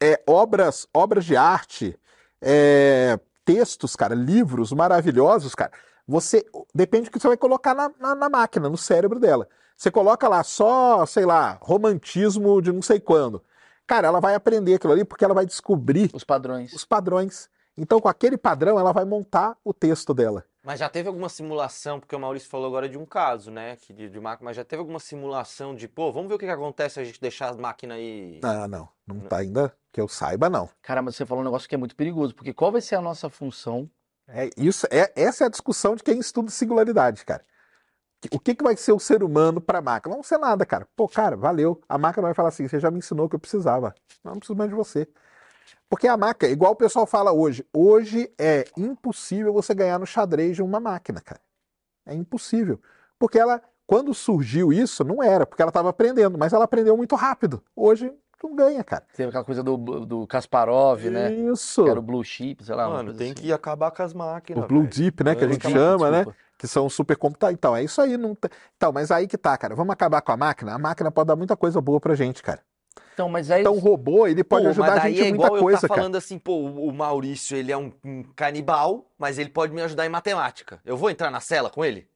é 0.00 0.22
obras, 0.28 0.86
obras 0.94 1.24
de 1.24 1.36
arte, 1.36 1.98
é, 2.40 3.18
textos, 3.44 3.96
cara, 3.96 4.14
livros 4.14 4.70
maravilhosos, 4.70 5.56
cara. 5.56 5.72
Você 6.10 6.44
depende 6.74 7.04
do 7.04 7.12
que 7.12 7.20
você 7.20 7.28
vai 7.28 7.36
colocar 7.36 7.72
na, 7.72 7.88
na, 8.00 8.14
na 8.16 8.28
máquina, 8.28 8.68
no 8.68 8.76
cérebro 8.76 9.20
dela. 9.20 9.48
Você 9.76 9.92
coloca 9.92 10.28
lá 10.28 10.42
só, 10.42 11.06
sei 11.06 11.24
lá, 11.24 11.56
romantismo 11.62 12.60
de 12.60 12.72
não 12.72 12.82
sei 12.82 12.98
quando. 12.98 13.40
Cara, 13.86 14.08
ela 14.08 14.18
vai 14.20 14.34
aprender 14.34 14.74
aquilo 14.74 14.92
ali 14.92 15.04
porque 15.04 15.24
ela 15.24 15.34
vai 15.34 15.46
descobrir 15.46 16.10
Os 16.12 16.24
padrões. 16.24 16.72
os 16.72 16.84
padrões. 16.84 17.48
Então, 17.76 18.00
com 18.00 18.08
aquele 18.08 18.36
padrão, 18.36 18.78
ela 18.78 18.92
vai 18.92 19.04
montar 19.04 19.56
o 19.64 19.72
texto 19.72 20.12
dela. 20.12 20.44
Mas 20.64 20.80
já 20.80 20.88
teve 20.88 21.08
alguma 21.08 21.28
simulação, 21.28 22.00
porque 22.00 22.14
o 22.14 22.18
Maurício 22.18 22.50
falou 22.50 22.66
agora 22.66 22.88
de 22.88 22.98
um 22.98 23.06
caso, 23.06 23.50
né? 23.52 23.76
Que 23.76 23.92
de, 23.92 24.10
de 24.10 24.20
máquina, 24.20 24.48
mas 24.50 24.56
já 24.56 24.64
teve 24.64 24.80
alguma 24.80 24.98
simulação 24.98 25.76
de, 25.76 25.86
pô, 25.86 26.12
vamos 26.12 26.28
ver 26.28 26.34
o 26.34 26.38
que, 26.38 26.44
que 26.44 26.50
acontece 26.50 26.94
se 26.94 27.00
a 27.00 27.04
gente 27.04 27.20
deixar 27.20 27.50
as 27.50 27.56
máquinas 27.56 27.96
aí. 27.98 28.40
Ah, 28.42 28.66
não, 28.66 28.88
não 29.06 29.20
tá 29.20 29.38
ainda 29.38 29.72
que 29.92 30.00
eu 30.00 30.08
saiba, 30.08 30.50
não. 30.50 30.68
Cara, 30.82 31.00
mas 31.00 31.14
você 31.14 31.24
falou 31.24 31.42
um 31.42 31.46
negócio 31.46 31.68
que 31.68 31.74
é 31.74 31.78
muito 31.78 31.94
perigoso, 31.96 32.34
porque 32.34 32.52
qual 32.52 32.72
vai 32.72 32.80
ser 32.80 32.96
a 32.96 33.00
nossa 33.00 33.30
função? 33.30 33.88
É, 34.32 34.50
isso, 34.56 34.86
é, 34.90 35.12
essa 35.16 35.44
é 35.44 35.46
a 35.46 35.50
discussão 35.50 35.96
de 35.96 36.02
quem 36.02 36.18
estuda 36.18 36.50
singularidade, 36.50 37.24
cara. 37.24 37.44
O 38.30 38.38
que, 38.38 38.54
que 38.54 38.62
vai 38.62 38.76
ser 38.76 38.92
o 38.92 39.00
ser 39.00 39.22
humano 39.22 39.60
para 39.60 39.78
a 39.78 39.82
máquina? 39.82 40.14
Não 40.14 40.22
ser 40.22 40.38
nada, 40.38 40.66
cara. 40.66 40.86
Pô, 40.94 41.08
cara, 41.08 41.36
valeu. 41.36 41.80
A 41.88 41.96
máquina 41.96 42.22
vai 42.22 42.34
falar 42.34 42.50
assim: 42.50 42.68
você 42.68 42.78
já 42.78 42.90
me 42.90 42.98
ensinou 42.98 43.26
o 43.26 43.28
que 43.28 43.34
eu 43.34 43.40
precisava. 43.40 43.94
Não 44.22 44.36
preciso 44.36 44.56
mais 44.56 44.68
de 44.68 44.76
você. 44.76 45.08
Porque 45.88 46.06
a 46.06 46.16
máquina, 46.16 46.52
igual 46.52 46.72
o 46.72 46.76
pessoal 46.76 47.06
fala 47.06 47.32
hoje, 47.32 47.66
hoje 47.72 48.32
é 48.38 48.64
impossível 48.76 49.52
você 49.52 49.74
ganhar 49.74 49.98
no 49.98 50.06
xadrez 50.06 50.56
de 50.56 50.62
uma 50.62 50.78
máquina, 50.78 51.20
cara. 51.20 51.40
É 52.06 52.14
impossível. 52.14 52.80
Porque 53.18 53.38
ela, 53.38 53.62
quando 53.86 54.12
surgiu 54.14 54.72
isso, 54.72 55.02
não 55.02 55.22
era, 55.22 55.46
porque 55.46 55.62
ela 55.62 55.70
estava 55.70 55.88
aprendendo, 55.88 56.38
mas 56.38 56.52
ela 56.52 56.64
aprendeu 56.64 56.96
muito 56.96 57.16
rápido. 57.16 57.62
Hoje 57.74 58.12
não 58.48 58.54
ganha, 58.56 58.82
cara. 58.84 59.04
Teve 59.16 59.28
aquela 59.28 59.44
coisa 59.44 59.62
do, 59.62 59.76
do 59.76 60.26
Kasparov, 60.26 61.04
né? 61.10 61.32
Isso. 61.32 61.84
Que 61.84 61.90
era 61.90 61.98
o 61.98 62.02
Blue 62.02 62.24
Chip, 62.24 62.64
sei 62.64 62.74
lá. 62.74 62.88
Mano, 62.88 63.12
tem 63.14 63.32
assim. 63.32 63.42
que 63.42 63.52
acabar 63.52 63.90
com 63.90 64.02
as 64.02 64.12
O 64.12 64.18
máquinas. 64.18 64.66
Blue 64.66 64.82
velho. 64.82 64.92
Deep, 64.94 65.24
né, 65.24 65.34
que 65.34 65.44
a 65.44 65.48
gente 65.48 65.68
chama, 65.70 66.10
né? 66.10 66.16
Desculpa. 66.18 66.38
que 66.58 66.66
são 66.68 66.88
supercomputadores. 66.90 67.56
Então, 67.58 67.74
é 67.76 67.82
isso 67.82 68.00
aí. 68.00 68.16
Não 68.16 68.34
tá- 68.34 68.48
Então, 68.76 68.92
mas 68.92 69.10
aí 69.10 69.26
que 69.26 69.38
tá, 69.38 69.56
cara. 69.56 69.74
Vamos 69.74 69.92
acabar 69.92 70.20
com 70.20 70.32
a 70.32 70.36
máquina? 70.36 70.74
A 70.74 70.78
máquina 70.78 71.10
pode 71.10 71.26
dar 71.28 71.36
muita 71.36 71.56
coisa 71.56 71.80
boa 71.80 71.98
pra 72.00 72.14
gente, 72.14 72.42
cara. 72.42 72.60
Então, 73.14 73.28
mas 73.28 73.50
aí. 73.50 73.60
Então, 73.60 73.74
o 73.74 73.78
robô, 73.78 74.26
ele 74.26 74.42
pode 74.42 74.64
Pô, 74.64 74.70
ajudar 74.70 74.86
mas 74.88 74.96
a 74.98 75.02
daí 75.02 75.12
gente 75.14 75.22
é 75.24 75.28
em 75.28 75.30
muita 75.30 75.44
igual 75.46 75.56
eu 75.56 75.62
coisa, 75.62 75.80
tá 75.82 75.88
cara. 75.88 76.00
falando 76.00 76.16
assim, 76.16 76.38
pô, 76.38 76.54
o 76.54 76.88
o 76.88 76.92
Maurício, 76.92 77.56
ele 77.56 77.70
é 77.70 77.76
um, 77.76 77.92
um 78.04 78.22
canibal, 78.34 79.06
mas 79.18 79.38
ele 79.38 79.50
pode 79.50 79.72
me 79.72 79.82
ajudar 79.82 80.06
em 80.06 80.08
matemática. 80.08 80.80
Eu 80.84 80.96
vou 80.96 81.10
entrar 81.10 81.30
na 81.30 81.40
cela 81.40 81.68
com 81.70 81.84
ele? 81.84 82.06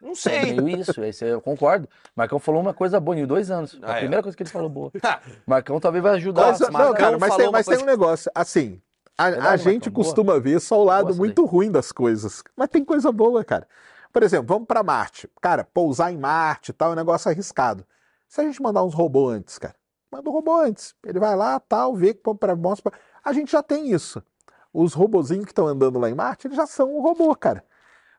Não 0.00 0.10
É 0.12 0.14
sei. 0.14 0.60
meio 0.60 0.80
isso, 0.80 1.02
esse 1.04 1.24
eu 1.24 1.40
concordo. 1.40 1.88
Marcão 2.14 2.38
falou 2.38 2.60
uma 2.60 2.74
coisa 2.74 2.98
boa 3.00 3.16
em 3.18 3.26
dois 3.26 3.50
anos. 3.50 3.78
Ah, 3.82 3.92
a 3.92 3.96
é. 3.96 3.98
primeira 4.00 4.22
coisa 4.22 4.36
que 4.36 4.42
ele 4.42 4.50
falou 4.50 4.68
boa. 4.68 4.90
Marcão 5.46 5.78
talvez 5.80 6.02
vai 6.02 6.14
ajudar. 6.14 6.42
Mas, 6.42 6.60
Nossa, 6.60 6.72
não, 6.72 6.78
Marcão 6.78 6.94
cara, 6.96 7.18
mas, 7.18 7.36
tem, 7.36 7.50
mas 7.50 7.66
tem 7.66 7.74
coisa- 7.76 7.82
um 7.82 7.86
negócio, 7.86 8.30
assim, 8.34 8.80
a, 9.18 9.30
Verdade, 9.30 9.48
a 9.48 9.56
gente 9.56 9.66
Marcão, 9.86 9.92
boa. 9.92 10.04
costuma 10.04 10.38
ver 10.40 10.60
só 10.60 10.80
o 10.80 10.84
lado 10.84 11.06
Gosto 11.06 11.18
muito 11.18 11.44
ruim 11.44 11.70
das 11.70 11.90
coisas. 11.92 12.42
Mas 12.56 12.68
tem 12.68 12.84
coisa 12.84 13.10
boa, 13.12 13.44
cara. 13.44 13.66
Por 14.12 14.22
exemplo, 14.22 14.46
vamos 14.46 14.66
pra 14.66 14.82
Marte. 14.82 15.28
Cara, 15.40 15.64
pousar 15.64 16.12
em 16.12 16.16
Marte 16.18 16.70
e 16.70 16.74
tal 16.74 16.90
é 16.90 16.92
um 16.92 16.96
negócio 16.96 17.30
arriscado. 17.30 17.84
Se 18.28 18.40
a 18.40 18.44
gente 18.44 18.60
mandar 18.62 18.82
uns 18.82 18.94
robôs 18.94 19.34
antes, 19.36 19.58
cara, 19.58 19.74
manda 20.10 20.28
o 20.28 20.32
robô 20.32 20.54
antes. 20.56 20.94
Ele 21.04 21.18
vai 21.20 21.36
lá, 21.36 21.60
tal, 21.60 21.94
vê 21.94 22.14
que 22.14 22.22
para 22.38 22.56
mostra. 22.56 22.90
pra- 22.90 23.00
A 23.24 23.32
gente 23.32 23.52
já 23.52 23.62
tem 23.62 23.90
isso. 23.90 24.22
Os 24.72 24.94
robozinhos 24.94 25.44
que 25.44 25.52
estão 25.52 25.66
andando 25.66 25.98
lá 25.98 26.08
em 26.10 26.14
Marte, 26.14 26.46
eles 26.46 26.56
já 26.56 26.66
são 26.66 26.94
um 26.96 27.00
robô, 27.00 27.34
cara. 27.36 27.62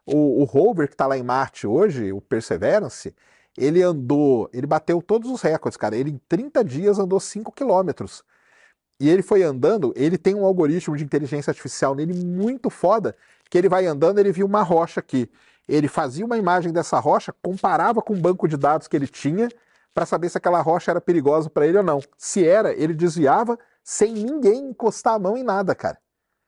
O, 0.07 0.41
o 0.41 0.43
rover 0.45 0.87
que 0.87 0.93
está 0.93 1.05
lá 1.05 1.17
em 1.17 1.23
Marte 1.23 1.67
hoje, 1.67 2.13
o 2.13 2.21
Perseverance, 2.21 3.13
ele 3.57 3.83
andou, 3.83 4.49
ele 4.53 4.65
bateu 4.65 5.01
todos 5.01 5.29
os 5.29 5.41
recordes, 5.41 5.75
cara. 5.75 5.95
Ele 5.95 6.11
em 6.11 6.21
30 6.29 6.63
dias 6.63 6.97
andou 6.97 7.19
5 7.19 7.51
quilômetros. 7.51 8.23
E 8.99 9.09
ele 9.09 9.21
foi 9.21 9.43
andando, 9.43 9.93
ele 9.95 10.17
tem 10.17 10.33
um 10.33 10.45
algoritmo 10.45 10.95
de 10.95 11.03
inteligência 11.03 11.51
artificial 11.51 11.93
nele 11.93 12.13
muito 12.13 12.69
foda, 12.69 13.15
que 13.49 13.57
ele 13.57 13.69
vai 13.69 13.85
andando, 13.85 14.19
ele 14.19 14.31
viu 14.31 14.45
uma 14.45 14.63
rocha 14.63 14.99
aqui. 14.99 15.29
Ele 15.67 15.87
fazia 15.87 16.25
uma 16.25 16.37
imagem 16.37 16.71
dessa 16.71 16.97
rocha, 16.97 17.33
comparava 17.43 18.01
com 18.01 18.13
o 18.13 18.17
banco 18.17 18.47
de 18.47 18.57
dados 18.57 18.87
que 18.87 18.95
ele 18.95 19.07
tinha, 19.07 19.49
para 19.93 20.05
saber 20.05 20.29
se 20.29 20.37
aquela 20.37 20.61
rocha 20.61 20.91
era 20.91 21.01
perigosa 21.01 21.49
para 21.49 21.67
ele 21.67 21.77
ou 21.77 21.83
não. 21.83 21.99
Se 22.17 22.47
era, 22.47 22.73
ele 22.73 22.93
desviava 22.93 23.57
sem 23.83 24.13
ninguém 24.13 24.69
encostar 24.69 25.15
a 25.15 25.19
mão 25.19 25.35
em 25.35 25.43
nada, 25.43 25.73
cara. 25.75 25.97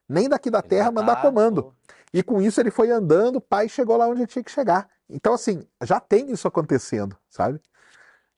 Nem 0.08 0.30
daqui 0.30 0.50
da 0.50 0.62
Terra 0.62 0.92
mandar 0.92 1.16
Tá, 1.18 1.22
comando. 1.22 1.74
E 2.14 2.24
com 2.24 2.42
isso 2.42 2.60
ele 2.60 2.72
foi 2.72 2.90
andando, 2.92 3.40
pai 3.40 3.70
chegou 3.70 3.98
lá 3.98 4.08
onde 4.08 4.22
ele 4.22 4.28
tinha 4.28 4.44
que 4.44 4.52
chegar. 4.52 4.88
Então, 5.10 5.34
assim, 5.34 5.66
já 5.84 6.00
tem 6.00 6.32
isso 6.32 6.48
acontecendo, 6.48 7.18
sabe? 7.30 7.60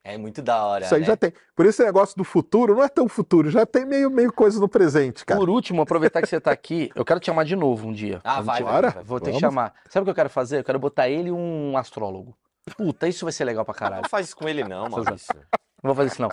É 0.04 0.18
muito 0.18 0.42
da 0.42 0.66
hora, 0.66 0.86
Isso 0.86 0.96
aí 0.96 1.02
né? 1.02 1.08
já 1.08 1.16
tem. 1.16 1.32
Por 1.56 1.64
isso 1.66 1.80
esse 1.82 1.86
negócio 1.86 2.18
do 2.18 2.24
futuro 2.24 2.74
não 2.74 2.84
é 2.84 2.90
tão 2.90 3.08
futuro, 3.08 3.52
já 3.52 3.68
tem 3.68 3.86
meio, 3.86 4.10
meio 4.10 4.34
coisa 4.34 4.60
no 4.60 4.68
presente, 4.68 5.24
cara. 5.24 5.40
Por 5.40 5.48
último, 5.48 5.84
aproveitar 5.84 6.22
que 6.22 6.28
você 6.28 6.40
tá 6.42 6.52
aqui, 6.52 6.90
eu 6.96 7.06
quero 7.06 7.20
te 7.20 7.28
chamar 7.28 7.46
de 7.46 7.56
novo 7.56 7.88
um 7.88 7.94
dia. 7.94 8.20
Ah, 8.24 8.42
vai, 8.42 8.64
vai, 8.64 8.82
vai. 8.82 9.04
Vou 9.04 9.20
ter 9.20 9.32
que 9.32 9.40
chamar. 9.40 9.76
Sabe 9.90 10.02
o 10.02 10.06
que 10.06 10.10
eu 10.10 10.16
quero 10.16 10.30
fazer? 10.30 10.60
Eu 10.60 10.64
quero 10.64 10.80
botar 10.80 11.08
ele 11.08 11.30
e 11.30 11.32
um 11.32 11.78
astrólogo. 11.78 12.36
Puta, 12.76 13.08
isso 13.08 13.26
vai 13.26 13.32
ser 13.32 13.44
legal 13.46 13.64
pra 13.64 13.76
caralho. 13.76 14.02
Não 14.02 14.10
faz 14.10 14.28
isso 14.28 14.36
com 14.36 14.50
ele 14.50 14.64
não, 14.64 14.90
Maurício. 14.90 15.36
Não 15.84 15.94
vou 15.94 15.96
fazer 15.96 16.10
isso, 16.14 16.22
não. 16.22 16.30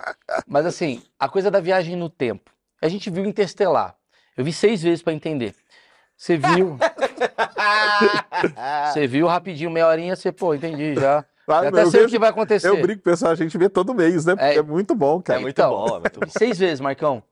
Mas 0.47 0.65
assim, 0.65 1.03
a 1.19 1.29
coisa 1.29 1.51
da 1.51 1.59
viagem 1.59 1.95
no 1.95 2.09
tempo. 2.09 2.51
A 2.81 2.87
gente 2.87 3.09
viu 3.11 3.23
Interstellar. 3.25 3.95
Eu 4.35 4.43
vi 4.43 4.53
seis 4.53 4.81
vezes 4.81 5.03
pra 5.03 5.13
entender. 5.13 5.53
Você 6.19 6.35
viu, 6.35 6.77
você 8.91 9.07
viu 9.07 9.25
rapidinho, 9.25 9.71
meia 9.71 9.87
horinha, 9.87 10.15
você, 10.17 10.33
pô, 10.33 10.53
entendi 10.53 10.93
já. 10.95 11.23
Eu 11.47 11.53
até 11.55 11.85
sei 11.85 12.03
o 12.05 12.09
que 12.09 12.19
vai 12.19 12.29
acontecer. 12.29 12.67
eu 12.67 12.81
brinco, 12.81 13.01
pessoal, 13.01 13.31
a 13.31 13.35
gente 13.35 13.57
vê 13.57 13.69
todo 13.69 13.93
mês, 13.93 14.25
né? 14.25 14.35
Porque 14.35 14.49
É. 14.49 14.57
é, 14.57 14.61
muito 14.61 14.93
bom, 14.93 15.19
É 15.19 15.23
cara. 15.23 15.39
muito 15.39 15.53
Então, 15.57 15.71
bom, 15.71 15.87
é 15.95 15.99
muito 16.01 16.19
bom. 16.19 16.27
Seis 16.27 16.59
vezes, 16.59 16.81
Marcão. 16.81 17.23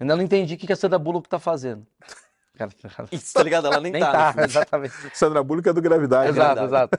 Ainda 0.00 0.16
não 0.16 0.22
entendi 0.24 0.54
o 0.54 0.58
que 0.58 0.72
a 0.72 0.76
Sandra 0.76 0.98
Bullock 0.98 1.28
tá 1.28 1.38
fazendo. 1.38 1.86
Cara, 2.58 2.70
Isso, 3.12 3.32
tá 3.34 3.42
ligado? 3.44 3.68
Ela 3.68 3.80
nem, 3.80 3.92
Nem 3.92 4.02
tá. 4.02 4.10
tá, 4.12 4.26
no 4.26 4.32
filme. 4.34 4.44
exatamente. 4.48 4.94
Sandra 5.14 5.42
Bullock 5.44 5.68
é 5.68 5.72
do 5.72 5.80
Gravidade. 5.80 6.24
né? 6.24 6.30
Exato, 6.30 6.62
exato. 6.64 6.98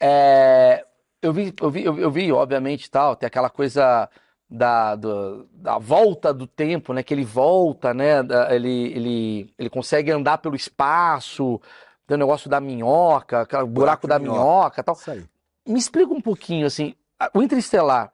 É, 0.00 0.84
eu 1.22 1.32
vi, 1.32 1.54
eu 1.60 1.70
vi, 1.70 1.84
eu 1.84 2.10
vi, 2.10 2.32
obviamente, 2.32 2.90
tal, 2.90 3.14
tem 3.14 3.26
aquela 3.28 3.48
coisa 3.48 4.10
da, 4.54 4.94
do- 4.94 5.48
da 5.52 5.78
volta 5.78 6.32
do 6.32 6.46
tempo, 6.46 6.92
né? 6.92 7.02
Que 7.02 7.14
ele 7.14 7.24
volta, 7.24 7.94
né? 7.94 8.22
da- 8.22 8.54
Ele, 8.54 8.92
ele, 8.92 9.54
ele 9.58 9.70
consegue 9.70 10.10
andar 10.10 10.38
pelo 10.38 10.54
espaço, 10.54 11.58
tem 12.06 12.16
o 12.16 12.18
negócio 12.18 12.50
da 12.50 12.60
minhoca, 12.60 13.40
aquele 13.42 13.64
buraco, 13.64 14.06
da 14.06 14.18
minhoca. 14.18 14.38
minhoca 14.40 14.80
e 14.80 14.84
tal. 14.84 14.94
Isso 14.94 15.10
aí. 15.10 15.24
Me 15.66 15.78
explica 15.78 16.12
um 16.12 16.20
pouquinho, 16.20 16.66
assim, 16.66 16.94
o 17.32 17.42
Interestelar, 17.42 18.12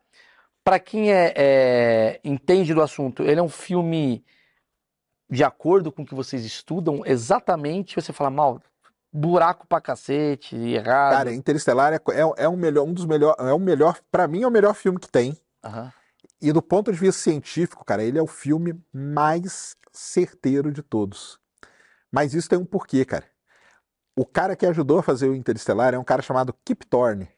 para 0.63 0.79
quem 0.79 1.11
é, 1.13 1.33
é, 1.35 2.21
entende 2.23 2.73
do 2.75 2.83
assunto, 2.83 3.23
ele 3.23 3.41
é 3.41 3.43
um 3.43 3.49
filme 3.49 4.23
de 5.31 5.43
acordo 5.43 5.91
com 5.91 6.03
o 6.03 6.07
que 6.07 6.15
vocês 6.15 6.45
estudam, 6.45 7.03
exatamente, 7.05 7.95
você 8.01 8.13
fala, 8.13 8.31
mal, 8.31 8.61
buraco 9.13 9.67
pra 9.67 9.81
cacete, 9.81 10.57
errado. 10.57 11.13
Cara, 11.17 11.33
Interestelar 11.35 11.93
é, 11.95 11.97
é, 11.97 12.45
é 12.45 12.49
um 12.49 12.57
melhor, 12.57 12.85
um 12.87 12.93
dos 12.93 13.07
melhores, 13.07 13.37
é 13.45 13.53
o 13.53 13.59
melhor, 13.59 13.99
para 14.11 14.29
mim 14.29 14.43
é 14.43 14.47
o 14.47 14.51
melhor 14.51 14.75
filme 14.75 14.99
que 15.01 15.09
tem. 15.11 15.37
Aham. 15.65 15.91
E 16.41 16.53
do 16.53 16.63
ponto 16.63 16.93
de 16.93 16.99
vista 16.99 17.21
científico, 17.21 17.85
cara, 17.85 18.03
ele 18.03 18.19
é 18.19 18.23
o 18.23 18.27
filme 18.27 18.81
mais 18.93 19.77
certeiro 19.93 20.71
de 20.71 20.83
todos. 20.83 21.39
Mas 22.13 22.33
isso 22.35 22.49
tem 22.49 22.59
um 22.59 22.65
porquê, 22.65 23.05
cara. 23.05 23.25
O 24.17 24.25
cara 24.25 24.57
que 24.57 24.67
ajudou 24.67 24.99
a 24.99 25.03
fazer 25.03 25.29
o 25.29 25.35
Interestelar 25.35 25.95
é 25.95 25.99
um 25.99 26.05
cara 26.05 26.23
chamado 26.23 26.55
Kip 26.65 26.87
Thorne. 26.87 27.29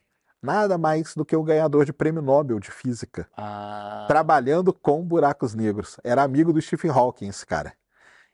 Nada 0.43 0.79
mais 0.79 1.15
do 1.15 1.25
que 1.25 1.37
o 1.37 1.43
ganhador 1.43 1.85
de 1.85 1.93
prêmio 1.93 2.23
Nobel 2.23 2.59
de 2.59 2.71
Física. 2.71 3.29
Ah, 3.37 4.07
Trabalhando 4.09 4.73
com 4.73 5.05
buracos 5.05 5.55
negros. 5.55 5.99
Era 6.03 6.23
amigo 6.23 6.53
do 6.53 6.61
Stephen 6.61 6.91
Hawking, 6.91 7.29
esse 7.29 7.45
cara. 7.45 7.75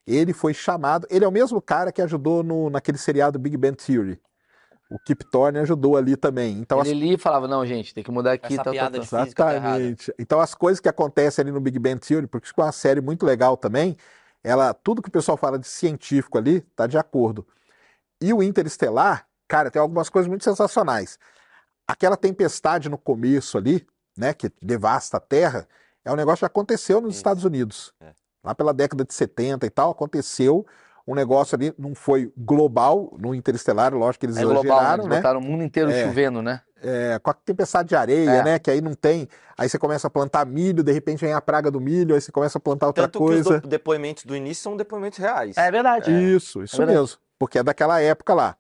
Ele 0.07 0.33
foi 0.33 0.55
chamado. 0.55 1.07
Ele 1.11 1.25
é 1.25 1.29
o 1.29 1.33
mesmo 1.33 1.61
cara 1.61 1.91
que 1.91 2.01
ajudou 2.01 2.45
no, 2.45 2.71
naquele 2.71 2.99
seriado 2.99 3.39
Big 3.39 3.57
Bang 3.57 3.77
Theory. 3.77 4.21
O 4.89 4.99
Kip 4.99 5.25
Thorne 5.25 5.59
ajudou 5.59 5.97
ali 5.97 6.17
também. 6.17 6.59
Então, 6.59 6.79
as 6.81 6.89
ele 6.89 7.09
ali 7.09 7.19
falava, 7.19 7.49
não, 7.49 7.67
gente, 7.67 7.93
tem 7.93 8.05
que 8.05 8.11
mudar 8.11 8.33
aqui, 8.33 8.55
Essa 8.55 8.57
tal, 8.57 8.65
tal, 8.65 8.73
piada 8.73 8.99
de 9.01 9.07
física 9.07 9.45
tá 9.45 9.55
errada. 9.55 9.83
Exatamente. 9.83 10.15
Então 10.19 10.41
as 10.41 10.55
coisas 10.55 10.81
que 10.81 10.89
acontecem 10.89 11.43
ali 11.43 11.51
no 11.51 11.61
Big 11.61 11.79
Bang 11.79 11.99
Theory, 11.99 12.27
porque 12.27 12.47
isso 12.47 12.55
é 12.57 12.63
uma 12.63 12.73
série 12.73 13.01
muito 13.01 13.27
legal 13.27 13.57
também, 13.57 13.97
ela, 14.45 14.73
tudo 14.73 15.03
que 15.03 15.09
o 15.09 15.13
pessoal 15.13 15.37
fala 15.37 15.59
de 15.59 15.67
científico 15.67 16.39
ali, 16.39 16.61
tá 16.61 16.87
de 16.87 16.97
acordo. 16.97 17.45
E 18.21 18.33
o 18.33 18.43
Interestelar, 18.43 19.27
cara, 19.49 19.73
tem 19.73 19.83
algumas 19.83 20.09
coisas 20.09 20.29
muito 20.29 20.45
sensacionais. 20.45 21.19
Aquela 21.87 22.17
tempestade 22.17 22.89
no 22.89 22.97
começo 22.97 23.59
ali, 23.59 23.85
né, 24.17 24.33
que 24.33 24.53
devasta 24.63 25.17
a 25.17 25.21
Terra, 25.21 25.67
é 26.05 26.13
um 26.13 26.17
negócio 26.17 26.39
que 26.39 26.45
aconteceu 26.45 27.01
nos 27.01 27.11
Isso. 27.11 27.19
Estados 27.19 27.45
Unidos. 27.45 27.93
É. 28.01 28.13
Lá 28.45 28.55
pela 28.55 28.73
década 28.73 29.05
de 29.05 29.13
70 29.13 29.67
e 29.67 29.71
tal, 29.71 29.91
aconteceu 29.91 30.65
um 31.07 31.15
negócio 31.15 31.55
ali, 31.55 31.73
não 31.79 31.95
foi 31.95 32.33
global 32.37 33.15
no 33.19 33.35
Interestelar, 33.35 33.95
lógico 33.95 34.21
que 34.21 34.27
eles 34.27 34.37
É 34.37 34.43
global, 34.43 34.63
né? 34.63 34.69
exageraram, 34.71 35.05
Eles 35.05 35.09
né? 35.11 35.17
botaram 35.17 35.41
o 35.41 35.43
mundo 35.43 35.63
inteiro 35.63 35.91
É. 35.91 36.05
chovendo, 36.05 36.43
né? 36.43 36.61
é, 36.83 37.19
com 37.21 37.31
a 37.31 37.35
tempestade 37.35 37.89
de 37.89 37.97
areia, 37.97 38.31
É. 38.31 38.45
né? 38.45 38.59
Que 38.59 38.71
aí 38.71 38.81
não 38.83 38.93
tem. 38.95 39.27
Aí 39.59 39.67
você 39.69 39.79
começa 39.79 40.07
a 40.07 40.11
plantar 40.11 40.45
milho, 40.47 40.85
de 40.85 40.93
repente 40.93 41.21
vem 41.25 41.33
a 41.33 41.41
praga 41.41 41.71
do 41.71 41.81
milho, 41.81 42.15
aí 42.15 42.21
você 42.21 42.31
começa 42.31 42.59
a 42.59 42.61
plantar 42.61 42.87
outra 42.89 43.05
Tanto 43.05 43.19
que 43.19 43.25
coisa. 43.25 43.55
os 43.57 43.61
do- 43.63 43.67
depoimentos 43.69 44.25
do 44.25 44.37
início 44.37 44.63
são 44.63 44.77
depoimentos 44.77 45.19
reais. 45.19 45.57
É 45.57 45.71
verdade. 45.71 46.13
Isso, 46.13 46.63
isso 46.63 46.77
verdade. 46.77 46.99
mesmo. 47.01 47.19
Porque 47.39 47.59
é 47.59 47.63
daquela 47.63 48.01
época 48.01 48.35
lá. 48.35 48.57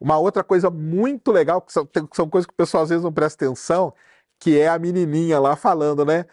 Uma 0.00 0.16
outra 0.16 0.42
coisa 0.44 0.70
muito 0.70 1.32
legal, 1.32 1.60
que 1.60 1.72
são, 1.72 1.84
tem- 1.84 2.08
são 2.14 2.30
coisas 2.30 2.46
que 2.46 2.52
o 2.52 2.56
pessoal 2.56 2.84
às 2.84 2.88
vezes 2.88 3.04
não 3.04 3.12
presta 3.12 3.44
atenção, 3.44 3.92
que 4.38 4.58
é 4.58 4.68
a 4.68 4.78
menininha 4.78 5.38
lá 5.38 5.54
falando, 5.56 6.04
né? 6.06 6.24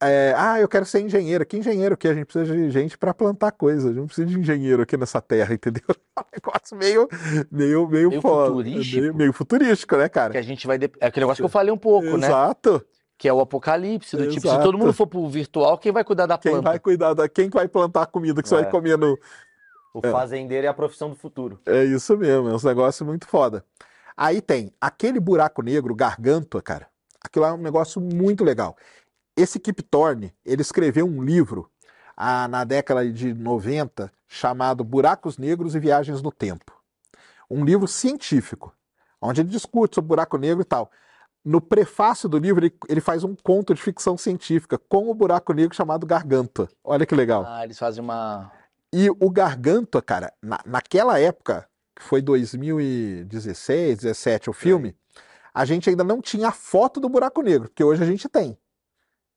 É, 0.00 0.34
ah, 0.36 0.60
eu 0.60 0.68
quero 0.68 0.84
ser 0.84 1.00
engenheiro. 1.00 1.44
Que 1.46 1.56
engenheiro 1.56 1.96
que 1.96 2.06
a 2.08 2.14
gente 2.14 2.26
precisa 2.26 2.54
de 2.54 2.70
gente 2.70 2.96
para 2.98 3.12
plantar 3.14 3.52
coisa. 3.52 3.86
A 3.86 3.88
gente 3.90 3.98
não 4.00 4.06
precisa 4.06 4.26
de 4.26 4.38
engenheiro 4.38 4.82
aqui 4.82 4.96
nessa 4.96 5.20
terra, 5.20 5.54
entendeu? 5.54 5.82
É 6.16 6.20
um 6.20 6.24
negócio 6.32 6.76
meio, 6.76 7.08
meio, 7.50 7.88
meio, 7.88 8.08
Meio 8.10 8.22
foda. 8.22 8.46
futurístico. 8.50 9.00
Meio, 9.00 9.14
meio 9.14 9.32
futurístico, 9.32 9.96
né, 9.96 10.04
Que 10.08 10.14
cara? 10.14 10.38
a 10.38 10.42
gente 10.42 10.64
vai. 10.66 10.78
de- 10.78 10.92
É 11.00 11.06
aquele 11.08 11.24
negócio 11.24 11.42
que 11.42 11.46
eu 11.46 11.48
falei 11.50 11.72
um 11.72 11.76
pouco, 11.76 12.16
né? 12.16 12.26
Exato. 12.28 12.84
Que 13.18 13.28
é 13.28 13.32
o 13.32 13.40
apocalipse, 13.40 14.16
do 14.16 14.28
tipo, 14.28 14.40
se 14.42 14.46
Exato. 14.46 14.62
todo 14.62 14.78
mundo 14.78 14.92
for 14.92 15.06
pro 15.08 15.28
virtual, 15.28 15.76
quem 15.78 15.90
vai 15.90 16.04
cuidar 16.04 16.26
da 16.26 16.38
Quem 16.38 16.52
planta? 16.52 16.68
vai 16.70 16.78
cuidar 16.78 17.14
da. 17.14 17.28
Quem 17.28 17.48
que 17.50 17.56
vai 17.56 17.66
plantar 17.66 18.02
a 18.02 18.06
comida 18.06 18.40
que 18.42 18.48
você 18.48 18.54
É. 18.56 18.62
vai 18.62 18.70
comer 18.70 18.96
no. 18.96 19.18
O 19.92 20.00
fazendeiro 20.02 20.66
é 20.66 20.70
a 20.70 20.74
profissão 20.74 21.10
do 21.10 21.16
futuro. 21.16 21.58
É 21.66 21.82
isso 21.84 22.16
mesmo, 22.16 22.48
é 22.48 22.52
um 22.54 22.58
negócio 22.64 23.04
muito 23.04 23.26
foda. 23.26 23.64
Aí 24.16 24.40
tem 24.40 24.72
aquele 24.80 25.18
buraco 25.18 25.62
negro, 25.62 25.94
Gargantua, 25.96 26.62
cara. 26.62 26.86
Aquilo 27.24 27.44
é 27.44 27.52
um 27.52 27.56
negócio 27.56 28.00
muito 28.00 28.44
legal. 28.44 28.76
Esse 29.36 29.58
Kip 29.58 29.82
Thorne, 29.82 30.32
ele 30.44 30.62
escreveu 30.62 31.06
um 31.06 31.22
livro 31.22 31.68
ah, 32.16 32.46
na 32.46 32.62
década 32.62 33.10
de 33.10 33.34
90 33.34 34.10
chamado 34.28 34.84
Buracos 34.84 35.38
Negros 35.38 35.74
e 35.74 35.80
Viagens 35.80 36.22
no 36.22 36.30
Tempo. 36.30 36.72
Um 37.50 37.64
livro 37.64 37.88
científico, 37.88 38.72
onde 39.20 39.40
ele 39.40 39.48
discute 39.48 39.96
sobre 39.96 40.08
buraco 40.08 40.38
negro 40.38 40.62
e 40.62 40.64
tal. 40.64 40.90
No 41.44 41.60
prefácio 41.60 42.28
do 42.28 42.38
livro, 42.38 42.64
ele, 42.64 42.74
ele 42.88 43.00
faz 43.00 43.24
um 43.24 43.34
conto 43.34 43.74
de 43.74 43.82
ficção 43.82 44.16
científica 44.16 44.78
com 44.78 45.10
o 45.10 45.14
buraco 45.14 45.52
negro 45.52 45.76
chamado 45.76 46.06
Gargantua. 46.06 46.68
Olha 46.82 47.04
que 47.04 47.14
legal. 47.14 47.44
Ah, 47.46 47.64
eles 47.64 47.78
fazem 47.78 48.02
uma. 48.02 48.50
E 48.92 49.10
o 49.10 49.30
Gargantua, 49.30 50.00
cara, 50.00 50.32
na, 50.40 50.60
naquela 50.64 51.18
época, 51.18 51.68
que 51.94 52.02
foi 52.02 52.22
2016, 52.22 53.98
17 53.98 54.48
o 54.48 54.52
filme, 54.52 54.96
a 55.52 55.64
gente 55.64 55.90
ainda 55.90 56.04
não 56.04 56.20
tinha 56.20 56.48
a 56.48 56.52
foto 56.52 57.00
do 57.00 57.08
buraco 57.08 57.42
negro, 57.42 57.70
que 57.74 57.82
hoje 57.82 58.02
a 58.02 58.06
gente 58.06 58.28
tem. 58.28 58.56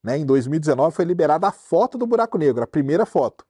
Né? 0.07 0.17
Em 0.17 0.25
2019 0.25 0.95
foi 0.95 1.03
liberada 1.03 1.49
a 1.49 1.51
foto 1.51 1.97
do 1.97 2.07
buraco 2.07 2.37
negro, 2.37 2.63
a 2.63 2.67
primeira 2.67 3.05
foto. 3.05 3.45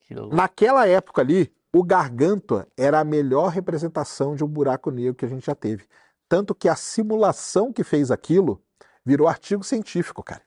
que. 0.00 0.14
Naquela 0.14 0.88
época 0.88 1.20
ali, 1.20 1.52
o 1.70 1.84
Gargantua 1.84 2.66
era 2.74 3.00
a 3.00 3.04
melhor 3.04 3.48
representação 3.48 4.34
de 4.34 4.42
um 4.42 4.48
buraco 4.48 4.90
negro 4.90 5.14
que 5.14 5.26
a 5.26 5.28
gente 5.28 5.44
já 5.44 5.54
teve. 5.54 5.84
Tanto 6.26 6.54
que 6.54 6.70
a 6.70 6.74
simulação 6.74 7.70
que 7.70 7.84
fez 7.84 8.10
aquilo 8.10 8.62
virou 9.04 9.28
artigo 9.28 9.62
científico, 9.62 10.22
cara. 10.22 10.40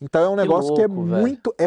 Então 0.00 0.22
é 0.22 0.28
um 0.28 0.36
Que 0.36 0.42
negócio 0.42 0.72
que 0.72 0.82
é 0.82 0.86
louco, 0.86 1.06
velho. 1.06 1.22
muito. 1.22 1.52
É, 1.58 1.64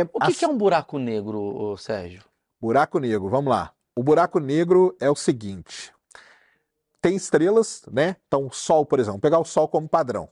é 0.00 0.06
O 0.12 0.20
que, 0.20 0.34
que 0.34 0.44
é 0.44 0.48
um 0.48 0.58
buraco 0.58 0.98
negro, 0.98 1.78
Sérgio? 1.78 2.22
Buraco 2.60 2.98
negro, 2.98 3.30
vamos 3.30 3.50
lá. 3.50 3.72
O 3.96 4.02
buraco 4.02 4.38
negro 4.38 4.94
é 5.00 5.08
o 5.08 5.16
seguinte: 5.16 5.94
tem 7.00 7.16
estrelas, 7.16 7.82
né? 7.90 8.16
Então, 8.26 8.46
o 8.46 8.52
Sol, 8.52 8.84
por 8.84 8.98
exemplo, 8.98 9.14
vou 9.14 9.22
pegar 9.22 9.38
o 9.38 9.46
Sol 9.46 9.66
como 9.66 9.88
padrão. 9.88 10.28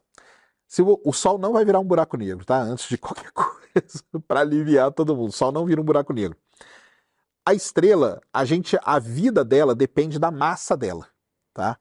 Se 0.72 0.80
o, 0.80 0.98
o 1.04 1.12
Sol 1.12 1.36
não 1.36 1.52
vai 1.52 1.66
virar 1.66 1.80
um 1.80 1.84
buraco 1.84 2.16
negro, 2.16 2.46
tá? 2.46 2.58
Antes 2.62 2.88
de 2.88 2.96
qualquer 2.96 3.30
coisa, 3.30 4.02
para 4.26 4.40
aliviar 4.40 4.90
todo 4.90 5.14
mundo, 5.14 5.28
o 5.28 5.32
Sol 5.32 5.52
não 5.52 5.66
vira 5.66 5.78
um 5.78 5.84
buraco 5.84 6.14
negro. 6.14 6.34
A 7.44 7.52
estrela, 7.52 8.22
a 8.32 8.42
gente, 8.46 8.78
a 8.82 8.98
vida 8.98 9.44
dela 9.44 9.74
depende 9.74 10.18
da 10.18 10.30
massa 10.30 10.74
dela, 10.74 11.06
tá? 11.52 11.76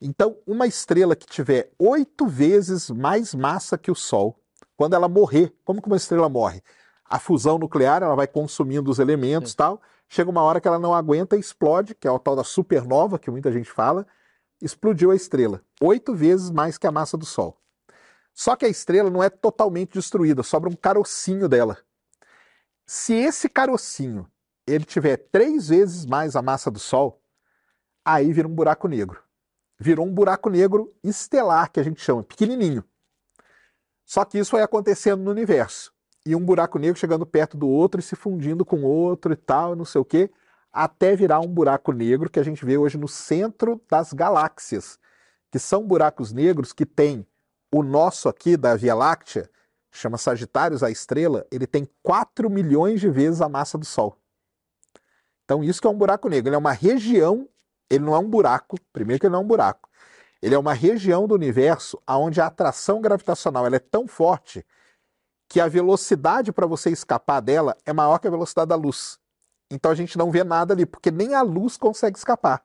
Então, 0.00 0.38
uma 0.46 0.68
estrela 0.68 1.16
que 1.16 1.26
tiver 1.26 1.72
oito 1.80 2.28
vezes 2.28 2.88
mais 2.90 3.34
massa 3.34 3.76
que 3.76 3.90
o 3.90 3.94
Sol, 3.96 4.38
quando 4.76 4.94
ela 4.94 5.08
morrer, 5.08 5.52
como 5.64 5.82
que 5.82 5.88
uma 5.88 5.96
estrela 5.96 6.28
morre? 6.28 6.62
A 7.04 7.18
fusão 7.18 7.58
nuclear, 7.58 8.04
ela 8.04 8.14
vai 8.14 8.28
consumindo 8.28 8.88
os 8.88 9.00
elementos 9.00 9.50
e 9.50 9.56
tal. 9.56 9.82
Chega 10.08 10.30
uma 10.30 10.42
hora 10.42 10.60
que 10.60 10.68
ela 10.68 10.78
não 10.78 10.94
aguenta 10.94 11.36
e 11.36 11.40
explode, 11.40 11.92
que 11.92 12.06
é 12.06 12.10
o 12.10 12.20
tal 12.20 12.36
da 12.36 12.44
supernova, 12.44 13.18
que 13.18 13.32
muita 13.32 13.50
gente 13.50 13.68
fala. 13.68 14.06
Explodiu 14.62 15.10
a 15.10 15.16
estrela. 15.16 15.60
Oito 15.80 16.14
vezes 16.14 16.52
mais 16.52 16.78
que 16.78 16.86
a 16.86 16.92
massa 16.92 17.16
do 17.16 17.26
Sol. 17.26 17.58
Só 18.38 18.54
que 18.54 18.64
a 18.64 18.68
estrela 18.68 19.10
não 19.10 19.20
é 19.20 19.28
totalmente 19.28 19.94
destruída, 19.94 20.44
sobra 20.44 20.70
um 20.70 20.76
carocinho 20.76 21.48
dela. 21.48 21.76
Se 22.86 23.12
esse 23.12 23.48
carocinho 23.48 24.30
ele 24.64 24.84
tiver 24.84 25.16
três 25.16 25.70
vezes 25.70 26.06
mais 26.06 26.36
a 26.36 26.40
massa 26.40 26.70
do 26.70 26.78
Sol, 26.78 27.20
aí 28.04 28.32
vira 28.32 28.46
um 28.46 28.54
buraco 28.54 28.86
negro. 28.86 29.20
Virou 29.76 30.06
um 30.06 30.14
buraco 30.14 30.48
negro 30.48 30.94
estelar, 31.02 31.72
que 31.72 31.80
a 31.80 31.82
gente 31.82 32.00
chama, 32.00 32.22
pequenininho. 32.22 32.84
Só 34.04 34.24
que 34.24 34.38
isso 34.38 34.52
vai 34.52 34.62
acontecendo 34.62 35.20
no 35.24 35.32
universo. 35.32 35.92
E 36.24 36.36
um 36.36 36.44
buraco 36.44 36.78
negro 36.78 36.96
chegando 36.96 37.26
perto 37.26 37.56
do 37.56 37.66
outro 37.66 37.98
e 37.98 38.04
se 38.04 38.14
fundindo 38.14 38.64
com 38.64 38.84
outro 38.84 39.32
e 39.32 39.36
tal, 39.36 39.74
não 39.74 39.84
sei 39.84 40.00
o 40.00 40.04
quê, 40.04 40.30
até 40.72 41.16
virar 41.16 41.40
um 41.40 41.48
buraco 41.48 41.90
negro 41.90 42.30
que 42.30 42.38
a 42.38 42.44
gente 42.44 42.64
vê 42.64 42.78
hoje 42.78 42.96
no 42.96 43.08
centro 43.08 43.82
das 43.90 44.12
galáxias, 44.12 44.96
que 45.50 45.58
são 45.58 45.84
buracos 45.84 46.32
negros 46.32 46.72
que 46.72 46.86
tem 46.86 47.26
o 47.72 47.82
nosso 47.82 48.28
aqui 48.28 48.56
da 48.56 48.74
Via 48.76 48.94
Láctea, 48.94 49.50
chama 49.90 50.18
Sagitários, 50.18 50.82
a 50.82 50.90
estrela, 50.90 51.46
ele 51.50 51.66
tem 51.66 51.88
4 52.02 52.48
milhões 52.48 53.00
de 53.00 53.10
vezes 53.10 53.40
a 53.40 53.48
massa 53.48 53.76
do 53.76 53.84
Sol. 53.84 54.16
Então 55.44 55.64
isso 55.64 55.80
que 55.80 55.86
é 55.86 55.90
um 55.90 55.96
buraco 55.96 56.28
negro, 56.28 56.48
ele 56.48 56.56
é 56.56 56.58
uma 56.58 56.72
região, 56.72 57.48
ele 57.88 58.04
não 58.04 58.14
é 58.14 58.18
um 58.18 58.28
buraco, 58.28 58.76
primeiro 58.92 59.20
que 59.20 59.26
ele 59.26 59.32
não 59.32 59.40
é 59.40 59.42
um 59.42 59.46
buraco, 59.46 59.88
ele 60.42 60.54
é 60.54 60.58
uma 60.58 60.74
região 60.74 61.26
do 61.26 61.34
universo 61.34 62.00
onde 62.06 62.40
a 62.40 62.46
atração 62.46 63.00
gravitacional 63.00 63.66
ela 63.66 63.76
é 63.76 63.80
tão 63.80 64.06
forte 64.06 64.64
que 65.48 65.60
a 65.60 65.66
velocidade 65.66 66.52
para 66.52 66.66
você 66.66 66.90
escapar 66.90 67.40
dela 67.40 67.76
é 67.84 67.92
maior 67.92 68.18
que 68.18 68.28
a 68.28 68.30
velocidade 68.30 68.68
da 68.68 68.76
luz. 68.76 69.18
Então 69.70 69.90
a 69.90 69.94
gente 69.94 70.16
não 70.16 70.30
vê 70.30 70.44
nada 70.44 70.74
ali, 70.74 70.84
porque 70.84 71.10
nem 71.10 71.34
a 71.34 71.42
luz 71.42 71.76
consegue 71.76 72.18
escapar. 72.18 72.62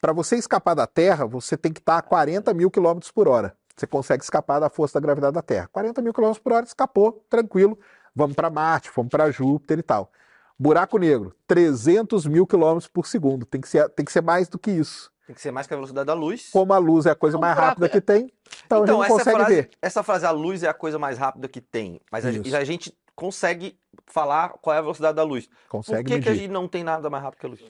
Para 0.00 0.12
você 0.12 0.36
escapar 0.36 0.74
da 0.74 0.86
Terra, 0.86 1.26
você 1.26 1.56
tem 1.56 1.72
que 1.72 1.80
estar 1.80 1.98
a 1.98 2.02
40 2.02 2.52
mil 2.54 2.70
quilômetros 2.70 3.10
por 3.10 3.28
hora. 3.28 3.56
Você 3.76 3.86
consegue 3.86 4.22
escapar 4.22 4.58
da 4.58 4.70
força 4.70 4.98
da 4.98 5.04
gravidade 5.04 5.34
da 5.34 5.42
Terra. 5.42 5.68
40 5.70 6.00
mil 6.00 6.12
quilômetros 6.14 6.42
por 6.42 6.52
hora, 6.52 6.64
escapou, 6.64 7.24
tranquilo. 7.28 7.78
Vamos 8.14 8.34
para 8.34 8.48
Marte, 8.48 8.90
vamos 8.94 9.10
para 9.10 9.30
Júpiter 9.30 9.78
e 9.78 9.82
tal. 9.82 10.10
Buraco 10.58 10.96
negro, 10.96 11.34
300 11.46 12.26
mil 12.26 12.46
quilômetros 12.46 12.88
por 12.88 13.06
segundo. 13.06 13.44
Tem 13.44 13.60
que, 13.60 13.68
ser, 13.68 13.88
tem 13.90 14.04
que 14.04 14.12
ser 14.12 14.22
mais 14.22 14.48
do 14.48 14.58
que 14.58 14.70
isso. 14.70 15.12
Tem 15.26 15.34
que 15.34 15.42
ser 15.42 15.50
mais 15.50 15.66
que 15.66 15.74
a 15.74 15.76
velocidade 15.76 16.06
da 16.06 16.14
luz. 16.14 16.48
Como 16.50 16.72
a 16.72 16.78
luz 16.78 17.04
é 17.04 17.10
a 17.10 17.14
coisa 17.14 17.36
Um 17.36 17.40
mais 17.40 17.54
buraco, 17.54 17.70
rápida 17.70 17.86
é. 17.86 17.88
que 17.90 18.00
tem, 18.00 18.32
então, 18.64 18.78
a 18.78 18.86
gente 18.86 18.94
não 18.94 19.04
essa 19.04 19.12
consegue 19.12 19.36
frase, 19.36 19.54
ver. 19.54 19.70
essa 19.82 20.02
frase, 20.02 20.24
a 20.24 20.30
luz 20.30 20.62
é 20.62 20.68
a 20.68 20.74
coisa 20.74 20.98
mais 20.98 21.18
rápida 21.18 21.46
que 21.48 21.60
tem. 21.60 22.00
Mas 22.10 22.24
a, 22.24 22.28
a 22.58 22.64
gente 22.64 22.96
consegue 23.14 23.78
falar 24.06 24.50
qual 24.60 24.74
é 24.74 24.78
a 24.78 24.82
velocidade 24.82 25.16
da 25.16 25.22
luz. 25.22 25.46
Por 25.46 25.68
Consegue 25.68 26.04
que, 26.04 26.20
que 26.20 26.28
a 26.28 26.30
medir. 26.32 26.42
gente 26.42 26.52
não 26.52 26.68
tem 26.68 26.84
nada 26.84 27.10
mais 27.10 27.22
rápido 27.22 27.40
que 27.40 27.46
a 27.46 27.48
luz? 27.48 27.64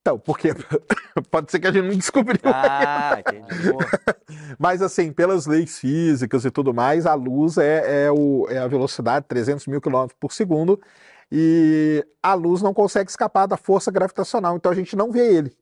Então, 0.00 0.18
porque 0.18 0.48
pode 1.30 1.50
ser 1.50 1.60
que 1.60 1.66
a 1.66 1.72
gente 1.72 1.86
não 1.88 1.96
descobriu. 1.96 2.40
Ah, 2.44 3.18
entendi. 3.18 3.70
Boa. 3.70 3.84
Mas, 4.58 4.80
assim, 4.80 5.12
pelas 5.12 5.46
leis 5.46 5.78
físicas 5.78 6.44
e 6.44 6.50
tudo 6.50 6.72
mais, 6.72 7.04
a 7.06 7.14
luz 7.14 7.58
é, 7.58 8.04
é, 8.06 8.10
o- 8.10 8.46
é 8.48 8.58
a 8.58 8.66
velocidade, 8.66 9.26
300 9.28 9.66
mil 9.66 9.80
quilômetros 9.80 10.16
por 10.18 10.32
segundo, 10.32 10.80
e 11.30 12.04
a 12.22 12.32
luz 12.34 12.62
não 12.62 12.72
consegue 12.72 13.10
escapar 13.10 13.46
da 13.46 13.56
força 13.58 13.90
gravitacional, 13.90 14.56
então 14.56 14.72
a 14.72 14.74
gente 14.74 14.96
não 14.96 15.12
vê 15.12 15.34
ele. 15.34 15.54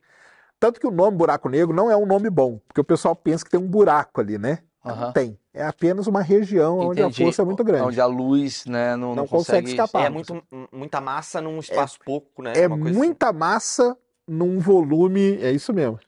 Tanto 0.60 0.80
que 0.80 0.86
o 0.86 0.90
nome 0.90 1.16
buraco 1.16 1.48
negro 1.48 1.74
não 1.74 1.90
é 1.90 1.96
um 1.96 2.06
nome 2.06 2.30
bom, 2.30 2.60
porque 2.66 2.80
o 2.80 2.84
pessoal 2.84 3.14
pensa 3.16 3.44
que 3.44 3.50
tem 3.50 3.60
um 3.60 3.66
buraco 3.68 4.20
ali, 4.20 4.38
né? 4.38 4.58
Aham. 4.84 5.06
Não 5.06 5.12
tem. 5.12 5.38
É 5.52 5.64
apenas 5.64 6.06
uma 6.06 6.22
região 6.22 6.78
onde 6.78 7.02
a 7.02 7.06
Entendi. 7.06 7.24
força 7.24 7.42
é 7.42 7.44
muito 7.44 7.62
grande. 7.64 7.84
Onde 7.88 8.00
a 8.00 8.06
luz, 8.06 8.64
né, 8.66 8.94
não, 8.96 9.08
Não 9.08 9.14
não 9.16 9.26
consegue 9.26 9.62
consegue 9.66 9.82
escapar. 9.82 10.06
É 10.06 10.10
muito, 10.10 10.42
muita 10.72 11.00
massa 11.00 11.40
num 11.40 11.58
espaço 11.58 11.98
pouco, 12.04 12.42
né? 12.42 12.52
É 12.56 12.64
assim. 12.66 12.76
muita 12.76 13.32
massa 13.32 13.96
num 14.28 14.58
volume, 14.58 15.36
é 15.42 15.50
isso 15.50 15.72
mesmo. 15.72 15.98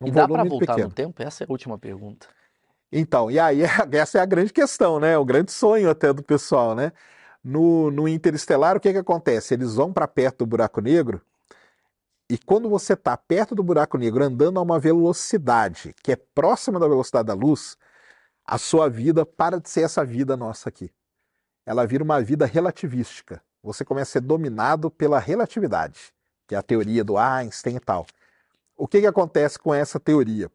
Num 0.00 0.08
E 0.08 0.10
dá 0.10 0.26
volume 0.26 0.48
voltar 0.48 0.74
pequeno. 0.74 0.88
no 0.88 0.94
tempo? 0.94 1.22
Essa 1.22 1.44
é 1.44 1.46
a 1.46 1.50
última 1.50 1.78
pergunta. 1.78 2.26
Então, 2.92 3.30
e 3.30 3.38
aí 3.38 3.62
essa 3.92 4.18
é 4.18 4.20
a 4.20 4.26
grande 4.26 4.52
questão, 4.52 4.98
né? 4.98 5.16
O 5.16 5.24
grande 5.24 5.52
sonho 5.52 5.88
até 5.88 6.12
do 6.12 6.22
pessoal, 6.22 6.74
né? 6.74 6.92
No, 7.42 7.90
no 7.90 8.06
Interestelar, 8.06 8.76
o 8.76 8.80
que 8.80 8.92
que 8.92 8.98
acontece? 8.98 9.54
Eles 9.54 9.74
vão 9.74 9.92
para 9.92 10.06
perto 10.06 10.38
do 10.38 10.46
buraco 10.46 10.80
negro 10.80 11.22
e 12.30 12.38
quando 12.38 12.68
você 12.68 12.92
está 12.92 13.16
perto 13.16 13.56
do 13.56 13.62
buraco 13.62 13.98
negro 13.98 14.22
andando 14.22 14.60
a 14.60 14.62
uma 14.62 14.78
velocidade 14.78 15.92
que 16.00 16.12
é 16.12 16.16
próxima 16.16 16.78
da 16.78 16.86
velocidade 16.86 17.26
da 17.26 17.34
luz, 17.34 17.76
a 18.46 18.56
sua 18.56 18.88
vida 18.88 19.26
para 19.26 19.58
de 19.60 19.68
ser 19.68 19.80
essa 19.80 20.04
vida 20.04 20.36
nossa 20.36 20.68
aqui. 20.68 20.92
Ela 21.66 21.84
vira 21.84 22.04
uma 22.04 22.22
vida 22.22 22.46
relativística. 22.46 23.42
Você 23.64 23.84
começa 23.84 24.10
a 24.10 24.12
ser 24.12 24.20
dominado 24.20 24.92
pela 24.92 25.18
relatividade, 25.18 26.12
que 26.50 26.54
é 26.56 26.58
a 26.58 26.62
teoria 26.62 27.04
do 27.04 27.16
Einstein 27.16 27.76
e 27.76 27.80
tal. 27.80 28.04
O 28.76 28.88
que 28.88 29.00
que 29.00 29.06
acontece 29.06 29.56
com 29.56 29.72
essa 29.72 30.00
teoria? 30.00 30.50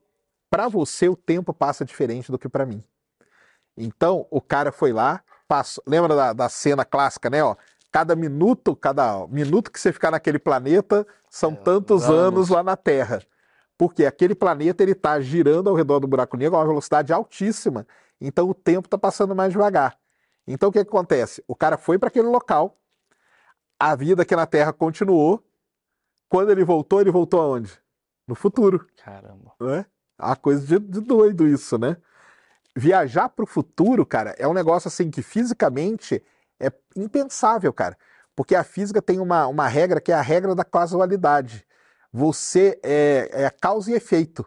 Para 0.49 0.67
você 0.67 1.07
o 1.07 1.15
tempo 1.15 1.53
passa 1.53 1.85
diferente 1.85 2.29
do 2.29 2.37
que 2.37 2.49
para 2.49 2.65
mim. 2.65 2.83
Então 3.77 4.27
o 4.29 4.41
cara 4.41 4.73
foi 4.73 4.91
lá, 4.91 5.23
passou, 5.47 5.81
lembra 5.87 6.13
da, 6.13 6.33
da 6.33 6.49
cena 6.49 6.83
clássica, 6.83 7.29
né? 7.29 7.41
Ó, 7.41 7.55
cada 7.89 8.13
minuto, 8.13 8.75
cada 8.75 9.25
minuto 9.27 9.71
que 9.71 9.79
você 9.79 9.93
ficar 9.93 10.11
naquele 10.11 10.37
planeta 10.37 11.07
são 11.29 11.53
É, 11.53 11.55
tantos 11.55 12.03
anos. 12.03 12.17
anos 12.17 12.49
lá 12.49 12.61
na 12.61 12.75
Terra. 12.75 13.21
Porque 13.77 14.05
aquele 14.05 14.35
planeta 14.35 14.83
ele 14.83 14.91
está 14.91 15.17
girando 15.21 15.69
ao 15.69 15.77
redor 15.77 15.99
do 16.01 16.07
buraco 16.09 16.35
negro 16.35 16.57
a 16.57 16.59
uma 16.59 16.67
velocidade 16.67 17.13
altíssima. 17.13 17.87
Então 18.19 18.49
o 18.49 18.53
tempo 18.53 18.87
está 18.87 18.97
passando 18.97 19.33
mais 19.33 19.53
devagar. 19.53 19.97
Então 20.45 20.67
o 20.67 20.71
que 20.73 20.83
que 20.83 20.89
acontece? 20.89 21.41
O 21.47 21.55
cara 21.55 21.77
foi 21.77 21.97
para 21.97 22.09
aquele 22.09 22.27
local, 22.27 22.77
a 23.79 23.95
vida 23.95 24.23
aqui 24.23 24.35
na 24.35 24.45
Terra 24.45 24.73
continuou. 24.73 25.41
Quando 26.29 26.51
ele 26.51 26.63
voltou, 26.63 27.01
ele 27.01 27.11
voltou 27.11 27.41
aonde? 27.41 27.71
No 28.27 28.35
futuro 28.35 28.87
Caramba. 29.03 29.53
né? 29.59 29.85
É 30.19 30.25
uma 30.25 30.35
coisa 30.35 30.65
de, 30.65 30.79
de 30.79 31.01
doido 31.01 31.47
isso, 31.47 31.77
né? 31.77 31.97
Viajar 32.75 33.29
para 33.29 33.43
o 33.43 33.47
futuro, 33.47 34.05
cara, 34.05 34.35
é 34.37 34.47
um 34.47 34.53
negócio 34.53 34.87
assim 34.87 35.09
que 35.09 35.21
fisicamente 35.21 36.23
é 36.59 36.71
impensável, 36.95 37.71
cara. 37.71 37.97
Porque 38.35 38.55
a 38.55 38.63
física 38.63 39.01
tem 39.01 39.19
uma, 39.19 39.47
uma 39.47 39.67
regra 39.67 40.01
que 40.01 40.11
é 40.11 40.15
a 40.15 40.21
regra 40.21 40.53
da 40.53 40.65
casualidade. 40.65 41.65
Você 42.11 42.79
é, 42.83 43.29
é 43.31 43.49
causa 43.49 43.91
e 43.91 43.93
efeito. 43.93 44.45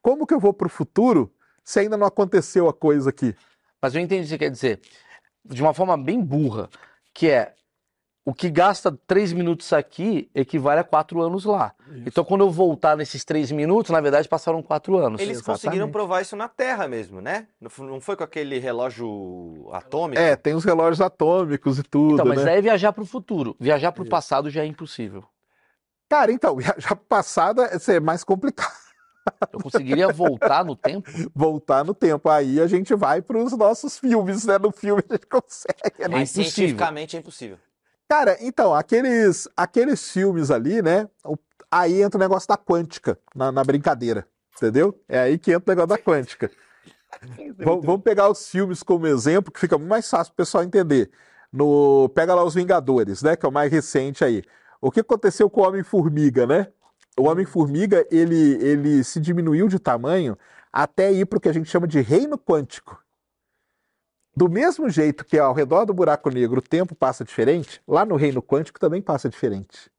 Como 0.00 0.26
que 0.26 0.32
eu 0.32 0.40
vou 0.40 0.54
para 0.54 0.66
o 0.66 0.70
futuro 0.70 1.32
se 1.64 1.80
ainda 1.80 1.96
não 1.96 2.06
aconteceu 2.06 2.68
a 2.68 2.72
coisa 2.72 3.10
aqui? 3.10 3.34
Mas 3.82 3.94
eu 3.94 4.00
entendi 4.00 4.22
o 4.22 4.24
que 4.24 4.28
você 4.28 4.38
quer 4.38 4.50
dizer. 4.50 4.80
De 5.44 5.60
uma 5.60 5.74
forma 5.74 5.96
bem 5.98 6.22
burra, 6.22 6.68
que 7.12 7.28
é 7.28 7.54
o 8.26 8.34
que 8.34 8.50
gasta 8.50 8.90
três 9.06 9.32
minutos 9.32 9.72
aqui 9.72 10.28
equivale 10.34 10.80
a 10.80 10.84
quatro 10.84 11.22
anos 11.22 11.44
lá. 11.44 11.72
Então, 12.04 12.24
quando 12.24 12.40
eu 12.40 12.50
voltar 12.50 12.96
nesses 12.96 13.24
três 13.24 13.52
minutos, 13.52 13.92
na 13.92 14.00
verdade, 14.00 14.28
passaram 14.28 14.60
quatro 14.64 14.96
anos. 14.98 15.20
Eles 15.20 15.36
Exatamente. 15.36 15.60
conseguiram 15.62 15.90
provar 15.92 16.22
isso 16.22 16.34
na 16.34 16.48
Terra 16.48 16.88
mesmo, 16.88 17.20
né? 17.20 17.46
Não 17.60 18.00
foi 18.00 18.16
com 18.16 18.24
aquele 18.24 18.58
relógio 18.58 19.68
atômico? 19.72 20.20
É, 20.20 20.34
tem 20.34 20.54
os 20.54 20.64
relógios 20.64 21.00
atômicos 21.00 21.78
e 21.78 21.84
tudo, 21.84 22.14
Então, 22.14 22.26
mas 22.26 22.38
né? 22.40 22.46
daí 22.46 22.58
é 22.58 22.62
viajar 22.62 22.92
para 22.92 23.04
o 23.04 23.06
futuro. 23.06 23.54
Viajar 23.60 23.92
para 23.92 24.02
o 24.02 24.04
Isso. 24.04 24.10
passado 24.10 24.50
já 24.50 24.64
é 24.64 24.66
impossível. 24.66 25.22
Cara, 26.08 26.32
então, 26.32 26.56
viajar 26.56 26.96
pro 26.96 27.06
passado 27.06 27.62
é 27.62 27.78
é 27.94 28.00
mais 28.00 28.24
complicado. 28.24 28.74
Eu 29.52 29.60
conseguiria 29.60 30.08
voltar 30.08 30.64
no 30.64 30.74
tempo? 30.74 31.08
Voltar 31.34 31.84
no 31.84 31.94
tempo. 31.94 32.28
Aí 32.28 32.60
a 32.60 32.66
gente 32.66 32.94
vai 32.94 33.20
para 33.20 33.38
os 33.38 33.52
nossos 33.56 33.98
filmes, 33.98 34.44
né? 34.44 34.58
No 34.58 34.70
filme 34.70 35.02
a 35.08 35.12
gente 35.14 35.26
consegue. 35.26 35.74
né? 35.98 36.08
Mas 36.08 36.30
impossível. 36.30 36.50
cientificamente 36.52 37.16
é 37.16 37.18
impossível. 37.18 37.58
Cara, 38.08 38.36
então, 38.40 38.72
aqueles, 38.72 39.48
aqueles 39.56 40.10
filmes 40.10 40.50
ali, 40.50 40.80
né? 40.80 41.08
Aí 41.70 42.00
entra 42.02 42.16
o 42.16 42.20
negócio 42.20 42.48
da 42.48 42.56
quântica 42.56 43.18
na, 43.34 43.50
na 43.50 43.64
brincadeira, 43.64 44.26
entendeu? 44.56 44.98
É 45.08 45.18
aí 45.18 45.38
que 45.38 45.52
entra 45.52 45.72
o 45.72 45.76
negócio 45.76 45.88
da 45.88 45.98
quântica. 45.98 46.50
Vamos, 47.58 47.84
vamos 47.84 48.02
pegar 48.02 48.28
os 48.28 48.48
filmes 48.48 48.82
como 48.82 49.06
exemplo, 49.06 49.52
que 49.52 49.58
fica 49.58 49.76
muito 49.76 49.88
mais 49.88 50.08
fácil 50.08 50.32
pro 50.32 50.44
pessoal 50.44 50.62
entender. 50.62 51.10
No, 51.52 52.08
pega 52.14 52.34
lá 52.34 52.44
os 52.44 52.54
Vingadores, 52.54 53.22
né? 53.22 53.34
Que 53.34 53.46
é 53.46 53.48
o 53.48 53.52
mais 53.52 53.72
recente 53.72 54.24
aí. 54.24 54.42
O 54.80 54.90
que 54.90 55.00
aconteceu 55.00 55.48
com 55.48 55.62
o 55.62 55.66
Homem-Formiga, 55.66 56.46
né? 56.46 56.68
O 57.18 57.24
Homem-Formiga, 57.24 58.06
ele, 58.10 58.62
ele 58.62 59.02
se 59.02 59.18
diminuiu 59.18 59.66
de 59.68 59.78
tamanho 59.78 60.36
até 60.72 61.10
ir 61.10 61.24
para 61.24 61.38
o 61.38 61.40
que 61.40 61.48
a 61.48 61.52
gente 61.52 61.70
chama 61.70 61.86
de 61.86 62.00
reino 62.00 62.38
quântico. 62.38 63.02
Do 64.36 64.50
mesmo 64.50 64.90
jeito 64.90 65.24
que 65.24 65.38
ao 65.38 65.54
redor 65.54 65.86
do 65.86 65.94
buraco 65.94 66.28
negro 66.28 66.58
o 66.58 66.62
tempo 66.62 66.94
passa 66.94 67.24
diferente, 67.24 67.80
lá 67.88 68.04
no 68.04 68.16
reino 68.16 68.42
quântico 68.42 68.78
também 68.78 69.00
passa 69.00 69.30
diferente. 69.30 69.90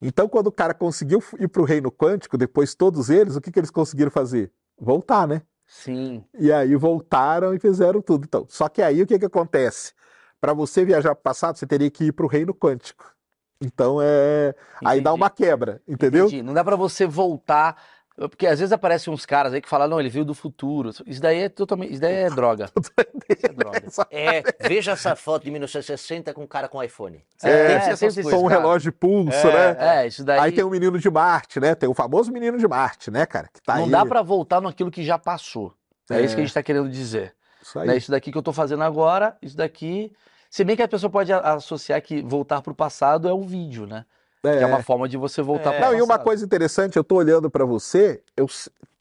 Então, 0.00 0.28
quando 0.28 0.48
o 0.48 0.52
cara 0.52 0.74
conseguiu 0.74 1.22
ir 1.38 1.46
para 1.46 1.62
o 1.62 1.64
reino 1.64 1.92
quântico, 1.92 2.36
depois 2.36 2.74
todos 2.74 3.08
eles, 3.08 3.36
o 3.36 3.40
que, 3.40 3.52
que 3.52 3.60
eles 3.60 3.70
conseguiram 3.70 4.10
fazer? 4.10 4.50
Voltar, 4.76 5.28
né? 5.28 5.42
Sim. 5.64 6.24
E 6.36 6.52
aí 6.52 6.74
voltaram 6.74 7.54
e 7.54 7.60
fizeram 7.60 8.02
tudo. 8.02 8.24
Então, 8.24 8.44
só 8.48 8.68
que 8.68 8.82
aí 8.82 9.00
o 9.00 9.06
que, 9.06 9.16
que 9.16 9.26
acontece? 9.26 9.92
Para 10.40 10.52
você 10.52 10.84
viajar 10.84 11.14
para 11.14 11.20
o 11.20 11.22
passado, 11.22 11.56
você 11.56 11.66
teria 11.66 11.88
que 11.88 12.06
ir 12.06 12.12
para 12.12 12.26
o 12.26 12.28
reino 12.28 12.52
quântico. 12.52 13.14
Então 13.60 13.98
é. 14.02 14.56
Aí 14.84 15.00
dá 15.00 15.12
uma 15.12 15.30
quebra, 15.30 15.80
entendeu? 15.86 16.26
Entendi. 16.26 16.42
Não 16.42 16.52
dá 16.52 16.64
pra 16.64 16.74
você 16.74 17.06
voltar. 17.06 17.80
Porque 18.28 18.46
às 18.46 18.58
vezes 18.58 18.72
aparecem 18.72 19.12
uns 19.12 19.24
caras 19.26 19.52
aí 19.52 19.60
que 19.60 19.68
falam, 19.68 19.88
não, 19.88 20.00
ele 20.00 20.08
veio 20.08 20.24
do 20.24 20.34
futuro. 20.34 20.90
Isso 21.06 21.20
daí 21.20 21.42
é 21.42 21.48
totalmente. 21.50 21.92
Isso 21.92 22.00
daí 22.00 22.14
é 22.14 22.28
droga. 22.34 22.70
Isso 22.78 23.46
é 23.46 23.48
droga. 23.52 23.82
É, 24.10 24.42
veja 24.60 24.92
essa 24.92 25.14
foto 25.16 25.44
de 25.44 25.50
1960 25.50 26.32
com 26.34 26.42
um 26.42 26.46
cara 26.46 26.68
com 26.68 26.82
iPhone. 26.82 27.22
É, 27.42 27.80
sempre 27.80 27.92
esses 28.06 28.14
coisas. 28.22 28.32
Com 28.32 28.44
um 28.44 28.48
relógio 28.48 28.90
de 28.90 28.96
pulso, 28.96 29.36
É, 29.48 29.74
né? 29.74 30.02
É, 30.04 30.06
isso 30.06 30.24
daí. 30.24 30.38
Aí 30.40 30.52
tem 30.52 30.64
o 30.64 30.70
menino 30.70 30.98
de 30.98 31.10
Marte, 31.10 31.58
né? 31.60 31.74
Tem 31.74 31.88
o 31.88 31.94
famoso 31.94 32.30
menino 32.32 32.58
de 32.58 32.68
Marte, 32.68 33.10
né, 33.10 33.26
cara? 33.26 33.48
Que 33.52 33.62
tá 33.62 33.76
não 33.76 33.84
aí. 33.84 33.90
dá 33.90 34.04
pra 34.06 34.22
voltar 34.22 34.60
naquilo 34.60 34.90
que 34.90 35.02
já 35.04 35.18
passou. 35.18 35.74
É, 36.10 36.16
É. 36.20 36.24
isso 36.24 36.34
que 36.34 36.40
a 36.40 36.44
gente 36.44 36.54
tá 36.54 36.62
querendo 36.62 36.88
dizer. 36.88 37.34
Isso 37.62 37.78
aí. 37.78 37.86
Né? 37.88 37.96
Isso 37.96 38.10
daqui 38.10 38.32
que 38.32 38.36
eu 38.38 38.42
tô 38.42 38.52
fazendo 38.52 38.82
agora, 38.82 39.36
isso 39.40 39.56
daqui. 39.56 40.12
Se 40.50 40.64
bem 40.64 40.76
que 40.76 40.82
a 40.82 40.88
pessoa 40.88 41.08
pode 41.08 41.32
associar 41.32 42.02
que 42.02 42.20
voltar 42.22 42.60
pro 42.60 42.74
passado 42.74 43.28
é 43.28 43.32
um 43.32 43.42
vídeo, 43.46 43.86
né? 43.86 44.04
Que 44.42 44.48
é 44.48 44.66
uma 44.66 44.82
forma 44.82 45.08
de 45.08 45.16
você 45.16 45.40
voltar 45.40 45.72
É. 45.72 45.78
pro 45.78 45.86
Não, 45.86 45.94
e 45.98 46.02
uma 46.02 46.18
coisa 46.18 46.44
interessante, 46.44 46.96
eu 46.96 47.04
tô 47.04 47.14
olhando 47.14 47.48
para 47.48 47.64
você, 47.64 48.22
eu, 48.36 48.46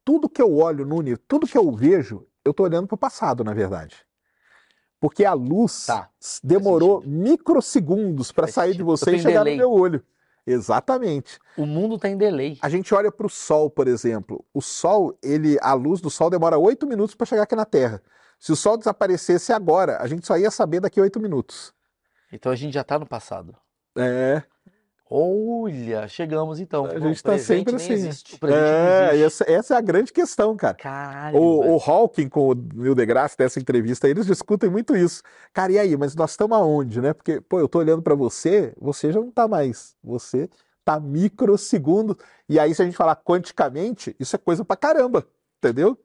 tudo 0.06 0.30
que 0.30 0.42
eu 0.42 0.56
olho 0.56 0.86
no 0.86 0.96
universo, 0.98 1.24
tudo 1.28 1.48
que 1.48 1.58
eu 1.58 1.72
vejo, 1.72 2.28
eu 2.46 2.54
tô 2.54 2.64
olhando 2.64 2.88
para 2.88 2.96
o 2.96 2.98
passado, 2.98 3.44
na 3.44 3.54
verdade. 3.54 3.96
Porque 5.00 5.26
a 5.26 5.34
luz 5.34 5.88
Tá, 5.88 6.10
demorou 6.44 7.02
microsegundos 7.04 8.32
para 8.32 8.46
sair 8.48 8.76
de 8.76 8.84
você 8.84 9.16
e 9.16 9.20
chegar 9.20 9.40
delay. 9.44 9.54
no 9.56 9.58
meu 9.60 9.72
olho. 9.72 10.04
Exatamente. 10.46 11.40
O 11.58 11.66
mundo 11.66 11.98
tá 11.98 12.08
em 12.08 12.18
delay. 12.18 12.58
A 12.62 12.70
gente 12.70 12.94
olha 12.94 13.12
para 13.12 13.26
o 13.26 13.30
Sol, 13.30 13.70
por 13.70 13.88
exemplo. 13.88 14.44
O 14.54 14.62
Sol, 14.62 15.18
ele, 15.24 15.58
a 15.62 15.74
luz 15.74 16.02
do 16.02 16.10
Sol 16.10 16.30
demora 16.30 16.58
oito 16.58 16.86
minutos 16.86 17.16
para 17.16 17.26
chegar 17.26 17.44
aqui 17.44 17.56
na 17.56 17.66
Terra. 17.66 18.02
Se 18.40 18.52
o 18.52 18.56
Sol 18.56 18.78
desaparecesse 18.78 19.52
agora, 19.54 19.98
a 20.02 20.08
gente 20.08 20.26
só 20.26 20.38
ia 20.38 20.50
saber 20.52 20.80
daqui 20.80 21.00
a 21.00 21.04
oito 21.04 21.20
minutos. 21.20 21.74
Então 22.32 22.52
a 22.52 22.56
gente 22.56 22.74
já 22.74 22.84
tá 22.84 22.98
no 22.98 23.06
passado. 23.06 23.56
É, 23.98 24.42
Olha, 25.14 26.08
chegamos 26.08 26.62
então. 26.62 26.86
a 26.86 26.98
gente 26.98 27.22
tá 27.22 27.32
presente 27.34 27.46
sempre 27.46 27.76
assim. 27.76 27.92
existe. 27.92 28.40
É, 28.46 29.20
essa, 29.22 29.44
essa 29.46 29.74
é 29.74 29.78
a 29.78 29.82
grande 29.82 30.14
questão, 30.14 30.56
cara. 30.56 30.76
Caralho. 30.76 31.38
O, 31.38 31.76
o 31.76 31.78
Hawking 31.78 32.30
com 32.30 32.52
o 32.52 32.56
Neil 32.56 32.96
deGrasse 32.96 33.38
dessa 33.38 33.60
entrevista, 33.60 34.08
eles 34.08 34.26
discutem 34.26 34.70
muito 34.70 34.96
isso. 34.96 35.22
Cara, 35.52 35.74
e 35.74 35.78
aí, 35.78 35.98
mas 35.98 36.16
nós 36.16 36.32
estamos 36.32 36.58
aonde, 36.58 37.02
né? 37.02 37.12
Porque, 37.12 37.42
pô, 37.42 37.60
eu 37.60 37.68
tô 37.68 37.80
olhando 37.80 38.02
pra 38.02 38.16
você, 38.16 38.74
você 38.80 39.12
já 39.12 39.20
não 39.20 39.30
tá 39.30 39.50
mais. 39.50 39.98
Você 40.02 40.50
tá 40.86 40.98
microsegundo. 40.98 42.18
E 42.48 42.58
aí, 42.58 42.74
se 42.74 42.82
a 42.82 42.86
gente 42.86 42.96
falar 42.96 43.18
quanticamente, 43.18 44.16
isso 44.18 44.34
é 44.38 44.40
coisa 44.40 44.64
pra 44.64 44.78
caramba, 44.78 45.28
entendeu? 45.58 46.00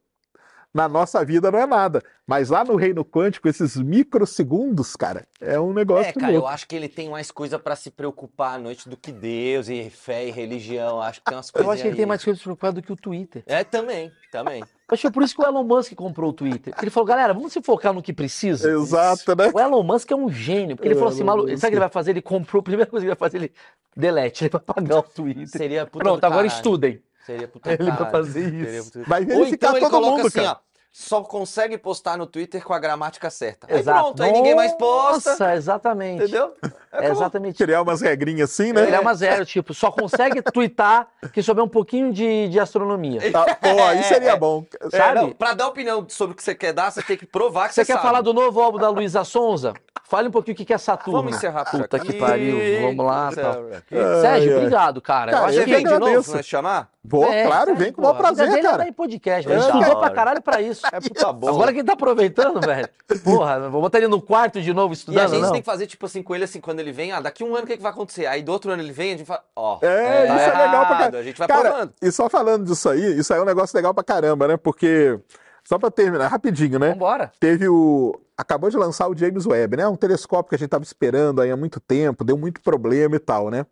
Na 0.77 0.89
nossa 0.91 1.25
vida 1.25 1.51
não 1.51 1.59
é 1.59 1.65
nada. 1.65 2.03
Mas 2.27 2.51
lá 2.51 2.63
no 2.63 2.77
reino 2.77 3.03
quântico, 3.03 3.49
esses 3.49 3.77
microsegundos, 3.77 4.95
cara, 4.95 5.27
é 5.41 5.59
um 5.59 5.73
negócio 5.73 6.11
É, 6.11 6.13
cara, 6.13 6.33
eu 6.33 6.41
louco. 6.41 6.49
acho 6.53 6.69
que 6.69 6.77
ele 6.77 6.87
tem 6.89 7.09
mais 7.09 7.31
coisa 7.31 7.59
pra 7.59 7.75
se 7.75 7.91
preocupar 7.91 8.57
à 8.57 8.59
noite 8.59 8.87
do 8.87 8.95
que 8.95 9.11
Deus 9.11 9.69
e 9.71 9.89
fé 9.89 10.27
e 10.27 10.31
religião. 10.31 11.01
Acho 11.01 11.21
que 11.21 11.25
tem 11.27 11.37
umas 11.37 11.51
coisas. 11.51 11.67
Eu 11.67 11.73
acho 11.73 11.83
que 11.83 11.89
ele 11.89 11.97
tem 11.97 12.05
mais 12.05 12.23
coisa 12.23 12.39
preocupada 12.39 12.75
do 12.75 12.83
que 12.83 12.93
o 12.93 12.97
Twitter. 12.97 13.43
É, 13.47 13.65
também, 13.65 14.13
também. 14.31 14.63
Acho 14.89 15.01
que 15.01 15.07
é 15.07 15.11
por 15.11 15.23
isso 15.23 15.35
que 15.35 15.41
o 15.41 15.47
Elon 15.47 15.65
Musk 15.65 15.95
comprou 15.95 16.29
o 16.31 16.33
Twitter. 16.35 16.75
Ele 16.81 16.91
falou, 16.91 17.07
galera, 17.07 17.33
vamos 17.33 17.55
se 17.55 17.63
focar 17.63 17.95
no 17.95 18.03
que 18.03 18.13
precisa. 18.13 18.71
Exato, 18.71 19.35
né? 19.35 19.51
O 19.55 19.59
Elon 19.59 19.83
Musk 19.83 20.11
é 20.11 20.15
um 20.15 20.29
gênio. 20.29 20.77
Porque 20.77 20.89
ele 20.89 20.95
falou 20.95 21.09
assim, 21.09 21.25
maluco, 21.25 21.49
sabe 21.49 21.57
o 21.57 21.61
que 21.61 21.67
ele 21.69 21.81
vai 21.81 21.89
fazer? 21.89 22.11
Ele 22.11 22.23
comprou, 22.23 22.61
a 22.61 22.65
primeira 22.65 22.91
coisa 22.91 23.05
que 23.07 23.09
ele 23.11 23.17
vai 23.19 23.29
fazer, 23.31 23.39
ele 23.39 23.53
delete, 23.97 24.45
ele 24.45 24.51
vai 24.51 24.61
apagar 24.61 24.99
o 24.99 25.03
Twitter. 25.09 25.49
Seria 25.49 25.87
puta 25.87 26.05
Pronto, 26.05 26.23
agora 26.23 26.43
caralho. 26.43 26.55
estudem. 26.55 27.03
Seria 27.25 27.49
puta 27.49 27.73
Ele 27.73 27.91
vai 27.91 28.11
fazer 28.13 28.45
Seria 28.45 28.79
isso. 28.79 29.03
Vai 29.05 29.23
Ou 29.23 29.27
verificar 29.27 29.57
então 29.57 29.71
ele 29.73 29.81
todo 29.81 29.91
coloca 29.91 30.17
mundo, 30.19 30.27
assim, 30.29 30.39
cara. 30.39 30.53
ó. 30.53 30.66
Só 30.99 31.21
consegue 31.21 31.77
postar 31.77 32.17
no 32.17 32.27
Twitter 32.27 32.65
com 32.65 32.73
a 32.73 32.79
gramática 32.79 33.29
certa. 33.29 33.67
Aí 33.71 33.81
Exato. 33.81 34.01
pronto, 34.01 34.23
aí 34.23 34.33
ninguém 34.33 34.55
mais 34.55 34.73
posta. 34.73 35.33
Nossa, 35.33 35.55
exatamente. 35.55 36.23
Entendeu? 36.23 36.55
É 36.91 37.11
exatamente. 37.11 37.59
Criar 37.63 37.83
umas 37.83 38.01
regrinhas 38.01 38.51
assim, 38.51 38.73
né? 38.73 38.85
Ele 38.85 38.97
é 38.97 38.99
uma 39.01 39.13
zero, 39.13 39.45
tipo, 39.45 39.75
só 39.75 39.91
consegue 39.91 40.41
twittar 40.41 41.07
que 41.35 41.43
souber 41.43 41.63
um 41.63 41.69
pouquinho 41.69 42.11
de, 42.15 42.49
de 42.49 42.59
astronomia. 42.59 43.31
Tá, 43.31 43.45
pô, 43.57 43.83
aí 43.83 44.03
seria 44.05 44.37
bom. 44.37 44.65
É, 44.91 44.97
Sabe? 44.97 45.21
não, 45.21 45.33
pra 45.33 45.53
dar 45.53 45.69
opinião 45.69 46.07
sobre 46.09 46.33
o 46.33 46.35
que 46.35 46.43
você 46.43 46.55
quer 46.55 46.73
dar, 46.73 46.91
você 46.91 47.03
tem 47.03 47.19
que 47.19 47.27
provar 47.27 47.69
que 47.69 47.75
Você 47.75 47.85
você, 47.85 47.93
quer 47.93 47.99
sabe. 47.99 48.07
falar 48.07 48.23
do 48.23 48.33
novo 48.33 48.59
álbum 48.59 48.79
da 48.79 48.89
Luísa 48.89 49.23
Sonza? 49.23 49.75
Fale 50.09 50.29
um 50.29 50.31
pouquinho 50.31 50.55
o 50.55 50.65
que 50.65 50.73
é 50.73 50.79
Saturno. 50.79 51.21
Vamos 51.21 51.37
encerrar 51.37 51.65
por 51.71 51.83
Puta 51.83 51.97
aqui. 51.99 52.13
que 52.13 52.13
pariu, 52.15 52.57
vamos 52.81 53.05
lá. 53.05 53.29
Aqui. 53.29 53.95
Sérgio, 54.23 54.25
Ai, 54.25 54.49
ai. 54.49 54.57
obrigado, 54.57 55.01
cara. 55.03 55.33
Cara, 55.33 55.43
eu 55.43 55.49
acho 55.49 55.65
que 55.65 55.71
vem 55.75 55.85
de 55.85 55.99
novo 55.99 56.33
nós 56.33 56.47
chamar? 56.47 56.89
Vou, 57.09 57.25
É, 57.25 57.45
claro, 57.47 57.67
sério, 57.67 57.77
vem 57.77 57.93
com 57.93 58.01
o 58.01 58.05
maior 58.05 58.17
prazer, 58.17 58.47
dele 58.49 58.59
é 58.59 58.63
cara. 58.63 58.77
dar 58.79 58.89
em 58.89 58.93
podcast, 58.93 59.49
velho. 59.49 59.61
É, 59.61 59.65
Estudou 59.67 59.97
pra 60.01 60.11
caralho 60.11 60.43
pra 60.43 60.61
isso. 60.61 60.87
É 60.93 61.01
puta 61.01 61.33
bom. 61.33 61.49
Agora 61.49 61.73
que 61.73 61.79
ele 61.79 61.87
tá 61.87 61.93
aproveitando, 61.93 62.61
velho. 62.61 62.89
Porra, 63.23 63.69
vou 63.71 63.81
botar 63.81 63.99
ele 63.99 64.09
no 64.09 64.21
quarto 64.21 64.61
de 64.61 64.73
novo 64.73 64.93
E 64.93 64.95
a 64.95 64.97
estudando, 64.97 65.29
gente 65.31 65.43
não? 65.43 65.53
tem 65.53 65.61
que 65.63 65.67
fazer, 65.67 65.87
tipo 65.87 66.07
assim, 66.07 66.23
com 66.23 66.35
ele, 66.35 66.45
assim, 66.45 66.61
quando 66.61 66.81
ele 66.81 66.93
vem, 66.93 67.13
ah, 67.13 67.21
daqui 67.21 67.45
um 67.45 67.55
ano 67.55 67.65
o 67.65 67.67
que, 67.67 67.77
que 67.77 67.83
vai 67.83 67.93
acontecer? 67.93 68.27
Aí 68.27 68.43
do 68.43 68.53
outro 68.53 68.71
ano 68.71 68.83
ele 68.83 68.93
vem, 68.93 69.15
a 69.15 69.17
gente 69.17 69.27
fala, 69.27 69.43
ó. 69.55 69.79
É, 69.83 70.27
tá 70.27 70.35
isso 70.37 70.45
é 70.45 70.47
legal 70.47 70.71
pra 70.71 70.71
errado, 70.81 70.99
caramba. 70.99 71.19
A 71.19 71.23
gente 71.23 71.39
vai 71.39 71.49
Cara, 71.49 71.69
provando. 71.71 71.93
e 72.03 72.13
só 72.13 72.29
falando 72.29 72.65
disso 72.65 72.89
aí, 72.89 73.19
isso 73.19 73.33
aí 73.33 73.39
é 73.39 73.43
um 73.43 73.47
negócio 73.47 73.77
legal 73.77 73.95
pra 73.95 74.03
caramba, 74.05 74.49
né? 74.49 74.57
Porque, 74.57 75.19
só 75.65 75.79
pra 75.79 75.91
terminar, 75.91 76.29
rapidinho, 76.29 76.79
né? 76.79 76.91
Vambora. 76.91 77.31
Teve 77.39 77.69
o. 77.69 78.19
Acabou 78.39 78.69
de 78.69 78.77
lançar 78.77 79.09
o 79.09 79.17
James 79.17 79.47
Webb, 79.47 79.79
né? 79.79 79.89
Um 79.89 79.97
telescópio 79.97 80.51
que 80.51 80.55
a 80.57 80.59
gente 80.59 80.69
tava 80.69 80.85
esperando 80.85 81.41
aí 81.41 81.51
há 81.51 81.57
muito 81.57 81.81
tempo, 81.81 82.23
deu 82.23 82.37
muito 82.37 82.61
problema 82.61 83.17
e 83.17 83.19
tal, 83.19 83.49
né? 83.49 83.65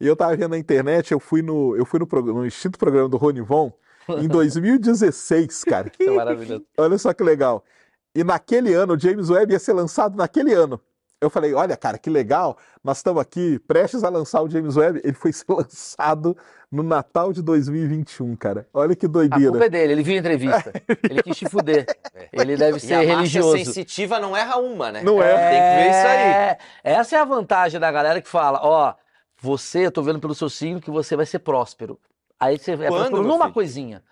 E 0.00 0.06
eu 0.06 0.14
tava 0.16 0.36
vendo 0.36 0.50
na 0.50 0.58
internet, 0.58 1.12
eu 1.12 1.18
fui 1.20 1.40
no, 1.42 1.74
eu 1.76 1.84
fui 1.86 1.98
no, 1.98 2.06
prog- 2.06 2.28
no 2.28 2.44
extinto 2.46 2.78
programa 2.78 3.08
do 3.08 3.16
Rony 3.16 3.40
Von 3.40 3.72
em 4.20 4.28
2016, 4.28 5.64
cara. 5.64 5.90
É 5.98 6.10
maravilhoso. 6.10 6.64
Olha 6.78 6.98
só 6.98 7.12
que 7.12 7.22
legal. 7.22 7.64
E 8.14 8.22
naquele 8.24 8.72
ano, 8.74 8.94
o 8.94 8.98
James 8.98 9.28
Webb 9.30 9.52
ia 9.52 9.58
ser 9.58 9.72
lançado 9.72 10.16
naquele 10.16 10.52
ano. 10.52 10.80
Eu 11.18 11.30
falei, 11.30 11.54
olha, 11.54 11.74
cara, 11.78 11.96
que 11.96 12.10
legal, 12.10 12.58
nós 12.84 12.98
estamos 12.98 13.20
aqui 13.22 13.58
prestes 13.66 14.04
a 14.04 14.10
lançar 14.10 14.42
o 14.42 14.50
James 14.50 14.76
Webb. 14.76 15.00
Ele 15.02 15.14
foi 15.14 15.32
ser 15.32 15.46
lançado 15.48 16.36
no 16.70 16.82
Natal 16.82 17.32
de 17.32 17.40
2021, 17.42 18.36
cara. 18.36 18.68
Olha 18.74 18.94
que 18.94 19.06
A 19.06 19.08
doideira. 19.08 19.50
culpa 19.50 19.64
é 19.64 19.68
dele, 19.70 19.92
ele 19.94 20.02
viu 20.02 20.14
a 20.14 20.18
entrevista. 20.18 20.72
Ele 21.08 21.22
quis 21.22 21.36
te 21.38 21.48
fuder. 21.48 21.86
Ele 22.32 22.54
deve 22.56 22.76
E 22.76 22.80
ser 22.80 22.94
a 22.94 22.96
marcha 22.98 23.14
religioso. 23.16 23.56
sensitiva 23.56 24.18
não 24.18 24.36
erra 24.36 24.56
uma, 24.58 24.92
né? 24.92 25.02
Não 25.02 25.22
é. 25.22 25.32
Tem 25.32 25.60
que 25.60 25.82
ver 25.82 25.90
isso 25.90 26.06
aí. 26.06 26.18
É, 26.20 26.58
Essa 26.84 27.16
é 27.16 27.18
a 27.20 27.24
vantagem 27.24 27.80
da 27.80 27.90
galera 27.90 28.20
que 28.20 28.28
fala, 28.28 28.60
ó, 28.62 28.94
você, 29.40 29.86
eu 29.86 29.92
tô 29.92 30.02
vendo 30.02 30.20
pelo 30.20 30.34
seu 30.34 30.48
signo 30.48 30.80
que 30.80 30.90
você 30.90 31.16
vai 31.16 31.26
ser 31.26 31.40
próspero. 31.40 31.98
Aí 32.38 32.58
você 32.58 32.72
é 32.72 32.76
Quando, 32.76 32.88
próspero 32.94 33.22
numa 33.22 33.44
filho? 33.44 33.54
coisinha. 33.54 34.02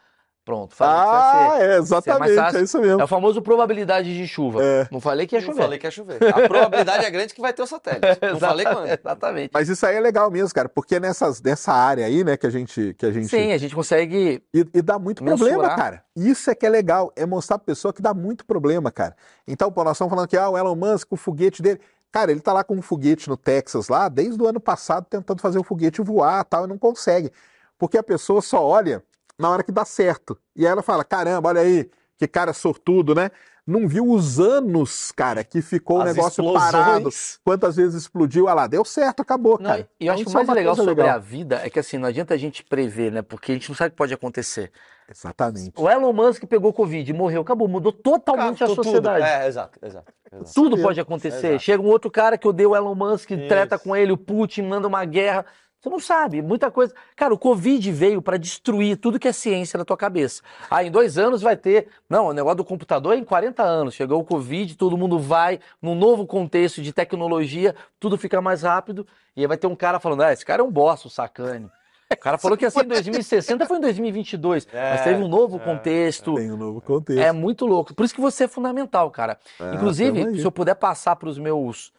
Pronto, 0.46 0.74
falei 0.76 0.94
que 0.94 1.00
você 1.06 1.10
vai 1.10 1.46
Ah, 1.46 1.56
ser. 1.58 1.64
é, 1.70 1.76
exatamente, 1.78 2.34
fácil. 2.34 2.58
é 2.58 2.62
isso 2.64 2.78
mesmo. 2.78 3.00
É 3.00 3.04
o 3.04 3.08
famoso 3.08 3.40
probabilidade 3.40 4.14
de 4.14 4.28
chuva. 4.28 4.62
É. 4.62 4.86
Não 4.92 5.00
falei 5.00 5.26
que 5.26 5.34
ia 5.34 5.40
Não 5.40 5.46
chover. 5.46 5.62
falei 5.62 5.78
que 5.78 5.86
ia 5.86 5.90
chover. 5.90 6.18
A 6.22 6.46
probabilidade 6.46 7.02
é 7.06 7.10
grande 7.10 7.32
que 7.32 7.40
vai 7.40 7.54
ter 7.54 7.62
o 7.62 7.66
satélite. 7.66 8.02
Não 8.20 8.38
falei 8.38 8.66
quando. 8.66 8.86
Exatamente. 8.86 9.50
Mas 9.54 9.70
isso 9.70 9.86
aí 9.86 9.96
é 9.96 10.00
legal 10.00 10.30
mesmo, 10.30 10.52
cara, 10.54 10.68
porque 10.68 11.00
nessas, 11.00 11.40
nessa 11.40 11.72
área 11.72 12.04
aí, 12.04 12.22
né, 12.22 12.36
que 12.36 12.46
a 12.46 12.50
gente, 12.50 12.92
que 12.98 13.06
a 13.06 13.10
gente 13.10 13.28
Sim, 13.28 13.52
a 13.52 13.56
gente 13.56 13.74
consegue. 13.74 14.42
E, 14.52 14.66
e 14.74 14.82
dá 14.82 14.98
muito 14.98 15.24
Mensurar. 15.24 15.50
problema, 15.54 15.76
cara. 15.76 16.04
Isso 16.14 16.50
é 16.50 16.54
que 16.54 16.66
é 16.66 16.68
legal, 16.68 17.10
é 17.16 17.24
mostrar 17.24 17.56
pra 17.58 17.64
pessoa 17.64 17.94
que 17.94 18.02
dá 18.02 18.12
muito 18.12 18.44
problema, 18.44 18.92
cara. 18.92 19.16
Então, 19.48 19.72
pô, 19.72 19.82
nós 19.82 19.96
estamos 19.96 20.10
falando 20.12 20.28
que 20.28 20.36
ah, 20.36 20.50
o 20.50 20.58
Elon 20.58 20.76
Musk, 20.76 21.10
o 21.10 21.16
foguete 21.16 21.62
dele. 21.62 21.80
Cara, 22.14 22.30
ele 22.30 22.38
tá 22.38 22.52
lá 22.52 22.62
com 22.62 22.76
um 22.76 22.80
foguete 22.80 23.28
no 23.28 23.36
Texas 23.36 23.88
lá, 23.88 24.08
desde 24.08 24.40
o 24.40 24.46
ano 24.46 24.60
passado, 24.60 25.04
tentando 25.10 25.40
fazer 25.40 25.58
o 25.58 25.64
foguete 25.64 26.00
voar 26.00 26.44
tal, 26.44 26.64
e 26.64 26.68
não 26.68 26.78
consegue. 26.78 27.32
Porque 27.76 27.98
a 27.98 28.04
pessoa 28.04 28.40
só 28.40 28.64
olha 28.64 29.02
na 29.36 29.50
hora 29.50 29.64
que 29.64 29.72
dá 29.72 29.84
certo. 29.84 30.38
E 30.54 30.64
aí 30.64 30.70
ela 30.70 30.80
fala: 30.80 31.02
caramba, 31.02 31.48
olha 31.48 31.62
aí, 31.62 31.90
que 32.16 32.28
cara 32.28 32.52
sortudo, 32.52 33.16
né? 33.16 33.32
Não 33.66 33.88
viu 33.88 34.08
os 34.08 34.38
anos, 34.38 35.10
cara, 35.10 35.42
que 35.42 35.60
ficou 35.60 35.98
o 35.98 36.02
As 36.02 36.14
negócio 36.14 36.40
explosões. 36.40 36.70
parado. 36.70 37.08
Quantas 37.44 37.74
vezes 37.74 38.02
explodiu? 38.02 38.46
Ah 38.46 38.54
lá, 38.54 38.66
deu 38.68 38.84
certo, 38.84 39.18
acabou, 39.20 39.58
Não, 39.58 39.70
cara. 39.70 39.88
e 39.98 40.06
eu 40.06 40.12
acho 40.12 40.22
que 40.22 40.30
o 40.30 40.32
mais 40.34 40.48
legal 40.50 40.76
sobre 40.76 40.94
legal. 40.94 41.16
a 41.16 41.18
vida 41.18 41.62
é 41.64 41.68
que 41.68 41.80
assim, 41.80 41.98
não 41.98 42.06
adianta 42.06 42.32
a 42.32 42.36
gente 42.36 42.62
prever, 42.62 43.10
né? 43.10 43.22
Porque 43.22 43.50
a 43.50 43.54
gente 43.56 43.68
não 43.68 43.74
sabe 43.74 43.88
o 43.88 43.90
que 43.90 43.96
pode 43.96 44.14
acontecer. 44.14 44.70
Exatamente. 45.08 45.72
O 45.76 45.88
Elon 45.88 46.12
Musk 46.12 46.44
pegou 46.46 46.72
Covid, 46.72 47.12
morreu, 47.12 47.42
acabou, 47.42 47.68
mudou 47.68 47.92
totalmente 47.92 48.62
a 48.62 48.66
Tudo, 48.66 48.76
tudo. 48.76 48.84
sociedade. 48.84 49.24
É, 49.24 49.46
exato, 49.46 49.78
exato. 49.82 50.12
exato. 50.32 50.54
Tudo 50.54 50.80
pode 50.80 51.00
acontecer. 51.00 51.48
Exato. 51.48 51.62
Chega 51.62 51.82
um 51.82 51.86
outro 51.86 52.10
cara 52.10 52.38
que 52.38 52.48
odeia 52.48 52.68
o 52.68 52.76
Elon 52.76 52.94
Musk, 52.94 53.28
treta 53.28 53.76
Isso. 53.76 53.84
com 53.84 53.94
ele, 53.94 54.12
o 54.12 54.16
Putin 54.16 54.62
manda 54.62 54.88
uma 54.88 55.04
guerra. 55.04 55.44
Você 55.84 55.90
não 55.90 56.00
sabe, 56.00 56.40
muita 56.40 56.70
coisa. 56.70 56.94
Cara, 57.14 57.34
o 57.34 57.38
Covid 57.38 57.92
veio 57.92 58.22
para 58.22 58.38
destruir 58.38 58.96
tudo 58.96 59.18
que 59.18 59.28
é 59.28 59.32
ciência 59.32 59.76
na 59.76 59.84
tua 59.84 59.98
cabeça. 59.98 60.40
Ah, 60.70 60.82
em 60.82 60.90
dois 60.90 61.18
anos 61.18 61.42
vai 61.42 61.58
ter. 61.58 61.88
Não, 62.08 62.28
o 62.28 62.32
negócio 62.32 62.56
do 62.56 62.64
computador 62.64 63.12
é 63.12 63.18
em 63.18 63.24
40 63.24 63.62
anos. 63.62 63.92
Chegou 63.92 64.18
o 64.18 64.24
Covid, 64.24 64.76
todo 64.78 64.96
mundo 64.96 65.18
vai 65.18 65.60
num 65.82 65.94
novo 65.94 66.26
contexto 66.26 66.80
de 66.80 66.90
tecnologia, 66.90 67.76
tudo 68.00 68.16
fica 68.16 68.40
mais 68.40 68.62
rápido. 68.62 69.06
E 69.36 69.42
aí 69.42 69.46
vai 69.46 69.58
ter 69.58 69.66
um 69.66 69.76
cara 69.76 70.00
falando: 70.00 70.22
ah, 70.22 70.32
esse 70.32 70.46
cara 70.46 70.62
é 70.62 70.64
um 70.64 70.70
boss, 70.72 71.04
o 71.04 71.10
sacane. 71.10 71.70
O 72.12 72.16
cara 72.16 72.38
falou 72.38 72.56
que 72.56 72.64
ia 72.64 72.70
ser 72.70 72.84
em 72.84 72.88
2060, 72.88 73.66
foi 73.66 73.78
em 73.78 73.80
2022. 73.80 74.66
mas 74.66 75.00
É, 75.00 75.04
teve 75.04 75.22
um 75.22 75.28
novo 75.28 75.56
é, 75.56 75.60
contexto. 75.60 76.34
Tem 76.34 76.52
um 76.52 76.56
novo 76.56 76.80
contexto. 76.80 77.20
É 77.20 77.32
muito 77.32 77.66
louco. 77.66 77.94
Por 77.94 78.04
isso 78.04 78.14
que 78.14 78.20
você 78.20 78.44
é 78.44 78.48
fundamental, 78.48 79.10
cara. 79.10 79.38
Tamo 79.58 79.74
Inclusive, 79.74 80.38
se 80.38 80.44
eu 80.44 80.52
puder 80.52 80.74
passar 80.74 81.16
para 81.16 81.28
os 81.28 81.38
meus, 81.38 81.92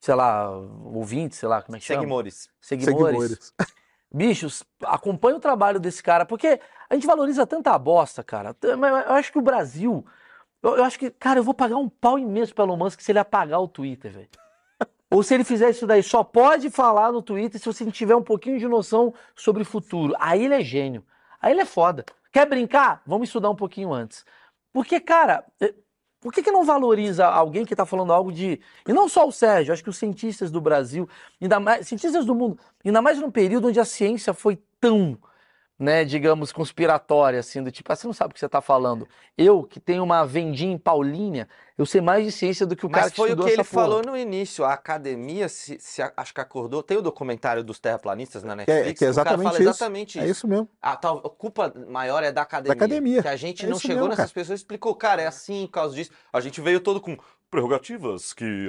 sei 0.00 0.14
lá, 0.14 0.50
ouvintes, 0.50 1.38
sei 1.38 1.48
lá, 1.48 1.62
como 1.62 1.76
é 1.76 1.80
que 1.80 1.86
chama? 1.86 2.00
Seguimores. 2.00 2.48
Seguidores. 2.60 2.96
Seguidores. 2.96 3.54
Bichos, 4.14 4.62
acompanha 4.82 5.36
o 5.36 5.40
trabalho 5.40 5.80
desse 5.80 6.02
cara, 6.02 6.26
porque 6.26 6.60
a 6.90 6.94
gente 6.94 7.06
valoriza 7.06 7.46
tanta 7.46 7.76
bosta, 7.78 8.22
cara. 8.22 8.54
Mas 8.78 9.06
Eu 9.06 9.12
acho 9.12 9.32
que 9.32 9.38
o 9.38 9.42
Brasil. 9.42 10.04
Eu, 10.62 10.76
eu 10.76 10.84
acho 10.84 10.98
que, 10.98 11.10
cara, 11.10 11.40
eu 11.40 11.44
vou 11.44 11.54
pagar 11.54 11.76
um 11.76 11.88
pau 11.88 12.18
imenso 12.18 12.54
pelo 12.54 12.68
Elon 12.68 12.76
Musk 12.76 13.00
se 13.00 13.10
ele 13.10 13.18
apagar 13.18 13.60
o 13.60 13.68
Twitter, 13.68 14.12
velho. 14.12 14.28
Ou 15.12 15.22
se 15.22 15.34
ele 15.34 15.44
fizer 15.44 15.68
isso 15.68 15.86
daí, 15.86 16.02
só 16.02 16.24
pode 16.24 16.70
falar 16.70 17.12
no 17.12 17.20
Twitter 17.20 17.60
se 17.60 17.66
você 17.66 17.84
tiver 17.90 18.16
um 18.16 18.22
pouquinho 18.22 18.58
de 18.58 18.66
noção 18.66 19.12
sobre 19.36 19.60
o 19.60 19.66
futuro. 19.66 20.14
Aí 20.18 20.42
ele 20.42 20.54
é 20.54 20.62
gênio. 20.62 21.04
Aí 21.38 21.52
ele 21.52 21.60
é 21.60 21.66
foda. 21.66 22.02
Quer 22.32 22.46
brincar? 22.46 23.02
Vamos 23.06 23.28
estudar 23.28 23.50
um 23.50 23.54
pouquinho 23.54 23.92
antes. 23.92 24.24
Porque, 24.72 24.98
cara, 24.98 25.44
eh, 25.60 25.74
por 26.18 26.32
que, 26.32 26.42
que 26.42 26.50
não 26.50 26.64
valoriza 26.64 27.26
alguém 27.26 27.66
que 27.66 27.74
está 27.74 27.84
falando 27.84 28.10
algo 28.10 28.32
de. 28.32 28.58
E 28.88 28.92
não 28.94 29.06
só 29.06 29.28
o 29.28 29.32
Sérgio, 29.32 29.74
acho 29.74 29.84
que 29.84 29.90
os 29.90 29.98
cientistas 29.98 30.50
do 30.50 30.62
Brasil, 30.62 31.06
ainda 31.38 31.60
mais. 31.60 31.86
Cientistas 31.86 32.24
do 32.24 32.34
mundo, 32.34 32.58
ainda 32.82 33.02
mais 33.02 33.18
num 33.20 33.30
período 33.30 33.68
onde 33.68 33.78
a 33.78 33.84
ciência 33.84 34.32
foi 34.32 34.58
tão, 34.80 35.18
né, 35.82 36.04
digamos, 36.04 36.52
conspiratória, 36.52 37.40
assim, 37.40 37.60
do 37.62 37.72
tipo, 37.72 37.92
ah, 37.92 37.96
você 37.96 38.06
não 38.06 38.14
sabe 38.14 38.30
o 38.30 38.34
que 38.34 38.38
você 38.40 38.46
está 38.46 38.60
falando. 38.60 39.08
Eu, 39.36 39.64
que 39.64 39.80
tenho 39.80 40.04
uma 40.04 40.24
vendinha 40.24 40.72
em 40.72 40.78
Paulínia, 40.78 41.48
eu 41.76 41.84
sei 41.84 42.00
mais 42.00 42.24
de 42.24 42.30
ciência 42.30 42.64
do 42.64 42.76
que 42.76 42.86
o 42.86 42.88
cara 42.88 43.06
Mas 43.06 43.10
que 43.10 43.16
foi 43.16 43.30
o 43.30 43.32
estudou 43.32 43.46
que 43.46 43.52
ele 43.52 43.64
porra. 43.64 43.82
falou 43.82 44.02
no 44.02 44.16
início. 44.16 44.64
A 44.64 44.72
academia 44.74 45.48
se, 45.48 45.78
se 45.80 46.00
acho 46.16 46.32
que 46.32 46.40
acordou. 46.40 46.82
Tem 46.84 46.96
o 46.96 47.02
documentário 47.02 47.64
dos 47.64 47.80
terraplanistas 47.80 48.44
na 48.44 48.52
é, 48.52 48.56
Netflix. 48.56 48.98
que 48.98 49.04
é 49.04 49.10
o 49.10 49.14
cara 49.14 49.30
exatamente 49.34 49.44
fala 49.44 49.58
isso. 49.58 49.68
exatamente 49.68 50.18
É 50.20 50.22
isso. 50.22 50.30
isso 50.32 50.48
mesmo. 50.48 50.68
A, 50.80 50.94
tal, 50.96 51.18
a 51.18 51.28
culpa 51.30 51.72
maior 51.88 52.22
é 52.22 52.30
da 52.30 52.42
academia. 52.42 52.72
academia. 52.74 53.22
Que 53.22 53.28
a 53.28 53.36
gente 53.36 53.64
É 53.64 53.68
não 53.68 53.76
isso 53.76 53.82
chegou 53.82 53.96
mesmo, 54.02 54.08
nessas 54.10 54.26
cara. 54.26 54.34
pessoas 54.34 54.60
e 54.60 54.62
explicou, 54.62 54.94
cara, 54.94 55.22
é 55.22 55.26
assim 55.26 55.66
por 55.66 55.72
causa 55.72 55.94
disso. 55.96 56.12
A 56.32 56.40
gente 56.40 56.60
veio 56.60 56.78
todo 56.78 57.00
com 57.00 57.16
prerrogativas 57.50 58.32
que 58.32 58.66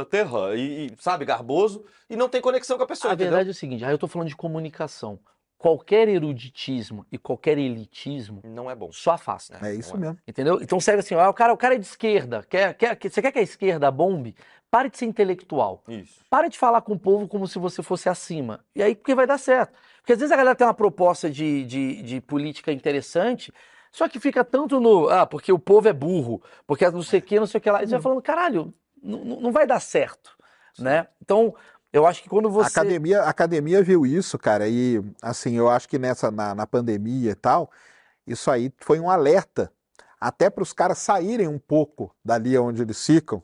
a 0.00 0.04
terra 0.04 0.54
e, 0.56 0.88
e, 0.88 0.92
sabe, 0.98 1.24
garboso 1.24 1.84
e 2.10 2.16
não 2.16 2.28
tem 2.28 2.40
conexão 2.40 2.76
com 2.76 2.82
a 2.84 2.86
pessoa, 2.86 3.12
A 3.12 3.14
entendeu? 3.14 3.30
verdade 3.30 3.48
é 3.48 3.52
o 3.52 3.54
seguinte, 3.54 3.84
aí 3.84 3.92
eu 3.92 3.98
tô 3.98 4.06
falando 4.06 4.28
de 4.28 4.36
comunicação. 4.36 5.18
Qualquer 5.58 6.08
eruditismo 6.08 7.06
e 7.10 7.16
qualquer 7.16 7.56
elitismo 7.56 8.40
Não 8.44 8.70
é 8.70 8.74
bom. 8.74 8.92
só 8.92 9.12
afasta. 9.12 9.58
É 9.66 9.74
isso 9.74 9.94
não 9.94 10.00
mesmo. 10.00 10.18
Entendeu? 10.26 10.60
Então 10.60 10.78
serve 10.78 11.00
assim, 11.00 11.14
ó, 11.14 11.28
o 11.28 11.34
cara, 11.34 11.52
o 11.52 11.56
cara 11.56 11.74
é 11.74 11.78
de 11.78 11.86
esquerda, 11.86 12.44
quer, 12.48 12.74
quer, 12.74 12.98
você 13.00 13.22
quer 13.22 13.32
que 13.32 13.38
a 13.38 13.42
esquerda 13.42 13.90
bombe? 13.90 14.36
Pare 14.70 14.90
de 14.90 14.98
ser 14.98 15.06
intelectual. 15.06 15.82
Isso. 15.88 16.20
Pare 16.28 16.48
de 16.48 16.58
falar 16.58 16.82
com 16.82 16.92
o 16.92 16.98
povo 16.98 17.26
como 17.26 17.46
se 17.46 17.58
você 17.58 17.82
fosse 17.82 18.08
acima. 18.08 18.64
E 18.74 18.82
aí, 18.82 18.94
porque 18.94 19.14
vai 19.14 19.26
dar 19.26 19.38
certo. 19.38 19.72
Porque 20.00 20.12
às 20.12 20.18
vezes 20.18 20.32
a 20.32 20.36
galera 20.36 20.56
tem 20.56 20.66
uma 20.66 20.74
proposta 20.74 21.30
de, 21.30 21.64
de, 21.64 22.02
de 22.02 22.20
política 22.20 22.70
interessante, 22.72 23.52
só 23.90 24.08
que 24.08 24.20
fica 24.20 24.44
tanto 24.44 24.78
no, 24.78 25.08
ah, 25.08 25.24
porque 25.24 25.52
o 25.52 25.58
povo 25.58 25.88
é 25.88 25.92
burro, 25.92 26.42
porque 26.66 26.88
não 26.90 27.02
sei 27.02 27.20
o 27.20 27.22
que, 27.22 27.40
não 27.40 27.46
sei 27.46 27.58
o 27.58 27.60
que 27.62 27.70
lá. 27.70 27.82
E 27.82 27.86
você 27.86 27.92
vai 27.92 28.02
falando, 28.02 28.20
caralho, 28.22 28.74
não, 29.02 29.24
não 29.24 29.40
não 29.40 29.52
vai 29.52 29.66
dar 29.66 29.80
certo, 29.80 30.36
né? 30.78 31.06
Então, 31.22 31.54
Eu 31.96 32.06
acho 32.06 32.22
que 32.22 32.28
quando 32.28 32.48
A 32.48 32.50
você. 32.50 32.78
academia, 32.78 33.22
a 33.22 33.28
academia 33.30 33.82
viu 33.82 34.04
isso, 34.04 34.38
cara, 34.38 34.68
e 34.68 35.02
assim, 35.22 35.54
eu 35.56 35.68
acho 35.70 35.88
que 35.88 35.98
nessa, 35.98 36.30
na, 36.30 36.54
na 36.54 36.66
pandemia 36.66 37.30
e 37.30 37.34
tal, 37.34 37.70
isso 38.26 38.50
aí 38.50 38.70
foi 38.78 39.00
um 39.00 39.08
alerta 39.08 39.72
até 40.20 40.50
para 40.50 40.62
os 40.62 40.72
caras 40.72 40.98
saírem 40.98 41.48
um 41.48 41.58
pouco 41.58 42.14
dali 42.24 42.56
onde 42.58 42.82
eles 42.82 43.04
ficam, 43.04 43.42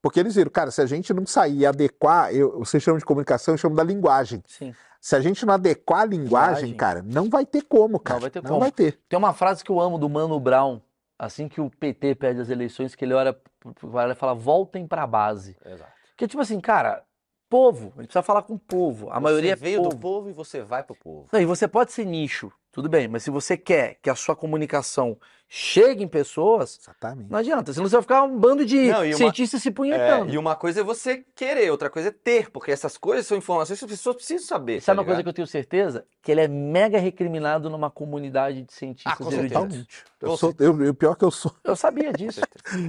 porque 0.00 0.18
eles 0.18 0.34
viram, 0.34 0.50
cara, 0.50 0.70
se 0.70 0.80
a 0.80 0.86
gente 0.86 1.12
não 1.12 1.26
sair 1.26 1.58
e 1.58 1.66
adequar, 1.66 2.34
eu, 2.34 2.58
vocês 2.60 2.82
chamam 2.82 2.98
de 2.98 3.04
comunicação, 3.04 3.54
eu 3.54 3.58
chamo 3.58 3.76
da 3.76 3.84
linguagem. 3.84 4.42
Sim. 4.48 4.74
Se 5.00 5.14
a 5.14 5.20
gente 5.20 5.44
não 5.44 5.52
adequar 5.54 6.00
a 6.00 6.04
linguagem, 6.04 6.70
Linguagem. 6.70 6.76
cara, 6.76 7.02
não 7.04 7.28
vai 7.28 7.44
ter 7.44 7.62
como, 7.62 7.98
cara. 8.00 8.20
vai 8.20 8.30
ter 8.30 8.42
Não 8.42 8.48
como. 8.50 8.60
vai 8.60 8.70
ter. 8.72 8.98
Tem 9.08 9.18
uma 9.18 9.32
frase 9.34 9.62
que 9.64 9.70
eu 9.70 9.78
amo 9.80 9.98
do 9.98 10.08
Mano 10.08 10.38
Brown, 10.40 10.80
assim 11.18 11.46
que 11.48 11.60
o 11.60 11.68
PT 11.68 12.14
perde 12.14 12.40
as 12.40 12.48
eleições, 12.48 12.94
que 12.94 13.04
ele 13.04 13.12
olha 13.12 13.36
e 14.10 14.14
fala: 14.14 14.32
voltem 14.34 14.86
para 14.86 15.02
a 15.02 15.06
base. 15.06 15.56
Exato. 15.66 15.90
Que 16.16 16.26
tipo 16.28 16.40
assim, 16.40 16.60
cara, 16.60 17.02
povo, 17.52 17.92
a 17.98 18.00
gente 18.00 18.08
precisa 18.08 18.22
falar 18.22 18.42
com 18.44 18.54
o 18.54 18.58
povo. 18.58 19.10
A 19.10 19.20
maioria 19.20 19.52
é 19.52 19.56
você 19.56 19.62
veio 19.62 19.82
povo. 19.82 19.90
do 19.90 19.98
povo 19.98 20.30
e 20.30 20.32
você 20.32 20.62
vai 20.62 20.82
pro 20.82 20.96
povo. 20.96 21.28
Não, 21.30 21.38
e 21.38 21.44
você 21.44 21.68
pode 21.68 21.92
ser 21.92 22.06
nicho, 22.06 22.50
tudo 22.72 22.88
bem, 22.88 23.06
mas 23.06 23.24
se 23.24 23.30
você 23.30 23.58
quer 23.58 23.98
que 24.00 24.08
a 24.08 24.14
sua 24.14 24.34
comunicação 24.34 25.18
chegue 25.54 26.02
em 26.02 26.08
pessoas, 26.08 26.78
Exatamente. 26.80 27.30
não 27.30 27.38
adianta, 27.38 27.74
senão 27.74 27.86
você 27.86 27.96
vai 27.96 28.00
ficar 28.02 28.22
um 28.22 28.38
bando 28.38 28.64
de 28.64 28.90
Não, 28.90 29.02
uma- 29.04 29.12
cientistas 29.12 29.60
se 29.60 29.68
É, 29.68 29.70
punhetando. 29.70 30.32
e 30.32 30.38
uma 30.38 30.56
coisa 30.56 30.80
é 30.80 30.82
você 30.82 31.22
querer, 31.36 31.70
outra 31.70 31.90
coisa 31.90 32.08
é 32.08 32.10
ter, 32.10 32.48
porque 32.50 32.70
essas 32.70 32.96
coisas 32.96 33.26
são 33.26 33.36
informações 33.36 33.78
que 33.78 33.84
as 33.84 33.90
pessoas 33.90 34.16
precisam 34.16 34.46
saber. 34.46 34.80
Sabe 34.80 34.96
tá 34.96 35.00
uma 35.02 35.04
coisa 35.04 35.16
que 35.18 35.24
ligado? 35.24 35.28
eu 35.28 35.34
tenho 35.34 35.46
certeza? 35.46 36.06
Que 36.22 36.32
ele 36.32 36.40
é 36.40 36.48
mega 36.48 36.98
recriminado 36.98 37.68
numa 37.68 37.90
comunidade 37.90 38.62
de 38.62 38.72
cientistas 38.72 39.12
Ah, 39.12 39.16
com 39.16 39.24
eruditos. 39.30 39.52
certeza. 39.60 39.86
Totalmente. 39.90 40.04
Eu 40.22 40.36
sou, 40.38 40.54
eu, 40.58 40.82
eu- 40.86 40.94
pior 40.94 41.14
que 41.16 41.24
eu 41.24 41.30
sou. 41.30 41.52
Eu 41.62 41.76
sabia 41.76 42.12
disso. 42.14 42.40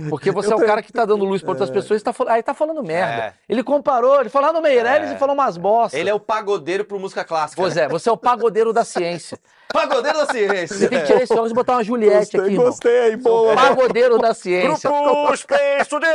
Porque 0.10 0.31
você 0.31 0.48
Eu 0.48 0.52
é 0.53 0.56
o 0.56 0.57
tenho- 0.60 0.69
cara 0.69 0.81
que 0.81 0.94
tá 0.94 1.03
dando 1.03 1.26
luz 1.26 1.41
para 1.41 1.49
outras 1.52 1.69
pessoas 1.69 1.99
e 1.99 2.03
tá, 2.06 2.14
aí 2.27 2.41
tá 2.44 2.53
falando 2.53 2.81
merda. 2.81 3.23
É. 3.23 3.34
Ele 3.49 3.61
comparou, 3.64 4.22
ele 4.22 4.30
falou 4.30 4.48
lá 4.48 4.53
no 4.53 4.61
Meirelles 4.61 5.10
É. 5.10 5.15
e 5.15 5.18
falou 5.18 5.34
umas 5.35 5.57
bosta. 5.57 5.98
Ele 5.98 6.10
é 6.10 6.14
o 6.14 6.19
pagodeiro 6.19 6.85
pro 6.85 6.98
música 6.98 7.26
clássica. 7.26 7.61
Pois 7.61 7.76
é, 7.76 7.90
você 7.90 8.07
é 8.07 8.11
o 8.11 8.18
pagodeiro 8.18 8.72
da 8.72 8.85
ciência. 8.85 9.38
Pagodeiro 9.73 10.17
da 10.19 10.25
ciência. 10.27 10.67
Você 10.77 10.87
tem 10.87 10.99
que 10.99 11.05
tirar 11.07 11.21
esse 11.23 11.33
óculos 11.33 11.51
e 11.51 11.55
botar 11.55 11.73
uma 11.73 11.83
Juliette 11.83 12.37
aqui, 12.37 12.51
irmão. 12.51 12.65
gostei, 12.67 13.17
boa. 13.17 13.55
Pagodeiro 13.55 14.17
da 14.19 14.33
ciência. 14.33 14.89
Grupo 14.89 15.35
Space 15.35 15.89
Today! 15.89 16.09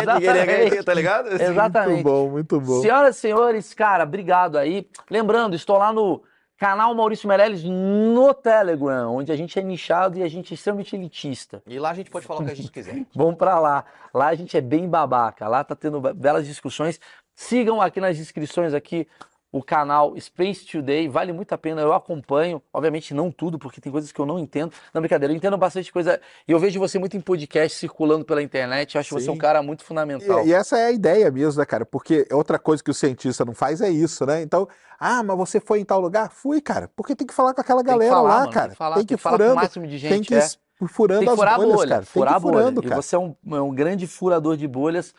exatamente. 0.00 0.84
Tá 0.84 0.94
ligado? 0.94 1.30
Muito 1.30 1.42
Exatamente. 1.42 2.02
bom, 2.02 2.28
muito 2.28 2.60
bom. 2.60 2.80
Senhoras 2.82 3.16
e 3.16 3.20
senhores, 3.20 3.74
cara, 3.74 4.04
obrigado 4.04 4.56
aí. 4.56 4.86
Lembrando, 5.10 5.56
estou 5.56 5.76
lá 5.78 5.92
no 5.92 6.22
canal 6.58 6.94
Maurício 6.94 7.28
Meirelles 7.28 7.62
no 7.64 8.34
Telegram, 8.34 9.14
onde 9.14 9.30
a 9.32 9.36
gente 9.36 9.58
é 9.58 9.62
nichado 9.62 10.18
e 10.18 10.22
a 10.22 10.28
gente 10.28 10.52
é 10.52 10.54
extremamente 10.54 10.94
elitista. 10.94 11.62
E 11.66 11.78
lá 11.78 11.90
a 11.90 11.94
gente 11.94 12.10
pode 12.10 12.26
falar 12.26 12.40
o 12.40 12.44
que 12.44 12.50
a 12.52 12.54
gente 12.56 12.70
quiser. 12.70 13.04
Vamos 13.14 13.36
pra 13.36 13.58
lá. 13.58 13.84
Lá 14.12 14.26
a 14.28 14.34
gente 14.34 14.56
é 14.56 14.60
bem 14.60 14.88
babaca. 14.88 15.46
Lá 15.48 15.62
tá 15.64 15.74
tendo 15.74 16.00
be- 16.00 16.12
belas 16.12 16.46
discussões. 16.46 17.00
Sigam 17.34 17.80
aqui 17.80 18.00
nas 18.00 18.16
descrições 18.16 18.74
aqui 18.74 19.06
o 19.50 19.62
canal 19.62 20.14
Space 20.20 20.66
Today. 20.66 21.08
Vale 21.08 21.32
muito 21.32 21.52
a 21.52 21.58
pena. 21.58 21.80
Eu 21.80 21.92
acompanho. 21.92 22.62
Obviamente 22.72 23.14
não 23.14 23.30
tudo, 23.30 23.58
porque 23.58 23.80
tem 23.80 23.90
coisas 23.90 24.12
que 24.12 24.20
eu 24.20 24.26
não 24.26 24.38
entendo. 24.38 24.72
Não, 24.92 25.00
brincadeira. 25.00 25.32
Eu 25.32 25.36
entendo 25.36 25.56
bastante 25.56 25.92
coisa. 25.92 26.20
E 26.46 26.52
eu 26.52 26.58
vejo 26.58 26.78
você 26.78 26.98
muito 26.98 27.16
em 27.16 27.20
podcast 27.20 27.78
circulando 27.78 28.24
pela 28.24 28.42
internet. 28.42 28.94
Eu 28.94 29.00
acho 29.00 29.14
você 29.14 29.26
Sim. 29.26 29.30
um 29.30 29.38
cara 29.38 29.62
muito 29.62 29.84
fundamental. 29.84 30.44
E, 30.46 30.50
e 30.50 30.52
essa 30.52 30.78
é 30.78 30.86
a 30.86 30.92
ideia 30.92 31.30
mesmo, 31.30 31.60
né, 31.60 31.66
cara? 31.66 31.86
Porque 31.86 32.26
outra 32.30 32.58
coisa 32.58 32.82
que 32.82 32.90
o 32.90 32.94
cientista 32.94 33.44
não 33.44 33.54
faz 33.54 33.80
é 33.80 33.88
isso, 33.90 34.26
né? 34.26 34.42
Então, 34.42 34.68
ah, 35.00 35.22
mas 35.22 35.36
você 35.36 35.60
foi 35.60 35.80
em 35.80 35.84
tal 35.84 36.00
lugar? 36.00 36.30
Fui, 36.30 36.60
cara. 36.60 36.90
Porque 36.94 37.16
tem 37.16 37.26
que 37.26 37.34
falar 37.34 37.54
com 37.54 37.60
aquela 37.60 37.82
Tem 37.82 37.86
que 37.86 37.98
galera 37.98 38.12
falar, 38.14 38.28
lá, 38.28 38.40
mano, 38.40 38.52
cara. 38.52 38.66
Tem 38.66 38.72
que 38.72 38.76
falar, 38.78 38.96
tem 38.96 39.06
que 39.06 39.16
falar 39.16 39.36
com 39.38 39.42
o 39.42 39.46
furando, 39.46 39.60
máximo 39.62 39.86
de 39.86 39.98
gente. 39.98 40.10
tem 40.12 40.22
que 40.22 40.34
é. 40.34 40.46
furando 40.88 41.20
Tem 41.20 41.26
que 41.28 41.32
as 41.32 41.38
furar 41.38 41.54
a 41.54 41.56
bolhas, 41.56 41.74
bolha, 41.74 41.88
cara. 41.88 42.02
Tem 42.02 42.12
furar 42.12 42.34
que 42.34 42.34
a 42.34 42.38
ir 42.38 42.42
bolha. 42.42 42.58
furando, 42.58 42.80
E 42.80 42.88
cara. 42.88 43.02
você 43.02 43.16
é 43.16 43.18
um, 43.18 43.34
é 43.52 43.60
um 43.60 43.74
grande 43.74 44.06
furador 44.06 44.56
de 44.56 44.68
bolhas. 44.68 45.14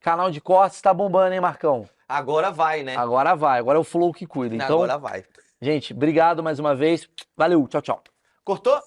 Canal 0.00 0.30
de 0.30 0.40
cortes 0.40 0.80
tá 0.80 0.94
bombando, 0.94 1.34
hein, 1.34 1.40
Marcão? 1.40 1.88
Agora 2.08 2.50
vai, 2.50 2.82
né? 2.82 2.96
Agora 2.96 3.34
vai, 3.34 3.58
agora 3.58 3.78
é 3.78 3.80
o 3.80 3.84
Flow 3.84 4.12
que 4.12 4.26
cuida. 4.26 4.54
Então, 4.54 4.82
Agora 4.82 4.96
vai. 4.96 5.24
gente, 5.60 5.92
obrigado 5.92 6.42
mais 6.42 6.58
uma 6.58 6.74
vez. 6.74 7.08
Valeu, 7.36 7.66
tchau, 7.68 7.82
tchau. 7.82 8.02
Cortou? 8.44 8.80